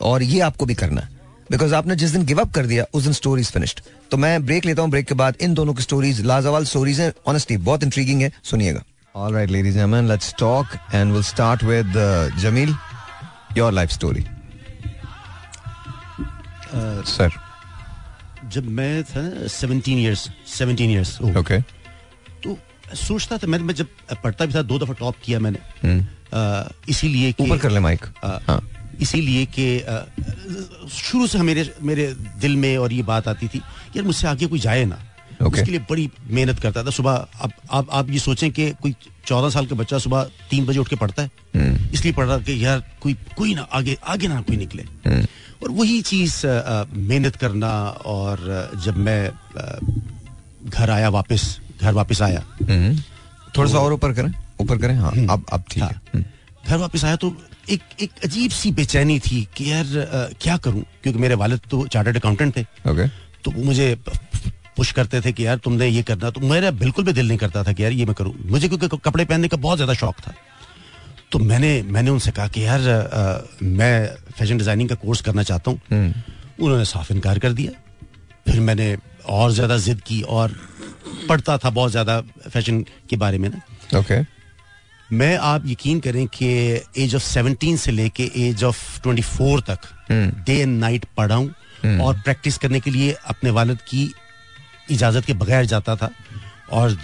और 0.00 0.22
ये 0.22 0.40
आपको 0.40 0.66
भी 0.66 0.74
करना 0.74 1.00
है। 1.00 1.20
बिकॉज़ 1.50 1.74
आपने 1.74 1.96
जिस 1.96 2.10
दिन 2.10 2.24
गिव 2.26 2.40
अप 2.40 2.52
कर 2.54 2.66
दिया 2.66 2.84
उस 2.94 3.02
दिन 3.02 3.12
स्टोरीज 3.12 3.50
फिनिश्ड 3.52 3.80
तो 4.10 4.16
मैं 4.16 4.44
ब्रेक 4.46 4.64
लेता 4.64 4.82
हूँ 4.82 4.90
ब्रेक 4.90 5.06
के 5.06 5.14
बाद 5.14 5.36
इन 5.40 5.54
दोनों 5.54 5.74
की 5.74 5.82
स्टोरीज 5.82 6.20
लाजवाल 6.26 6.64
स्टोरीज 6.64 7.00
हैं। 7.00 7.12
ऑनेस्टली 7.26 7.56
बहुत 7.68 7.82
इंट्रीगिंग 7.82 8.22
है। 8.22 8.32
सुनिएगा। 8.44 8.82
All 9.14 9.32
right, 9.32 9.50
ladies 9.50 9.74
and 9.74 9.82
gentlemen, 9.82 10.06
let's 10.08 10.28
talk 10.40 10.74
and 10.98 11.14
we'll 11.14 11.26
start 11.30 11.62
with 11.62 11.96
uh, 12.02 12.30
Jamil, 12.42 12.70
your 13.56 13.70
life 13.78 13.92
story. 13.96 14.22
Uh, 16.72 17.02
Sir. 17.10 17.30
जब 18.52 18.68
मैं 18.78 19.02
था 19.04 19.46
seventeen 19.48 19.98
years 19.98 20.28
seventeen 20.54 20.90
years 20.90 21.20
okay 21.22 21.60
तो 22.42 22.56
सोचता 22.96 23.38
था 23.38 23.46
मैं 23.46 23.58
मैं 23.58 23.74
जब 23.74 23.86
पढ़ता 24.24 24.46
भी 24.46 24.54
था 24.54 24.62
दो 24.62 24.78
दफ़ा 24.78 24.94
टॉप 24.98 25.16
किया 25.24 25.38
मैंने। 25.40 25.58
हम्म। 25.82 26.06
इसीलिए 26.88 27.34
ऊपर 27.40 27.58
कर 27.58 27.70
ले 27.70 27.80
माइक 27.80 28.06
हाँ 28.24 28.68
इसीलिए 29.00 29.46
कि 29.46 29.80
शुरू 30.90 31.26
से 31.26 31.38
मेरे 31.38 31.74
मेरे 31.82 32.14
दिल 32.40 32.56
में 32.56 32.76
और 32.78 32.92
ये 32.92 33.02
बात 33.02 33.28
आती 33.28 33.48
थी 33.48 33.58
यार 33.96 34.04
मुझसे 34.04 34.26
आगे 34.28 34.46
कोई 34.46 34.58
जाए 34.58 34.84
ना 34.84 34.98
okay. 35.42 35.54
उसके 35.54 35.70
लिए 35.70 35.80
बड़ी 35.90 36.10
मेहनत 36.26 36.58
करता 36.58 36.84
था 36.84 36.90
सुबह 36.90 37.26
अब 37.40 37.52
आप 37.72 37.86
आप 37.92 38.10
ये 38.10 38.18
सोचें 38.18 38.50
कि 38.50 38.70
कोई 38.70 38.94
चौदह 39.26 39.50
साल 39.50 39.66
का 39.66 39.76
बच्चा 39.76 39.98
सुबह 39.98 40.22
तीन 40.50 40.66
बजे 40.66 40.78
उठ 40.78 40.88
के 40.88 40.96
पढ़ता 40.96 41.22
है 41.22 41.30
hmm. 41.56 41.94
इसलिए 41.94 42.12
पढ़ 42.12 42.26
रहा 42.26 42.38
कि 42.38 42.64
यार 42.64 42.84
कोई 43.00 43.16
कोई 43.36 43.54
ना 43.54 43.62
आगे 43.62 43.96
आगे 44.06 44.28
ना 44.28 44.40
कोई 44.40 44.56
निकले 44.56 44.82
hmm. 44.82 45.26
और 45.62 45.70
वही 45.70 46.02
चीज़ 46.02 46.46
मेहनत 46.96 47.36
करना 47.36 47.88
और 48.06 48.72
जब 48.84 48.96
मैं 48.96 49.30
घर 50.70 50.90
आया 50.90 51.08
वापस 51.08 51.60
घर 51.80 51.92
वापस 51.92 52.22
आया 52.22 52.42
hmm. 52.42 53.02
थोड़ा 53.56 53.70
सा 53.70 53.76
तो 53.78 53.84
और 53.84 53.92
ऊपर 53.92 54.12
करें 54.12 54.41
ऊपर 54.62 54.78
करें? 54.78 54.94
हाँ 54.96 55.12
अब 55.30 55.44
अब 55.52 55.64
ठीक 55.70 55.82
हाँ, 55.82 55.90
है। 56.14 56.24
घर 56.64 56.76
वापस 56.78 57.04
आया 57.04 57.16
तो 57.16 57.34
एक 57.70 57.80
एक 58.00 58.10
अजीब 58.24 58.50
सी 58.50 58.70
बेचैनी 58.72 59.18
थी 59.20 59.46
कि 59.56 59.70
यार 59.70 59.84
आ, 59.84 60.26
क्या 60.40 60.56
करूँ? 60.56 60.82
क्योंकि 61.02 61.18
मेरे 61.18 61.34
वालिद 61.34 61.60
तो 61.70 61.86
चार्टर्ड 61.86 62.16
अकाउंटेंट 62.16 62.56
थे। 62.56 62.64
okay. 62.90 63.08
तो 63.44 63.50
वो 63.50 63.62
मुझे 63.62 63.94
पुश 64.76 64.90
करते 64.92 65.20
थे 65.20 65.32
कि 65.32 65.46
यार 65.46 65.56
तुमने 65.58 65.86
ये 65.88 66.02
करना। 66.02 66.30
तो 66.30 66.40
मेरा 66.40 66.70
बिल्कुल 66.80 67.04
भी 67.04 67.12
दिल 67.12 67.28
नहीं 67.28 67.38
करता 67.38 67.62
था 67.64 67.72
कि 67.72 67.84
यार 67.84 67.92
ये 67.92 68.04
मैं 68.06 68.14
करूँ। 68.14 68.34
मुझे 68.46 68.68
क्योंकि 68.68 68.96
कपड़े 68.98 69.24
पहनने 69.24 69.48
का 69.48 69.56
बहुत 69.56 69.78
ज़्यादा 69.78 69.94
शौक 69.94 70.16
था। 70.26 70.34
तो 71.32 71.38
मैंने 71.38 71.70
मैंने 71.82 72.10
उनसे 72.10 72.30
कहा 72.30 72.48
कि 72.48 72.64
यार 72.64 72.88
आ, 72.88 73.38
मैं 73.62 73.94
फ़ैशन 74.38 74.58
डिज़ाइनिंग 74.58 74.88
का 74.88 74.94
कोर्स 74.94 75.20
करना 75.20 75.42
चाहता 75.42 75.70
हूँ। 75.70 75.80
हम्म। 75.90 76.64
उन्होंने 76.64 76.84
साफ़ 76.84 77.12
इनकार 77.12 77.38
कर 77.38 77.52
दिया। 77.52 77.72
फिर 78.46 78.60
मैंने 78.60 78.96
और 79.28 79.52
ज़्यादा 79.52 79.76
जिद 79.78 80.00
की 80.00 80.20
और 80.22 80.54
पढ़ता 81.28 81.58
था 81.58 81.70
बहुत 81.70 81.90
ज़्यादा 81.90 82.20
फ़ैशन 82.48 82.80
के 83.10 83.16
बारे 83.16 83.38
में 83.38 83.48
ना। 83.48 83.60
ओके। 83.98 83.98
okay. 84.00 84.24
मैं 85.12 85.36
आप 85.38 85.62
यकीन 85.66 86.00
करें 86.00 86.26
कि 86.28 86.46
एज 86.98 87.14
ऑफ़ 87.14 87.22
सेवनटीन 87.22 87.76
से 87.76 87.92
लेके 87.92 88.30
एज 88.40 88.64
ऑफ़ 88.64 88.78
ट्वेंटी 89.02 89.22
फोर 89.22 89.60
तक 89.68 89.88
डे 90.46 90.54
एंड 90.54 90.78
नाइट 90.80 91.04
पढ़ा 91.16 91.34
हूँ 91.34 91.54
हम्म। 91.84 92.00
और 92.00 92.20
प्रैक्टिस 92.20 92.58
करने 92.58 92.80
के 92.80 92.90
लिए 92.90 93.12
अपने 93.26 93.50
वालद 93.50 93.80
की 93.88 94.10
इजाज़त 94.90 95.24
के 95.24 95.32
बगैर 95.34 95.64
जाता 95.66 95.96
था 95.96 96.10
और 96.72 96.96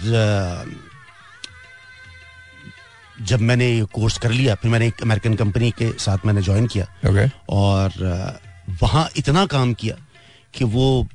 जब 3.21 3.39
मैंने 3.41 3.69
ये 3.69 3.83
कोर्स 3.93 4.17
कर 4.17 4.31
लिया 4.31 4.55
फिर 4.55 4.71
मैंने 4.71 4.87
एक 4.87 5.01
अमेरिकन 5.03 5.35
कंपनी 5.35 5.71
के 5.71 5.91
साथ 5.99 6.25
मैंने 6.25 6.41
ज्वाइन 6.41 6.67
किया 6.67 6.85
okay. 7.05 7.29
और 7.49 8.39
वहाँ 8.81 9.07
इतना 9.17 9.45
काम 9.47 9.73
किया 9.73 9.95
कि 10.53 10.65
वो 10.67 11.07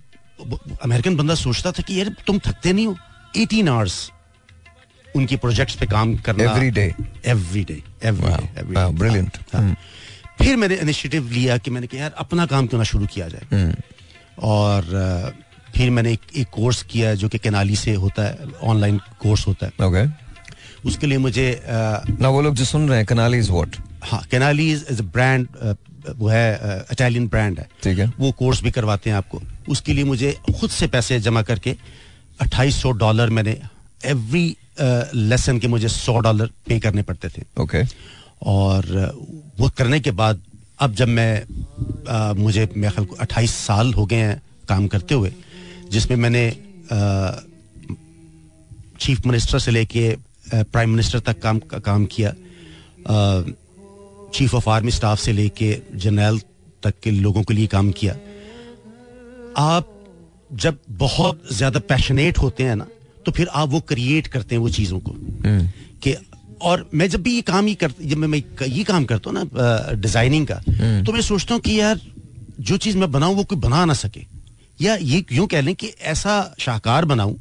अमेरिकन 0.82 1.16
बंदा 1.16 1.34
सोचता 1.36 1.72
था 1.72 1.82
कि 1.82 2.00
यार 2.00 2.14
तुम 2.26 2.38
थकते 2.38 2.72
नहीं 2.72 2.86
हो 2.86 2.96
एटीन 3.36 3.68
आवर्स 3.68 3.96
उनकी 5.16 5.36
प्रोजेक्ट्स 5.36 5.74
पे 5.74 5.86
काम 5.86 6.16
करना 6.16 6.44
every 6.44 6.70
day 6.70 6.94
every 7.26 7.64
day 7.64 7.82
every 8.04 8.92
brilliant 8.98 9.38
फिर 10.38 10.56
मैंने 10.56 10.74
इनिशिएटिव 10.74 11.30
लिया 11.32 11.58
कि 11.58 11.70
मैंने 11.70 11.86
कहा 11.86 12.00
यार 12.00 12.14
अपना 12.18 12.46
काम 12.46 12.66
क्यों 12.66 12.78
ना 12.78 12.84
शुरू 12.84 13.06
किया 13.06 13.28
जाए? 13.28 13.46
Hmm. 13.52 13.82
और 14.38 14.82
फिर 15.76 15.90
मैंने 15.90 16.12
एक, 16.12 16.20
एक 16.36 16.48
कोर्स 16.52 16.82
किया 16.82 17.14
जो 17.14 17.28
कि 17.28 17.38
केनाली 17.38 17.76
से 17.76 17.94
होता 17.94 18.22
है 18.22 18.38
ऑनलाइन 18.62 18.98
कोर्स 19.20 19.46
होता 19.46 19.66
है। 19.66 19.72
Okay. 19.80 20.06
उसके 20.86 21.06
लिए 21.06 21.18
मुझे 21.18 21.62
ना 22.20 22.28
वो 22.28 22.42
लोग 22.42 22.54
जो 22.54 22.64
सुन 22.64 22.88
रहे 22.88 22.98
हैं 22.98 23.06
कनाली 23.06 23.38
इज़ 23.38 23.50
व्हाट 23.50 23.76
हाँ 24.04 24.22
कनाली 24.32 24.70
इज़ 24.72 24.84
अ 24.84 25.02
ब्रांड 25.02 25.46
वो 26.16 26.28
है 26.28 26.44
इटालियन 26.92 27.28
ब्रांड 27.28 27.58
है। 27.58 27.68
ठीक 27.82 27.98
है। 27.98 28.12
वो 28.20 28.32
कोर्स 28.32 28.62
भी 28.62 28.70
करवाते 28.70 29.10
हैं 29.10 29.16
आपको। 29.16 29.42
उसके 29.68 29.92
लिए 29.92 30.04
मुझे 30.04 30.36
खुद 30.60 30.70
से 30.70 30.86
पैसे 30.86 31.20
जमा 31.20 31.42
करके 31.42 31.76
अट्ठाईस 32.40 32.82
सौ 32.82 32.90
डॉलर 32.90 33.30
मैंने 33.30 33.60
एवरी 34.04 34.46
लेसन 35.14 35.58
के 35.58 35.68
मुझे 35.68 35.88
सौ 35.88 36.18
डॉलर 36.20 36.50
पे 36.68 36.78
करने 36.80 37.02
पड़ते 37.02 37.28
थे 37.28 37.42
ओके 37.62 37.82
okay. 37.82 37.94
और 38.42 38.86
वो 39.58 39.68
करने 39.76 40.00
के 40.00 40.10
बाद 40.10 40.40
अब 40.80 40.94
जब 40.94 41.08
मैं 41.08 41.42
आ, 42.08 42.32
मुझे 42.34 42.68
मेरे 42.76 42.90
ख्याल 42.90 43.06
को 43.06 43.16
अट्ठाईस 43.20 43.54
साल 43.66 43.92
हो 43.94 44.06
गए 44.06 44.16
हैं 44.16 44.40
काम 44.68 44.86
करते 44.88 45.14
हुए 45.14 45.32
जिसमें 45.92 46.16
मैंने 46.16 46.44
चीफ 49.00 49.26
मिनिस्टर 49.26 49.58
से 49.58 49.70
लेके 49.70 50.04
प्राइम 50.52 50.90
मिनिस्टर 50.90 51.20
तक 51.28 51.40
काम 51.42 51.58
का 51.70 51.78
काम 51.78 52.04
किया 52.14 52.32
चीफ 54.34 54.54
ऑफ़ 54.54 54.68
आर्मी 54.70 54.90
स्टाफ 54.90 55.18
से 55.18 55.32
लेके 55.32 55.76
जनरल 56.04 56.40
तक 56.82 56.94
के 57.02 57.10
लोगों 57.10 57.42
के 57.42 57.54
लिए 57.54 57.66
काम 57.74 57.90
किया 58.00 58.16
आप 59.58 59.90
जब 60.64 60.78
बहुत 60.90 61.42
ज़्यादा 61.52 61.80
पैशनेट 61.88 62.38
होते 62.38 62.64
हैं 62.64 62.76
ना 62.76 62.86
तो 63.26 63.32
फिर 63.32 63.48
आप 63.48 63.68
वो 63.68 63.80
क्रिएट 63.80 64.26
करते 64.26 64.54
हैं 64.54 64.62
वो 64.62 64.68
चीज़ों 64.70 65.00
को। 65.00 65.12
हम्म। 65.46 65.66
कि 66.02 66.14
और 66.62 66.88
मैं 66.94 67.08
जब 67.08 67.22
भी 67.22 67.34
ये 67.34 67.42
काम 67.42 67.66
ही 67.66 67.74
कर 67.74 67.92
जब 68.02 68.16
मैं 68.16 68.28
मैं 68.28 68.42
ये 68.66 68.84
काम 68.84 69.04
करता 69.04 69.30
हूँ 69.30 69.38
ना 69.38 69.92
डिज़ाइनिंग 69.92 70.46
का 70.46 70.60
हम्म। 70.68 71.04
तो 71.04 71.12
मैं 71.12 71.20
सोचता 71.20 71.54
हूँ 71.54 71.62
कि 71.62 71.80
यार 71.80 72.00
जो 72.60 72.76
चीज़ 72.76 72.98
मैं 72.98 73.10
बनाऊँ 73.12 73.34
वो 73.34 73.44
कोई 73.44 73.58
बना 73.58 73.84
ना 73.84 73.94
सके। 73.94 74.24
या 74.80 74.94
ये 74.96 75.24
यूँ 75.32 75.46
कह 75.46 75.60
लें 75.60 75.74
कि 75.74 75.92
ऐसा 76.02 76.54
शाहकार 76.58 77.04
बनाऊँ 77.04 77.36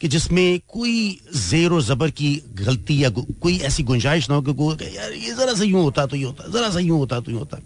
कि 0.00 0.08
जिसमें 0.08 0.60
कोई 0.68 1.20
जेर 1.36 1.80
जबर 1.80 2.10
की 2.10 2.30
गलती 2.54 3.02
या 3.04 3.08
कोई 3.10 3.58
ऐसी 3.58 3.82
गुंजाइश 3.82 4.28
ना 4.30 4.36
हो 4.36 4.42
कि 4.42 4.96
यार 4.96 5.12
ये 5.12 5.34
जरा 5.34 5.54
सा 5.54 5.64
यूँ 5.64 5.82
होता 5.82 6.06
तो 6.06 6.16
ये 6.16 6.24
होता 6.24 6.50
जरा 6.52 6.70
सा 6.70 6.78
यूँ 6.78 6.98
होता 6.98 7.20
तो 7.20 7.30
ये 7.32 7.38
होता। 7.38 7.58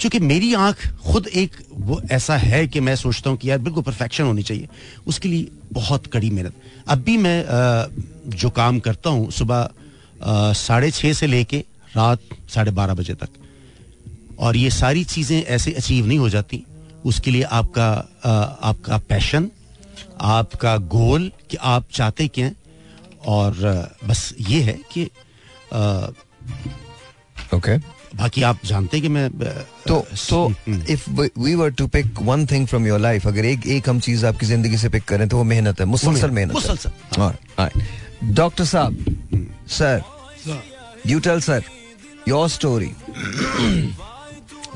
क्योंकि 0.00 0.18
मेरी 0.18 0.54
आँख 0.54 0.86
खुद 1.02 1.26
एक 1.26 1.56
वो 1.72 2.00
ऐसा 2.10 2.36
है 2.36 2.66
कि 2.68 2.80
मैं 2.80 2.96
सोचता 2.96 3.30
हूँ 3.30 3.38
कि 3.38 3.50
यार 3.50 3.58
बिल्कुल 3.58 3.82
परफेक्शन 3.82 4.24
होनी 4.24 4.42
चाहिए। 4.42 4.68
उसके 5.06 5.28
लिए 5.28 5.48
बहुत 5.72 6.06
कड़ी 6.06 6.30
मेहनत। 6.30 6.54
अब 6.90 6.98
भी 6.98 7.16
मैं 7.16 7.44
जो 8.30 8.50
काम 8.50 8.78
करता 8.80 9.10
हूँ, 9.10 9.30
सुबह 9.30 9.68
साढ़े 10.54 10.90
छः 10.90 11.12
से 11.12 11.26
लेके 11.26 11.58
रात 11.96 12.20
साढ़े 12.50 12.70
बारह 12.70 12.94
बजे 12.94 13.14
तक। 13.14 13.28
और 14.38 14.56
ये 14.56 14.70
सारी 14.70 15.04
चीज़ें 15.04 15.42
ऐसे 15.42 15.72
अचीव 15.72 16.06
नहीं 16.06 16.18
हो 16.18 16.28
जाती। 16.28 16.62
उसके 17.04 17.30
लिए 17.30 17.42
आपका 17.42 17.88
आपका 18.62 18.98
पैशन, 19.08 19.50
आपका 20.20 20.76
गोल 20.90 21.30
कि 21.50 21.56
आप 21.56 21.84
चाहते 21.92 22.26
क्या 22.28 22.46
हैं। 22.46 22.56
और 23.26 23.54
बस 24.04 24.32
ये 24.40 24.60
है 24.62 24.78
कि 24.92 25.04
ओके 27.54 27.76
बाकी 28.16 28.42
आप 28.42 28.58
जानते 28.64 28.96
हैं 28.96 29.02
कि 29.02 29.08
मैं 29.08 29.28
तो 29.88 29.96
तो 30.28 30.46
हम्म, 30.46 30.82
if 30.90 31.08
we 31.38 31.54
were 31.54 31.70
to 31.70 31.86
pick 31.86 32.20
one 32.22 32.46
thing 32.46 32.66
from 32.66 32.86
your 32.86 33.00
life 33.00 33.26
अगर 33.26 33.44
एक 33.44 33.66
एक 33.66 33.88
हम 33.88 34.00
चीज़ 34.00 34.26
आपकी 34.26 34.46
ज़िंदगी 34.46 34.76
से 34.78 34.88
पिक 34.88 35.04
करें 35.04 35.28
तो 35.28 35.36
वो 35.36 35.44
मेहनत 35.44 35.80
है 35.80 35.86
मुसलसल 35.86 36.30
मेहनत 36.30 36.52
मुसलसल, 36.52 37.70
डॉक्टर 38.34 38.64
साहब 38.64 39.04
sir 39.70 40.02
you 41.06 41.20
tell 41.20 41.40
sir 41.40 41.62
your 42.28 42.48
story 42.48 42.90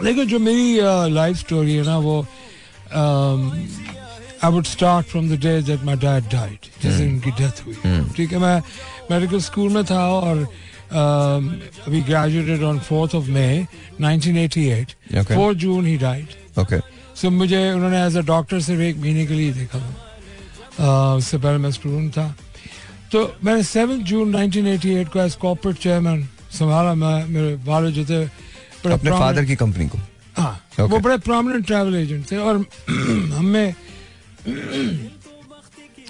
देखो 0.04 0.24
जो 0.24 0.38
मेरी 0.38 0.80
लाइफ 1.14 1.36
स्टोरी 1.36 1.74
है 1.74 1.82
ना 1.82 1.98
वो 1.98 2.20
I 4.44 4.50
would 4.52 4.64
start 4.66 5.06
from 5.06 5.28
the 5.28 5.40
day 5.40 5.60
that 5.62 5.84
my 5.84 5.96
dad 5.96 6.24
died 6.32 6.66
जिस 6.82 6.92
दिन 6.92 7.12
उनकी 7.14 7.30
डेथ 7.30 7.64
हुई। 7.66 7.74
ठीक 8.16 8.32
है 8.32 8.38
मैं 8.38 8.60
मेडिकल 9.10 9.40
स्कूल 9.40 9.72
में 9.72 9.84
था 9.84 10.06
और 10.08 10.42
um, 10.42 10.48
अभी 10.92 12.00
graduated 12.02 12.62
on 12.62 12.78
fourth 12.78 13.14
of 13.14 13.24
May 13.30 13.46
1988 14.00 14.94
Okay. 15.14 15.36
4 15.36 15.54
June 15.54 15.86
he 15.86 15.96
died 15.98 16.26
okay 16.60 16.78
so 17.20 17.30
मुझे 17.30 17.70
उन्होंने 17.72 18.04
एज 18.06 18.16
अ 18.16 18.20
डॉक्टर 18.20 18.60
सिर्फ़ 18.60 18.82
एक 18.82 18.96
महीने 18.96 19.26
के 19.26 19.34
लिए 19.34 19.52
देखा 19.52 19.78
था। 19.78 19.94
Uh, 20.74 21.18
उससे 21.18 21.38
पहले 21.38 21.58
मैं 21.58 21.70
स्टूडेंट 21.70 22.12
था। 22.12 22.34
तो 23.12 23.36
मैंने 23.44 23.62
सेवन 23.62 24.02
जून 24.04 24.32
1988 24.36 25.08
को 25.08 25.20
एज 25.20 25.34
कॉर्पोरेट 25.34 25.78
चेयरमैन 25.78 26.28
संभाला 26.58 26.94
मैं 26.94 27.26
मेरे 27.26 27.54
वाले 27.64 27.92
जो 27.92 28.04
थे 28.04 28.24
बड़े 28.84 28.94
अपने 28.94 29.10
फादर 29.10 29.44
की 29.44 29.56
कंपनी 29.56 29.88
को। 29.88 29.98
हाँ 30.36 30.60
Okay. 30.74 30.90
वो 30.90 30.98
बड़े 30.98 31.16
प्रोमिनेंट 31.18 31.66
ट्रैवल 31.66 31.94
एजेंट 31.96 32.30
थे 32.32 32.36
और 32.36 32.56
हमें 33.34 33.74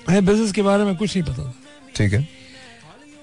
हमें 0.09 0.25
बिज़नेस 0.27 0.53
के 0.53 0.63
बारे 0.63 0.85
में 0.85 0.97
कुछ 0.97 1.17
नहीं 1.17 1.25
पता 1.33 1.43
था। 1.45 1.55
ठीक 1.97 2.13
है। 2.13 2.29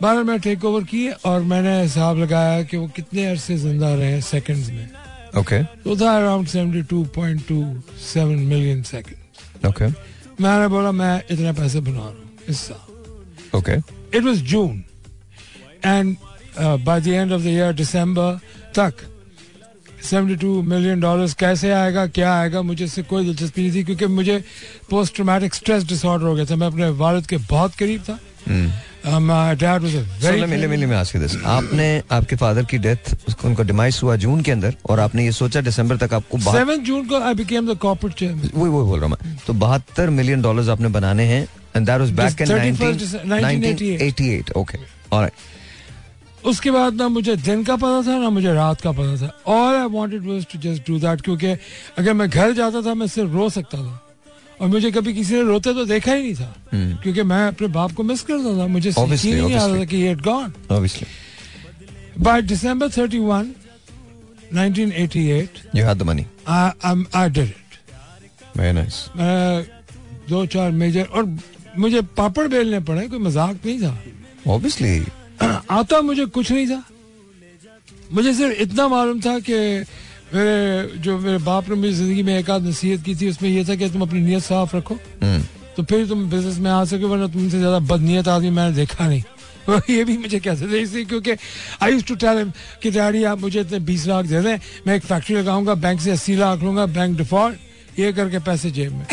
बारह 0.02 0.24
में 0.24 0.39
टेक 0.41 0.66
ओवर 0.66 0.84
किए 0.84 1.12
और 1.26 1.41
मैंने 1.49 1.82
हिसाब 1.82 2.18
लगाया 2.18 2.62
कि 2.64 2.78
वो 2.78 2.88
कितने 2.95 3.26
अरसे 3.26 3.58
ज़िंदा 3.58 3.93
रहे 3.95 4.22
सेकंड्स 4.24 4.70
में। 4.70 4.89
ओके 5.39 5.64
तो 5.64 5.95
था 5.97 6.16
अराउंड 6.18 6.47
72.27 6.47 8.26
मिलियन 8.26 8.82
सेकंड 8.84 9.68
ओके 9.68 9.88
मैंने 10.43 10.68
बोला 10.68 10.91
मैं 10.91 11.24
इतने 11.32 11.52
पैसे 11.54 11.80
बना 11.80 11.99
रहा 11.99 12.08
हूँ 12.08 12.16
इस 12.49 12.60
साल। 12.60 13.58
Okay 13.58 13.76
it 14.18 14.24
was 14.24 14.41
June 14.52 14.84
and 15.86 16.16
by 16.60 17.02
the 17.02 17.08
end 17.08 17.32
of 17.34 17.41
the 17.41 17.47
year 17.47 17.74
December 17.74 18.39
तक 18.76 18.93
72 20.04 20.62
मिलियन 20.66 20.99
डॉलर्स 21.02 21.34
कैसे 21.39 21.72
आएगा 21.72 22.06
क्या 22.10 22.34
आएगा 22.34 22.62
मुझे 22.62 22.86
इससे 22.86 23.04
कोई 23.04 23.26
दिलचस्पी 23.26 23.62
नहीं 23.62 23.74
थी 23.74 23.84
क्योंकि 23.84 24.06
मुझे 24.10 24.43
पोस्ट 24.89 25.16
ट्रोमैटिक 25.16 25.54
स्ट्रेस 25.56 25.84
डिसऑर्डर 25.88 26.26
हो 26.26 26.36
गया 26.36 26.45
था। 26.45 26.56
मैं 26.56 26.68
अपने 26.68 26.89
वालिद 27.02 27.28
के 27.28 27.38
बहुत 27.49 27.76
करीब 27.76 28.02
था। 28.02 28.20
My 28.49 28.91
you 31.14 31.20
this. 31.20 31.43
आपने 31.45 32.04
आपके 32.12 32.36
फादर 32.36 32.66
की 32.66 32.78
डेथ 32.78 33.16
उनका 33.45 33.64
डिमाइस 33.64 34.04
हुआ 34.04 34.16
जून 34.16 34.41
के 34.41 34.52
अंदर 34.52 34.76
और 34.89 34.99
आपने 34.99 35.26
ये 35.26 35.32
सोचा 35.32 35.62
दिसंबर 35.62 35.97
तक 35.97 36.14
आपको 36.14 36.38
जून 36.78 37.08
को 37.08 37.20
I 37.20 37.34
became 37.34 37.74
the 37.74 37.78
corporate 37.78 38.18
chairman 38.18 38.49
वही 38.56 38.70
वही 38.70 38.86
बोल 38.86 38.99
रहा 38.99 39.10
हूँ 39.10 39.18
तो 39.47 39.54
बहत्तर 39.54 40.10
मिलियन 40.10 40.41
डॉलर्स 40.41 40.70
आपने 40.70 40.88
बनाने 40.88 41.24
हैं 41.24 41.47
and 41.76 41.86
that 41.86 41.99
was 41.99 42.12
back 42.12 42.41
in 42.41 42.47
1988 42.76 44.54
okay 44.54 44.78
alright 45.14 45.34
उसके 46.45 46.72
बाद 46.72 46.93
ना 46.93 47.08
मुझे 47.08 47.36
दिन 47.36 47.64
का 47.64 47.76
पता 47.76 48.08
था 48.08 48.18
ना 48.18 48.30
मुझे 48.30 48.54
रात 48.54 48.82
का 48.82 48.91
पता 48.91 49.18
था। 49.18 49.26
I 49.54 49.88
wanted 49.88 50.22
was 50.22 50.45
to 50.54 50.60
just 50.60 50.82
do 50.88 50.99
that 50.99 51.22
क्योंकि 51.22 51.47
अगर 51.97 52.14
मैं 52.14 52.30
घर 52.30 52.52
जाता 52.52 52.82
था 52.82 52.93
मैं 52.93 53.08
सिर्फ़ 53.08 53.32
रो 53.32 53.49
सकता 53.49 53.78
था। 53.78 54.11
और 54.62 54.68
मुझे 54.68 54.91
कभी 54.91 55.14
किसी 55.14 55.34
ने 55.34 55.41
रोते 55.41 55.74
तो 55.74 55.86
देखा 55.86 56.14
ही 56.14 56.22
नहीं 56.24 56.36
था। 56.36 56.53
क्योंकि 57.03 57.24
मैं 57.24 57.47
अपने 57.47 57.68
बाप 57.78 57.91
को 57.91 58.03
मिस 58.03 58.22
करता 58.22 58.57
था। 58.57 58.68
मुझे. 58.68 58.91
Obviously, 58.93 59.34
नहीं 59.34 59.55
आ 59.55 59.66
रहा 59.66 59.80
था 59.80 59.86
कि 59.86 60.16
gone 60.16 60.53
by 62.20 62.41
December 62.41 62.89
31 62.89 63.47
1988 64.53 65.47
you 65.76 65.86
had 65.86 65.97
the 65.97 66.01
money 66.01 66.26
I 66.47 67.03
I 67.16 67.30
did 67.30 67.43
it 67.43 68.57
very 68.57 68.74
nice 68.74 69.05
मैं 69.16 69.64
दो 70.30 70.45
चार 70.45 70.72
मेजर 70.72 71.03
और 71.03 71.26
मुझे 71.78 72.01
पापड़ 72.18 72.47
बेलने 72.47 72.80
पड़े 72.80 73.07
कोई 73.07 73.20
मज़ाक 73.20 73.66
नहीं 73.66 73.82
था। 73.82 73.97
ऑब्वियसली 74.47 75.03
आता 75.72 76.01
मुझे 76.01 76.26
कुछ 76.26 76.51
नहीं 76.51 76.68
था। 76.68 76.84
मुझे 78.14 78.34
सिर्फ़ 78.34 78.62
इतना 78.62 78.88
मालूम 78.88 79.20
था 79.22 79.39
कि 79.39 79.57
मेरे 80.34 80.99
जो 80.99 81.17
मेरे 81.19 81.38
बाप 81.43 81.69
ने 81.69 81.75
मेरी 81.75 81.93
ज़िंदगी 81.93 82.23
में 82.23 82.38
एक 82.38 82.49
आध 82.49 82.67
नसीहत 82.67 83.03
की 83.05 83.15
थी 83.15 83.29
उसमें 83.29 83.49
यह 83.49 83.67
था 83.69 83.75
कि 83.75 83.89
तुम 83.89 84.01
अपनी 84.01 84.19
नीयत 84.21 84.43
साफ़ 84.43 84.75
रखो। 84.75 84.95
तो 85.75 85.84
फिर 85.84 86.07
तुम 86.07 86.29
बिज़नेस 86.29 86.57
में 86.59 86.69
आ 86.71 86.84
सके 86.86 87.05
वरना 87.05 87.27
तुमसे 87.27 87.57
ज़्यादा 87.57 87.79
बदनीयत 87.86 88.27
आदमी 88.27 88.49
मैंने 88.49 88.75
देखा 88.75 89.07
नहीं। 89.07 89.23
और 89.69 89.82
ये 89.89 90.03
भी 90.03 90.17
मुझे 90.17 90.39
कैसे 90.39 90.67
दे 90.67 90.79
इसलिए 90.79 91.05
क्योंकि 91.05 91.32
I 91.84 91.91
use 91.91 92.03
to 92.05 92.15
tell 92.15 92.38
him 92.38 92.51
कि 92.84 92.91
डैडी 92.91 93.23
आप 93.23 93.41
मुझे 93.41 93.59
इतने 93.61 93.79
बीस 93.79 94.07
लाख 94.07 94.25
दे 94.25 94.41
दें 94.41 94.57
मैं 94.88 94.95
एक 94.95 95.03
फैक्ट्री 95.03 95.36
लगाऊँगा 95.36 95.73
बैंक 95.75 95.99
से 96.01 96.11
अस्सी 96.11 96.36
लाख 96.36 96.63
लूँगा 96.63 96.86
बैंक 96.88 97.17
डिफ़ॉल्ट 97.17 97.99
ये 97.99 98.11
करके 98.13 98.39
पैसे 98.39 98.71
जेब 98.71 98.93
में। 98.93 99.05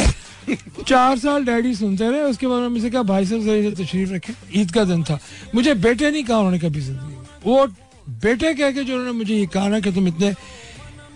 चार 0.88 1.18
साल 1.18 1.44
डैडी 1.44 1.74
सुनते 1.74 2.10
रहे 2.10 2.22
उसके 2.22 2.46
बाद 2.46 2.70
मुझे 2.70 2.90
कहा 2.90 3.02
भाई 3.04 3.26
साहब 3.26 3.42
जरा 3.44 3.70
तशरीफ़ 3.82 4.12
रखें 4.12 4.32
ईद 4.56 4.70
का 4.72 4.84
दिन 4.84 5.02
था। 5.04 5.18
मुझे 5.54 5.74
बेटे 5.76 6.10
नहीं 6.10 6.24
कहा 6.24 6.38
उन्होंने 6.38 6.58
कभी 6.58 6.80
ज़िंदगी 6.80 7.16
वो 7.44 7.66
बेटे 8.22 8.54
कह 8.54 8.70
के 8.72 8.84
जो 8.84 8.94
उन्होंने 8.94 9.18
मुझे 9.18 9.34
ये 9.34 9.46
कहा 9.46 9.68
ना 9.68 9.80
कि 9.80 9.92
तुम 9.92 10.08
इतने 10.08 10.32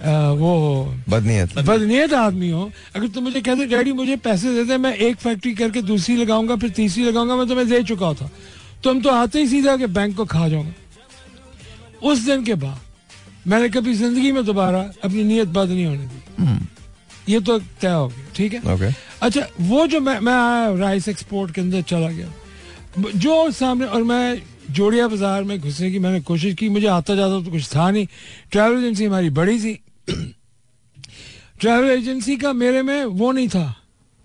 आ, 0.03 0.31
वो 0.31 0.53
हो 0.59 0.95
बदनीयत। 1.09 1.59
बदनीयत 1.61 2.13
आदमी 2.15 2.51
हो। 2.51 2.71
अगर 2.97 3.07
तुम 3.09 3.25
मुझे 3.25 3.41
कहते 3.41 3.67
डैडी 3.67 3.93
मुझे 3.93 4.17
पैसे 4.19 4.55
दे 4.55 4.65
दे 4.65 4.77
मैं 4.79 4.95
एक 4.97 5.17
फैक्ट्री 5.19 5.55
करके 5.55 5.83
दूसरी 5.85 6.17
लगाऊँगा 6.17 6.57
फिर 6.57 6.71
तीसरी 6.73 7.05
लगाऊँगा 7.05 7.37
मैं 7.37 7.47
तुम्हें 7.49 7.69
दे 7.69 7.83
चुका 7.85 8.13
था। 8.15 8.31
तुम 8.85 9.01
तो 9.01 9.11
आते 9.11 9.39
ही 9.39 9.47
सीधा 9.49 9.77
के 9.77 9.87
बैंक 9.89 10.17
को 10.17 10.25
खा 10.27 10.49
जाऊँगा 10.49 10.73
उस 12.03 12.25
दिन 12.27 12.45
के 12.45 12.55
बाद 12.57 12.81
मैंने 13.47 13.69
कभी 13.69 13.95
ज़िंदगी 13.95 14.33
में 14.33 14.45
दोबारा 14.45 14.81
अपनी 15.05 15.25
नीयत 15.25 15.49
बद 15.49 15.69
नहीं 15.71 15.87
होने 15.87 16.07
दी। 16.07 17.33
ये 17.33 17.41
तो 17.41 17.59
तय 17.59 17.89
हो 17.89 18.07
गया 18.09 18.33
ठीक 18.37 18.53
है? 18.55 18.61
ओके। 18.75 18.91
अच्छा 19.23 19.47
वो 19.61 19.87
जो 19.87 20.01
मैं 20.01 20.19
मैं 20.21 20.33
आया 20.35 20.73
राइस 20.79 21.09
एक्सपोर्ट 21.09 21.55
के 21.55 21.61
अंदर 21.61 21.83
चला 21.83 22.09
गया। 22.11 23.11
जो 23.17 23.51
सामने 23.53 23.87
और 23.87 24.03
मैं 24.03 24.43
जोड़िया 24.71 25.07
बाज़ार 25.09 25.45
में 25.45 25.59
घुसने 25.61 25.91
की 25.91 25.99
मैंने 25.99 26.21
कोशिश 26.23 26.55
की 26.55 26.69
मुझे 26.69 26.87
आता 26.89 27.15
जाता 27.15 27.41
तो 27.45 27.51
कुछ 27.51 27.69
था 27.69 27.91
नहीं। 27.91 28.07
ट्रैवल 28.51 28.79
एजेंसी 28.79 29.05
हमारी 29.05 29.31
बड़ी 29.31 29.59
थी। 29.59 29.79
ट्रैवल 31.61 31.91
एजेंसी 31.91 32.37
का 32.37 32.53
मेरे 32.53 32.83
में 32.83 33.05
वो 33.05 33.33
नहीं 33.33 33.49
था 33.49 33.65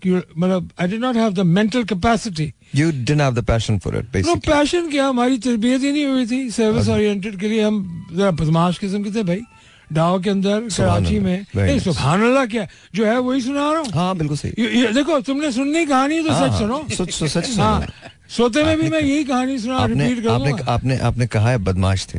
कि 0.02 0.10
मतलब 0.10 0.70
I 0.80 0.88
did 0.88 1.00
not 1.00 1.16
have 1.16 1.32
the 1.34 1.40
mental 1.58 1.84
capacity 1.92 2.52
you 2.74 2.90
didn't 2.90 3.20
have 3.20 3.34
the 3.34 3.44
passion 3.46 3.78
for 3.84 3.96
it 3.98 4.10
basically 4.12 4.34
no 4.34 4.40
passion 4.52 4.90
क्या 4.90 5.06
हमारी 5.06 5.38
तरबियत 5.46 5.82
ही 5.82 5.92
नहीं 5.92 6.06
हुई 6.06 6.26
थी 6.26 6.50
सर्विस 6.56 6.88
ओरिएंटेड 6.88 7.38
के 7.40 7.48
लिए 7.48 7.62
हम 7.62 7.78
जरा 8.12 8.30
बदमाश 8.42 8.78
किस्म 8.78 9.02
के 9.04 9.10
थे 9.14 9.22
भाई 9.30 9.40
डाव 9.92 10.20
के 10.22 10.30
अंदर 10.30 10.60
कराची 10.76 11.18
में 11.18 11.44
नहीं 11.56 11.78
सुबहान 11.80 12.22
अल्लाह 12.22 12.46
क्या 12.46 12.66
जो 12.94 13.04
है 13.06 13.18
वही 13.18 13.40
सुना 13.40 13.70
रहा 13.72 13.80
हूँ 13.80 13.92
हाँ 13.92 14.16
बिल्कुल 14.16 14.36
सही 14.36 14.64
ये, 14.64 14.92
देखो 14.92 15.20
तुमने 15.28 15.52
सुननी 15.52 15.84
कहानी 15.86 16.20
तो 16.22 16.28
सच 16.28 16.50
हाँ, 16.50 16.58
सुनो। 16.58 16.84
सच 16.90 17.12
सच 17.36 17.58
हाँ 17.58 17.86
सोते 18.36 18.64
में 18.64 18.76
भी 18.80 18.88
मैं 18.90 19.00
यही 19.00 19.24
कहानी 19.24 19.58
सुना 19.58 19.76
आपने 19.78 20.08
रिपीट 20.08 20.24
कर 20.24 20.30
आपने 20.30 20.52
आपने 20.72 20.98
आपने 21.10 21.26
कहा 21.26 21.50
है 21.50 21.58
बदमाश 21.64 22.06
थे। 22.14 22.18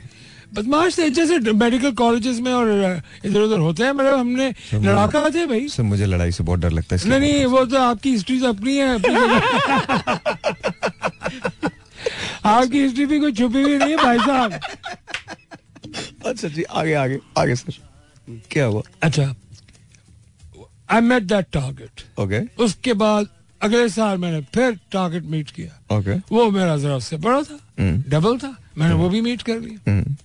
बदमाश 0.54 0.98
थे 0.98 1.10
जैसे 1.12 1.38
मेडिकल 1.54 1.92
कॉलेजेस 1.96 2.40
में 2.42 2.52
और 2.52 2.70
इधर 3.26 3.40
उधर 3.40 3.60
होते 3.60 3.84
हैं 3.84 3.92
मतलब 3.92 4.20
हमने 4.20 4.48
लड़ाका 4.76 5.30
थे 5.30 5.46
भाई। 5.46 5.68
सर 5.70 5.84
मुझे 5.84 6.06
लड़ाई 6.06 6.32
से 6.32 6.44
बहुत 6.44 6.60
डर 6.60 6.72
लगता 6.72 6.96
है 6.96 7.10
नहीं 7.10 7.20
नहीं 7.20 7.46
वो 7.46 7.66
तो 7.66 7.78
आपकी 7.80 8.12
हिस्ट्री 8.12 8.40
तो 8.40 8.48
अपनी 8.48 8.76
है 8.78 8.96
आपकी 12.46 12.82
हिस्ट्री 12.82 13.06
भी 13.06 13.20
कोई 13.20 13.32
छुपी 13.34 13.62
हुई 13.62 13.78
नहीं 13.78 13.90
है 13.90 13.98
भाई 13.98 14.18
साहब। 14.20 14.60
अच्छा 16.26 16.48
जी 16.48 16.64
आगे 16.64 16.94
आगे 16.94 17.20
आगे 17.38 17.56
सर। 17.56 17.74
क्या 18.52 18.66
हुआ? 18.66 18.82
अच्छा 19.04 19.34
I 20.92 21.02
met 21.02 21.24
that 21.24 21.46
target 21.54 22.04
okay 22.20 22.40
उसके 22.64 22.94
बाद 23.02 23.28
अगले 23.62 23.88
साल 23.90 24.18
मैंने 24.18 24.42
फिर 24.54 24.80
टारगेट 24.92 25.24
मीट 25.26 25.50
किया। 25.52 25.98
Okay 25.98 26.14
okay. 26.14 26.32
वो 26.32 26.50
मेरा 26.52 26.78
जरा 26.78 26.96
उससे 26.96 27.18
बड़ा 27.18 27.42
था 27.44 27.60
हम्म। 27.80 28.04
डबल 28.10 28.38
था 28.38 28.56
मैंने 28.78 28.94
वो 28.96 29.10
भी 29.10 29.22
मीट 29.22 29.42
कर 29.42 29.60
लिया। 29.60 29.92
हम्म, 29.92 30.16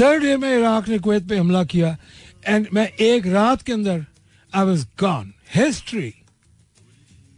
थर्ड 0.00 0.22
डे 0.22 0.36
में 0.36 0.50
इराक 0.58 0.88
ने 0.88 0.98
कुवैत 0.98 1.28
पे 1.28 1.36
हमला 1.36 1.64
किया 1.64 1.96
एंड 2.46 2.66
मैं 2.74 2.88
एक 2.88 3.26
रात 3.26 3.62
के 3.62 3.72
अंदर 3.72 4.04
आई 4.52 4.66
वाज 4.66 4.86
गॉन 5.00 5.32
हिस्ट्री 5.54 6.12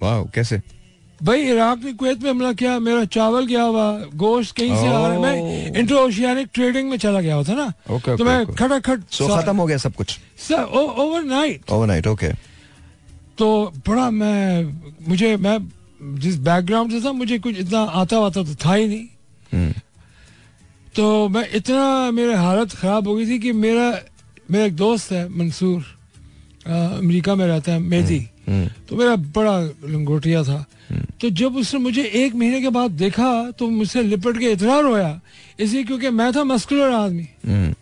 वाह 0.01 0.23
कैसे? 0.35 0.61
भाई 1.21 1.43
इराक 1.43 1.85
ने 1.85 1.93
कुवैत 1.93 2.21
पे 2.23 2.29
हमला 2.31 2.53
किया 2.53 2.79
मेरा 2.79 3.05
चावल 3.13 3.47
गया 3.47 3.63
हुआ 3.63 3.87
गोश्त 4.15 4.57
कहीं 4.57 4.75
से 4.77 4.87
आ 4.87 4.91
रहा 4.93 5.13
है 5.13 5.21
मैं. 5.21 5.77
इंटर 5.79 5.95
ओशियानिक 5.95 6.49
ट्रेडिंग 6.55 6.91
में 6.91 6.97
चला 6.97 7.21
गया 7.21 7.35
हुआ 7.35 7.45
था 7.45 7.55
ना। 7.55 7.67
Okay, 7.67 8.05
तो 8.05 8.17
okay, 8.17 8.27
मैं 8.27 8.45
okay. 8.45 8.59
खटाखट 8.59 9.03
सो 9.11 9.29
खत्म 9.29 9.57
हो 9.57 9.67
गया 9.67 9.77
सब 9.77 9.95
कुछ? 9.95 10.19
सर 10.39 10.63
ओवरनाइट 10.65 11.71
ओवरनाइट 11.71 12.07
ओके 12.07 12.33
तो 13.39 13.73
बड़ा 13.89 14.11
मैं 14.11 14.63
मुझे 15.09 15.37
मैं 15.37 15.59
जिस 16.21 16.37
बैकग्राउंड 16.41 16.93
से 16.93 17.01
था 17.01 17.13
मुझे 17.13 17.39
कुछ 17.39 17.59
इतना 17.59 17.81
आता 18.01 18.19
वाता 18.19 18.43
तो 18.43 18.55
था 18.65 18.75
ही 18.75 18.87
नहीं। 18.89 19.07
हम्म, 19.53 19.73
तो 20.97 21.29
मैं 21.29 21.49
इतना 21.53 22.11
मेरे 22.11 22.35
हालत 22.35 22.73
खराब 22.73 23.09
हो 23.09 23.15
गई 23.17 23.27
थी 23.27 23.39
कि 23.39 23.53
मेरा 23.53 23.89
मेरा 24.51 24.65
एक 24.65 24.77
दोस्त 24.77 25.13
है 25.13 25.29
मंसूर 25.29 25.83
अमेरिका 26.67 27.35
में 27.35 27.47
रहता 27.47 27.73
है 27.73 27.79
मेहदी। 27.79 28.19
हम्म, 28.49 28.69
तो 28.89 28.97
मेरा 28.97 29.17
बड़ा 29.17 29.61
लंगोटिया 29.93 30.43
था। 30.43 30.65
तो 31.21 31.31
जब 31.31 31.57
उसने 31.57 31.81
मुझे 31.81 32.05
एक 32.05 32.35
महीने 32.35 32.61
के 32.61 32.69
बाद 32.69 32.91
देखा 32.91 33.51
तो 33.51 33.69
मुझसे 33.71 34.03
लिपट 34.03 34.39
के 34.39 34.53
इतना 34.53 34.79
रोया। 34.81 35.21
इसलिए 35.61 35.85
क्योंकि 35.85 36.11
मैं 36.11 36.33
था 36.33 36.45
मस्कुलर 36.45 36.93
आदमी। 36.93 37.29
हम्म, 37.47 37.75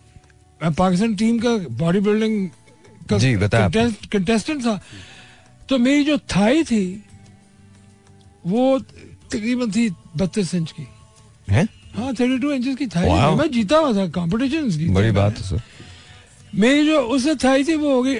मैं 0.61 0.73
पाकिस्तान 0.73 1.15
टीम 1.15 1.39
का 1.39 1.57
बॉडी 1.57 1.99
बिल्डिंग 1.99 2.49
का 3.13 3.17
कंटेस्टेंट 4.11 4.61
था। 4.65 4.79
तो 5.69 5.77
मेरी 5.77 6.03
जो 6.03 6.17
थाई 6.17 6.63
थी 6.63 7.03
वो 8.47 8.79
तकरीबन 9.31 9.71
थी 9.71 9.89
बत्तीस 10.17 10.55
इंच 10.55 10.71
की। 10.71 10.87
हैं? 11.49 11.67
हाँ 11.95 12.13
थर्टी 12.13 12.37
टू 12.39 12.51
इंच 12.51 12.77
की 12.77 12.87
थाई 12.87 13.07
Wow. 13.07 13.37
मैं 13.39 13.49
जीता 13.51 13.77
हुआ 13.77 13.93
था 13.93 14.07
कॉम्पिटिशन 14.15 14.93
बड़ी 14.93 15.11
बात 15.11 15.37
है 15.37 15.43
सर 15.43 15.61
मेरी 16.55 16.85
जो 16.85 16.99
उससे 17.15 17.35
थाई 17.43 17.63
थी 17.63 17.75
वो 17.75 17.95
हो 17.95 18.03
गई 18.03 18.15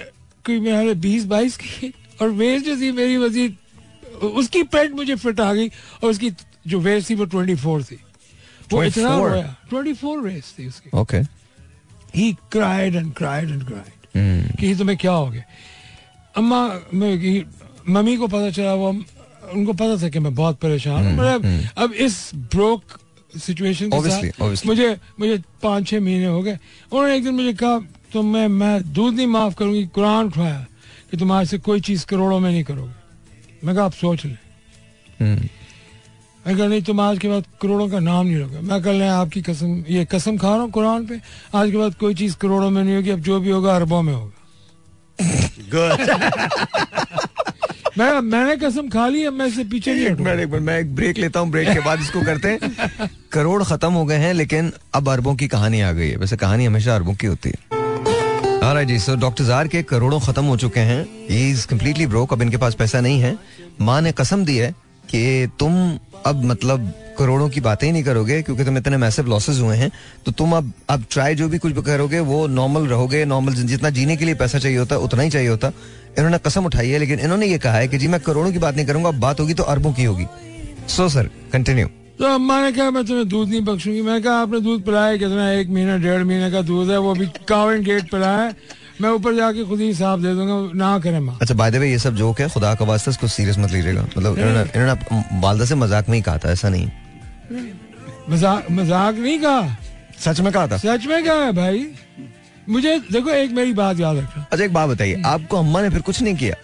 कोई 0.45 0.59
मेरे 0.59 0.93
बीस 1.03 1.25
बाईस 1.25 1.57
की। 1.57 1.93
और 2.21 2.29
वेस्ट 2.31 2.65
जो 2.65 2.75
थी 2.81 2.91
मेरी 2.91 3.17
वजी 3.17 3.47
उसकी 4.23 4.63
पैंट 4.63 4.91
मुझे 4.95 5.15
फिट 5.15 5.39
आ 5.39 5.53
गई 5.53 5.67
और 5.67 6.09
उसकी 6.09 6.31
जो 6.67 6.79
वेस्ट 6.79 7.09
थी 7.09 7.15
वो 7.15 7.25
ट्वेंटी 7.25 7.55
फोर 7.55 7.83
थी। 7.83 7.99
वो 8.71 8.83
इतना 8.83 9.17
रोया। 9.17 9.55
ट्वेंटी 9.69 9.93
फोर 9.93 10.19
वेस्ट 10.19 10.59
थी 10.59 10.67
उसकी। 10.67 10.89
Okay 10.97 11.17
he 12.15 12.31
cried 12.51 12.95
and 12.95 13.13
cried 13.13 13.49
and 13.49 13.65
cried 13.67 14.57
कि 14.59 14.75
तुम्हें 14.75 14.97
क्या 14.97 15.11
हो 15.11 15.29
गया? 15.29 15.43
अम्मा 16.35 16.67
मम्मी 17.87 18.15
को 18.17 18.27
पता 18.27 18.49
चला 18.51 18.73
वो 18.73 18.89
उनको 18.89 19.73
पता 19.73 20.01
था 20.01 20.09
कि 20.09 20.19
मैं 20.19 20.33
बहुत 20.35 20.59
परेशान 20.59 21.05
हूँ। 21.05 21.13
मतलब 21.13 21.69
अब 21.77 21.93
इस 21.93 22.31
ब्रोक 22.35 22.97
सिचुएशन 23.39 23.89
Obviously, 23.89 24.31
obviously. 24.31 24.65
मुझे 24.67 24.95
मुझे 25.19 25.37
पाँच 25.63 25.87
छह 25.87 25.99
महीने 26.01 26.25
हो 26.25 26.41
गए। 26.41 26.57
उन्होंने 26.91 27.15
एक 27.15 27.23
दिन 27.23 27.33
मुझे 27.33 27.53
कहा 27.53 27.79
तो 28.13 28.21
मैं 28.23 28.47
मैं 28.47 28.93
दूध 28.93 29.13
नहीं 29.15 29.27
माफ़ 29.27 29.55
करूँगी 29.55 29.85
कुरान 29.95 30.25
उठाया 30.25 30.65
कि 31.11 31.17
तुम 31.17 31.31
आज 31.31 31.47
से 31.47 31.57
कोई 31.59 31.81
चीज़ 31.81 32.05
करोड़ों 32.05 32.39
में 32.39 32.49
नहीं 32.51 32.63
करोगे। 32.63 32.93
मैं 33.63 33.75
कहा 33.75 33.85
आप 33.85 33.93
सोच 33.93 34.25
लें। 34.25 34.37
हम्म, 35.19 35.47
मैं 36.45 36.57
कहा 36.57 36.67
नहीं 36.67 36.81
तुम 36.81 36.99
आज 37.01 37.19
के 37.19 37.27
बाद 37.29 37.45
करोड़ों 37.61 37.89
का 37.89 37.99
नाम 37.99 38.25
नहीं 38.25 38.37
लोगे 38.37 38.59
मैं 38.59 38.81
कह 38.83 38.91
लें 38.91 39.07
आपकी 39.09 39.41
कसम 39.41 39.83
ये 39.89 40.05
कसम 40.11 40.37
खा 40.37 40.53
रहा 40.53 40.61
हूँ 40.61 40.71
कुरान 40.71 41.05
पे। 41.07 41.19
आज 41.55 41.71
के 41.71 41.77
बाद 41.77 41.93
कोई 41.99 42.15
चीज़ 42.15 42.35
करोड़ों 42.41 42.69
में 42.69 42.83
नहीं 42.83 42.95
होगी 42.95 43.09
अब 43.09 43.19
जो 43.19 43.39
भी 43.39 43.49
होगा 43.49 43.75
अरबों 43.75 44.01
में 44.01 44.13
होगा। 44.13 44.31
गुड 45.73 47.04
मैं, 47.97 48.19
मैंने 48.21 48.55
कसम 48.57 48.87
खा 48.89 49.07
ली 49.07 49.27
मैं 49.29 49.45
इससे 49.45 49.63
पीछे 49.63 49.93
नहीं 49.93 50.05
हटूँगा। 50.05 50.23
मैं 50.23 50.43
एक 50.43 50.53
मैं 50.61 50.79
एक 50.79 50.95
ब्रेक 50.95 51.17
लेता 51.17 51.39
हूँ 51.39 51.49
ब्रेक 51.51 51.69
के 51.69 51.79
बाद 51.79 51.99
इसको 51.99 52.21
करते 52.21 52.47
हैं। 52.47 53.09
करोड़ 53.31 53.63
खत्म 53.63 53.91
हो 53.93 54.05
गए 54.05 54.17
हैं, 54.17 54.33
लेकिन 54.33 54.71
अब 54.95 55.09
अरबों 55.09 55.35
की 55.35 55.47
कहानी 55.47 55.81
आ 55.81 55.91
गई 55.91 56.09
है। 56.09 56.17
वैसे 56.17 56.37
कहानी 56.37 56.65
हमेशा 56.65 56.95
अरबों 56.95 57.13
की 57.13 57.27
होती 57.27 57.49
है। 57.49 57.63
Alright 58.59 58.87
जी 58.87 58.99
सो 58.99 59.15
डॉक्टर 59.15 59.43
जार 59.43 59.67
के 59.67 59.83
करोड़ों 59.83 60.19
खत्म 60.19 60.43
हो 60.45 60.57
चुके 60.57 60.79
हैं। 60.79 61.27
इज़ 61.27 61.67
कम्प्लीटली 61.67 62.07
ब्रोक 62.07 62.33
अब 62.33 62.41
इनके 62.41 62.57
पास 62.57 62.75
पैसा 62.75 63.01
नहीं 63.01 63.19
है। 63.21 63.37
माँ 63.81 64.01
ने 64.01 64.11
कसम 64.11 64.45
दी 64.45 64.57
है 64.57 64.71
कि 65.09 65.49
तुम 65.59 65.99
अब 66.25 66.43
मतलब 66.43 66.93
करोड़ों 67.15 67.49
की 67.49 67.61
बातें 67.61 67.85
ही 67.87 67.91
नहीं 67.93 68.03
करोगे 68.03 68.41
क्योंकि 68.41 68.63
तुम 68.65 68.77
इतने 68.77 68.97
मैसिव 68.97 69.27
लॉसेस 69.27 69.59
हुए 69.59 69.75
हैं 69.77 69.91
तो 70.25 70.31
तुम 70.33 70.55
अब 70.57 70.71
अब 70.89 71.03
ट्राई 71.11 71.35
जो 71.35 71.47
भी 71.49 71.57
कुछ 71.57 71.73
भी 71.73 71.81
करोगे 71.83 72.19
वो 72.21 72.45
नॉर्मल 72.49 72.87
रहोगे 72.87 73.23
नॉर्मल 73.25 73.53
जितना 73.65 73.89
जीने 73.91 74.15
के 74.17 74.25
लिए 74.25 74.35
पैसा 74.35 74.59
चाहिए 74.59 74.77
होता 74.77 74.97
उतना 74.99 75.23
ही 75.23 75.29
चाहिए 75.29 75.49
होता। 75.49 75.71
इन्होंने 76.17 76.37
कसम 76.39 76.65
उठाई 76.65 76.89
है 76.89 76.99
लेकिन 76.99 77.19
इन्होंने 77.19 77.47
ये 77.47 77.57
कहा 77.59 77.75
है 77.75 77.87
कि 77.87 77.97
जी 77.97 78.07
मैं 78.07 78.19
करोड़ों 78.21 78.51
की 78.51 78.59
बात 78.59 78.75
नहीं 78.75 78.85
करूँगा 78.85 79.09
अब 79.09 79.19
बात 79.19 79.39
होगी 79.39 79.53
तो 79.53 79.63
अरबों 79.65 79.93
की 79.93 80.03
होगी। 80.03 80.25
सो 80.89 81.09
सर 81.09 81.29
कंटिन्यू 81.53 81.87
तो 82.19 82.25
अम्मा 82.25 82.61
ने 82.61 82.71
कहा 82.71 82.91
मैं 82.91 83.03
तुम्हें 83.05 83.27
दूध 83.29 83.49
नहीं 83.49 83.61
बख्शूँगी। 83.65 84.01
मैंने 84.01 84.21
कहा 84.21 84.33
आपने 84.41 84.59
दूध 84.61 84.83
पिलाया 84.85 85.17
कितना 85.17 85.49
एक 85.51 85.69
महीना 85.69 85.97
डेढ़ 85.99 86.23
महीने 86.23 86.51
का 86.51 86.61
दूध 86.63 86.89
है 86.89 86.97
वो 86.99 87.13
भी 87.15 87.27
कावन 87.47 87.83
गेट 87.83 88.11
पिलाया 88.11 88.37
है। 88.37 88.83
मैं 89.01 89.09
ऊपर 89.11 89.35
जाके 89.35 89.63
खुद 89.65 89.79
ही 89.79 89.87
हिसाब 89.87 90.21
दे 90.21 90.33
दूँगा 90.33 90.55
ना 90.75 90.97
करें 90.99 91.19
माँ। 91.19 91.37
अच्छा 91.41 91.53
बाय 91.53 91.71
द 91.71 91.75
वे 91.75 91.89
ये 91.89 91.97
सब 91.99 92.15
जोक 92.15 92.39
है 92.41 92.47
खुदा 92.49 92.73
का 92.75 92.85
वास्ता 92.85 93.11
इसको 93.11 93.27
सीरियस 93.29 93.57
मत 93.59 93.71
लीजिएगा। 93.71 94.01
मतलब 94.03 94.37
इन्होंने 94.37 94.61
इन्होंने 94.75 95.41
वालदा 95.41 95.65
से 95.65 95.75
मज़ाक 95.75 96.09
में 96.09 96.15
ही 96.15 96.21
कहा 96.21 96.37
था 96.37 96.51
ऐसा 96.51 96.69
नहीं। 96.69 96.89
मज़ाक 98.29 98.71
मज़ाक 98.71 99.15
नहीं 99.15 99.39
कहा? 99.39 99.77
सच 100.19 100.39
में 100.39 100.51
कहा 100.53 100.67
था? 100.67 100.77
सच 100.77 101.05
में 101.05 101.23
कहा 101.25 101.45
है 101.45 101.51
भाई। 101.53 101.87
मुझे 102.69 102.97
देखो 103.11 103.29
एक 103.29 103.51
मेरी 103.51 103.73
बात 103.73 103.99
याद 103.99 104.17
रखना। 104.17 104.45
अच्छा 104.51 104.63
एक 104.65 104.73
बात 104.73 104.89
बताइए 104.89 105.21
आपको 105.25 105.57
अम्मा 105.57 105.81
ने 105.81 105.89
फिर 105.89 106.01
कुछ 106.01 106.21
नहीं 106.21 106.35
किया? 106.35 106.55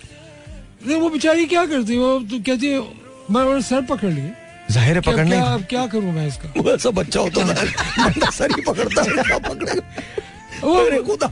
नहीं, 0.88 0.99
वो 0.99 1.09
बेचारी 1.09 1.45
क्या 1.45 1.65
करती 1.65 1.93
है? 1.93 1.99
वो 1.99 2.19
तो 2.19 2.39
कहती 2.39 2.67
है 2.67 2.79
मैं 2.79 3.41
उन्होंने 3.41 3.61
सर 3.61 3.82
पकड़ 3.86 4.09
लिए। 4.09 4.32
ज़ाहिर 4.71 4.95
है 4.95 5.01
पकड़ने 5.01 5.29
क्या, 5.29 5.43
अब 5.43 5.63
क्या 5.69 5.86
करूँ 5.88 6.11
मैं 6.13 6.27
इसका? 6.27 6.49
वो 6.57 6.71
ऐसा 6.71 6.89
बच्चा 6.91 7.19
हो 7.19 7.29
तो 7.29 7.43
मैं 7.45 8.32
सर 8.32 8.51
ही 8.55 8.61
पकड़ता 8.61 9.01
है 9.01 9.23
क्या 9.23 9.38
पकड़ेगा 9.39 10.79
अरे 10.79 11.01
खुदा 11.03 11.27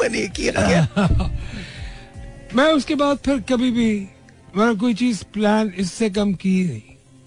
मैंने 0.00 0.18
ये 0.18 0.28
किया 0.36 0.52
क्या? 0.52 0.82
मैं 2.56 2.72
उसके 2.72 2.94
बाद 2.94 3.18
फिर 3.24 3.40
कभी 3.48 3.70
भी 3.70 3.88
मैंने 4.56 4.74
कोई 4.80 4.94
चीज़ 4.94 5.22
प्लान 5.34 5.72
इससे 5.78 6.10
कम 6.10 6.32
की 6.34 6.62
नहीं। 6.64 6.82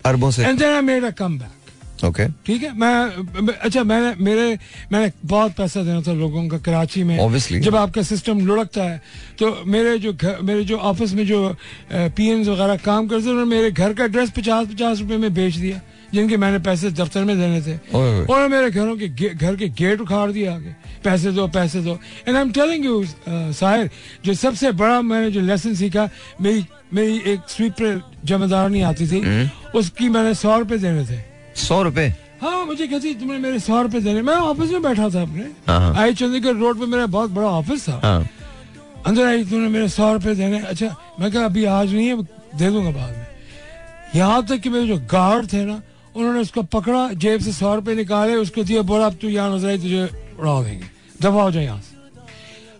अरबों 0.05 0.32
से। 0.32 0.43
And 0.45 0.59
then 0.59 0.76
I 0.76 0.82
made 0.82 1.03
a 1.03 1.09
come 1.11 1.38
back 1.39 1.59
okay 2.06 2.28
ठीक 2.45 2.64
है 2.64 2.72
मैं 2.80 3.54
अच्छा 3.54 3.84
मैंने 3.84 4.14
मेरे 4.24 4.58
मैंने 4.91 5.12
बहुत 5.26 5.56
पैसा 5.56 5.84
देना 5.84 6.02
था 6.02 6.14
लोगों 6.14 6.47
का 6.47 6.58
कराची 6.58 7.04
में। 7.04 7.18
Obviously. 7.20 7.60
जब 7.60 7.76
आपका 7.76 8.02
सिस्टम 8.02 8.45
लुढ़कता 8.47 8.84
है 8.84 9.02
तो 9.39 9.64
मेरे 9.68 9.97
जो 10.00 10.14
घर 10.14 10.41
मेरे 10.41 10.64
जो 10.64 10.78
ऑफ़िस 10.78 11.14
में 11.14 11.26
जो 11.28 11.56
पीएन 11.91 12.50
वगैरह 12.50 12.76
काम 12.86 13.08
करते 13.08 13.26
थे 13.26 13.30
उन्होंने 13.30 13.50
मेरे 13.50 13.72
घर 13.72 13.93
का 13.93 14.04
एड्रेस 14.06 14.30
पचास 14.38 14.68
पचास 14.68 15.00
रुपए 15.00 15.18
में 15.18 15.34
बेच 15.34 15.56
दिया 15.56 15.82
जिनके 16.14 16.38
मैंने 16.38 16.60
पैसे 16.60 16.89
दफ्तर 16.91 17.24
में 17.24 17.38
देने 17.38 17.62
थे। 17.62 17.74
उन्होंने 17.93 18.47
मेरे 18.47 18.70
घरों 18.72 18.95
के 18.97 19.08
घर 19.30 19.56
के 19.56 19.68
गेट 19.70 20.02
उखाड़ 20.02 20.32
दिया 20.32 20.54
आगे। 20.54 20.76
पैसे 21.04 21.32
दो 21.32 21.47
पैसे 21.47 21.82
दो। 21.82 21.97
And 22.28 22.36
I 22.36 22.41
am 22.41 22.52
telling 22.52 22.86
you 22.86 23.04
Sahir 23.30 23.89
जो 24.26 24.34
सबसे 24.34 24.72
बड़ा 24.74 25.02
मैंने 25.02 25.32
जो 25.32 25.41
लेसन 25.41 25.76
सीखा 25.76 26.10
मेरी 26.41 26.66
मेरी 26.93 27.22
एक 27.32 27.39
स्वीपर 27.47 28.02
जमादार 28.26 28.70
नहीं 28.70 28.84
आती 28.84 29.08
थी 29.08 29.50
उसकी 29.76 30.10
मैंने 30.10 30.34
सौ 30.34 30.58
रुपए 30.60 30.78
देने 30.78 31.06
थे। 31.06 31.29
सौ 31.60 31.82
रुपए। 31.84 32.07
हाँ 32.41 32.66
मुझे 32.66 32.88
कहती 32.88 33.14
तुमने 33.16 33.38
मेरे 33.38 33.60
सौ 33.60 33.82
रुपए 33.82 33.99
देने। 33.99 34.22
मैं 34.22 34.36
ऑफ़िस 34.36 34.72
में 34.72 34.82
बैठा 34.82 35.10
था 35.10 35.22
अपने। 35.22 35.43
हाँ, 35.68 35.80
हाँ। 35.80 35.95
आई 35.95 36.14
चंडीगढ़ 36.14 36.55
रोड 36.57 36.80
पे 36.80 36.86
मेरा 36.86 37.05
बहुत 37.07 37.30
बड़ा 37.32 37.47
ऑफ़िस 37.49 37.88
था। 37.88 37.99
हाँ। 38.03 38.30
अंदर 39.07 39.26
आई 39.26 39.43
तुमने 39.45 39.68
मेरे 39.70 39.88
सौ 39.89 40.12
रुपए 40.14 40.36
देने। 40.36 40.60
अच्छा 40.62 40.95
मैं 41.20 41.32
कहा 41.32 41.45
अभी 41.45 41.66
आज 41.68 41.93
नहीं 41.93 42.07
है 42.07 42.22
दे 42.22 42.70
दूँगा 42.70 42.91
बाद 42.91 43.12
में। 43.12 43.26
यहाँ 44.16 44.45
तक 44.47 44.60
कि 44.60 44.70
मेरे 44.70 44.88
जो 44.88 44.97
गार्ड 45.12 45.51
थे 45.53 45.64
ना 45.66 45.82
उन्होंने 46.16 46.39
उसको 46.39 46.64
पकड़ा 46.66 47.07
जेब 47.14 47.41
से 47.41 47.51
सौ 47.53 47.76
रुपए 47.76 47.95
निकाले 47.95 48.36
उसको 48.38 48.64
दिया 48.64 48.82
बोला 48.82 49.05
अब 49.05 49.18
तू 49.22 49.28
यहाँ 49.30 49.55
नज़र 49.55 49.70
आई 49.70 49.78
तुझे 49.78 50.10
उड़ा 50.39 50.62
देंगे। 50.64 50.86
दफ़ा 51.22 51.41
हो 51.41 51.51
जाए 51.51 51.64
यहाँ 51.64 51.82
से। 51.82 51.97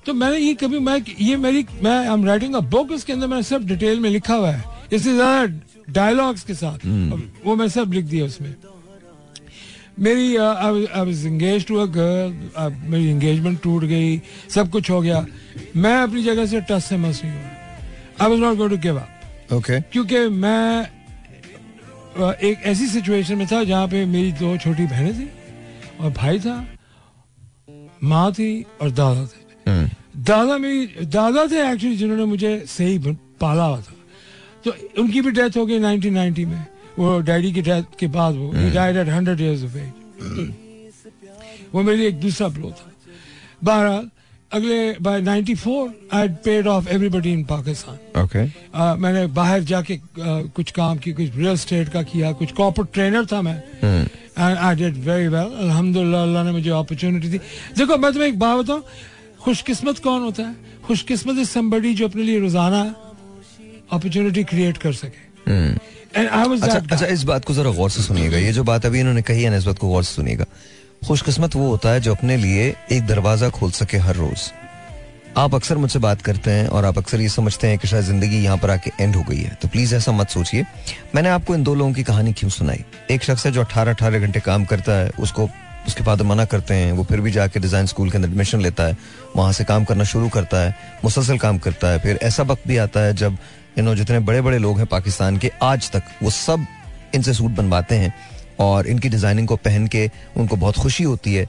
तो 0.06 0.14
मैंने 0.14 0.38
ये 0.38 0.54
कभी 0.56 0.80
मैं 0.80 1.02
ये 1.20 1.36
मेरी 1.38 1.66
मैं 1.84 1.98
I 2.00 2.14
am 2.14 2.26
writing 2.26 2.56
a 2.56 2.60
book 2.72 2.92
इसके 2.92 3.14
अंदर 3.14 3.28
मैंने 3.28 3.44
सब 3.44 3.66
डिटेल 3.68 4.00
में 4.00 4.10
लिखा 4.10 4.36
हुआ 4.36 4.52
है। 4.52 4.64
इससे 4.92 5.14
ज़्यादा 5.14 5.46
डायलॉग्स 5.92 6.44
के 6.44 6.54
साथ। 6.54 6.86
वो 7.46 7.56
मैं 7.56 7.68
सब 7.70 7.94
लिख 7.94 8.06
दिया 8.06 8.26
उसमें। 8.26 8.54
मेरी 10.00 10.36
I 10.36 10.72
was 10.98 11.26
engage 11.26 11.66
to 11.68 11.76
a 11.76 11.86
girl 11.96 12.90
मेरी 12.90 13.08
एंगेजमेंट 13.08 13.62
टूट 13.64 13.84
गई 13.84 14.22
सब 14.50 14.70
कुछ 14.72 14.90
हो 14.90 15.02
गया। 15.02 15.26
मैं 15.76 15.96
अपनी 15.98 16.24
जगह 16.24 16.46
से 16.46 16.62
टच 16.62 16.84
से 16.84 16.98
मस 16.98 17.22
नहीं 17.24 17.34
हुआ। 17.34 17.50
I 18.22 18.30
was 18.30 18.40
not 18.40 18.58
going 18.58 18.72
to 18.72 18.78
give 18.84 19.00
up 19.00 19.54
okay 19.54 19.80
क्योंकि 19.82 20.28
मैं 20.38 20.90
एक 22.44 22.64
ऐसी 22.66 22.88
सिचुएशन 22.88 23.38
में 23.38 23.48
था 23.48 23.64
जहाँ 23.64 23.88
पे 23.88 24.06
मेरी 24.08 24.32
दो 24.34 24.56
छोटी 24.58 24.86
बहनें 24.86 25.14
थी 25.20 25.30
और 26.00 26.12
भाई 26.14 26.40
था 26.40 26.56
माँ 28.04 28.32
थी 28.34 28.52
और 28.82 28.90
दादा 28.92 29.26
थे। 29.26 29.72
हम्म 29.72 29.90
दादा 30.24 30.58
मेरी 30.58 31.06
दादा 31.08 31.46
थे 31.48 31.72
एक्चुअली 31.72 31.96
जिन्होंने 31.98 32.26
मुझे 32.26 32.52
सही 32.68 32.98
पाला 33.42 33.64
हुआ 33.64 33.82
था। 33.82 33.94
तो 34.66 34.76
उनकी 35.02 35.22
भी 35.22 35.32
डेथ 35.32 35.58
हो 35.58 35.66
गई 35.66 35.80
1990 35.80 36.46
में। 36.46 36.66
वो 37.00 37.20
डैडी 37.22 37.52
की 37.54 37.62
डेथ 37.62 37.84
के 38.00 38.08
बाद 38.10 38.36
वो 38.36 38.52
died 38.74 38.98
at 38.98 39.08
100 39.10 39.40
years 39.42 39.64
of 39.64 39.78
age 39.78 39.92
वो 41.74 41.82
मेरे 41.82 41.98
लिए 41.98 42.08
एक 42.08 42.20
दूसरा 42.20 42.48
ब्लो 42.48 42.70
था। 42.72 42.92
बहरहाल 43.64 44.10
अगले 44.52 44.78
by 45.02 45.22
94 45.22 45.90
I 46.14 46.28
paid 46.46 46.68
off 46.68 46.88
everybody 46.90 47.32
in 47.34 47.44
Pakistan 47.46 48.22
okay 48.22 48.44
मैंने 49.02 49.26
बाहर 49.34 49.60
जाके 49.72 49.94
आ, 49.94 50.42
कुछ 50.56 50.72
काम 50.72 50.98
किया 50.98 51.16
कुछ 51.16 51.36
रियल 51.36 51.56
स्टेट 51.58 51.90
का 51.90 52.02
किया 52.04 52.32
कुछ 52.40 52.52
कॉर्पोरेट 52.60 52.94
ट्रेनर 52.94 53.26
था 53.32 53.42
मैं। 53.42 53.58
And 53.84 54.58
I 54.58 54.76
did 54.76 54.98
very 55.06 55.28
well 55.28 55.52
अल्हम्दुलिल्लाह 55.66 56.24
अल्लाह 56.24 56.44
ने 56.44 56.52
मुझे 56.52 56.70
अपॉर्चुनिटी 56.70 57.28
दी। 57.30 57.38
देखो 57.78 57.98
मैं 57.98 58.12
तुम्हें 58.14 58.30
एक 58.30 58.40
बात 58.40 58.58
बताऊँ 58.58 58.84
खुशकिस्मत 59.44 60.00
कौन 60.00 60.22
होता 60.22 60.44
है? 60.44 60.56
खुशकिस्मत 60.88 61.38
इज़ 61.38 61.50
समबडी 61.50 61.94
जो 61.94 62.08
अपने 62.08 62.24
लिए 62.24 62.40
रोज़ाना 62.40 62.84
अपॉर्चुनिटी 63.92 64.44
क्रिएट 64.44 64.78
कर 64.78 64.94
सके। 64.94 65.28
एंड 65.50 66.30
आई 66.30 66.44
वाज 66.44 66.62
अच्छा 66.62 66.80
दैट 66.80 66.92
अच्छा 66.92 67.06
इस 67.08 67.24
बात 67.24 67.46
को 67.46 67.54
जरा 67.54 67.72
गौर 67.72 67.90
से 67.90 68.04
सुनिएगा। 68.04 68.38
ये 68.38 68.52
जो 68.54 68.64
बात 68.64 68.86
अभी 68.86 69.00
इन्होंने 69.00 69.22
कही 69.22 69.44
है 69.44 69.50
ना 69.50 69.58
इस 69.58 69.66
बात 69.66 69.80
को 69.80 69.88
गौर 69.88 70.04
से 70.04 70.14
सुनिएगा। 70.16 70.46
खुशकिस्मत 71.08 71.56
वो 71.56 71.68
होता 71.70 71.90
है 71.90 72.00
जो 72.02 72.16
अपने 72.16 72.38
लिए 72.38 72.74
एक 72.92 73.06
दरवाज़ा 73.08 73.50
खोल 73.50 73.72
सके 73.74 73.98
हर 74.00 74.16
रोज। 74.16 74.52
आप 75.38 75.56
अक्सर 75.56 75.78
मुझसे 75.78 76.00
बात 76.00 76.22
करते 76.22 76.52
हैं 76.52 76.68
और 76.68 76.86
आप 76.86 76.98
अक्सर 76.98 77.22
ये 77.22 77.30
समझते 77.30 77.68
हैं 77.68 77.78
कि 77.80 77.88
शायद 77.88 78.04
ज़िंदगी 78.06 78.38
यहाँ 78.38 78.58
पर 78.58 78.70
आके 78.70 78.92
एंड 79.00 79.16
हो 79.16 79.22
गई 79.24 79.38
है। 79.38 79.58
तो 79.62 79.68
प्लीज़ 79.68 79.96
ऐसा 79.96 80.12
मत 80.12 80.30
सोचिए। 80.30 80.66
मैंने 81.16 81.30
आपको 81.30 81.56
इन 81.56 81.64
दो 81.64 81.76
लोगों 81.76 81.94
की 81.94 82.04
कहानी 82.04 82.34
क्यों 82.34 82.50
सुनाई? 82.52 82.84
एक 83.12 83.24
शख्स 83.24 83.46
है 83.46 83.52
जो 83.52 83.62
अठारह 83.62 83.94
अठारह 83.94 84.20
घंटे 84.20 84.40
काम 84.40 84.66
करता 84.66 84.94
है 84.94 85.10
उसको 85.20 85.50
उसके 85.88 86.04
फादर 86.04 86.24
मना 86.26 86.46
करते 86.46 86.74
हैं 86.74 86.92
वो 86.92 87.04
फिर 87.04 87.22
भी 87.22 87.32
जाके 87.32 87.60
डिज़ाइन 87.60 87.86
स्कूल 87.86 88.10
के 88.10 88.18
अंदर 88.18 88.30
एडमिशन 88.30 88.62
लेता 88.62 88.84
है 88.84 88.98
वहाँ 89.36 89.52
से 89.54 89.64
काम 89.64 89.84
करना 89.84 90.04
शुरू 90.04 90.30
करता 90.30 90.58
है 90.58 90.76
मुसलसल 91.04 91.38
काम 91.38 91.58
करता 91.58 91.88
है 91.88 92.00
फिर 92.00 92.20
ऐसा 92.24 92.44
वक्त 92.44 92.68
भी 92.68 92.78
आता 92.78 93.00
है 93.00 93.16
जब 93.16 93.38
यू 93.80 93.84
नो 93.86 93.94
जितने 93.96 94.20
बड़े 94.20 94.42
बड़े 94.42 94.58
लोग 94.58 94.78
हैं 94.78 94.86
पाकिस्तान 94.88 95.38
के 95.38 95.52
आज 95.64 95.90
तक 95.92 96.04
वो 96.24 96.30
सब 96.30 96.66
इनसे 97.16 97.34
सूट 97.34 97.52
बनवाते 97.52 97.96
हैं 97.96 98.14
और 98.60 98.88
इनकी 98.88 99.10
डिज़ाइनिंग 99.10 99.48
को 99.48 99.56
पहन 99.56 99.88
के 99.88 100.10
उनको 100.38 100.56
बहुत 100.56 100.78
खुशी 100.78 101.04
होती 101.04 101.34
है। 101.34 101.46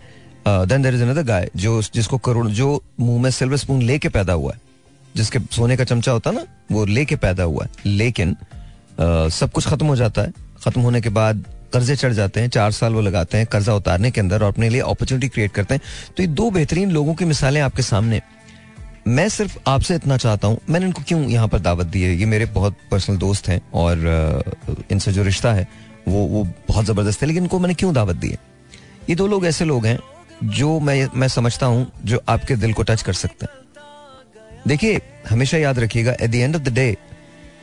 Then 0.47 0.83
there 0.83 0.95
is 0.95 1.03
another 1.03 1.23
guy 1.23 1.51
जो 1.57 1.81
जिसको 1.95 2.19
करोड़ 2.19 2.47
जो 2.49 2.69
मुँह 3.01 3.23
में 3.23 3.31
सिल्वर 3.31 3.57
स्पून 3.57 3.83
लेके 3.83 4.09
पैदा 4.09 4.33
हुआ 4.33 4.53
है 4.53 4.61
जिसके 5.15 5.39
सोने 5.53 5.77
का 5.77 5.85
चमचा 5.85 6.13
होता 6.13 6.31
ना 6.31 6.47
वो 6.73 6.85
लेके 6.87 7.17
पैदा 7.17 7.43
हुआ 7.43 7.65
है। 7.65 7.71
लेकिन 7.87 8.35
uh, 8.35 9.31
सब 9.31 9.51
कुछ 9.53 9.67
खत्म 9.69 9.87
हो 9.87 9.97
जाता 9.97 10.23
है। 10.23 10.33
खत्म 10.65 10.81
होने 10.81 11.01
के 11.01 11.09
बाद 11.11 11.45
कर्जे 11.73 11.97
चढ़ 11.97 12.13
जाते 12.13 12.41
हैं 12.41 12.49
चार 12.51 12.71
साल 12.73 12.93
वो 12.93 13.01
लगाते 13.01 13.39
हैं 13.39 13.47
कर्जा 13.47 13.75
उतारने 13.75 14.11
के 14.11 14.21
अंदर 14.21 14.43
और 14.43 14.49
अपने 14.49 14.69
लिए 14.69 14.81
अपॉर्चुनिटी 14.83 15.29
क्रिएट 15.29 15.53
करते 15.53 15.75
हैं। 15.75 15.81
तो 16.17 16.23
ये 16.23 16.27
दो 16.29 16.51
बेहतरीन 16.51 16.91
लोगों 16.91 17.15
की 17.15 17.25
मिसालें 17.25 17.61
आपके 17.61 17.83
सामने। 17.83 18.21
मैं 19.07 19.29
सिर्फ़ 19.29 19.57
आपसे 19.69 19.95
इतना 19.95 20.17
चाहता 20.17 20.49
हूँ, 20.49 20.59
मैंने 20.71 20.87
इनको 20.87 21.03
क्यों 21.09 21.21
यहाँ 21.23 21.49
पर 21.49 21.59
दावत 21.59 21.87
दी 21.87 22.03
है? 22.03 22.15
ये 22.15 22.27
मेरे 22.27 22.47
बहुत 22.55 22.77
पर्सनल 22.91 23.17
दोस्त 23.17 23.49
हैं 23.49 23.61
और 23.75 24.87
इनसे 24.93 25.13
जो 25.13 25.23
रिश्ता 25.23 25.53
है, 25.53 25.67
वो 26.09 26.27
वो 26.27 26.45
बहुत 26.69 26.85
ज़बरदस्त 26.85 27.23
है, 27.23 27.29
लेकिन 27.29 27.43
इनको 27.43 27.59
मैंने 27.59 27.75
क्यों 27.75 27.93
दावत 27.95 28.17
दी 28.17 28.29
है? 28.29 28.39
ये 29.09 29.15
दो 29.15 29.27
लोग 29.27 29.47
ऐसे 29.47 29.65
लोग 29.65 29.87
हैं 29.87 29.99
जो 30.45 30.79
मैं 30.81 31.09
मैं 31.15 31.29
समझता 31.29 31.67
हूँ, 31.67 31.87
जो 32.05 32.21
आपके 32.29 32.57
दिल 32.57 32.73
को 32.73 32.83
टच 32.83 33.03
कर 33.03 33.13
सकते 33.15 33.47
हैं। 33.47 33.59
देखिए, 34.67 35.01
हमेशा 35.31 35.59
याद 35.59 35.79
रखिएगा 35.79 36.13
at 36.13 36.31
the 36.31 36.35
end 36.35 36.57
of 36.57 36.63
the 36.63 36.73
day 36.75 36.97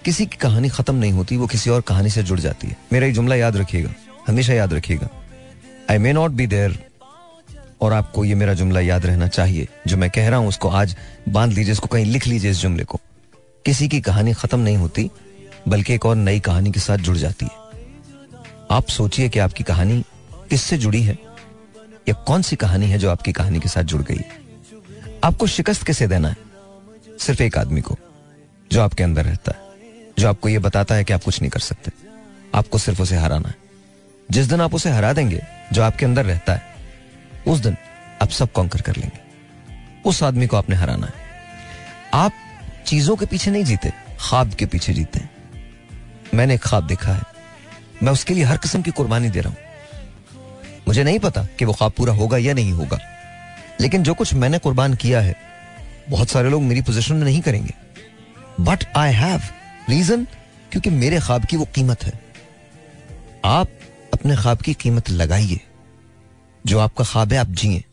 किसी 0.06 0.26
की 0.26 0.38
कहानी 0.38 0.70
खत्म 0.70 0.96
नहीं 0.96 1.12
होती, 1.12 1.38
वो 1.38 1.48
किसी 1.48 1.70
और 1.70 1.82
कहानी 1.84 2.10
से 2.10 2.24
जुड़ 2.24 2.40
जाती 2.40 2.68
है। 2.68 2.78
मेरा 2.94 3.06
ये 3.08 3.14
जुमला 3.14 3.36
याद 3.36 3.58
रखिएगा, 3.58 3.94
हमेशा 4.28 4.54
याद 4.54 4.74
रखिएगा। 4.74 5.10
I 5.92 5.98
may 5.98 6.14
not 6.14 6.32
be 6.32 6.48
there 6.48 6.78
और 7.82 7.94
आपको 7.94 8.26
ये 8.26 8.36
मेरा 8.36 8.54
जुमला 8.54 8.80
याद 8.80 9.06
रहना 9.06 9.28
चाहिए। 9.28 9.68
जो 9.88 9.98
मैं 9.98 10.10
कह 10.10 10.30
रहा 10.30 10.40
हूँ, 10.40 10.48
उसको 10.48 10.70
आज 10.70 10.96
बाँध 11.30 11.54
लीजिए, 11.54 11.72
इसको 11.72 11.88
कहीं 11.88 12.06
लिख 12.06 12.28
लीजिए 12.28 12.52
इस 12.52 12.58
जुमले 12.58 12.84
को। 12.84 13.00
किसी 13.66 13.88
की 13.88 14.02
कहानी 14.02 14.34
खत्म 14.34 14.60
नहीं 14.60 14.78
होती, 14.78 15.12
बल्कि 15.68 15.94
एक 15.94 16.06
और 16.06 16.16
नई 16.16 16.40
कहानी 16.40 16.72
के 16.72 16.80
साथ 16.80 16.98
जुड़ 16.98 17.18
जाती 17.18 17.46
है। 17.46 17.52
आप 18.72 18.88
सोचिए 18.90 19.30
कि 19.30 19.40
आपकी 19.40 19.64
कहानी 19.64 20.04
किससे 20.50 20.78
जुड़ी 20.78 21.02
है? 21.04 21.18
या 22.10 22.14
कौन 22.14 22.42
सी 22.42 22.56
कहानी 22.56 22.86
है 22.86 22.98
जो 22.98 23.10
आपकी 23.10 23.32
कहानी 23.32 23.60
के 23.60 23.70
साथ 23.70 23.84
जुड़ 23.84 24.02
गई? 24.02 24.22
आपको 25.24 25.48
शिकस्त 25.48 25.86
किसे 25.86 26.08
देना 26.08 26.30
है? 26.30 26.38
सिर्फ़ 27.20 27.44
एक 27.44 27.58
आदमी 27.58 27.82
को, 27.82 27.98
जो 28.72 28.82
आपके 28.82 29.04
अंदर 29.04 29.26
रहता 29.26 29.52
है, 29.52 29.58
जो 30.20 30.30
आपको 30.30 30.50
यह 30.50 30.60
बताता 30.60 30.96
है 30.96 31.04
कि 31.04 31.14
आप 31.14 31.24
कुछ 31.24 31.42
नहीं 31.42 31.52
कर 31.52 31.60
सकते। 31.60 31.92
आपको 32.56 32.78
सिर्फ़ 32.78 33.02
उसे 33.02 33.16
हराना 33.16 33.50
है। 33.50 33.56
जिस 34.32 34.46
दिन 34.46 34.62
आप 34.62 34.76
उसे 34.76 34.90
हरा 34.90 35.14
देंगे, 35.14 35.42
जो 35.74 35.84
आपके 35.84 36.06
अंदर 36.06 36.26
रहता 36.26 36.54
है 36.54 36.67
उस 37.48 37.60
दिन 37.60 37.78
आप 38.22 38.30
सब 38.30 38.52
कॉन्कर 38.52 38.82
कर 38.82 38.96
लेंगे। 38.96 39.20
उस 40.06 40.24
आदमी 40.24 40.48
को 40.48 40.58
आपने 40.58 40.76
हराना 40.76 41.08
है। 41.08 41.14
आप 42.14 42.32
चीज़ों 42.88 43.16
के 43.16 43.26
पीछे 43.26 43.52
नहीं 43.52 43.64
जीते 43.64 43.90
ख्वाब 44.20 44.54
के 44.54 44.66
पीछे 44.66 44.94
जीते 44.94 45.22
मैंने 46.34 46.54
एक 46.54 46.62
ख्वाब 46.62 46.88
देखा 46.88 47.14
है। 47.14 47.24
मैं 48.04 48.12
उसके 48.12 48.34
लिए 48.34 48.44
हर 48.44 48.58
किस्म 48.58 48.82
की 48.82 48.92
कुर्बानी 48.92 49.30
दे 49.30 49.42
रहा 49.42 49.50
हूँ। 49.50 49.58
मुझे 50.88 51.04
नहीं 51.04 51.20
पता 51.20 51.44
कि 51.44 51.66
वो 51.66 51.74
ख्वाब 51.74 51.92
पूरा 51.92 52.14
होगा 52.14 52.38
या 52.38 52.54
नहीं 52.54 52.72
होगा। 52.72 53.00
लेकिन 53.82 54.04
जो 54.04 54.14
कुछ 54.14 54.34
मैंने 54.34 54.58
कुर्बान 54.58 54.94
किया 54.94 55.22
है, 55.22 55.36
बहुत 56.10 56.30
सारे 56.30 56.50
लोग 56.50 56.62
मेरी 56.62 56.82
पोजीशन 56.82 57.16
में 57.16 57.24
नहीं 57.24 57.42
करेंगे। 57.42 57.74
बट 58.60 58.84
आई 58.96 59.14
हैव 59.14 59.42
रीजन 59.90 60.28
क्योंकि 60.72 60.90
मेरे 60.90 61.20
ख्वाब 61.20 61.46
की 61.46 61.58
वो 61.58 61.66
कीमत 61.76 62.04
है। 62.04 62.20
आप 63.46 63.68
अपने 64.14 64.36
ख्वाब 64.36 64.58
की 64.58 64.74
कीमत 64.74 65.10
लगाइए। 65.10 65.60
जो 66.68 66.80
आपका 66.80 67.04
ख्वाब 67.04 67.34
है, 67.34 67.40
आप 67.40 67.48
जिए। 67.50 67.84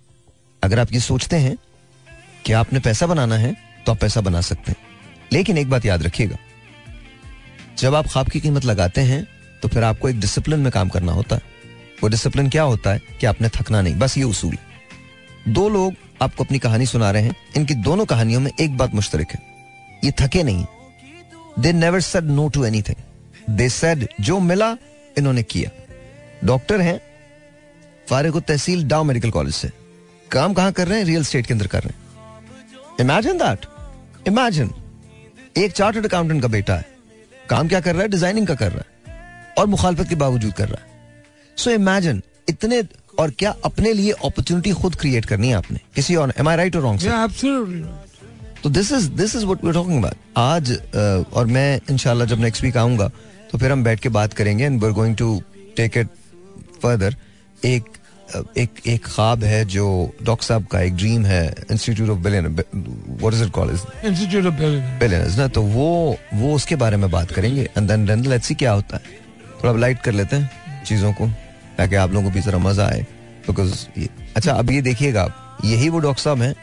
अगर 0.62 0.78
आप 0.78 0.92
ये 0.92 1.00
सोचते 1.00 1.36
हैं 1.36 1.56
कि 2.44 2.52
आपने 2.52 2.80
पैसा 2.80 3.06
बनाना 3.06 3.36
है 3.36 3.54
तो 3.86 3.92
आप 3.92 4.00
पैसा 4.00 4.20
बना 4.20 4.40
सकते 4.40 4.72
हैं। 4.72 4.76
लेकिन 5.32 5.58
एक 5.58 5.70
बात 5.70 5.84
याद 5.84 6.02
रखिएगा, 6.02 6.36
जब 7.78 7.94
आप 7.94 8.06
ख्वाब 8.06 8.28
की 8.28 8.40
कीमत 8.40 8.64
लगाते 8.64 9.00
हैं 9.02 9.26
तो 9.62 9.68
फिर 9.68 9.84
आपको 9.84 10.08
एक 10.08 10.20
डिसिप्लिन 10.20 10.60
में 10.60 10.70
काम 10.72 10.88
करना 10.88 11.12
होता 11.12 11.36
है। 11.36 11.42
वो 12.02 12.08
डिसिप्लिन 12.08 12.48
क्या 12.50 12.62
होता 12.64 12.92
है 12.92 13.00
कि 13.20 13.26
आपने 13.26 13.48
थकना 13.48 13.80
नहीं, 13.80 13.94
बस 13.94 14.18
ये 14.18 14.24
उसूल। 14.24 14.56
दो 15.48 15.68
लोग 15.68 15.94
आपको 16.22 16.44
अपनी 16.44 16.58
कहानी 16.58 16.86
सुना 16.86 17.10
रहे 17.10 17.22
हैं, 17.22 17.36
इनकी 17.56 17.74
दोनों 17.76 18.04
कहानियों 18.06 18.40
में 18.40 18.50
एक 18.60 18.76
बात 18.76 18.94
मुश्तरक 18.94 19.30
है। 19.30 19.42
ये 20.04 20.12
थके 20.20 20.42
नहीं 20.42 20.66
they 21.58 21.72
never 21.72 22.00
said 22.02 22.24
no 22.26 22.48
to 22.48 22.64
anything 22.64 23.56
they 23.56 23.68
said 23.70 24.08
जो 24.20 24.38
मिला, 24.42 24.76
इन्होंने 25.18 25.42
किया। 25.44 25.70
डॉक्टर 26.44 26.80
हैं 26.80 27.00
फारिग 28.08 28.38
तहसील 28.38 28.86
डाउ 28.88 29.04
मेडिकल 29.04 29.30
कॉलेज 29.30 29.54
से। 29.54 29.70
काम 30.30 30.54
कहाँ 30.54 30.72
कर 30.72 30.88
रहे 30.88 30.98
हैं? 30.98 31.04
रियल 31.06 31.24
स्टेट 31.24 31.46
के 31.46 31.54
अंदर 31.54 31.66
कर 31.66 31.82
रहे 31.82 31.92
हैं। 31.92 32.02
Imagine 33.00 33.38
that. 33.38 33.66
इमेजिन। 34.28 34.70
एक 35.56 35.72
चार्टर्ड 35.72 36.06
अकाउंटेंट 36.06 36.42
का 36.42 36.48
बेटा 36.48 36.74
है। 36.74 36.86
काम 37.50 37.68
क्या 37.68 37.80
कर 37.80 37.94
रहा 37.94 38.02
है? 38.02 38.08
डिज़ाइनिंग 38.08 38.46
का 38.46 38.54
कर 38.54 38.72
रहा 38.72 38.78
है। 38.78 39.54
और 39.58 39.66
मुखालफत 39.66 40.08
के 40.08 40.14
बावजूद 40.14 40.52
कर 40.52 40.68
रहा 40.68 40.82
है। 40.82 40.92
सो 41.56 41.70
so 41.70 41.76
इमेजिन 41.76 42.22
इतने 42.48 42.82
और 43.18 43.30
क्या 43.38 43.54
अपने 43.64 43.92
लिए 43.92 44.12
अपॉर्चुनिटी 44.12 44.72
खुद 44.72 44.94
क्रिएट 45.00 45.24
करनी 45.24 45.48
है 45.48 45.54
आपने? 45.54 45.80
किसी 45.94 46.16
और 46.16 46.32
एम 46.38 46.48
आई 46.48 46.56
राइट 46.56 46.76
और 46.76 46.82
रॉन्ग 46.82 47.00
तो 48.62 48.70
this 48.70 48.90
is 48.92 49.08
this 49.12 49.34
is 49.36 49.44
what 49.44 49.64
we 49.64 49.72
talking 49.72 49.98
about 49.98 50.16
आज 50.38 50.70
और 51.34 51.46
मैं 51.46 51.80
इंशाल्लाह 51.90 52.26
जब 52.28 52.40
नेक्स्ट 52.40 52.62
वीक 52.64 52.76
आऊँगा 52.76 53.08
तो 53.52 53.58
फिर 53.58 53.72
हम 53.72 53.84
बैठ 53.84 54.00
के 54.00 54.08
बात 54.08 54.32
करेंगे 54.32 54.64
and 54.64 54.80
we 54.80 54.86
are 54.86 54.92
going 54.92 55.16
to 55.16 55.42
take 55.76 55.96
it 55.98 56.08
further 56.82 57.16
एक 57.64 57.84
एक 58.58 58.80
एक 58.86 59.04
ख्वाब 59.06 59.44
है 59.44 59.64
जो 59.64 59.84
डॉक्टर 60.22 60.44
साहब 60.44 60.64
का 60.66 60.80
एक 60.80 60.94
ड्रीम 60.96 61.24
है 61.26 61.44
institute 61.70 62.08
of 62.10 62.18
billion 62.18 62.46
what 62.46 63.34
is 63.34 63.42
it 63.44 63.50
called 63.52 63.72
institute 64.04 64.46
of 64.46 64.54
billionaires 64.54 65.38
ना? 65.38 65.46
तो 65.48 65.62
वो 65.62 66.16
वो 66.34 66.54
उसके 66.54 66.76
बारे 66.76 66.96
में 66.96 67.10
बात 67.10 67.30
करेंगे 67.32 67.62
and 67.76 67.88
then 67.88 68.06
then 68.06 68.24
let's 68.26 68.46
see 68.46 68.54
क्या 68.54 68.72
होता 68.72 68.96
है। 68.96 69.02
थोड़ा 69.62 69.72
लाइट 69.80 70.00
कर 70.02 70.12
लेते 70.12 70.36
हैं 70.36 70.84
चीज़ों 70.86 71.12
को 71.12 71.28
ताकि 71.78 71.94
आप 71.96 72.12
लोगों 72.12 72.28
को 72.28 72.34
भी 72.34 72.40
जरा 72.40 72.58
मज़ा 72.58 72.86
आए 72.86 73.00
बिकॉज़ 73.46 73.86
अच्छा 74.36 74.52
अब 74.52 74.70
ये 74.70 74.80
देखिएगा 74.82 75.22
आप 75.22 75.58
यही 75.64 75.88
वो 75.88 75.98
डॉक्टर 76.00 76.22
साहब 76.22 76.42
हैं 76.42 76.54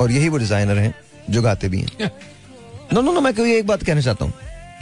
और 0.00 0.10
यही 0.10 0.28
वो 0.28 0.38
डिज़ाइनर 0.38 0.78
हैं 0.78 0.94
जो 1.30 1.42
गाते 1.42 1.68
भी 1.68 1.80
हैं। 1.80 2.10
नो 2.92 3.00
नो 3.00 3.12
नो 3.12 3.20
मैं 3.20 3.34
कोई 3.34 3.56
एक 3.56 3.66
बात 3.66 3.82
कहना 3.82 4.00
चाहता 4.00 4.24
हूँ? 4.24 4.32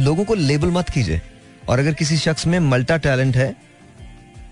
लोगों 0.00 0.24
को 0.24 0.34
लेबल 0.34 0.70
मत 0.70 0.88
कीजिए 0.88 1.20
और 1.68 1.78
अगर 1.78 1.94
किसी 1.94 2.16
शख्स 2.16 2.46
में 2.46 2.58
मल्टा 2.60 2.96
टैलेंट 2.96 3.36
है 3.36 3.54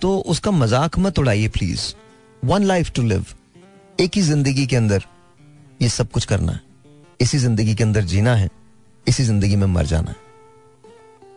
तो 0.03 0.17
उसका 0.27 0.51
मज़ाक 0.51 0.99
मत 0.99 1.19
उड़ाइए 1.19 1.49
please 1.51 1.83
one 2.43 2.65
life 2.65 2.91
to 2.93 3.03
live 3.03 3.25
एक 4.01 4.17
ही 4.17 4.23
ज़िंदगी 4.23 4.67
के 4.67 4.77
अंदर 4.77 5.05
ये 5.83 5.89
सब 5.89 6.11
कुछ 6.11 6.25
करना 6.25 6.53
है। 6.53 6.61
इसी 7.21 7.39
ज़िंदगी 7.39 7.75
के 7.75 7.85
अंदर 7.85 8.05
जीना 8.05 8.35
है। 8.37 8.49
इसी 9.07 9.25
ज़िंदगी 9.25 9.57
में 9.57 9.67
मर 9.69 9.87
जाना 9.87 10.11
है। 10.11 10.17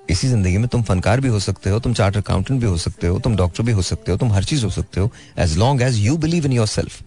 इसी 0.09 0.27
ज़िंदगी 0.27 0.57
में 0.57 0.67
तुम 0.67 0.83
फनकार 0.83 1.19
भी 1.21 1.27
हो 1.27 1.39
सकते 1.39 1.69
हो 1.69 1.79
तुम 1.79 1.93
चार्टर 1.93 2.19
अकाउंटेंट 2.19 2.59
भी 2.61 2.67
हो 2.67 2.77
सकते 2.77 3.07
हो 3.07 3.19
तुम 3.19 3.35
डॉक्टर 3.35 3.63
भी 3.63 3.71
हो 3.71 3.81
सकते 3.81 4.11
हो 4.11 4.17
तुम 4.17 4.31
हर 4.33 4.43
चीज़ 4.43 4.63
हो 4.65 4.69
सकते 4.71 4.99
हो 4.99 5.09
as 5.39 5.57
long 5.57 5.81
as 5.81 5.97
you 5.99 6.17
believe 6.17 6.45
in 6.45 6.53
yourself 6.67 7.01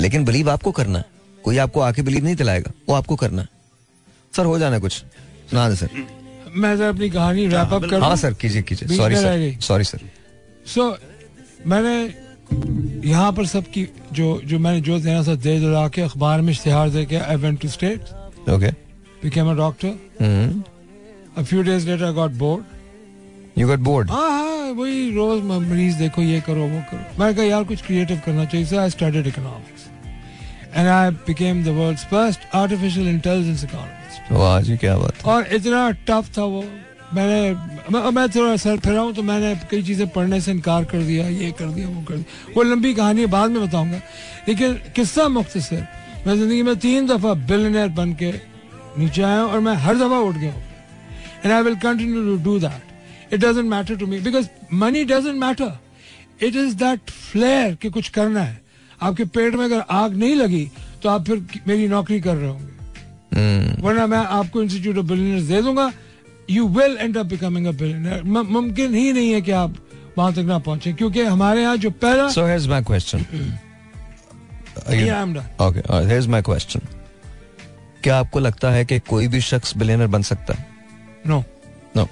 लेकिन 0.00 0.24
बिलीव 0.24 0.50
आपको 0.50 0.72
करना 0.72 0.98
है। 0.98 1.04
कोई 1.44 1.58
आपको 1.58 1.80
आके 1.80 2.02
बिलीव 2.02 2.24
नहीं 2.24 2.36
दिलाएगा 2.36 2.72
वो 2.88 2.94
आपको 2.94 3.16
करना 3.16 3.42
है। 3.42 3.48
सर 4.32 4.44
हो 4.44 4.58
जाना 4.58 4.78
कुछ। 4.78 4.92
सुना 5.50 5.68
दे 5.68 5.76
सर। 5.76 5.88
मैं 6.54 6.76
सर 6.76 6.84
अपनी 6.84 7.10
कहानी 7.10 7.46
रैप 7.48 7.72
अप 7.72 7.84
कर 7.90 8.02
हाँ 8.02 8.16
सर 8.16 8.34
कीजिए 8.34 8.62
कीजिए। 8.62 8.96
Sorry 8.96 9.16
sir 9.16 9.56
sorry 9.60 9.84
sir 9.84 10.00
so 10.66 10.96
मैंने 11.66 11.96
यहाँ 13.08 13.32
पर 13.32 13.46
सबकी 13.46 13.86
जो 14.12 14.40
जो 14.44 14.58
मैंने 14.58 14.80
जो 14.80 14.98
देना 15.00 15.22
था 15.26 15.34
दे 15.34 15.58
दिला 15.60 15.88
के 15.88 16.02
अखबार 16.02 16.40
में 16.40 16.52
इश्तेहार 16.52 16.90
दे 16.90 17.04
के 17.06 17.16
I 17.16 17.36
went 17.36 17.60
to 17.62 17.68
state 17.68 18.48
okay 18.50 18.70
became 19.22 19.48
a 19.48 19.54
doctor. 19.54 19.90
A 21.36 21.42
few 21.48 21.60
days 21.66 21.84
later, 21.86 22.06
I 22.06 22.14
got 22.14 22.32
bored. 22.38 22.64
You 23.58 23.66
got 23.68 23.78
bored 23.88 24.10
हाँ 24.10 24.30
हाँ 24.30 24.70
वही 24.78 25.10
रोज 25.14 25.42
मरीज़ 25.44 25.98
देखो 25.98 26.22
ये 26.22 26.40
करो 26.46 26.66
वो 26.68 26.80
करो। 26.90 27.20
मैं 27.20 27.34
कहा 27.34 27.44
यार 27.44 27.64
कुछ 27.64 27.82
क्रिएटिव 27.86 28.20
करना 28.26 28.44
चाहिए। 28.44 28.66
So 28.66 28.78
I 28.78 28.90
studied 28.90 29.26
economics 29.26 29.86
and 30.76 30.88
I 30.88 31.10
became 31.26 31.62
the 31.64 31.76
world's 31.78 32.04
first 32.10 32.54
artificial 32.56 33.08
intelligence 33.08 33.64
economist 33.64 34.32
वाह 34.32 34.60
जी 34.60 34.76
क्या 34.76 34.96
बात 34.98 35.24
और 35.26 35.46
इतना 35.54 35.90
टफ 36.08 36.30
था 36.38 36.44
वो। 36.44 36.64
मैंने 37.14 37.40
मैं, 37.90 38.10
मैं 38.10 38.28
थोड़ा 38.30 38.56
सर 38.56 38.76
फिरा 38.78 39.00
हूँ 39.00 39.12
तो 39.14 39.22
मैंने 39.22 39.54
कई 39.70 39.82
चीज़ें 39.82 40.08
पढ़ने 40.10 40.40
से 40.40 40.50
इनकार 40.50 40.84
कर 40.84 41.02
दिया 41.02 41.26
ये 41.28 41.50
कर 41.52 41.66
दिया 41.68 41.88
वो 41.88 42.02
कर 42.02 42.14
दिया। 42.14 42.52
वो 42.56 42.62
लंबी 42.62 42.94
कहानी 42.94 43.20
है, 43.20 43.26
बाद 43.28 43.50
में 43.50 43.66
बताऊँगा। 43.66 44.00
लेकिन 44.48 44.74
किस्सा 44.96 45.28
मुख्तसर। 45.28 45.86
मैं 46.26 46.36
ज़िंदगी 46.36 46.62
में 46.62 46.76
तीन 46.78 47.06
दफ़ा 47.06 47.34
बिलनर 47.46 47.88
बन 47.90 48.12
के 48.14 48.32
नीचे 48.98 49.22
आया 49.22 49.40
हूँ 49.40 49.50
और 49.50 49.60
मैं 49.60 49.74
हर 49.76 49.96
दफ़ा 49.96 50.18
उठ 50.20 50.36
गया 50.36 50.54
and 51.44 51.52
I 51.52 51.62
will 51.62 51.76
continue 51.82 52.24
to 52.24 52.36
do 52.44 52.58
that 52.60 53.32
it 53.34 53.40
doesn't 53.40 53.66
matter 53.66 53.96
to 53.96 54.06
me 54.06 54.18
because 54.20 54.48
money 54.74 55.04
doesn't 55.04 55.36
matter 55.36 55.78
it 56.42 56.56
is 56.56 56.74
that 56.76 57.10
flair 57.10 57.74
कि 57.82 57.90
कुछ 57.90 58.08
करना 58.10 58.40
है। 58.40 58.60
आपके 59.02 59.24
पेट 59.26 59.54
में 59.54 59.64
अगर 59.64 59.82
आग 59.90 60.16
नहीं 60.16 60.34
लगी 60.36 60.70
तो 61.02 61.08
आप 61.08 61.24
फिर 61.26 61.44
मेरी 61.66 61.88
नौकरी 61.88 62.20
कर 62.20 62.34
रहे 62.36 62.48
होंगे। 62.48 62.70
हम्म, 63.32 63.82
वरना 63.82 64.06
मैं 64.06 64.18
आपको 64.18 64.62
इंस्टीट्यूट 64.62 64.98
ऑफ़ 64.98 65.06
बिलियनर्स 65.06 65.44
दे 65.44 65.62
दूँगा। 65.62 65.90
You 66.52 66.66
will 66.78 66.96
end 67.00 67.16
up 67.18 67.26
becoming 67.26 67.66
a 67.66 67.70
billionaire 67.82 68.22
मुमकिन 68.50 68.94
ही 68.94 69.12
नहीं 69.12 69.32
है 69.32 69.40
कि 69.40 69.50
आप 69.64 69.74
वहाँ 70.18 70.32
तक 70.32 70.48
ना 70.52 70.58
पहुँचे 70.68 70.92
क्योंकि 70.92 71.22
हमारे 71.24 71.62
यहाँ 71.62 71.76
जो 71.84 71.90
पहला 72.04 72.28
So 72.32 72.46
here's 72.48 72.66
my 72.72 72.80
question. 72.90 73.26
Are 74.86 74.94
you- 74.94 75.06
Yeah, 75.06 75.22
I'm 75.22 75.32
done. 75.36 75.46
Okay, 75.66 75.82
all 75.88 76.00
right, 76.00 76.08
here's 76.12 76.28
my 76.34 76.42
question. 76.50 76.86
क्या 78.02 78.16
आपको 78.18 78.38
लगता 78.40 78.70
है 78.70 78.84
कि 78.84 78.98
कोई 79.08 79.26
भी 79.32 79.40
शख्स 79.48 79.76
बिलियनर 79.78 80.06
बन 80.14 80.22
सकता 80.28 80.54
है? 80.54 80.66
नो 81.26 81.42
नो 81.96 82.08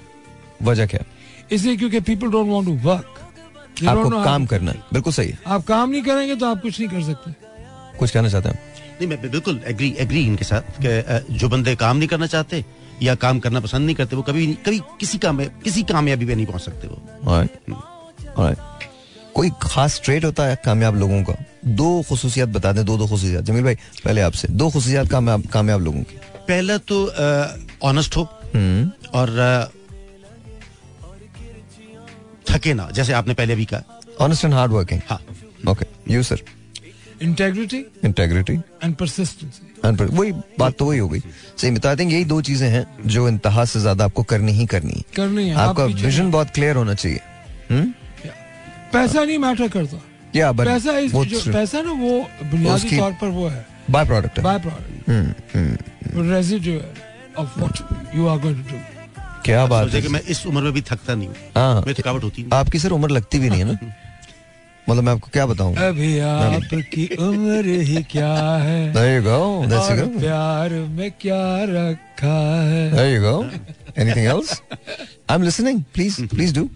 वजह 0.63 0.85
क्या 0.93 1.03
इसलिए 1.51 1.77
क्योंकि 1.77 1.99
people 2.09 2.31
don't 2.31 2.47
want 2.49 2.65
to 2.65 2.73
work 2.87 3.19
आपको 3.89 4.09
काम 4.23 4.45
करना 4.45 4.71
है। 4.71 4.77
बिल्कुल 4.93 5.13
सही 5.13 5.29
है। 5.29 5.37
आप 5.55 5.63
काम 5.67 5.89
नहीं 5.89 6.01
करेंगे 6.03 6.35
तो 6.35 6.45
आप 6.45 6.61
कुछ 6.61 6.79
नहीं 6.79 6.89
कर 6.89 7.01
सकते। 7.11 7.31
कुछ 7.99 8.11
कहना 8.11 8.29
चाहते 8.29 8.49
हैं? 8.49 8.59
नहीं 8.99 9.07
मैं 9.09 9.21
बिल्कुल 9.21 9.59
एग्री 9.67 9.89
एग्री 9.99 10.23
इनके 10.25 10.45
साथ 10.45 10.79
कि 10.85 11.33
जो 11.39 11.49
बंदे 11.49 11.75
काम 11.83 11.97
नहीं 11.97 12.07
करना 12.09 12.27
चाहते 12.35 12.63
या 13.01 13.15
काम 13.15 13.39
करना 13.39 13.59
पसंद 13.59 13.85
नहीं 13.85 13.95
करते 13.95 14.15
वो 14.15 14.21
कभी 14.21 14.53
कभी 14.53 14.79
किसी 14.99 15.17
काम 15.17 15.43
किसी 15.45 15.83
कामयाबी 15.83 16.25
पे 16.25 16.35
नहीं 16.35 16.45
पहुँच 16.45 16.61
सकते 16.61 16.87
वो. 16.87 17.01
Alright. 18.37 18.59
कोई 19.35 19.49
खास 19.61 20.01
ट्रेट 20.03 20.25
होता 20.25 20.43
है 20.43 20.61
कामयाब 20.65 20.95
लोगों 20.95 21.23
का? 21.23 21.33
दो 21.65 22.01
खसूसियात 22.01 22.49
बता 22.49 22.71
दें 22.71 22.85
दो 22.85 22.97
दो 22.97 23.07
खसूसियात। 23.07 23.43
जमील 23.43 23.63
भाई 23.63 23.75
पहले 24.05 24.21
आपसे। 24.21 24.47
दो 24.47 24.69
खसूसियात 24.69 25.07
कामयाब 25.07 25.45
कामयाब 25.45 25.81
लोगों 25.81 26.01
की। 26.03 26.17
पहला 26.47 26.77
तो 26.77 27.05
ऑनेस्ट 27.83 28.17
हो। 28.17 28.23
हम्म। 28.55 28.91
और 29.13 29.29
अ, 29.39 29.71
थके 32.49 32.73
ना 32.73 32.89
जैसे 32.91 33.13
आपने 33.13 33.33
पहले 33.33 33.55
भी 33.55 33.65
कहा। 33.65 33.99
ऑनेस्ट 34.21 34.45
एंड 34.45 34.53
हार्ड 34.53 34.71
वर्किंग 34.71 35.01
हाँ। 35.09 35.21
Okay 35.69 36.13
you 36.13 36.23
sir 36.23 36.41
integrity 37.21 37.85
integrity 38.05 38.53
and 38.53 38.95
persistency 38.95 39.87
and 39.87 40.01
वही 40.01 40.31
बात 40.31 40.77
तो 40.77 40.85
वही 40.85 40.99
हो 40.99 41.09
गई। 41.09 41.19
सही 41.57 41.71
में 41.71 41.79
तो 41.79 41.89
आई 41.89 41.95
थिंक 41.95 42.11
यही 42.11 42.25
दो 42.25 42.41
चीज़ें 42.41 42.69
हैं 42.69 42.85
जो 43.05 43.27
इंतहा 43.29 43.65
से 43.65 43.79
ज़्यादा 43.79 44.05
आपको 44.05 44.23
करनी 44.23 44.51
ही 44.51 44.65
करनी 44.65 44.93
है। 44.93 45.03
करनी 45.15 45.49
है 45.49 45.55
आपका 45.55 45.85
विजन 45.85 46.31
बहुत 46.31 46.49
क्लियर 46.49 46.75
होना 46.75 46.93
चाहिए। 46.93 47.19
हम्म? 47.71 47.93
पैसा 48.93 49.23
नहीं 49.23 49.37
मैटर 49.37 49.67
करता। 49.67 50.01
या 50.35 50.51
बट 50.51 50.65
पैसा 50.65 50.97
इस 50.97 51.11
जो 51.11 51.53
पैसा 51.53 51.81
ना 51.81 51.91
वो 51.91 52.27
बुनियादी 52.43 52.97
तौर 52.97 53.11
पर 53.11 53.27
वो 53.27 53.47
है। 53.47 53.65
बाय 53.89 54.05
प्रोडक्ट 54.05 54.37
है। 54.37 54.43
बाय 54.43 54.59
प्रोडक्ट 54.59 55.09
हम्म, 55.09 55.33
हम्म, 55.55 56.31
है 56.33 56.95
of 57.37 57.59
what 57.59 57.79
you 58.15 58.27
are 58.27 58.37
going 58.37 58.63
to 58.63 58.71
do 58.71 58.79
क्या 59.45 59.65
बात 59.65 59.93
है। 59.93 60.01
कि 60.01 60.07
मैं 60.07 60.21
इस 60.21 60.45
उम्र 60.45 60.61
में 60.61 60.73
भी 60.73 60.81
थकता 60.81 61.15
नहीं 61.15 61.27
हूँ। 61.27 61.35
हाँ। 61.55 61.93
थकावट 61.93 62.23
होती 62.23 62.41
नहीं। 62.41 62.59
आपकी 62.59 62.79
सर 62.79 62.91
उम्र 62.91 63.09
लगती 63.09 63.39
भी 63.39 63.49
नहीं 63.49 63.59
है 63.59 63.71
ना। 63.73 63.93
मतलब 64.89 65.03
मैं 65.03 65.11
आपको 65.11 65.29
क्या 65.33 65.45
बताऊँ 65.45 65.75
अभी 65.87 66.17
आपकी 66.19 67.07
उम्र 67.27 67.65
ही 67.89 68.03
क्या 68.11 68.33
है 68.65 68.79
There 68.93 69.11
you 69.15 69.23
go. 69.27 69.39
That's 69.71 69.89
और 69.91 69.97
you 69.97 70.07
go. 70.07 70.19
प्यार 70.19 70.73
में 70.97 71.11
क्या 71.21 71.43
रखा 71.69 72.39
है 72.71 72.83
There 72.95 73.11
you 73.13 73.21
go. 73.27 73.35
Anything 73.97 74.27
else? 74.33 74.51
I'm 75.29 75.43
listening. 75.43 75.85
Please, 75.93 76.19
please 76.35 76.53
do. 76.59 76.67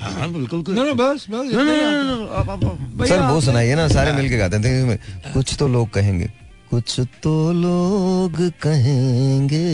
हाँ 0.00 0.32
बिल्कुल 0.32 0.64
नो 0.74 0.82
नो 0.84 0.94
बस 0.94 1.26
बस 1.30 3.08
सर 3.08 3.20
वो 3.30 3.40
सुनाइए 3.40 3.74
ना 3.74 3.86
सारे 3.88 4.12
मिलके 4.12 4.36
गाते 4.38 4.56
हैं 4.56 4.98
कुछ 5.32 5.54
तो 5.58 5.68
लोग 5.68 5.90
कहेंगे 5.94 6.28
कुछ 6.70 6.98
तो 7.22 7.32
लोग 7.52 8.38
कहेंगे 8.62 9.64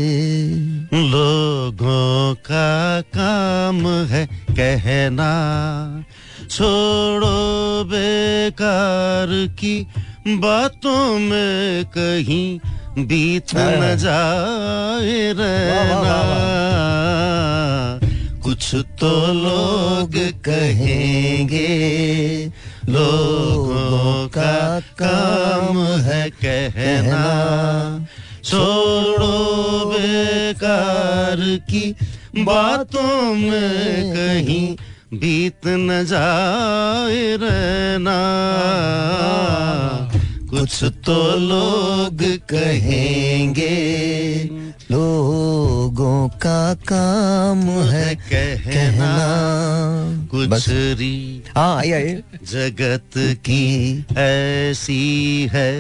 लोगों 1.11 2.35
का 2.49 3.01
काम 3.17 3.87
है 4.13 4.27
कहना 4.51 5.31
छोड़ो 6.51 7.85
बेकार 7.85 9.27
की 9.61 9.87
बातों 10.29 11.19
में 11.19 11.85
कहीं 11.85 12.61
बीत 13.07 13.55
हाँ। 13.55 13.71
न 13.71 13.97
जाए 13.97 15.33
रहना। 15.33 16.19
कुछ 18.43 18.75
तो 18.75 19.33
लोग 19.33 20.13
कहेंगे 20.45 21.69
लोगों 22.89 24.29
का 24.29 24.81
काम 24.81 25.79
है 25.79 26.31
कहना। 26.31 27.25
छोड़ो 28.45 29.37
बेकार 29.87 31.37
की 31.71 31.97
बातों 32.39 33.35
में 33.35 34.13
कहीं 34.13 34.77
बीत 35.19 35.67
न 35.67 36.05
जाए 36.05 37.37
रहना। 37.37 38.19
कुछ 40.51 40.85
तो 41.07 41.17
लोग 41.39 42.23
कहेंगे 42.51 43.75
लोगों 44.91 46.29
का 46.29 46.75
काम 46.89 47.61
है 47.91 48.15
कहना। 48.33 49.13
कुछ 50.31 50.69
री 50.99 51.43
हाँ 51.57 51.77
आइए 51.79 51.93
आइए 51.93 52.23
जगत 52.53 53.19
की 53.47 53.65
ऐसी 54.19 55.49
है 55.53 55.71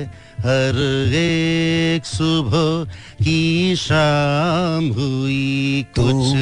हर 0.44 0.78
एक 1.14 2.04
सुबह 2.06 2.92
की 3.24 3.76
शाम 3.76 4.88
हुई। 4.92 5.86
कुछ 5.98 6.34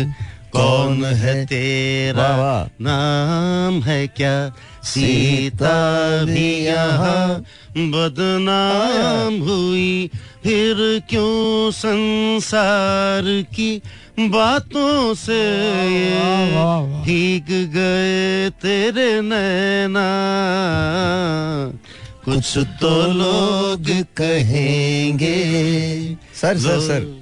कौन 0.53 1.05
है 1.05 1.47
तेरा। 1.47 2.69
नाम 2.81 3.83
है 3.83 4.07
क्या? 4.07 4.53
सीता 4.83 6.25
भी 6.25 6.65
यहाँ 6.65 7.45
बदनाम 7.77 9.41
हुई। 9.41 10.11
फिर 10.45 11.03
क्यों 11.11 11.71
संसार 11.71 13.23
की 13.55 13.83
बातों 14.21 15.15
से। 15.15 15.43
भीग 17.05 17.47
गए 17.51 18.51
तेरे 18.51 19.21
नैना? 19.21 20.09
कुछ 22.25 22.59
तो 22.59 23.13
लोग 23.13 24.05
कहेंगे। 24.17 25.35
Sir 26.35 26.59
sir 26.59 26.81
sir. 26.81 27.22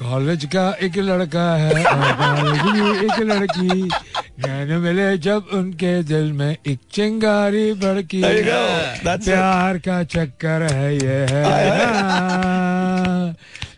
कॉलेज 0.00 0.44
का 0.44 0.62
एक 0.82 0.96
लड़का 0.98 1.48
है 1.56 1.84
और 1.84 2.46
एक 3.04 3.18
लड़की। 3.20 3.82
नैन 4.42 4.70
मिले 4.80 5.08
जब 5.18 5.48
उनके 5.52 5.92
दिल 6.02 6.32
में 6.32 6.56
एक 6.66 6.78
चिंगारी 6.92 7.72
भड़की. 7.82 8.20
That's 8.22 9.06
it. 9.06 9.24
प्यार 9.24 9.78
का 9.78 10.02
चक्कर 10.04 10.62
है 10.72 10.94
ये 10.94 11.18
है 11.30 11.42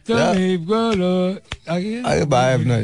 तो 0.07 0.15
तुम 0.15 0.67
बोलो 0.67 1.15
आगे। 1.75 2.25
बाय 2.25 2.55
अपना 2.55 2.77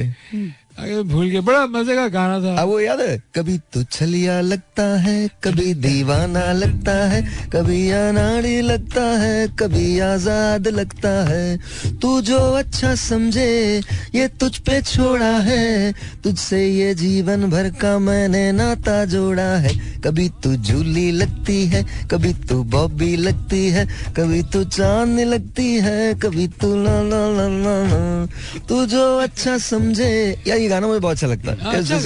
भूल 0.79 1.29
गए 1.29 1.41
बड़ा 1.41 1.67
मज़े 1.67 1.95
का 1.95 2.07
गाना 2.09 2.39
था। 2.41 2.55
अब 2.63 2.69
वो 2.69 2.79
याद 2.81 3.01
है, 3.01 3.17
कभी 3.35 3.57
तो 3.73 3.83
छलिया 3.83 4.41
लगता 4.41 4.83
है, 5.01 5.17
कभी 5.45 5.73
दीवाना 5.75 6.53
लगता 6.53 6.93
है, 7.09 7.23
कभी 7.53 7.91
अनाड़ी 7.91 8.61
लगता 8.61 9.03
है, 9.19 9.49
कभी 9.59 9.99
आज़ाद 10.01 10.69
लगता 10.69 11.11
है। 11.29 11.59
तू 12.03 12.21
जो 12.21 12.39
अच्छा 12.39 12.95
समझे, 12.95 13.83
ये 14.15 14.29
तुझ 14.41 14.57
पे 14.59 14.81
छोड़ा 14.83 15.33
है। 15.41 15.93
तुझसे 16.25 16.65
ये 16.67 16.95
जीवन 16.95 17.51
भर 17.51 17.71
का 17.71 17.99
मैंने 17.99 18.51
नाता 18.53 19.05
जोड़ा 19.05 19.49
है। 19.57 19.75
कभी 20.01 20.29
तू 20.43 20.55
झूली 20.57 21.11
लगती 21.11 21.65
है, 21.67 21.85
कभी 22.11 22.33
तू 22.49 22.63
बॉबी 22.65 23.15
लगती 23.17 23.67
है, 23.69 23.87
कभी 24.17 24.43
तू 24.43 24.65
चाँद 24.65 25.19
लगती 25.21 25.69
है, 25.75 26.15
कभी 26.15 26.49
तू 26.61 26.75
ला 26.77 27.01
ला 27.03 27.27
ला 27.29 27.49
ला। 27.49 28.27
तू 28.69 28.85
जो 28.87 29.05
अच्छा 29.19 29.59
समझे 29.59 30.15
यार 30.47 30.67
ये 30.69 30.75
गाना 30.75 30.87
मुझे 30.87 31.01
बहुत 31.01 31.17
अच्छा 31.17 31.27
लगता 31.27 31.49
है। 31.53 31.57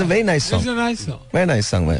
Very 0.06 0.22
nice 0.22 0.44
song 0.50 0.68
very 1.34 1.46
nice 1.46 1.66
song 1.66 1.86
भाई। 1.88 1.98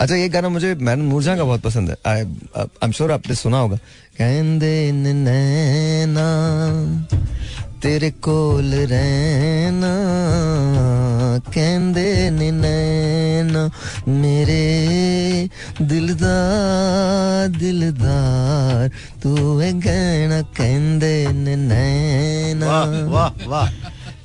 अच्छा 0.00 0.14
ये 0.14 0.28
गाना 0.28 0.48
मुझे 0.48 0.74
मैन 0.80 1.00
नूरजहां 1.04 1.36
का 1.36 1.44
बहुत 1.44 1.60
पसंद 1.60 1.90
है। 1.90 1.96
आई 2.06 2.20
आई 2.56 2.84
एम 2.84 2.92
श्योर 2.92 3.12
आपने 3.12 3.34
सुना 3.34 3.58
होगा। 3.58 3.76
कहंदे 4.18 4.92
न 4.92 5.16
नैना 5.16 6.28
तेरे 7.82 8.10
कोल 8.24 8.74
रहना। 8.90 9.92
कहंदे 11.54 12.30
न 12.30 12.54
नैना 12.54 13.62
मेरे 14.08 14.64
दिलदार 15.82 17.48
दिलदार 17.58 18.88
तू 19.22 19.58
है 19.58 19.72
गहना। 19.80 20.40
कहंदे 20.56 21.16
न 21.28 21.58
नैना। 21.68 22.66
वाह 22.66 22.88
वाह 23.06 23.30
वाह। 23.48 23.68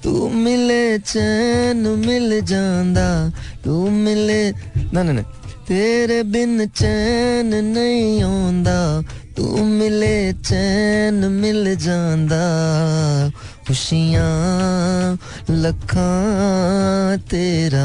तू 0.04 0.30
मिले 0.30 1.00
चैन, 1.00 1.78
मिल 2.06 2.42
जांदा। 2.42 3.08
तू 3.64 3.90
मिले, 3.90 4.52
ना 4.94 5.04
ना 5.04 5.22
तेरे 5.68 6.24
बिन 6.24 6.66
चैन 6.68 7.50
नहीं 7.66 8.24
आंदा 8.24 9.02
तू 9.38 9.64
मिले 9.64 10.34
चैन, 10.34 11.14
मिल 11.14 11.76
जांदा। 11.76 12.44
ਖੁਸ਼ੀਆਂ 13.67 15.17
ਲੱਖਾਂ 15.51 17.19
ਤੇਰਾ 17.31 17.85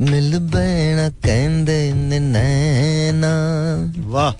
ਮਿਲ 0.00 0.38
ਬੈਣਾ 0.38 1.08
ਕਹਿੰਦੇ 1.22 1.92
ਨੇ 1.92 2.18
ਨੈਣਾ 2.18 3.34
वाह 4.10 4.32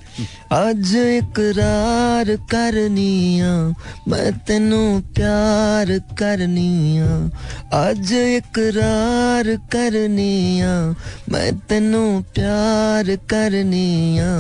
ਅੱਜ 0.53 0.95
ਇਕਰਾਰ 0.97 2.37
ਕਰਨੀਆਂ 2.51 3.73
ਮੈਂ 4.09 4.31
ਤੈਨੂੰ 4.47 5.03
ਪਿਆਰ 5.15 5.99
ਕਰਨੀਆਂ 6.17 7.29
ਅੱਜ 7.91 8.13
ਇਕਰਾਰ 8.13 9.57
ਕਰਨੀਆਂ 9.71 10.95
ਮੈਂ 11.29 11.53
ਤੈਨੂੰ 11.69 12.25
ਪਿਆਰ 12.35 13.17
ਕਰਨੀਆਂ 13.29 14.33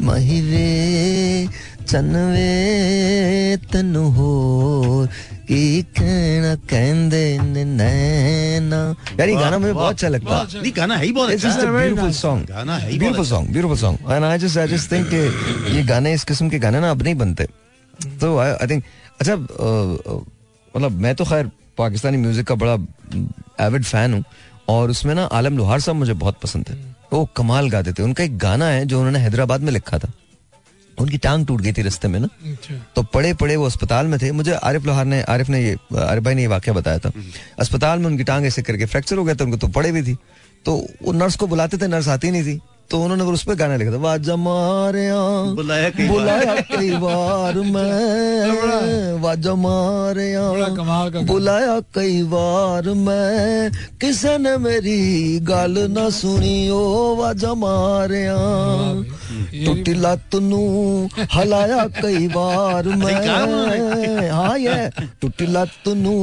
ਮਹੀਵੇ 0.00 1.48
ਚੰਨਵੇ 1.90 3.56
ਤੈਨੂੰ 3.72 4.04
ਹੋਰ 4.16 5.06
ਕੀ 5.48 5.60
ਕਹਿਣਾ 5.96 6.54
ਕਹਿੰਦੇ 6.68 7.22
ਨੇ 7.44 7.64
ਨੈਣਾ 7.64 8.78
यार 9.18 9.28
ये 9.30 9.34
गाना 9.40 9.58
मुझे 9.62 9.72
बहुत 9.78 9.92
अच्छा 9.94 10.08
लगता 10.12 10.36
है 10.36 10.60
नहीं 10.62 10.72
गाना 10.78 10.96
है 11.00 11.04
ही 11.04 11.10
बहुत 11.18 11.30
It's 11.34 11.44
अच्छा 11.44 11.50
just 11.50 11.66
a 11.66 11.72
very 11.74 11.90
beautiful 11.90 12.08
nice. 12.10 12.20
song. 12.24 12.40
गाना 12.50 12.76
है 12.84 12.88
ही 12.90 12.96
beautiful 13.02 13.18
बहुत 13.18 13.28
song, 13.32 13.50
beautiful 13.56 13.78
song. 13.82 13.98
And 14.14 14.26
I 14.28 14.32
just, 14.44 14.58
I 14.62 14.64
just 14.72 14.92
think 14.92 15.12
कि 15.12 15.76
ये 15.76 15.82
गाने 15.90 16.12
इस 16.18 16.24
किस्म 16.30 16.48
के 16.54 16.58
गाने 16.64 16.80
ना 16.84 16.90
अब 16.96 17.02
नहीं 17.08 17.14
बनते. 17.22 17.46
तो 18.22 18.30
I, 18.44 18.48
I 18.64 18.68
think 18.72 18.88
अच्छा 19.20 19.34
अ, 19.34 19.68
अ, 20.06 20.18
मतलब 20.74 20.98
मैं 21.06 21.14
तो 21.14 21.24
खैर 21.32 21.50
पाकिस्तानी 21.78 22.22
म्यूजिक 22.24 22.46
का 22.46 22.54
बड़ा 22.64 22.74
एविड 23.66 23.84
फैन 23.84 24.14
हूँ 24.14 24.22
और 24.76 24.90
उसमें 24.90 25.14
ना 25.14 25.24
आलम 25.40 25.56
लोहार 25.58 25.80
साहब 25.86 25.96
मुझे 26.02 26.14
बहुत 26.24 26.38
पसंद 26.42 26.70
थे 26.70 26.74
वो 27.12 27.24
कमाल 27.40 27.68
गाते 27.76 27.92
थे 27.98 28.02
उनका 28.02 28.24
एक 28.24 28.38
गाना 28.48 28.68
है 28.76 28.84
जो 28.92 28.98
उन्होंने 28.98 29.18
हैदराबाद 29.26 29.68
में 29.68 29.72
लिखा 29.72 29.98
था 30.04 30.10
उनकी 30.99 31.17
टांग 31.17 31.45
टूट 31.47 31.61
गई 31.61 31.71
थी 31.73 31.81
रस्ते 31.81 32.07
में 32.07 32.19
ना। 32.19 32.27
अच्छा। 32.45 32.75
तो 32.95 33.03
पड़े 33.03 33.33
पड़े 33.33 33.55
वो 33.55 33.65
अस्पताल 33.65 34.07
में 34.07 34.17
थे। 34.21 34.31
मुझे 34.31 34.51
आरिफ 34.53 34.85
लोहार 34.85 35.05
ने 35.05 35.21
आरिफ 35.23 35.49
ने 35.49 35.61
ये 35.61 35.75
आरिफ 35.99 36.23
भाई 36.23 36.35
ने 36.35 36.41
ये 36.41 36.47
वाक्य 36.47 36.71
बताया 36.71 36.99
था। 36.99 37.11
अस्पताल 37.59 37.99
में 37.99 38.05
उनकी 38.05 38.23
टांग 38.23 38.45
ऐसे 38.45 38.61
करके 38.61 38.85
फ्रैक्चर 38.85 39.17
हो 39.17 39.23
गया 39.23 39.35
था 39.35 39.43
उनको 39.43 39.57
तो 39.57 39.67
पड़े 39.69 39.91
भी 39.91 40.03
थी। 40.03 40.17
तो 40.65 40.75
वो 41.03 41.11
नर्स 41.11 41.35
को 41.35 41.47
बुलाते 41.47 41.77
थे 41.77 41.87
नर्स 41.87 42.07
आती 42.07 42.31
नहीं 42.31 42.43
थी। 42.43 42.59
तो 42.91 42.99
उन्होंने 43.03 43.23
उस 43.31 43.43
पर 43.45 43.55
गाना 43.55 43.75
लिखा 43.77 43.91
था 43.93 43.97
वाजा 44.01 44.35
मारे 44.35 45.05
बुलाया 45.55 45.89
कई 45.97 46.07
बुलाया 46.09 46.55
कई 46.73 46.89
बार 47.03 47.55
मैं 47.73 49.21
वाजा 49.21 49.53
मारे। 49.61 50.27
बुलाया 51.29 51.79
कई 51.95 52.21
बार 52.33 52.89
मैं 53.05 53.69
किसी 54.01 54.37
ने 54.41 54.55
मेरी 54.65 54.99
गल 55.49 55.75
ना 55.93 56.09
सुनी 56.17 56.57
ओ 56.69 56.81
वाजा 57.19 57.53
मारे 57.63 58.25
टूटी 59.65 59.93
लत 60.03 60.35
नू 60.49 60.61
हलाया 61.33 61.85
कई 62.01 62.27
बार 62.33 62.87
मैं। 63.03 64.29
हाँ 64.31 64.57
ये। 64.59 64.89
टूटी 65.21 65.45
लत 65.53 65.87
नू 66.01 66.15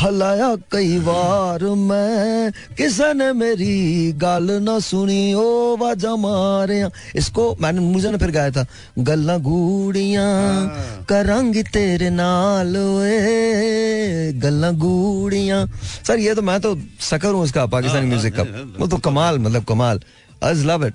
हलाया 0.00 0.54
कई 0.72 0.98
बार 1.08 1.64
मैं 1.90 2.50
किसी 2.78 3.12
ने 3.18 3.32
मेरी 3.42 3.76
गल 4.24 4.50
ना 4.64 4.78
सुनी 4.88 5.22
ओ 5.34 5.76
वाजा 5.90 6.14
मारे 6.16 6.78
इसको 7.18 7.44
मैंने 7.60 7.80
मुझे 7.82 8.10
ने 8.10 8.18
फिर 8.18 8.30
गाया 8.30 8.50
था 8.50 8.64
गल्ला 8.98 9.36
गूड़ियाँ 9.42 11.04
करांगी 11.08 11.62
तेरे 11.66 12.10
नाल 12.10 12.76
ओए 12.76 14.32
गल्ला 14.38 14.70
गूड़ियाँ 14.78 15.66
सर 16.06 16.18
ये 16.18 16.34
तो 16.34 16.42
मैं 16.42 16.60
तो 16.60 16.74
सकर 17.00 17.34
हूँ 17.34 17.44
इसका 17.44 17.66
पाकिस्तानी 17.66 18.06
म्यूज़िक 18.06 18.34
का। 18.36 18.42
वो 18.78 18.86
तो 18.86 18.96
कमाल 18.98 19.38
मतलब 19.38 19.64
कमाल। 19.64 20.00
आज 20.44 20.64
लव 20.66 20.86
इट 20.86 20.94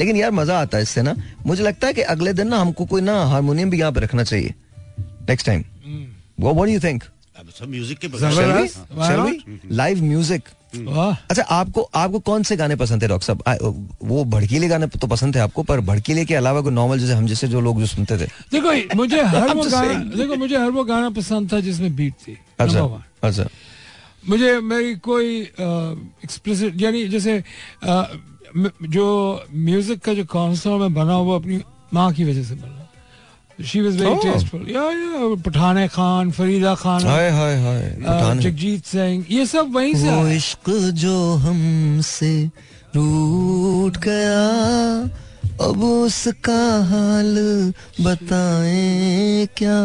लेकिन 0.00 0.16
यार 0.16 0.30
मज़ा 0.32 0.60
आता 0.60 0.76
है 0.76 0.82
इससे 0.82 1.02
ना। 1.02 1.14
मुझे 1.46 1.62
लगता 1.62 1.86
है 1.86 1.92
कि 1.94 2.02
अगले 2.14 2.32
दिन 2.32 2.48
ना 2.48 2.58
हमको 2.58 2.84
कोई 2.86 3.00
ना 3.02 3.14
हारमोनियम 3.26 3.70
भी 3.70 3.78
यहाँ 3.80 3.92
पे 3.92 4.00
रखना 4.00 4.24
चाहिए। 4.24 4.54
नेक्स्ट 5.28 5.46
टाइम 5.46 5.64
वो 6.40 6.52
व्हाट 6.52 6.66
डू 6.66 6.72
यू 6.72 6.80
थिंक 6.80 7.04
सब 7.58 7.68
म्यूज़िक 7.68 7.98
के 7.98 8.08
बगैर 8.08 9.62
लाइव 9.72 10.02
म्यूज़िक 10.02 10.48
अच्छा 11.30 11.42
आपको 11.42 11.82
आपको 11.94 12.18
कौन 12.18 12.42
से 12.42 12.56
गाने 12.56 12.76
पसंद 12.76 13.02
थे 13.02 13.08
डॉक्टर 13.08 13.26
साहब? 13.26 13.88
वो 14.02 14.24
भड़कीले 14.24 14.68
गाने 14.68 14.86
तो 14.86 15.06
पसंद 15.06 15.34
थे 15.34 15.38
आपको 15.38 15.62
पर 15.62 15.80
भड़कीले 15.80 16.24
के 16.24 16.34
अलावा 16.34 16.60
कोई 16.60 16.72
नॉर्मल 16.72 16.98
जैसे 16.98 17.12
हम 17.12 17.26
जैसे 17.26 17.48
जो 17.48 17.60
लोग 17.60 17.80
जो 17.80 17.86
सुनते 17.86 18.18
थे। 18.18 18.26
देखो 18.52 18.96
मुझे 18.96 19.22
हर 19.34 19.54
वो 19.54 19.64
गाना 19.64 19.94
देखो 20.16 20.36
मुझे 20.36 20.56
हर 20.56 20.70
वो 20.70 20.84
गाना 20.84 21.10
पसंद 21.10 21.52
था 21.52 21.60
जिसमें 21.60 21.96
बीट 21.96 22.14
थी 22.28 22.38
अच्छा 22.58 23.04
अच्छा। 23.24 23.48
मुझे 24.28 24.60
मेरी 24.60 24.94
कोई 24.94 25.40
एक्सप्रेसिव 25.60 26.72
यानी 26.76 27.04
जैसे 27.08 27.42
जो 28.56 29.06
म्यूज़िक 29.54 30.00
का 30.00 30.14
जो 30.14 30.24
कॉन्सर्ट 30.24 30.80
में 30.80 30.94
बना 30.94 31.18
वो 31.18 31.34
अपनी 31.36 31.60
माँ 31.94 32.12
की 32.12 32.24
वजह 32.24 32.42
से 32.42 32.54
बना। 32.54 32.83
She 33.62 33.80
was 33.80 33.98
very 33.98 34.14
Oh. 34.14 34.22
Tasteful 34.22 34.66
yeah 34.70 34.82
yeah 34.82 35.34
पठाने 35.46 35.86
Khan 35.88 36.30
Farida 36.30 36.74
Khan 36.74 37.04
हाय 37.06 37.30
हाय 37.30 37.54
हाय। 37.62 38.38
जगजीत 38.42 38.84
सिंह 38.86 39.24
ये 39.30 39.46
सब 39.46 39.74
वहीं 39.74 39.94
से 39.94 40.10
वो 40.10 40.26
इश्क 40.28 40.70
जो 41.02 41.16
हमसे 41.44 42.32
रूठ 42.96 43.96
गया 44.06 44.42
अब 45.68 45.82
उसका 45.84 46.62
हाल 46.90 47.34
बताएँ 48.00 49.46
क्या? 49.56 49.78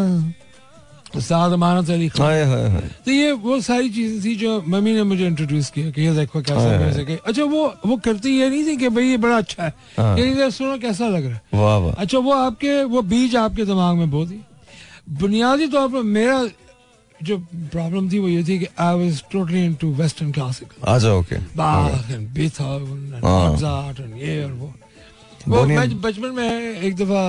साद 1.10 1.51
अमानत 1.53 1.89
अली 1.89 2.07
खान 2.10 2.89
तो 3.05 3.12
ये 3.12 3.32
वो 3.41 3.60
सारी 3.62 3.89
चीज़ें 3.89 4.24
थी 4.24 4.36
जो 4.36 4.62
मम्मी 4.68 4.93
ने 4.93 5.03
मुझे 5.03 5.26
इंट्रोड्यूस 5.28 5.70
किया 5.72 5.89
कि 5.91 6.01
ये 6.01 6.14
देखो 6.16 6.41
कैसा 6.41 6.70
हाँ। 6.70 6.78
म्यूज़िक 6.80 7.10
है। 7.10 7.20
अच्छा 7.26 7.43
वो 7.43 7.66
वो 7.86 7.97
करती 7.97 8.30
ये 8.39 8.49
नहीं 8.49 8.66
थी 8.66 8.76
कि 8.78 8.89
भाई 8.89 9.05
ये 9.05 9.18
बड़ा 9.18 9.38
अच्छा 9.38 9.64
है। 9.64 9.74
हाँ। 9.97 10.18
ये 10.18 10.49
सुनो 10.51 10.78
कैसा 10.78 11.07
लग 11.07 11.26
रहा 11.26 11.34
है। 11.34 11.41
वाह 11.53 11.78
वाह। 11.78 11.93
अच्छा 11.93 12.18
वो 12.18 12.34
आपके 12.34 12.84
वो 12.84 13.01
बीज 13.01 13.36
आपके 13.36 13.66
दिमाग 13.66 13.95
में 13.97 14.10
बहुत 14.12 14.32
ही। 14.32 14.39
बुनियादी 15.20 15.68
तौर 15.68 15.88
पर 15.89 16.03
मेरा 16.16 16.47
जो 17.20 17.38
प्रॉब्लम 17.38 18.10
थी 18.12 18.20
वो 18.20 18.28
ये 18.28 18.43
थी 18.43 18.60
कि 18.60 18.68
I 18.80 18.95
was 18.95 19.24
totally 19.32 19.66
into 19.66 19.91
western 19.95 20.32
classical 20.32 20.99
जाओ 20.99 21.20
okay 21.20 21.38
Bach 21.57 22.12
and 22.12 22.28
Beethoven 22.34 23.14
and. 23.16 23.24
Mozart 23.24 23.99
and 23.99 24.22
ये 24.22 24.43
और 24.43 24.51
वो। 24.51 24.74
वो 25.47 25.66
मैं 25.66 26.01
बचपन 26.01 26.32
में 26.36 26.82
एक 26.82 26.95
दफ़ा 26.95 27.24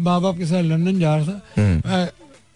माँ 0.00 0.20
बाप 0.20 0.38
के 0.38 0.46
साथ 0.46 0.62
लंदन 0.62 0.98
जा 1.00 1.14
रहा 1.16 1.26
था। 1.26 1.40
हम्म। 1.56 1.82
मैं 1.86 2.08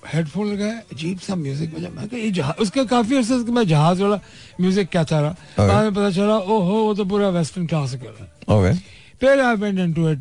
हेडफोन 0.04 0.52
लगाया 0.52 0.78
अजीब 0.92 1.18
सा 1.18 1.34
म्यूज़िक 1.34 1.74
बजा। 1.74 1.88
मैं 1.90 2.18
ये 2.18 2.30
जहाज़ 2.30 2.60
उसका 2.62 2.84
काफ़ी 2.84 3.16
अर्से 3.16 3.42
कि 3.44 3.52
मैं 3.52 3.66
जहाज़ 3.68 4.02
वाला 4.02 4.20
म्यूज़िक 4.60 4.88
क्या 4.90 5.02
चाह 5.04 5.20
रहा. 5.20 5.34
बाद 5.58 5.82
में 5.84 5.94
पता 5.94 6.10
चला 6.10 6.36
ओहो 6.36 6.82
वो 6.84 6.94
तो 6.94 7.04
पूरा 7.04 7.28
वेस्टर्न 7.36 7.66
क्लासिकल 7.66 8.14
है। 8.20 8.26
ओके 8.56 8.72
फिर 9.20 9.40
I 9.40 9.56
went 9.56 9.78
into 9.78 10.08
it 10.10 10.18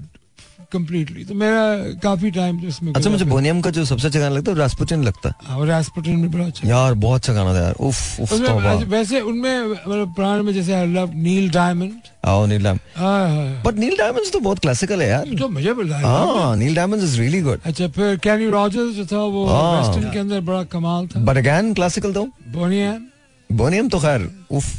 completely 0.74 1.24
तो 1.26 1.34
मेरा 1.36 1.64
काफ़ी 2.04 2.32
टाइम 2.32 2.60
उसमें 2.68 2.92
अच्छा 2.94 3.10
मुझे 3.10 3.26
बोनियम 3.26 3.62
का 3.62 3.70
जो 3.70 3.86
सबसे 3.86 4.08
अच्छा 4.08 4.20
गाना 4.20 4.36
लगता 4.36 4.52
है 4.52 4.58
रास्पुटिन 4.58 5.04
लगता 5.04 5.30
है। 5.30 5.56
और 5.56 5.68
रास्पुटिन 5.68 6.20
में 6.20 6.32
बड़ा 6.32 6.46
अच्छा 6.46 6.68
यार 6.68 6.94
बहुत 7.04 7.22
अच्छा 7.22 7.34
गाना 7.34 7.54
था 7.54 7.64
यार। 7.64 7.74
उफ 7.80 8.20
उफ 8.22 8.34
तौबा 8.46 8.74
वैसे- 8.96 9.24
उनमें 9.24 9.60
मतलब 9.68 10.14
पुराने 10.16 10.42
में 10.44 10.54
जैसे 10.54 10.74
आई 10.74 10.88
लव 10.94 11.12
नील 11.24 11.50
डायमंड 11.52 12.12
आओ 12.26 12.46
Neil 12.46 12.64
Diamond 12.64 13.64
but 13.66 13.80
Neil 13.80 13.98
Diamonds 13.98 14.32
तो 14.32 14.40
बहुत 14.40 14.60
क्लासिकल 14.60 15.02
है 15.02 15.10
यार। 15.10 15.36
तो 15.40 15.48
मुझे 15.50 15.74
बताया 15.74 16.08
हाँ। 16.08 16.56
Neil 16.58 16.76
Diamonds 16.76 17.04
is 17.04 17.20
really 17.22 17.42
good 17.42 17.60
अच्छा 17.66 17.88
फिर 17.88 18.16
कैनी 18.24 18.50
रॉजर्स 18.50 18.96
जो 18.96 19.06
था 19.06 19.24
वो 19.36 19.46
हाँ। 19.48 19.82
वेस्टर्न 19.82 20.12
के 20.14 20.20
अंदर 20.20 20.42
बड़ा 20.42 20.64
कमाल 20.74 21.08
था। 21.08 21.20
बट 21.20 21.38
अगेन 21.38 21.74
क्लासिकल 21.74 22.14
दो 22.14 22.24
बोनियम। 22.54 23.06
बोनियम 23.50 23.90
तो 23.90 24.00
खैर 24.00 24.30
उफ 24.52 24.74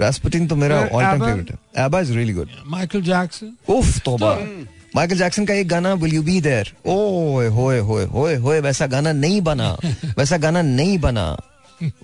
रास्पुटिन 0.00 0.46
तो 0.48 0.56
मेरा 0.56 0.76
ऑल 0.80 1.02
टाइम 1.02 1.20
फेवरेट 1.20 1.50
है। 1.50 1.84
ABBA 1.84 2.00
is 2.00 2.12
really 2.12 2.32
good 2.32 2.48
Michael 2.66 3.02
Jackson 3.02 3.52
उफ 3.68 3.98
तौबा 4.04 4.32
माइकल 4.98 5.18
जैक्सन 5.18 5.44
का 5.46 5.54
एक 5.54 5.68
गाना 5.68 5.92
विल 5.94 6.14
यू 6.14 6.22
बी 6.22 6.40
देयर 6.40 6.72
ओए 6.90 7.46
होए 7.56 7.78
होए 7.88 8.04
होए 8.14 8.34
होए 8.36 8.60
वैसा 8.60 8.86
गाना 8.86 9.12
नहीं 9.12 9.40
बना। 9.42 9.76
वैसा 10.18 10.36
गाना 10.36 10.62
नहीं 10.62 10.98
बना। 11.00 11.26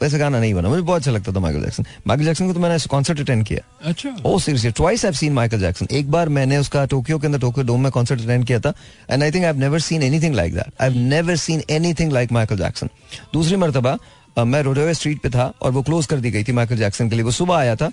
वैसा 0.03 0.19
गाना 0.19 0.41
नहीं 0.41 0.53
बना। 0.55 0.69
मुझे 0.69 0.83
बहुत 0.83 1.01
अच्छा 1.01 1.11
लगता 1.11 1.33
था 1.33 1.41
माइकल 1.41 1.63
जैक्सन 1.63 1.85
माइकल 2.07 2.25
जैक्सन 2.25 2.47
को 2.47 2.53
तो 2.55 2.61
मैंने 2.61 2.77
कॉन्सर्ट 2.91 3.21
अटेंड 3.21 3.45
किया। 3.47 3.61
अच्छा। 3.91 4.11
ओ 4.27 4.39
seriously 4.39 4.71
twice 4.71 5.05
I 5.05 5.13
seen 5.13 5.33
Michael 5.33 5.61
Jackson 5.61 5.87
एक 5.91 6.11
बार 6.11 6.29
मैंने 6.37 6.59
उसका 6.59 6.85
टोक्यो 6.93 7.19
के 7.19 7.27
अंदर 7.27 7.39
टोक्यो 7.39 7.65
डोम 7.65 7.83
में 7.83 7.91
कॉन्सर्ट 7.93 8.21
अटेंड 8.21 8.47
किया 8.47 8.61
था। 8.61 8.73
And 9.11 9.23
I 9.23 9.31
think 9.31 9.45
I 9.45 9.51
have 9.51 9.59
never 9.61 9.81
seen 9.89 10.03
anything 10.03 10.35
like 10.35 10.55
that 10.55 10.83
I 10.83 10.91
have 10.91 10.99
never 11.09 11.37
seen 11.37 11.63
anything 11.71 12.13
like 12.13 12.33
Michael 12.33 12.57
Jackson 12.59 12.89
दूसरी 13.33 13.57
मरतबा 13.57 13.97
अ, 14.37 14.45
मैं 14.45 14.63
रोडोवे 14.63 14.95
स्ट्रीट 14.95 15.21
पे 15.23 15.31
था 15.31 15.53
और 15.63 15.73
वो 15.73 15.83
क्लोज 15.83 16.07
कर 16.07 16.21
दी 16.21 16.31
गई 16.31 16.45
थी 16.45 16.53
माइकल 16.53 16.77
जैक्सन 16.77 17.09
के 17.09 17.15
लिए। 17.17 17.25
वो 17.25 17.31
सुबह 17.33 17.57
आया 17.57 17.75
था 17.77 17.91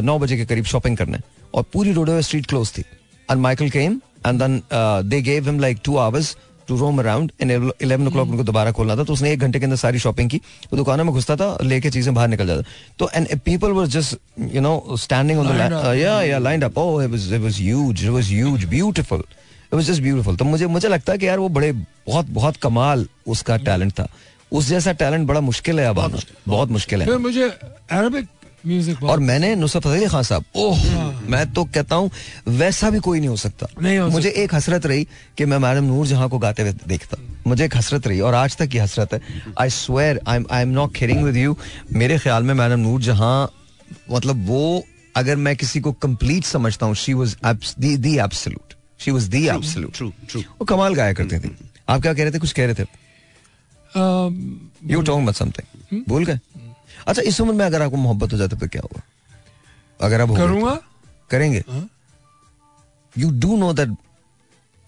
नौ 0.00 0.18
बजे 0.18 0.36
के 0.36 0.44
करीब 0.46 0.64
शॉपिंग 0.64 0.96
करने। 0.96 1.18
और 1.54 1.64
पूरी 1.72 1.92
रोडोवे 1.92 2.22
स्ट्रीट 2.22 2.46
क्लोज 2.46 2.72
थी। 2.76 2.82
And 3.30 3.40
Michael 3.40 3.70
came 3.70 4.00
and 4.26 4.42
then 4.42 4.60
they 5.08 5.20
gave 5.22 5.48
him 5.48 5.60
like 5.60 5.78
two 5.84 5.96
hours 5.98 6.36
to 6.68 6.76
roam 6.76 6.98
around 6.98 7.32
eleven 7.42 8.06
o'clock 8.10 8.28
उनको 8.28 8.44
दोबारा 8.44 8.72
खोलना 8.72 8.96
था 8.96 9.04
तो 9.04 9.12
उसने 9.12 9.32
एक 9.32 9.40
घंटे 9.40 9.58
के 9.58 9.64
अंदर 9.64 9.76
सारी 9.76 9.98
शॉपिंग 9.98 10.30
की। 10.30 10.36
वो 10.36 10.76
दुकानों 10.76 11.04
में 11.04 11.12
घुसता 11.12 11.36
था 11.36 11.56
लेके 11.62 11.90
चीज़ें 11.90 12.14
बाहर 12.14 12.28
निकल 12.28 12.46
जाता 12.46 12.62
तो 12.98 13.10
and 13.14 13.38
people 13.44 13.70
were 13.70 13.86
just 13.94 14.16
you 14.54 14.60
know 14.60 14.96
standing 14.98 15.38
on 15.38 15.46
Lined 15.46 15.72
the 15.72 15.84
up. 15.84 15.94
Yeah 15.96 16.20
yeah 16.22 16.38
lined 16.38 16.64
up 16.64 16.78
oh 16.78 17.04
it 17.04 17.10
was 17.10 17.32
it 17.32 17.40
was 17.40 17.60
huge 17.60 18.04
it 18.04 18.10
was 18.10 18.28
huge 18.28 18.64
beautiful 18.70 19.20
it 19.20 19.74
was 19.74 19.84
just 19.86 20.02
beautiful 20.02 20.36
तो 20.36 20.44
मुझे 20.44 20.66
मुझे 20.66 20.88
लगता 20.88 21.12
है 21.12 21.18
कि 21.18 21.26
यार 21.28 21.38
वो 21.38 21.48
बड़े 21.58 21.72
बहुत 21.72 22.30
बहुत 22.30 22.56
कमाल 22.62 23.06
उसका 23.26 23.56
टैलेंट 23.66 23.92
था। 23.92 24.08
उस 24.52 24.68
जैसा 24.68 24.92
टैलेंट 24.94 25.26
बड़ा 25.28 25.40
मुश्किल 25.42 25.80
है 25.80 25.86
अब 25.86 26.20
बहुत 26.48 26.70
मुश्किल 26.70 27.02
है। 27.02 27.16
मुझे 27.18 27.44
अरबिक 27.44 28.28
म्यूज़िक 28.66 29.02
और 29.02 29.20
मैंने 29.20 29.54
नुसरत 29.56 29.82
फतेह 29.82 29.96
अली 29.96 30.06
खान 30.08 30.22
साहब 30.22 30.44
ओह 30.56 30.84
मैं 31.30 31.52
तो 31.52 31.64
कहता 31.64 31.96
हूँ 31.96 32.10
वैसा 32.48 32.90
भी 32.90 32.98
कोई 33.00 33.18
नहीं 33.20 33.28
हो 33.28 33.36
सकता। 33.36 33.66
नहीं 33.82 33.98
हो 33.98 34.08
मुझे 34.10 34.30
एक 34.30 34.54
हसरत 34.54 34.86
रही 34.86 35.06
कि 35.38 35.44
मैं 35.44 35.58
मैडम 35.58 35.84
नूर 35.84 36.06
जहाँ 36.06 36.28
को 36.28 36.38
गाते 36.38 36.62
हुए 36.62 36.72
देखता। 36.88 37.16
मुझे 37.46 37.64
एक 37.64 37.76
हसरत 37.76 38.06
रही 38.06 38.20
और 38.20 38.34
आज 38.34 38.56
तक 38.56 38.68
की 38.68 38.78
हसरत 38.78 39.14
है। 39.14 39.20
I 39.60 39.70
swear 39.70 40.20
I 40.28 40.44
I 40.50 40.62
am 40.62 40.68
not 40.70 40.94
caring 40.96 41.22
with 41.24 41.36
you 41.36 41.56
मेरे 41.92 42.18
ख्याल 42.18 42.42
में 42.42 42.54
मैडम 42.54 42.80
नूर 42.80 43.00
जहाँ 43.02 43.50
मतलब 44.10 44.46
वो 44.48 44.82
अगर 45.16 45.36
मैं 45.36 45.56
किसी 45.56 45.80
को 45.80 45.92
कंप्लीट 46.02 46.44
समझता 46.44 46.86
हूँ 46.86 46.94
she 46.94 47.12
was 47.14 47.36
the 47.80 48.16
absolute 48.18 48.74
she 49.04 49.10
was 49.10 49.30
the 49.30 49.46
absolute 49.48 49.96
true 49.96 50.12
true 50.28 50.40
वो 50.40 50.64
कमाल 50.64 50.94
गाया 50.94 51.12
करती 51.12 51.38
थी। 51.38 51.56
आप 51.88 52.00
क्या 52.02 52.14
कह 52.14 52.22
रहे 52.22 52.32
थे? 52.32 52.38
कुछ 52.38 52.52
कह 52.52 52.66
रहे 52.66 52.74
थे? 52.74 52.86
यू 54.92 55.00
टॉन्ग 55.02 55.26
मत 55.28 55.34
समथिंग 55.34 56.02
भूल 56.08 56.24
गए? 56.24 56.38
अच्छा 57.06 57.22
इस 57.22 57.40
उम्र 57.40 57.52
में 57.52 57.64
अगर 57.66 57.82
आपको 57.82 57.96
मोहब्बत 57.96 58.32
हो 58.32 58.38
जाता 58.38 58.56
तो 58.56 58.68
क्या 58.68 58.82
होगा? 58.82 59.02
अगर 60.00 60.20
आप 60.20 60.28
तो? 60.28 60.34
करूँगा। 60.34 60.78
करेंगे। 61.30 61.64
You 63.18 63.30
do 63.30 63.56
know 63.56 63.72
that 63.72 63.96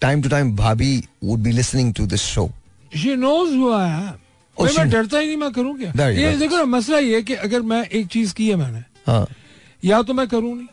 time 0.01 0.21
to 0.21 0.29
time 0.29 0.55
bhabhi 0.55 1.03
would 1.23 1.39
be 1.39 1.51
listening 1.51 1.93
to 1.93 2.05
this 2.05 2.21
show 2.21 2.49
she 2.95 3.15
knows 3.15 3.55
who 3.55 3.71
I 3.73 3.89
am 3.89 4.13
मैं 4.59 4.69
she- 4.71 4.91
डरता 4.91 5.17
ही 5.17 5.27
नहीं 5.27 5.37
मैं 5.37 5.51
करूँ 5.51 5.77
क्या? 5.77 6.09
ये 6.09 6.35
देखो 6.37 6.57
ना 6.57 6.65
मसला 6.65 6.97
ये 6.97 7.15
है 7.15 7.21
कि 7.21 7.33
अगर 7.33 7.61
मैं 7.61 7.85
एक 7.85 8.07
चीज़ 8.07 8.33
की 8.33 8.49
है 8.49 8.55
मैंने 8.55 8.83
हाँ। 9.07 9.27
या 9.85 10.01
तो 10.01 10.13
मैं 10.13 10.27
करूँ 10.27 10.55
नहीं। 10.57 10.67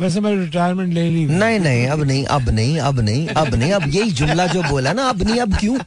वैसे 0.00 0.20
मैं 0.20 0.34
रिटायरमेंट 0.36 0.92
ले 0.94 1.08
ली 1.10 1.24
नहीं 1.26 1.58
नहीं 1.60 1.86
अब 1.94 2.02
नहीं 2.10 2.24
अब 2.36 2.48
नहीं 2.50 2.78
अब 2.88 3.00
नहीं 3.00 3.26
अब 3.42 3.54
नहीं 3.54 3.72
अब 3.72 3.82
यही 3.94 4.10
जुमला 4.20 4.46
जो 4.46 4.62
बोला 4.62 4.92
ना 4.92 5.08
अब 5.08 5.22
नहीं 5.22 5.40
अब 5.40 5.56
क्यों? 5.60 5.78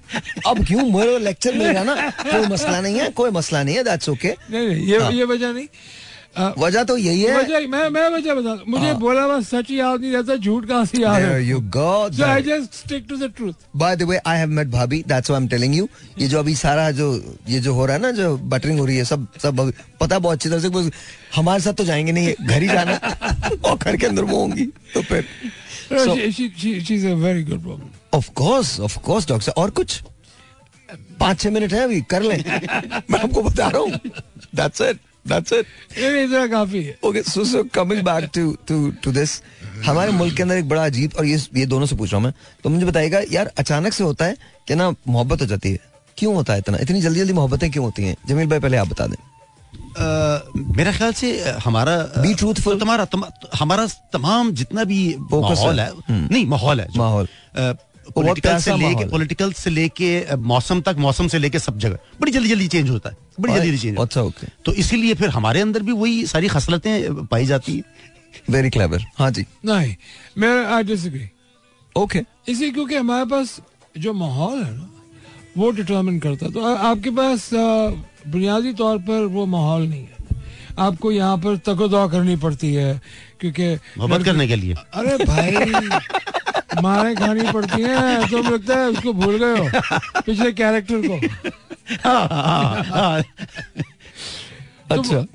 अब 0.48 0.64
क्यों? 0.68 0.86
मेरे 0.98 1.18
लेक्चर 1.20 1.54
मिल 1.58 1.68
रहा 1.68 1.84
ना? 1.84 1.96
कोई 2.32 2.46
मसला 2.54 2.80
नहीं 2.82 3.00
है 3.00 3.10
कोई 3.22 3.32
मसला 3.40 3.64
नहीं 3.64 3.76
है 3.76 3.84
दैट्स 3.84 4.10
ओके 4.10 4.34
नहीं 4.52 4.68
नहीं 4.68 4.86
ये 4.88 5.00
हाँ। 5.00 5.12
ये 5.12 5.24
वजह 5.34 5.52
नहीं। 5.54 5.68
वजह 6.40 6.84
तो 6.84 6.98
यही 6.98 7.22
है। 7.22 7.38
वजह 7.38 7.68
मैं 7.68 7.90
मैं 7.90 8.10
वजह 8.10 8.34
बता 8.34 8.56
दूँ। 8.56 8.64
मुझे 8.68 8.94
बोला 8.94 9.22
हुआ 9.22 9.42
सच 9.42 9.72
याद 9.72 10.02
नहीं 10.02 10.12
रहता 10.12 10.36
झूठ 10.36 10.66
कहाँ 10.66 10.86
से 10.86 11.02
याद 11.02 11.22
है। 11.22 11.50
you 11.50 11.60
go. 11.60 12.14
So 12.14 12.24
I 12.24 12.42
just 12.42 12.74
stick 12.74 13.06
to 13.10 13.18
the 13.18 13.34
truth 13.38 13.54
By 13.54 13.96
the 13.96 14.08
way, 14.12 14.18
I 14.28 14.36
have 14.36 14.56
met 14.60 14.72
भाभी. 14.72 15.04
That's 15.04 15.30
why 15.30 15.40
I'm 15.40 15.50
telling 15.54 15.74
you. 15.80 15.88
ये 16.20 16.28
जो 16.28 16.40
अभी 16.40 16.56
सारा 16.56 16.92
जो 16.92 17.38
ये 17.50 17.60
जो 17.60 17.74
हो 17.74 17.86
रहा 17.86 17.96
है 17.96 18.02
ना 18.02 18.12
जो 18.12 18.38
बटरिंग 18.38 18.80
हो 18.80 18.86
रही 18.86 18.98
है 18.98 19.04
सब 19.04 19.28
सब 19.42 19.74
पता 20.00 20.20
बहुत 20.20 20.34
अच्छी 20.34 20.50
तरह 20.50 20.60
से 20.60 20.92
हमारे 21.36 21.62
साथ 21.62 21.74
तो 21.74 21.84
जाएँगे 21.84 22.12
नहीं 22.12 22.34
घर 22.48 22.62
ही 22.62 22.68
जाना 22.68 22.94
और 23.66 23.78
घर 23.78 23.98
के 23.98 24.06
अंदर 24.06 24.24
वो 24.24 24.40
होंगी 24.40 24.66
तो 24.66 25.02
फिर। 25.02 25.28
Very 25.92 27.44
good 27.44 27.64
woman 27.64 27.90
of 28.14 28.30
course 28.30 28.80
of 28.80 28.98
course 28.98 29.28
doctor 29.28 29.52
और 29.52 29.70
कुछ? 29.70 30.02
पाँच 31.20 31.40
छह 31.40 31.50
मिनट 31.50 31.74
है 31.74 31.80
अभी 31.80 32.02
कर 32.02 32.22
लें। 32.22 32.38
मैं 33.12 33.20
आपको 33.20 33.42
बता 33.42 33.68
रहा 33.68 33.82
हूँ। 33.82 33.92
दैट्स 34.56 34.82
इट 34.82 34.98
दैट्स 35.26 35.54
इट 35.54 35.66
ये 35.98 36.24
इतना 36.24 36.46
काफ़ी 36.48 36.84
है 36.84 36.98
okay 37.06 37.22
so 37.24 37.44
so 37.46 37.64
coming 37.74 38.02
back 38.04 38.30
to 38.36 38.52
to 38.68 38.78
to 39.04 39.12
this 39.12 39.42
हमारे 39.86 40.12
मुल्क 40.12 40.36
के 40.38 40.44
अंदर 40.44 40.58
एक 40.58 40.68
बड़ा 40.70 40.86
अजीब 40.86 41.14
और 41.20 41.26
ये 41.26 41.38
ये 41.58 41.66
दोनों 41.66 41.86
से 41.86 41.96
पूछ 41.96 42.12
रहा 42.12 42.18
हूँ 42.18 42.26
मैं 42.26 42.34
तो 42.64 42.70
मुझे 42.70 42.86
बताइएगा 42.86 43.22
यार 43.32 43.52
अचानक 43.58 43.94
से 43.94 44.04
होता 44.04 44.26
है 44.26 44.38
कि 44.68 44.76
ना 44.76 44.90
मोहब्बत 45.08 45.42
हो 45.42 45.46
जाती 45.48 45.72
है 45.72 45.80
क्यों 46.18 46.34
होता 46.36 46.54
है 46.54 46.60
इतना 46.60 46.78
इतनी 46.82 47.02
जल्दी 47.02 47.20
जल्दी 47.20 47.34
मोहब्बतें 47.34 47.70
क्यों 47.72 47.86
होती 47.86 48.04
हैं 48.04 48.16
जमील 48.28 48.48
भाई 48.48 48.60
पहले 48.60 48.78
आप 48.78 48.88
बता 48.88 49.08
दें 49.08 49.22
मेरा 50.78 50.92
ख्याल 50.92 51.14
से 51.14 51.30
हमारा 51.64 51.96
अ, 51.96 52.22
Be 52.24 52.36
truthful. 52.36 52.80
तुम्हारा 52.80 53.06
तमा, 53.06 53.30
हमारा 53.60 53.86
तमाम 54.14 54.52
जितना 54.60 54.84
भी 54.92 55.00
माहौल 55.34 55.80
है। 55.80 55.86
है 55.86 55.92
हम्म। 56.08 56.28
नहीं 56.32 56.46
माहौल 56.48 56.80
है 56.82 56.88
माहौल। 56.98 57.28
पॉलिटिकल 58.16 58.58
से 58.60 58.76
लेके 58.78 59.06
पॉलिटिकल 59.10 59.52
से 59.54 59.70
लेके 59.70 60.36
मौसम 60.52 60.82
तक 60.82 60.96
मौसम 61.00 61.28
से 61.28 61.40
लेके 61.40 61.60
सब 61.60 61.78
जगह। 61.80 61.98
बड़ी 62.22 62.32
जल्दी 62.32 62.50
जल्दी 62.50 62.68
चेंज 62.68 62.90
होता 62.90 63.10
है। 63.10 63.18
बड़ी 63.40 63.54
जल्दी 63.54 63.68
जल्दी 63.68 63.82
चेंज 63.82 63.98
अच्छा 64.00 64.22
ओके 64.22 64.48
तो 64.66 64.74
इसीलिए 64.84 65.14
फिर 65.14 65.30
हमारे 65.30 65.62
अंदर 65.62 65.84
भी 65.84 65.92
वही 65.92 66.26
सारी 66.28 66.48
खसलतें 66.48 67.26
पाई 67.26 67.46
जाती 67.46 67.76
हैं। 67.76 67.84
वेरी 68.50 68.70
क्लेवर 68.70 69.06
हाँ 69.18 69.30
जी। 69.32 69.46
नहीं 69.66 69.96
मैं 70.38 70.54
आई 70.66 70.84
डिसएग्री 70.84 71.30
ओके 71.96 72.22
इसी 72.48 72.72
क्योंकि 72.72 72.96
हमारे 72.96 73.26
पास 73.26 73.60
जो 73.98 74.14
माहौल 74.14 74.64
है 74.64 74.74
ना 74.76 74.90
वो 75.58 75.70
डिटर्मिन 75.72 76.20
करता 76.20 76.46
है। 76.46 76.52
तो 76.52 76.64
आ- 76.66 76.78
आपके 76.92 77.10
पास 77.18 77.50
बुनियादी 77.54 78.74
तौर 78.74 78.98
पर 78.98 79.26
वो 79.34 79.46
माहौल 79.46 79.88
नहीं 79.88 80.02
है। 80.02 80.23
आपको 80.80 81.12
यहाँ 81.12 81.38
पर 81.38 81.58
तकोदौ 81.66 82.08
करनी 82.10 82.36
पड़ती 82.44 82.74
है 82.74 83.00
क्योंकि 83.40 83.74
मोहब्बत 83.98 84.26
करने 84.26 84.48
के 84.48 84.56
लिए। 84.56 84.74
अरे 84.74 85.18
भाई 85.26 85.56
मारे 86.82 87.16
खानी 87.16 87.52
पड़ती 87.52 87.82
है 87.82 88.28
तो 88.30 88.42
लगता 88.44 88.78
है 88.80 88.90
उसको 88.90 89.14
भूल 89.14 89.38
गए 89.38 89.58
हो 89.58 90.22
पिछले 90.26 90.52
कैरेक्टर 90.52 91.08
को। 91.08 91.16
हाँ, 92.04 92.28
हाँ, 92.28 92.84
हाँ। 92.84 93.24
अच्छा। 94.92 95.26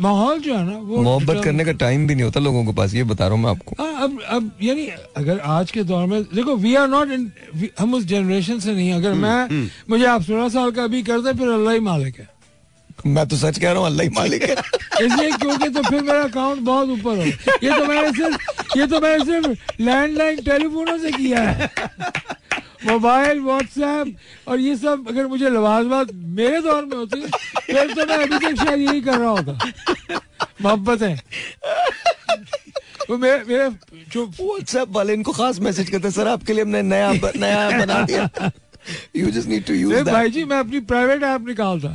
माहौल 0.00 0.40
जो 0.40 0.54
है 0.54 0.64
ना 0.64 0.76
वो 0.78 1.02
मोहब्बत 1.02 1.42
करने 1.44 1.64
का 1.64 1.72
टाइम 1.74 2.06
भी 2.06 2.14
नहीं 2.14 2.24
होता 2.24 2.40
लोगों 2.40 2.64
के 2.64 2.72
पास 2.72 2.94
ये 2.94 3.04
बता 3.04 3.26
रहा 3.26 3.34
हूँ 3.34 3.42
मैं 3.44 3.50
आपको। 3.50 3.82
हाँ, 3.82 4.02
अब 4.02 4.20
अब 4.30 4.50
यानी 4.62 4.86
अगर 5.16 5.38
आज 5.54 5.70
के 5.70 5.82
दौर 5.84 6.06
में 6.06 6.22
देखो 6.34 6.56
वी 6.56 6.74
आर 6.74 6.88
नॉट 6.88 7.10
इन 7.12 7.30
हम 7.78 7.94
उस 7.94 8.04
जनरेशन 8.06 8.58
से 8.60 8.74
नहीं 8.74 8.92
अगर 8.92 9.10
हुँ, 9.10 9.18
मैं 9.20 9.48
हुँ. 9.48 9.68
मुझे 9.90 10.04
आप 10.06 10.22
सोलह 10.22 10.48
साल 10.48 10.70
का 10.70 10.86
भी 10.86 11.02
कर 11.02 11.20
दे 11.20 11.32
फिर 11.38 11.48
अल्लाह 11.48 11.74
ही 11.74 11.80
मालिक 11.80 12.18
है। 12.18 12.28
मैं 13.06 13.26
तो 13.28 13.36
सच 13.36 13.58
कह 13.58 13.70
रहा 13.70 13.78
हूँ 13.78 13.86
अल्लाह 13.86 14.06
ही 14.06 14.10
मालिक 14.14 14.42
है। 14.42 14.54
इसलिए 15.04 15.30
क्योंकि 15.32 15.68
तो 15.68 15.82
फिर 15.82 16.02
मेरा 16.02 16.22
अकाउंट 16.22 16.60
बहुत 16.62 16.88
ऊपर 16.88 17.16
हो। 17.16 17.24
ये 17.62 17.78
तो 17.78 17.84
मैंने 17.86 18.12
सिर्फ़ 18.12 18.78
ये 18.78 18.86
तो 18.86 19.00
मैंने 19.00 19.24
सिर्फ़ 19.24 19.82
लैंडलाइन 19.82 20.40
टेलीफोनों 20.44 20.98
से 20.98 21.12
किया 21.12 21.42
है। 21.42 21.70
मोबाइल 22.86 23.40
व्हाट्सएप 23.40 24.48
और 24.48 24.60
ये 24.60 24.76
सब 24.76 25.08
अगर 25.08 25.26
मुझे 25.26 25.48
लवाजमात 25.50 26.12
मेरे 26.14 26.60
दौर 26.62 26.84
में 26.84 26.96
होती 26.96 27.20
फिर 27.20 27.94
तो 27.94 28.06
मैं 28.06 28.18
अभी 28.18 28.38
तक 28.38 28.64
शायद 28.64 28.80
यही 28.80 29.00
कर 29.00 29.18
रहा 29.18 29.30
होता। 29.30 29.58
मोहब्बत 30.62 31.02
है। 31.02 31.14
वो 33.10 33.16
मेरे 33.18 33.42
मेरे 33.48 33.68
जो 34.12 34.24
व्हाट्सएप 34.26 34.88
वाले 34.90 35.12
इनको 35.14 35.32
खास 35.32 35.60
मैसेज 35.60 35.90
करते 35.90 36.10
सर 36.10 36.28
आपके 36.28 36.52
लिए 36.52 36.62
हमने 36.62 36.82
नया 36.82 37.12
नया 37.36 37.68
बना 37.78 38.00
दिया। 38.02 38.50
You 39.16 39.30
just 39.30 39.48
need 39.48 39.64
to 39.66 39.74
use 39.74 40.02
भाई 40.10 40.30
जी 40.30 40.44
मैं 40.44 40.58
अपनी 40.58 40.80
प्राइवेट 40.90 41.22
ऐप 41.22 41.46
निकालता। 41.48 41.88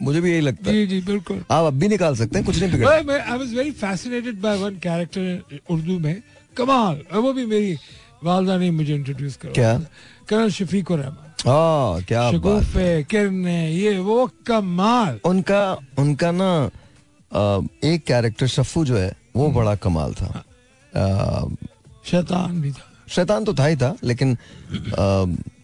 मुझे 0.00 0.20
भी 0.20 0.30
यही 0.30 0.40
लगता 0.40 0.70
है। 0.70 0.76
जी 0.76 0.86
जी 0.86 1.00
बिल्कुल। 1.02 1.44
आप 1.50 1.64
अब 1.64 1.74
भी 1.74 1.88
निकाल 1.88 2.14
सकते 2.16 2.38
हैं 2.38 2.46
कुछ 2.46 2.58
नहीं 2.60 2.70
बिगड़ा 2.72 3.00
मैं 3.02 3.20
I 3.20 3.38
was 3.38 3.54
very 3.54 3.70
fascinated 3.76 4.40
by 4.40 4.56
one 4.58 4.76
character 4.78 5.60
Urdu 5.70 5.98
में 5.98 6.22
कमाल 6.56 7.00
वो 7.14 7.32
भी 7.32 7.46
मेरी 7.46 7.76
वालदा 8.24 8.56
ने 8.58 8.70
मुझे 8.70 8.94
इंट्रोड्यूस 8.94 9.36
करा। 9.36 9.52
क्या? 9.52 9.78
कर्नल 10.28 10.50
शफीक 10.50 10.90
और 10.90 10.98
रहमान। 10.98 11.26
हाँ 11.46 12.02
क्या 12.02 12.22
बात 12.22 12.34
शगुफे 12.34 13.02
किरने 13.10 13.70
ये 13.72 13.98
वो 14.00 14.30
कमाल। 14.46 15.20
उनका 15.24 15.62
उनका 15.98 16.30
ना 16.32 16.50
एक 17.84 18.04
कैरेक्टर 18.06 18.46
शफू 18.48 18.84
जो 18.84 18.96
है 18.96 19.14
वो 19.36 19.50
बड़ा 19.52 19.74
कमाल 19.76 20.14
था। 20.14 20.42
शैतान 22.04 22.60
भी 22.60 22.70
था। 22.72 22.84
शैतान 23.08 23.44
तो 23.44 23.54
था 23.54 23.66
ही 23.66 23.76
था 23.76 23.96
लेकिन 24.04 24.36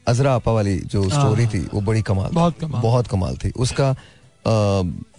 अजरा 0.08 0.34
आपा 0.34 0.52
वाली 0.52 0.76
जो 0.86 1.08
स्टोरी 1.10 1.46
थी 1.46 1.60
वो 1.74 1.80
बड़ी 1.80 2.02
कमाल 2.02 2.30
बहुत 2.32 2.58
कमाल। 2.60 2.82
बहुत 2.82 3.06
कमाल 3.08 3.36
थी। 3.36 3.50
उसका 3.56 3.94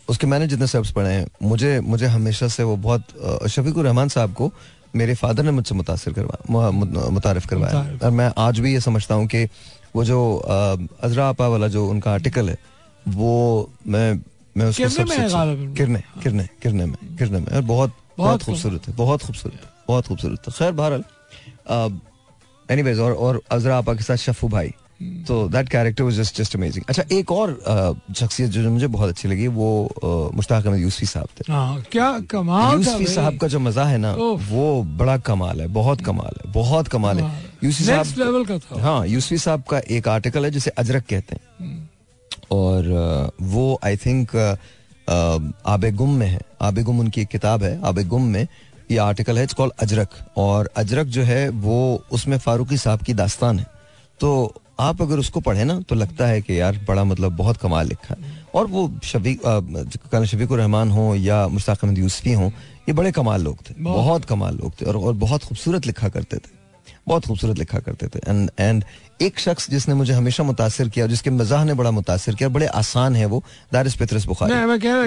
उसके 0.09 0.27
मैंने 0.27 0.47
जितने 0.47 0.67
सबस 0.67 0.91
पढ़े 0.91 1.09
हैं 1.09 1.25
मुझे 1.43 1.79
मुझे 1.81 2.05
हमेशा 2.07 2.47
से 2.47 2.63
वो 2.63 2.75
बहुत 2.77 3.47
शफीकुर 3.49 3.85
रहमान 3.85 4.09
साहब 4.09 4.33
को 4.33 4.51
मेरे 4.95 5.13
फादर 5.15 5.43
ने 5.43 5.51
मुझसे 5.51 5.75
मुतासर 5.75 6.13
करवाया 6.13 6.71
मुतारफ 7.11 7.45
करवाया। 7.45 7.99
और 8.03 8.11
मैं 8.11 8.31
आज 8.37 8.59
भी 8.59 8.73
ये 8.73 8.79
समझता 8.81 9.15
हूँ 9.15 9.27
कि 9.27 9.43
वो 9.95 10.03
जो 10.03 10.19
अजरा 11.03 11.27
आपा 11.29 11.47
वाला 11.47 11.67
जो 11.67 11.87
उनका 11.89 12.11
आर्टिकल 12.13 12.49
है 12.49 12.57
वो 13.05 13.33
मैं 13.87 14.13
मैं 14.55 14.65
उसको 14.65 14.89
सबसे 14.89 15.15
है 15.15 15.73
किरने 15.75 16.03
किरने 16.23 16.47
किरने 16.61 16.85
में 16.85 16.95
किरने 17.17 17.39
में। 17.39 17.47
और 17.47 17.61
बहुत 17.63 17.91
बहुत 17.91 17.91
बहुत 18.17 18.43
खूबसूरत 18.43 18.87
है 18.87 18.95
बहुत 18.95 19.23
खूबसूरत 19.23 19.67
बहुत 19.87 20.07
खूबसूरत 20.07 20.47
है। 20.47 20.53
खैर 20.53 20.71
बहरहाल 20.71 21.99
एनी 22.69 22.97
और 22.99 23.13
और 23.13 23.41
अजरा 23.51 23.77
आपा 23.77 23.93
के 23.93 24.03
साथ 24.03 24.15
शफू 24.17 24.47
भाई। 24.47 24.73
तो 24.99 25.47
that 25.49 25.69
character 25.69 26.03
was 26.03 26.15
just 26.15 26.37
just 26.37 26.55
amazing 26.55 26.85
अच्छा 26.89 27.03
एक 27.11 27.31
और 27.31 27.51
शख्सियत 28.15 28.49
जो 28.51 28.69
मुझे 28.71 28.87
बहुत 28.89 29.09
अच्छी 29.09 29.27
लगी 29.27 29.47
वो 29.49 30.31
मुश्ताक 30.35 30.65
अहमद 30.65 30.79
यूसुफी 30.79 31.05
साहब 31.05 31.27
थे। 31.39 31.51
हाँ 31.51 31.81
क्या 31.91 32.11
कमाल 32.29 32.77
यूसुफी। 32.77 33.05
साहब 33.05 33.37
का 33.37 33.47
जो 33.47 33.59
मज़ा 33.59 33.83
है 33.85 33.97
ना 33.97 34.13
वो 34.13 34.83
बड़ा 34.97 35.17
कमाल 35.19 35.61
है 35.61 35.67
बहुत 35.73 36.01
कमाल 36.01 36.39
है 36.39 36.51
बहुत 36.53 36.87
कमाल 36.87 37.19
है। 37.19 37.31
यूसुफी 37.63 37.91
नेक्स्ट 37.91 38.15
साहब 38.15 38.25
लेवल 38.25 38.45
का 38.45 38.57
था। 38.59 38.81
हाँ 38.81 39.05
यूसुफी 39.07 39.37
साहब 39.37 39.63
का 39.69 39.81
एक 39.89 40.07
आर्टिकल 40.07 40.45
है 40.45 40.51
जिसे 40.51 40.71
अजरक 40.77 41.05
कहते 41.09 41.35
हैं। 41.35 41.89
और 42.51 43.31
वो 43.43 43.79
आई 43.83 43.97
थिंक 43.97 44.35
आबे 45.67 45.91
गुम 45.93 46.15
में 46.15 46.27
है। 46.27 46.41
आबे 46.61 46.83
गुम 46.83 46.99
उनकी 46.99 47.21
एक 47.21 47.27
किताब 47.27 47.63
है 47.63 47.79
आबे 47.85 48.03
गुम 48.05 48.23
में। 48.27 48.47
ये 48.91 48.97
आर्टिकल 48.99 49.37
है 49.37 49.43
इट्स 49.43 49.53
कॉल्ड 49.53 49.73
अजरक। 49.81 50.09
और 50.37 50.69
अजरक 50.77 51.07
जो 51.07 51.23
है 51.23 51.47
वो 51.49 52.03
उसमें 52.11 52.37
फारूकी 52.39 52.77
साहब 52.77 53.01
की 53.01 53.13
दास्तान 53.13 53.59
है। 53.59 53.65
तो 54.19 54.61
आप 54.79 55.01
अगर 55.01 55.19
उसको 55.19 55.39
पढ़े 55.39 55.63
ना 55.63 55.79
तो 55.79 55.95
लगता 55.95 56.27
है 56.27 56.41
कि 56.41 56.59
यार 56.59 56.85
बड़ा 56.87 57.03
मतलब 57.03 57.35
बहुत 57.35 57.57
कमाल 57.57 57.87
लिखा 57.87 58.15
है 58.19 58.43
और 58.55 58.67
वो 58.67 58.99
शफीक 59.03 59.41
शबीक 60.25 60.51
रहमान 60.51 60.91
हो 60.91 61.15
या 61.15 61.47
मुश्ताक 61.47 61.83
अहमद 61.83 61.97
यूसफी 61.97 62.33
हो 62.33 62.47
ये 62.89 62.93
बड़े 62.93 63.11
कमाल 63.11 63.41
लोग 63.41 63.57
थे 63.69 63.73
बहुत। 63.79 63.97
बहुत 63.97 64.25
कमाल 64.25 64.57
लोग 64.57 64.73
थे 64.81 64.85
और, 64.85 64.97
और 64.97 65.13
बहुत 65.13 65.43
खूबसूरत 65.43 65.85
लिखा 65.85 66.09
करते 66.09 66.37
थे 66.37 66.64
बहुत 67.07 67.25
खूबसूरत 67.25 67.57
लिखा 67.57 67.79
करते 67.79 68.07
थे। 68.07 68.19
एंड 68.27 68.49
एंड 68.59 68.83
एक 69.21 69.39
शख्स 69.39 69.69
जिसने 69.69 69.93
मुझे 69.95 70.13
हमेशा 70.13 70.43
मुतासर 70.43 70.89
किया 70.89 71.05
जिसके 71.07 71.29
मजाह 71.31 71.63
ने 71.63 71.73
बड़ा 71.73 71.91
मुतासिर 71.91 72.35
किया 72.35 72.49
बड़े 72.49 72.65
आसान 72.67 73.15
है 73.15 73.25
वो 73.25 73.43
दारिस 73.73 73.95
पेत्रस 73.95 74.25
बुखारी। 74.25 74.53
मैं 74.65 74.79
कह 74.79 74.93
रहा 74.93 75.03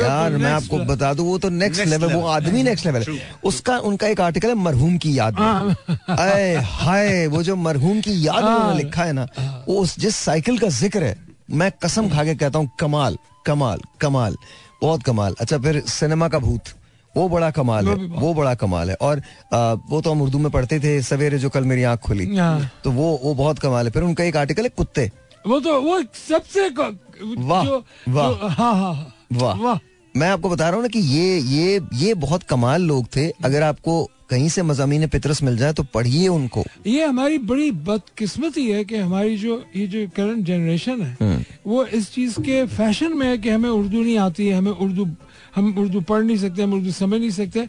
यार 0.00 0.30
मैं 0.32 0.52
आपको 0.52 0.78
बता 0.86 1.12
दूँ 1.14 1.26
वो 1.26 1.38
तो 1.38 1.48
नेक्स्ट 1.50 1.84
लेवल 1.86 2.12
वो 2.12 2.26
आदमी 2.28 2.62
नेक्स्ट 2.62 2.86
लेवल 2.86 3.02
है। 3.02 3.20
उसका 3.44 3.78
उनका 3.80 4.06
एक 4.08 4.20
आर्टिकल 4.20 4.48
है 4.48 4.54
मरहूम 4.56 4.96
की 4.98 5.18
याद 5.18 5.40
में। 5.40 5.74
अय 6.16 6.54
हाय 6.66 7.26
वो 7.26 7.42
जो 7.42 7.56
मरहूम 7.58 8.00
की 8.00 8.14
याद 8.26 8.44
में 8.44 8.50
उन्होंने 8.50 8.82
लिखा 8.82 9.04
है 9.04 9.12
ना 9.12 9.26
वो 9.68 9.76
उस 9.76 9.98
जिस 10.00 10.16
साइकिल 10.18 10.58
का 10.58 10.68
ज़िक्र 10.70 11.02
है 11.04 11.16
मैं 11.52 11.70
कसम 11.84 12.08
खा 12.08 12.24
के 12.24 12.34
कहता 12.34 12.58
हूँ 12.58 12.70
कमाल 12.80 13.16
कमाल 13.46 13.80
कमाल 14.00 14.36
बहुत 14.82 15.02
कमाल। 15.02 15.34
अच्छा 15.40 15.58
फिर 15.58 15.80
सिनेमा 15.88 16.28
का 16.28 16.38
भूत। 16.38 16.68
वो 17.14 17.28
बड़ा 17.28 17.50
कमाल 17.50 17.88
है 17.88 17.94
वो 17.94 18.32
बड़ा 18.34 18.54
कमाल 18.54 18.90
है। 18.90 18.96
और 18.96 19.22
आ, 19.54 19.72
वो 19.72 20.00
तो 20.00 20.10
हम 20.10 20.22
उर्दू 20.22 20.38
में 20.38 20.50
पढ़ते 20.52 20.78
थे 20.80 21.00
सवेरे 21.02 21.38
जो 21.38 21.48
कल 21.50 21.64
मेरी 21.64 21.82
आँख 21.82 22.00
खुली। 22.00 22.36
हाँ। 22.36 22.70
तो 22.84 22.90
वो 22.90 23.10
वो 23.24 23.34
बहुत 23.34 23.58
कमाल 23.58 23.86
है। 23.86 23.92
फिर 23.92 24.02
उनका 24.02 24.24
एक 24.24 24.36
आर्टिकल 24.36 24.62
है 24.62 24.68
कुत्ते। 24.68 25.10
वो 25.44 25.60
तो 25.60 25.80
वो 25.80 26.00
सबसे 26.28 26.68
वाह, 26.70 27.64
वाह। 28.08 28.48
हाँ 28.48 28.74
हाँ 28.74 29.14
वाह। 29.32 29.58
वाह। 29.58 29.78
मैं 30.14 30.28
आपको 30.28 30.48
बता 30.50 30.64
रहा 30.64 30.74
हूँ 30.74 30.82
ना 30.82 30.88
कि 30.88 30.98
ये 30.98 31.38
ये 31.38 31.80
ये 31.94 32.14
बहुत 32.16 32.42
कमाल 32.42 32.82
लोग 32.82 33.06
थे। 33.16 33.28
अगर 33.44 33.62
आपको 33.62 34.02
कहीं 34.30 34.48
से 34.48 34.62
मजामीन 34.62 35.06
पितरस 35.08 35.42
मिल 35.42 35.56
जाए 35.56 35.72
तो 35.72 35.82
पढ़िए 35.94 36.28
उनको। 36.28 36.64
ये 36.86 37.04
हमारी 37.04 37.38
बड़ी 37.40 37.70
बदकिस्मती 37.86 38.66
है 38.70 38.84
कि 38.84 38.96
हमारी 38.96 39.36
जो 39.36 39.62
ये 39.76 39.86
जो 39.86 40.06
करंट 40.16 40.44
जनरेशन 40.46 41.02
है 41.02 41.16
हम्म। 41.22 41.44
वो 41.66 41.84
इस 41.86 42.12
चीज़ 42.14 42.40
के 42.40 42.64
फ़ैशन 42.66 43.16
में 43.16 43.26
है 43.26 43.38
कि 43.38 43.48
हमें 43.48 43.68
उर्दू 43.70 44.02
नहीं 44.02 44.18
आती 44.18 44.46
है 44.48 44.58
हमें 44.58 44.72
उर्दू 44.72 45.06
हम 45.54 45.74
उर्दू 45.78 46.00
पढ़ 46.00 46.22
नहीं 46.22 46.36
सकते, 46.36 46.62
हम 46.62 46.72
उर्दू 46.74 46.92
समझ 46.92 47.20
नहीं 47.20 47.30
सकते। 47.30 47.68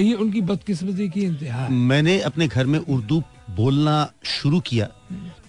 ये 0.00 0.14
उनकी 0.14 0.40
बदकिस्मती 0.42 1.08
की 1.08 1.20
इंतहा 1.22 1.68
मैंने 1.68 2.18
अपने 2.22 2.48
घर 2.48 2.66
में 2.66 2.78
उर्दू 2.78 3.22
बोलना 3.56 3.96
शुरू 4.24 4.60
किया 4.60 4.86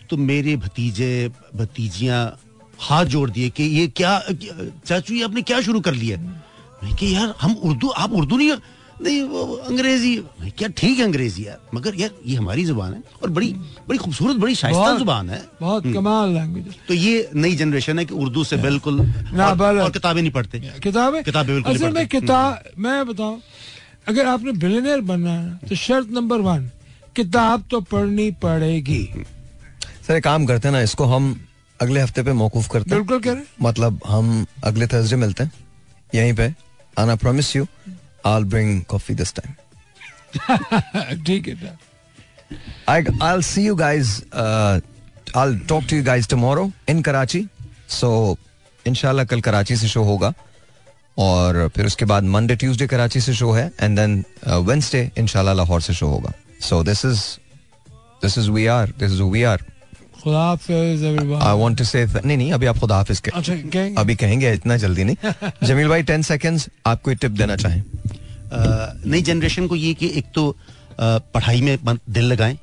तो 0.09 0.17
मेरे 0.19 0.55
भतीजे, 0.57 1.31
भतीजियाँ 1.55 2.21
हाथ 2.79 3.05
जोड़ 3.05 3.29
दिए 3.29 3.49
कि 3.49 3.63
ये 3.63 3.87
क्या, 3.89 4.19
चाचू 4.85 5.13
ये 5.13 5.23
आपने 5.23 5.41
क्या 5.41 5.61
शुरू 5.61 5.79
कर 5.79 5.93
लिया? 5.93 6.17
मैं 6.17 6.95
कि 6.95 7.13
यार, 7.15 7.33
हम 7.41 7.53
उर्दू, 7.53 7.89
आप 7.89 8.11
उर्दू 8.11 8.37
नहीं 8.37 8.51
नहीं 9.03 9.21
वो 9.23 9.43
अंग्रेज़ी। 9.69 10.15
क्या 10.57 10.67
ठीक 10.77 10.97
है 10.99 11.05
अंग्रेज़ी 11.05 11.45
यार? 11.45 11.59
मगर 11.73 11.95
यार 11.95 12.11
ये 12.25 12.35
हमारी 12.35 12.65
ज़ुबान 12.65 12.93
है 12.93 13.01
और 13.23 13.29
बड़ी 13.29 13.51
बड़ी 13.87 13.97
खूबसूरत 13.97 14.37
बड़ी 14.37 14.55
शाइस्ता 14.55 14.97
ज़ुबान 14.97 15.29
है। 15.29 15.41
बहुत 15.61 15.83
कमाल 15.93 16.33
लैंग्वेज 16.33 16.75
तो 16.87 16.93
ये 16.93 17.29
नई 17.35 17.55
जनरेशन 17.55 17.99
है 17.99 18.05
कि 18.05 18.13
उर्दू 18.15 18.43
से 18.43 18.57
बिल्कुल 18.57 18.99
और, 18.99 19.79
और 19.79 19.91
किताबें 19.91 20.21
नहीं 20.21 20.31
पढ़ते। 20.31 20.59
किताबें? 20.59 21.23
किताबें 21.23 21.53
बिल्कुल 21.53 21.75
असल 21.75 21.93
में 21.93 22.07
किताब 22.07 22.63
मैं 22.79 23.05
बताऊँ 23.07 23.41
अगर 24.07 24.25
आपने 24.27 24.51
बिलियनर 24.51 25.01
बनना 25.01 25.31
है 25.31 25.67
तो 25.69 25.75
शर्त 25.75 26.09
नंबर 26.11 26.39
वन 26.41 26.69
किताब 27.15 27.63
तो 27.71 27.81
पढ़नी 27.81 28.29
पड़ेगी। 28.43 29.03
सर 30.07 30.15
एक 30.15 30.23
काम 30.23 30.45
करते 30.45 30.67
हैं 30.67 30.75
ना 30.75 30.81
इसको 30.81 31.05
हम 31.05 31.35
अगले 31.79 32.01
हफ़्ते 32.01 32.23
पे 32.23 32.33
मौकूफ 32.33 32.67
करते 32.71 32.89
हैं। 32.89 32.99
बिल्कुल 32.99 33.19
करें। 33.23 33.43
मतलब 33.61 33.99
हम 34.07 34.45
अगले 34.63 34.87
थर्सडे 34.87 35.15
मिलते 35.15 35.43
हैं 35.43 35.51
यहीं 36.15 36.33
पे। 36.33 36.53
आना 36.99 37.15
promise 37.17 37.47
you 37.55 37.65
I'll 38.25 38.47
bring 38.53 38.85
coffee 38.93 39.15
this 39.21 39.33
time. 39.39 39.55
ठीक 41.25 41.47
है. 41.47 41.77
I, 42.89 43.01
I'll 43.21 43.43
see 43.49 43.63
you 43.65 43.75
guys 43.75 44.09
uh, 44.43 44.79
I'll 45.35 45.57
talk 45.71 45.87
to 45.91 45.95
you 45.95 46.03
guys 46.03 46.27
tomorrow 46.27 46.71
in 46.87 47.03
Karachi. 47.03 47.47
So 47.99 48.37
इंशाल्लाह 48.87 49.25
कल 49.25 49.41
कराची 49.41 49.75
से 49.75 49.87
शो 49.87 50.03
होगा। 50.03 50.33
और 51.17 51.67
फिर 51.75 51.85
उसके 51.85 52.05
बाद 52.05 52.23
मंडे 52.23 52.55
ट्यूसडे 52.55 52.87
कराची 52.87 53.21
से 53.21 53.33
शो 53.33 53.51
है। 53.51 53.71
एंड 53.81 53.99
देन 53.99 54.23
वेंसडे 54.47 55.11
इंशाल्लाह 55.17 55.53
लाहौर 55.55 55.81
से 55.81 55.93
शो 55.93 56.07
होगा। 56.07 56.33
So 56.61 56.83
this 56.83 57.05
is 57.05 57.21
this 58.23 58.37
is 58.37 58.49
we 58.51 58.65
are 58.65 58.93
this 58.99 59.11
is 59.11 59.21
we 59.21 59.43
are. 59.43 59.63
I 60.27 61.57
want 61.59 61.77
to 61.77 61.83
say 61.83 62.05
नहीं 62.25 62.37
नहीं 62.37 62.51
अभी 62.53 62.65
आप 62.65 62.77
खुदा 62.77 62.95
हाफिज 62.95 63.19
के। 63.19 63.31
अच्छा 63.35 63.53
कहेंगे? 63.55 64.01
अभी 64.01 64.15
कहेंगे 64.15 64.53
इतना 64.53 64.77
जल्दी 64.77 65.03
नहीं। 65.03 65.31
जमील 65.67 65.87
भाई 65.87 66.03
टेन 66.03 66.21
सेकेंड्स 66.21 66.69
आप 66.85 67.01
कोई 67.01 67.15
टिप 67.15 67.31
देना 67.31 67.55
चाहें। 67.55 67.83
नई 68.53 69.21
जनरेशन 69.21 69.67
को 69.67 69.75
ये 69.75 69.93
कि 69.93 70.11
एक 70.17 70.25
तो 70.35 70.55
पढ़ाई 70.99 71.61
में 71.61 71.77
दिल 71.85 72.25
लगाएँ 72.33 72.57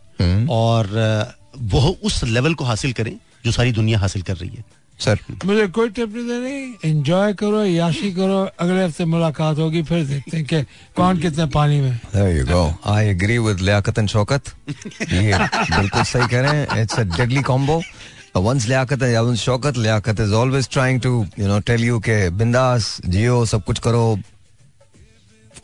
और 0.51 0.97
अ, 0.97 1.35
वो 1.73 1.81
उस 2.05 2.23
लेवल 2.25 2.55
को 2.55 2.65
हासिल 2.65 2.93
करें 2.93 3.17
जो 3.45 3.53
सारी 3.53 3.73
दुनिया 3.73 3.99
हासिल 3.99 4.23
कर 4.23 4.37
रही 4.37 4.51
है। 4.57 4.65
सर। 5.01 5.19
मुझे 5.45 5.67
कोई 5.77 5.89
टिप 5.89 6.15
नहीं 6.15 6.25
देनी। 6.29 6.89
एंजॉय 6.91 7.33
करो 7.41 7.63
याशी 7.65 8.11
करो 8.15 8.39
अगले 8.61 8.85
हफ़्ते 8.85 9.05
मुलाकात 9.05 9.59
होगी 9.59 9.83
फिर 9.83 10.05
देखते 10.07 10.37
हैं 10.37 10.47
कि 10.47 10.63
कौन 10.97 11.21
कितने 11.21 11.47
पानी 11.55 11.81
में। 11.81 12.01
There 12.15 12.33
you 12.37 12.45
go. 12.51 12.61
I 12.95 13.01
agree 13.15 13.39
with 13.47 13.61
Liaquat 13.61 13.99
and 13.99 14.09
Shaukat. 14.09 14.51
ये 15.13 15.39
बिल्कुल 15.39 16.03
सही 16.03 16.29
कह 16.29 16.41
रहे 16.41 16.57
हैं। 16.57 16.83
It's 16.83 16.99
a 16.99 17.03
deadly 17.17 17.43
combo 17.43 17.81
once 18.39 18.67
Liaquat 18.69 19.03
है 19.03 19.15
once 19.21 19.41
Shaukat 19.41 19.77
Liaquat 19.77 20.21
is 20.21 20.35
always 20.41 20.69
trying 20.77 21.01
to 21.07 21.15
you 21.39 21.49
know 21.53 21.61
tell 21.71 21.87
you 21.89 22.01
के 22.05 22.19
बिंदास 22.39 22.97
जियो 23.07 23.45
सब 23.53 23.65
कुछ 23.65 23.79
करो। 23.87 24.05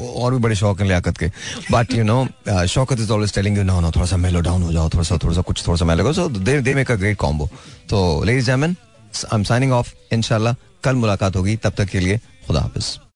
और 0.01 0.33
भी 0.33 0.39
बड़े 0.39 0.55
शौक 0.55 0.81
हैं 0.81 0.87
लियाकत 0.89 1.19
के। 1.19 1.27
But 1.73 1.93
you 1.95 2.05
know 2.05 2.67
Shaukat 2.69 3.01
is 3.01 3.13
always 3.13 3.35
telling 3.35 3.59
you 3.59 3.65
know 3.65 3.81
no 3.81 3.91
थोड़ा 3.91 4.07
सा 4.07 4.17
मेलो 4.17 4.41
डाउन 4.41 4.63
हो 4.63 4.73
जाओ, 4.73 4.89
थोड़ा 4.89 5.05
सा 5.05 5.19
थोड़ा 5.23 5.35
सा, 5.35 5.41
कुछ 5.43 5.67
थोड़ा 5.67 5.77
सा 5.77 5.85
mellow 5.85 6.13
so 6.13 6.29
they 6.29 6.61
they 6.61 6.75
make 6.75 6.91
a 6.91 6.95
great 6.95 7.17
combo 7.19 7.49
तो 7.91 8.23
लेडीज़ 8.25 8.47
जैमन 8.47 8.77
आई 9.17 9.35
एम 9.35 9.43
साइनिंग 9.45 9.73
ऑफ़ 9.73 9.93
इनशाला 10.13 10.55
कल 10.85 10.95
मुलाकात 10.95 11.37
होगी, 11.37 11.57
तब 11.57 11.73
तक 11.79 11.89
के 11.89 12.01
लिए 12.01 12.19
खुदा 12.47 12.61
हाफिज। 12.61 12.99